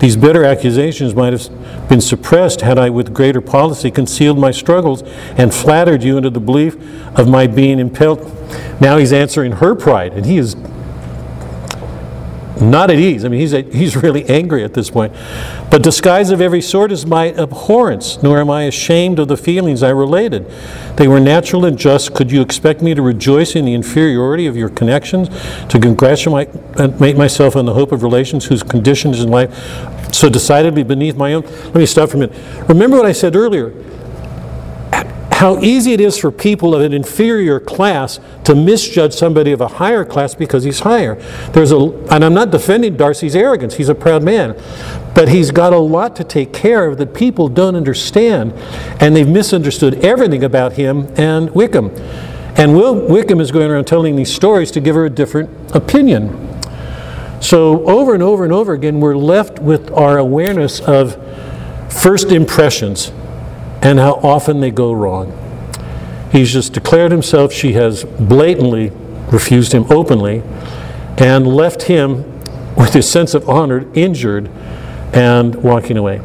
These 0.00 0.16
bitter 0.16 0.44
accusations 0.44 1.14
might 1.14 1.32
have 1.32 1.88
been 1.88 2.00
suppressed 2.00 2.62
had 2.62 2.78
I 2.78 2.90
with 2.90 3.14
greater 3.14 3.40
policy 3.40 3.90
concealed 3.90 4.38
my 4.38 4.50
struggles 4.50 5.02
and 5.36 5.54
flattered 5.54 6.02
you 6.02 6.16
into 6.16 6.30
the 6.30 6.40
belief 6.40 6.76
of 7.18 7.28
my 7.28 7.46
being 7.46 7.78
impelled. 7.78 8.20
Now 8.80 8.96
he's 8.96 9.12
answering 9.12 9.52
her 9.52 9.74
pride, 9.74 10.12
and 10.12 10.26
he 10.26 10.38
is 10.38 10.56
not 12.60 12.90
at 12.90 12.98
ease. 12.98 13.24
I 13.24 13.28
mean, 13.28 13.40
he's, 13.40 13.50
he's 13.50 13.96
really 13.96 14.24
angry 14.28 14.62
at 14.64 14.74
this 14.74 14.90
point. 14.90 15.12
But 15.70 15.82
disguise 15.82 16.30
of 16.30 16.40
every 16.40 16.60
sort 16.60 16.92
is 16.92 17.04
my 17.04 17.32
abhorrence, 17.32 18.22
nor 18.22 18.38
am 18.38 18.50
I 18.50 18.64
ashamed 18.64 19.18
of 19.18 19.28
the 19.28 19.36
feelings 19.36 19.82
I 19.82 19.90
related. 19.90 20.46
They 20.96 21.08
were 21.08 21.20
natural 21.20 21.64
and 21.64 21.78
just. 21.78 22.14
Could 22.14 22.30
you 22.30 22.40
expect 22.40 22.80
me 22.80 22.94
to 22.94 23.02
rejoice 23.02 23.56
in 23.56 23.64
the 23.64 23.74
inferiority 23.74 24.46
of 24.46 24.56
your 24.56 24.68
connections, 24.68 25.28
to 25.68 25.78
congratulate 25.80 26.48
myself 27.16 27.56
on 27.56 27.66
the 27.66 27.74
hope 27.74 27.92
of 27.92 28.02
relations 28.02 28.44
whose 28.44 28.62
conditions 28.62 29.20
in 29.20 29.30
life 29.30 30.14
so 30.14 30.28
decidedly 30.28 30.84
beneath 30.84 31.16
my 31.16 31.34
own? 31.34 31.42
Let 31.42 31.74
me 31.74 31.86
stop 31.86 32.10
for 32.10 32.18
a 32.18 32.20
minute. 32.20 32.68
Remember 32.68 32.96
what 32.96 33.06
I 33.06 33.12
said 33.12 33.34
earlier 33.34 33.72
how 35.34 35.58
easy 35.58 35.92
it 35.92 36.00
is 36.00 36.16
for 36.16 36.30
people 36.30 36.76
of 36.76 36.80
an 36.80 36.92
inferior 36.92 37.58
class 37.58 38.20
to 38.44 38.54
misjudge 38.54 39.12
somebody 39.12 39.50
of 39.50 39.60
a 39.60 39.66
higher 39.66 40.04
class 40.04 40.32
because 40.32 40.62
he's 40.62 40.80
higher. 40.80 41.16
There's 41.52 41.72
a, 41.72 41.76
and 41.76 42.24
I'm 42.24 42.34
not 42.34 42.52
defending 42.52 42.96
Darcy's 42.96 43.34
arrogance, 43.34 43.74
he's 43.74 43.88
a 43.88 43.96
proud 43.96 44.22
man, 44.22 44.54
but 45.12 45.28
he's 45.28 45.50
got 45.50 45.72
a 45.72 45.78
lot 45.78 46.14
to 46.16 46.24
take 46.24 46.52
care 46.52 46.86
of 46.86 46.98
that 46.98 47.14
people 47.14 47.48
don't 47.48 47.74
understand, 47.74 48.52
and 49.00 49.16
they've 49.16 49.28
misunderstood 49.28 50.04
everything 50.04 50.44
about 50.44 50.74
him 50.74 51.12
and 51.16 51.50
Wickham. 51.50 51.90
And 52.56 52.76
Will 52.76 52.94
Wickham 52.94 53.40
is 53.40 53.50
going 53.50 53.68
around 53.68 53.86
telling 53.86 54.14
these 54.14 54.32
stories 54.32 54.70
to 54.70 54.80
give 54.80 54.94
her 54.94 55.06
a 55.06 55.10
different 55.10 55.74
opinion. 55.74 56.62
So, 57.42 57.84
over 57.88 58.14
and 58.14 58.22
over 58.22 58.44
and 58.44 58.52
over 58.52 58.72
again, 58.72 59.00
we're 59.00 59.16
left 59.16 59.58
with 59.58 59.90
our 59.90 60.18
awareness 60.18 60.78
of 60.80 61.16
first 61.92 62.30
impressions 62.30 63.10
and 63.84 63.98
how 63.98 64.14
often 64.14 64.60
they 64.60 64.70
go 64.70 64.92
wrong. 64.92 65.32
He's 66.32 66.52
just 66.52 66.72
declared 66.72 67.12
himself, 67.12 67.52
she 67.52 67.74
has 67.74 68.02
blatantly 68.02 68.90
refused 69.30 69.72
him 69.72 69.86
openly, 69.90 70.42
and 71.18 71.46
left 71.46 71.82
him 71.84 72.40
with 72.76 72.94
his 72.94 73.08
sense 73.08 73.34
of 73.34 73.48
honor 73.48 73.86
injured 73.94 74.48
and 75.12 75.54
walking 75.56 75.96
away. 75.96 76.20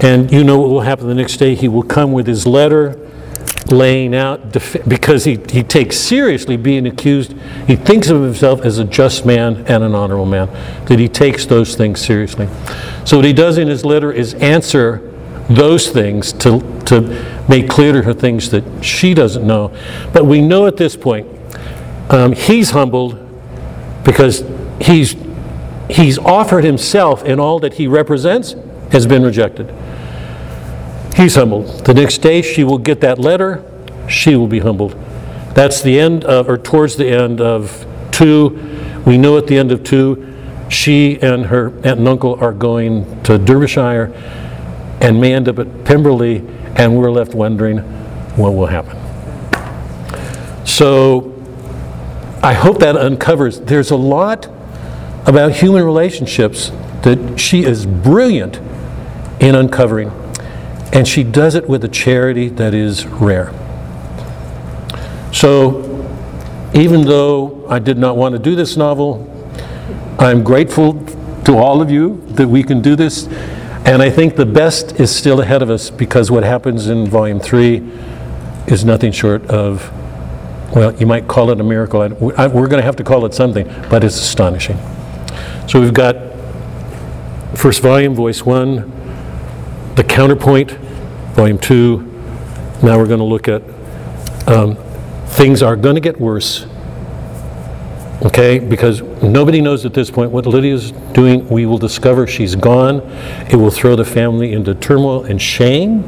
And 0.00 0.30
you 0.32 0.44
know 0.44 0.58
what 0.58 0.70
will 0.70 0.80
happen 0.80 1.06
the 1.08 1.14
next 1.14 1.36
day? 1.36 1.54
He 1.54 1.68
will 1.68 1.82
come 1.82 2.12
with 2.12 2.26
his 2.26 2.46
letter 2.46 2.98
laying 3.66 4.14
out, 4.14 4.52
because 4.86 5.24
he, 5.24 5.38
he 5.50 5.62
takes 5.62 5.96
seriously 5.96 6.56
being 6.56 6.86
accused. 6.86 7.32
He 7.66 7.74
thinks 7.74 8.08
of 8.08 8.22
himself 8.22 8.60
as 8.60 8.78
a 8.78 8.84
just 8.84 9.26
man 9.26 9.66
and 9.66 9.82
an 9.82 9.94
honorable 9.94 10.24
man, 10.24 10.48
that 10.86 11.00
he 11.00 11.08
takes 11.08 11.46
those 11.46 11.74
things 11.74 12.00
seriously. 12.00 12.48
So, 13.04 13.16
what 13.16 13.24
he 13.24 13.32
does 13.32 13.58
in 13.58 13.66
his 13.66 13.84
letter 13.84 14.12
is 14.12 14.34
answer 14.34 15.15
those 15.48 15.88
things 15.88 16.32
to, 16.32 16.60
to 16.86 17.44
make 17.48 17.68
clear 17.68 17.92
to 17.92 18.02
her 18.02 18.12
things 18.12 18.50
that 18.50 18.84
she 18.84 19.14
doesn't 19.14 19.46
know. 19.46 19.74
But 20.12 20.26
we 20.26 20.40
know 20.40 20.66
at 20.66 20.76
this 20.76 20.96
point 20.96 21.26
um, 22.10 22.32
he's 22.32 22.70
humbled 22.70 23.18
because 24.04 24.44
he's, 24.80 25.14
he's 25.88 26.18
offered 26.18 26.64
himself 26.64 27.22
and 27.24 27.40
all 27.40 27.60
that 27.60 27.74
he 27.74 27.86
represents 27.86 28.54
has 28.92 29.06
been 29.06 29.22
rejected. 29.22 29.72
He's 31.16 31.34
humbled. 31.34 31.84
The 31.86 31.94
next 31.94 32.18
day 32.18 32.42
she 32.42 32.64
will 32.64 32.78
get 32.78 33.00
that 33.00 33.18
letter, 33.18 33.64
she 34.08 34.36
will 34.36 34.48
be 34.48 34.58
humbled. 34.58 34.92
That's 35.54 35.80
the 35.80 35.98
end 35.98 36.24
of, 36.24 36.48
or 36.48 36.58
towards 36.58 36.96
the 36.96 37.08
end 37.08 37.40
of 37.40 37.86
two. 38.10 38.50
We 39.06 39.16
know 39.16 39.38
at 39.38 39.46
the 39.46 39.56
end 39.56 39.72
of 39.72 39.82
two, 39.82 40.34
she 40.68 41.18
and 41.20 41.46
her 41.46 41.68
aunt 41.68 42.00
and 42.00 42.08
uncle 42.08 42.34
are 42.34 42.52
going 42.52 43.22
to 43.22 43.38
Derbyshire 43.38 44.12
and 45.00 45.20
may 45.20 45.34
end 45.34 45.48
up 45.48 45.58
at 45.58 45.84
Pemberley, 45.84 46.38
and 46.76 46.96
we're 46.96 47.10
left 47.10 47.34
wondering 47.34 47.78
what 48.36 48.54
will 48.54 48.66
happen. 48.66 48.96
So 50.66 51.32
I 52.42 52.52
hope 52.52 52.80
that 52.80 52.96
uncovers, 52.96 53.60
there's 53.60 53.90
a 53.90 53.96
lot 53.96 54.48
about 55.26 55.52
human 55.52 55.82
relationships 55.82 56.70
that 57.02 57.38
she 57.38 57.64
is 57.64 57.86
brilliant 57.86 58.60
in 59.40 59.54
uncovering, 59.54 60.10
and 60.92 61.06
she 61.06 61.22
does 61.24 61.54
it 61.54 61.68
with 61.68 61.84
a 61.84 61.88
charity 61.88 62.48
that 62.50 62.74
is 62.74 63.06
rare. 63.06 63.52
So 65.32 65.82
even 66.74 67.06
though 67.06 67.66
I 67.68 67.78
did 67.78 67.98
not 67.98 68.16
want 68.16 68.34
to 68.34 68.38
do 68.38 68.54
this 68.54 68.76
novel, 68.76 69.32
I'm 70.18 70.42
grateful 70.42 71.04
to 71.44 71.56
all 71.56 71.80
of 71.80 71.90
you 71.90 72.22
that 72.30 72.48
we 72.48 72.62
can 72.62 72.80
do 72.80 72.96
this 72.96 73.28
and 73.86 74.02
I 74.02 74.10
think 74.10 74.34
the 74.34 74.44
best 74.44 74.98
is 74.98 75.14
still 75.14 75.40
ahead 75.40 75.62
of 75.62 75.70
us 75.70 75.90
because 75.90 76.28
what 76.28 76.42
happens 76.42 76.88
in 76.88 77.06
volume 77.06 77.38
three 77.38 77.88
is 78.66 78.84
nothing 78.84 79.12
short 79.12 79.46
of, 79.46 79.90
well, 80.74 80.92
you 80.96 81.06
might 81.06 81.28
call 81.28 81.50
it 81.50 81.60
a 81.60 81.64
miracle. 81.64 82.00
We're 82.00 82.32
going 82.32 82.70
to 82.70 82.82
have 82.82 82.96
to 82.96 83.04
call 83.04 83.24
it 83.26 83.32
something, 83.32 83.64
but 83.88 84.02
it's 84.02 84.16
astonishing. 84.16 84.76
So 85.68 85.80
we've 85.80 85.94
got 85.94 86.16
first 87.54 87.80
volume, 87.80 88.12
voice 88.12 88.44
one, 88.44 88.90
the 89.94 90.02
counterpoint, 90.02 90.72
volume 91.36 91.58
two. 91.58 91.98
Now 92.82 92.98
we're 92.98 93.06
going 93.06 93.20
to 93.20 93.24
look 93.24 93.46
at 93.46 93.62
um, 94.48 94.76
things 95.26 95.62
are 95.62 95.76
going 95.76 95.94
to 95.94 96.00
get 96.00 96.20
worse 96.20 96.66
Okay, 98.22 98.58
because 98.58 99.02
nobody 99.22 99.60
knows 99.60 99.84
at 99.84 99.92
this 99.92 100.10
point 100.10 100.30
what 100.30 100.46
Lydia's 100.46 100.90
doing. 101.12 101.46
We 101.48 101.66
will 101.66 101.78
discover 101.78 102.26
she's 102.26 102.56
gone. 102.56 103.00
It 103.50 103.56
will 103.56 103.70
throw 103.70 103.94
the 103.94 104.06
family 104.06 104.52
into 104.52 104.74
turmoil 104.74 105.24
and 105.24 105.40
shame. 105.40 106.02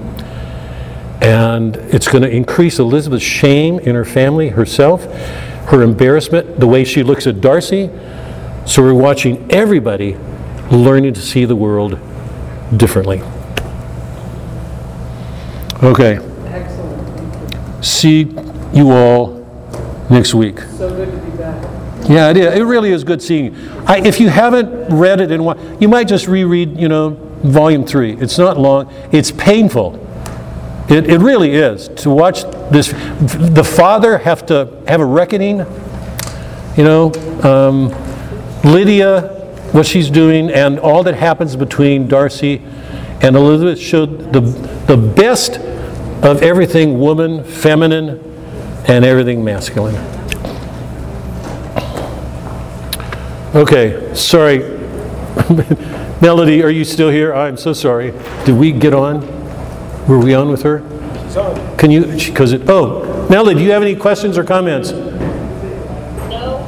And 1.21 1.77
it's 1.77 2.09
going 2.09 2.23
to 2.23 2.31
increase 2.31 2.79
Elizabeth's 2.79 3.25
shame 3.25 3.79
in 3.81 3.95
her 3.95 4.05
family, 4.05 4.49
herself, 4.49 5.05
her 5.67 5.83
embarrassment, 5.83 6.59
the 6.59 6.67
way 6.67 6.85
she 6.85 7.03
looks 7.03 7.27
at 7.27 7.41
Darcy. 7.41 7.91
So 8.65 8.83
we're 8.83 8.95
watching 8.95 9.51
everybody 9.51 10.17
learning 10.71 11.15
to 11.15 11.21
see 11.21 11.45
the 11.45 11.57
world 11.57 11.99
differently. 12.77 13.21
Okay. 15.83 16.17
Excellent. 16.47 17.85
See 17.85 18.35
you 18.73 18.93
all 18.93 19.45
next 20.11 20.35
week. 20.35 20.61
So 20.61 20.89
good 20.91 21.11
to 21.11 21.31
be 21.31 21.37
back. 21.37 21.63
Yeah, 22.09 22.31
it 22.31 22.37
is. 22.39 22.55
It 22.55 22.63
really 22.63 22.91
is 22.91 23.05
good 23.05 23.21
seeing 23.21 23.55
you. 23.55 23.83
I, 23.87 23.99
if 23.99 24.19
you 24.19 24.29
haven't 24.29 24.89
read 24.89 25.21
it 25.21 25.31
in 25.31 25.43
you 25.79 25.89
might 25.89 26.09
just 26.09 26.27
reread, 26.27 26.81
you 26.81 26.89
know, 26.89 27.11
volume 27.43 27.85
three. 27.85 28.13
It's 28.15 28.39
not 28.39 28.59
long, 28.59 28.93
it's 29.13 29.31
painful. 29.31 30.05
It, 30.89 31.11
it 31.11 31.19
really 31.19 31.51
is, 31.51 31.89
to 31.89 32.11
watch 32.11 32.45
this, 32.71 32.93
the 33.53 33.63
father 33.63 34.17
have 34.17 34.47
to 34.47 34.83
have 34.89 35.01
a 35.01 35.05
reckoning, 35.05 35.59
you 36.79 36.85
know, 36.85 37.13
um, 37.43 37.91
Lydia, 38.65 39.21
what 39.73 39.85
she's 39.85 40.09
doing, 40.09 40.51
and 40.51 40.79
all 40.79 41.03
that 41.03 41.15
happens 41.15 41.57
between 41.57 42.09
Darcy 42.09 42.63
and 43.21 43.37
Elizabeth 43.37 43.79
showed 43.79 44.33
the, 44.33 44.41
the 44.41 44.97
best 44.97 45.59
of 46.25 46.43
everything 46.43 46.99
woman, 46.99 47.45
feminine, 47.45 48.19
and 48.89 49.05
everything 49.05 49.45
masculine. 49.45 50.18
Okay, 53.59 54.15
sorry. 54.15 54.61
Melody, 56.23 56.63
are 56.63 56.71
you 56.71 56.85
still 56.85 57.11
here? 57.11 57.35
I'm 57.35 57.57
so 57.57 57.73
sorry. 57.73 58.13
Did 58.45 58.57
we 58.57 58.71
get 58.71 58.95
on? 58.95 59.27
Were 60.07 60.21
we 60.21 60.33
on 60.33 60.49
with 60.49 60.63
her? 60.63 60.79
Can 61.77 61.91
you, 61.91 62.05
because 62.05 62.53
it, 62.53 62.71
oh, 62.71 63.27
Melody, 63.29 63.59
do 63.59 63.65
you 63.65 63.73
have 63.73 63.83
any 63.83 63.97
questions 63.97 64.39
or 64.39 64.45
comments? 64.45 64.93
No. 64.93 66.65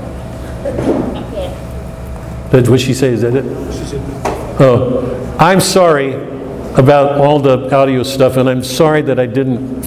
Okay. 1.14 2.48
That's 2.50 2.68
what 2.68 2.80
she 2.80 2.92
say, 2.92 3.10
is 3.10 3.20
that 3.20 3.36
it? 3.36 3.44
Oh, 4.60 5.36
I'm 5.38 5.60
sorry 5.60 6.14
about 6.74 7.20
all 7.20 7.38
the 7.38 7.72
audio 7.72 8.02
stuff, 8.02 8.36
and 8.36 8.48
I'm 8.48 8.64
sorry 8.64 9.02
that 9.02 9.20
I 9.20 9.26
didn't, 9.26 9.82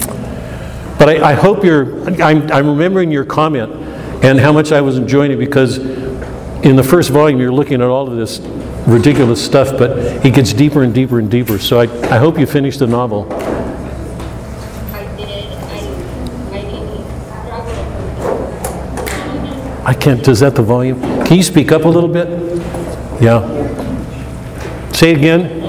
but 0.98 1.10
I, 1.10 1.32
I 1.32 1.34
hope 1.34 1.64
you're, 1.64 2.02
I'm, 2.22 2.50
I'm 2.50 2.66
remembering 2.66 3.10
your 3.10 3.26
comment 3.26 3.70
and 4.24 4.40
how 4.40 4.52
much 4.52 4.72
I 4.72 4.80
was 4.80 4.96
enjoying 4.96 5.32
it, 5.32 5.36
because 5.36 5.78
in 6.64 6.76
the 6.76 6.82
first 6.82 7.10
volume, 7.10 7.38
you're 7.40 7.52
looking 7.52 7.82
at 7.82 7.88
all 7.88 8.08
of 8.08 8.16
this 8.16 8.40
ridiculous 8.86 9.44
stuff, 9.44 9.76
but 9.78 9.98
it 10.24 10.34
gets 10.34 10.54
deeper 10.54 10.82
and 10.82 10.94
deeper 10.94 11.18
and 11.18 11.30
deeper, 11.30 11.58
so 11.58 11.78
I, 11.78 11.82
I 11.82 12.16
hope 12.16 12.38
you 12.38 12.46
finished 12.46 12.78
the 12.78 12.86
novel. 12.86 13.30
I 13.32 15.04
did, 15.16 15.52
I, 15.52 15.78
I 16.52 16.62
didn't 16.62 17.04
struggle. 17.28 17.84
I 19.86 19.94
can't, 19.94 20.26
is 20.26 20.40
that 20.40 20.54
the 20.54 20.62
volume? 20.62 21.00
Can 21.26 21.36
you 21.36 21.42
speak 21.42 21.70
up 21.70 21.84
a 21.84 21.88
little 21.88 22.08
bit? 22.08 22.28
Yeah. 23.20 23.42
Say 24.92 25.12
it 25.12 25.18
again? 25.18 25.63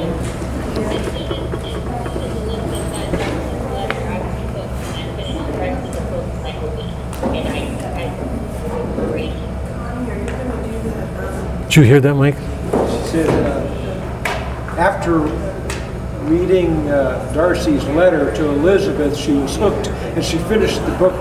Did 11.76 11.82
you 11.82 11.88
hear 11.88 12.00
that, 12.00 12.14
Mike? 12.14 12.36
she 12.36 13.08
said, 13.10 13.28
uh, 13.28 14.30
after 14.78 15.18
reading 16.24 16.88
uh, 16.88 17.30
Darcy's 17.34 17.84
letter 17.88 18.34
to 18.38 18.46
Elizabeth, 18.52 19.18
she 19.18 19.34
was 19.34 19.58
hooked, 19.58 19.90
and 19.90 20.24
she 20.24 20.38
finished 20.38 20.80
the 20.86 20.94
book 20.94 21.14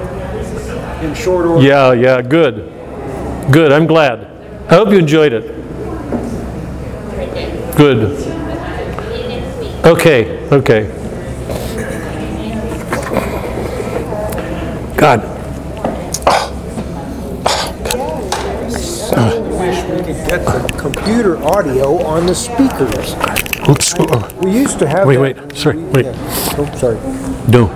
in 1.02 1.12
short 1.12 1.46
order. 1.46 1.60
Yeah, 1.60 1.92
yeah, 1.92 2.22
good. 2.22 2.72
Good, 3.50 3.72
I'm 3.72 3.88
glad. 3.88 4.28
I 4.70 4.76
hope 4.76 4.90
you 4.90 4.98
enjoyed 4.98 5.32
it. 5.32 5.42
Good. 7.76 8.04
Okay, 9.84 10.38
okay. 10.52 10.86
God, 14.96 15.34
Wish 19.64 19.82
we 19.84 19.96
could 20.04 20.23
get 20.38 20.44
the 20.46 20.76
computer 20.78 21.36
audio 21.44 22.02
on 22.02 22.26
the 22.26 22.34
speakers. 22.34 23.14
oops, 23.68 23.94
We 24.42 24.50
used 24.52 24.78
to 24.80 24.86
have 24.88 25.06
Wait, 25.06 25.16
that- 25.16 25.48
wait, 25.48 25.56
sorry, 25.56 25.78
wait. 25.78 26.06
Yeah. 26.06 26.54
Oh, 26.58 26.74
sorry. 26.76 26.98
no. 27.48 27.68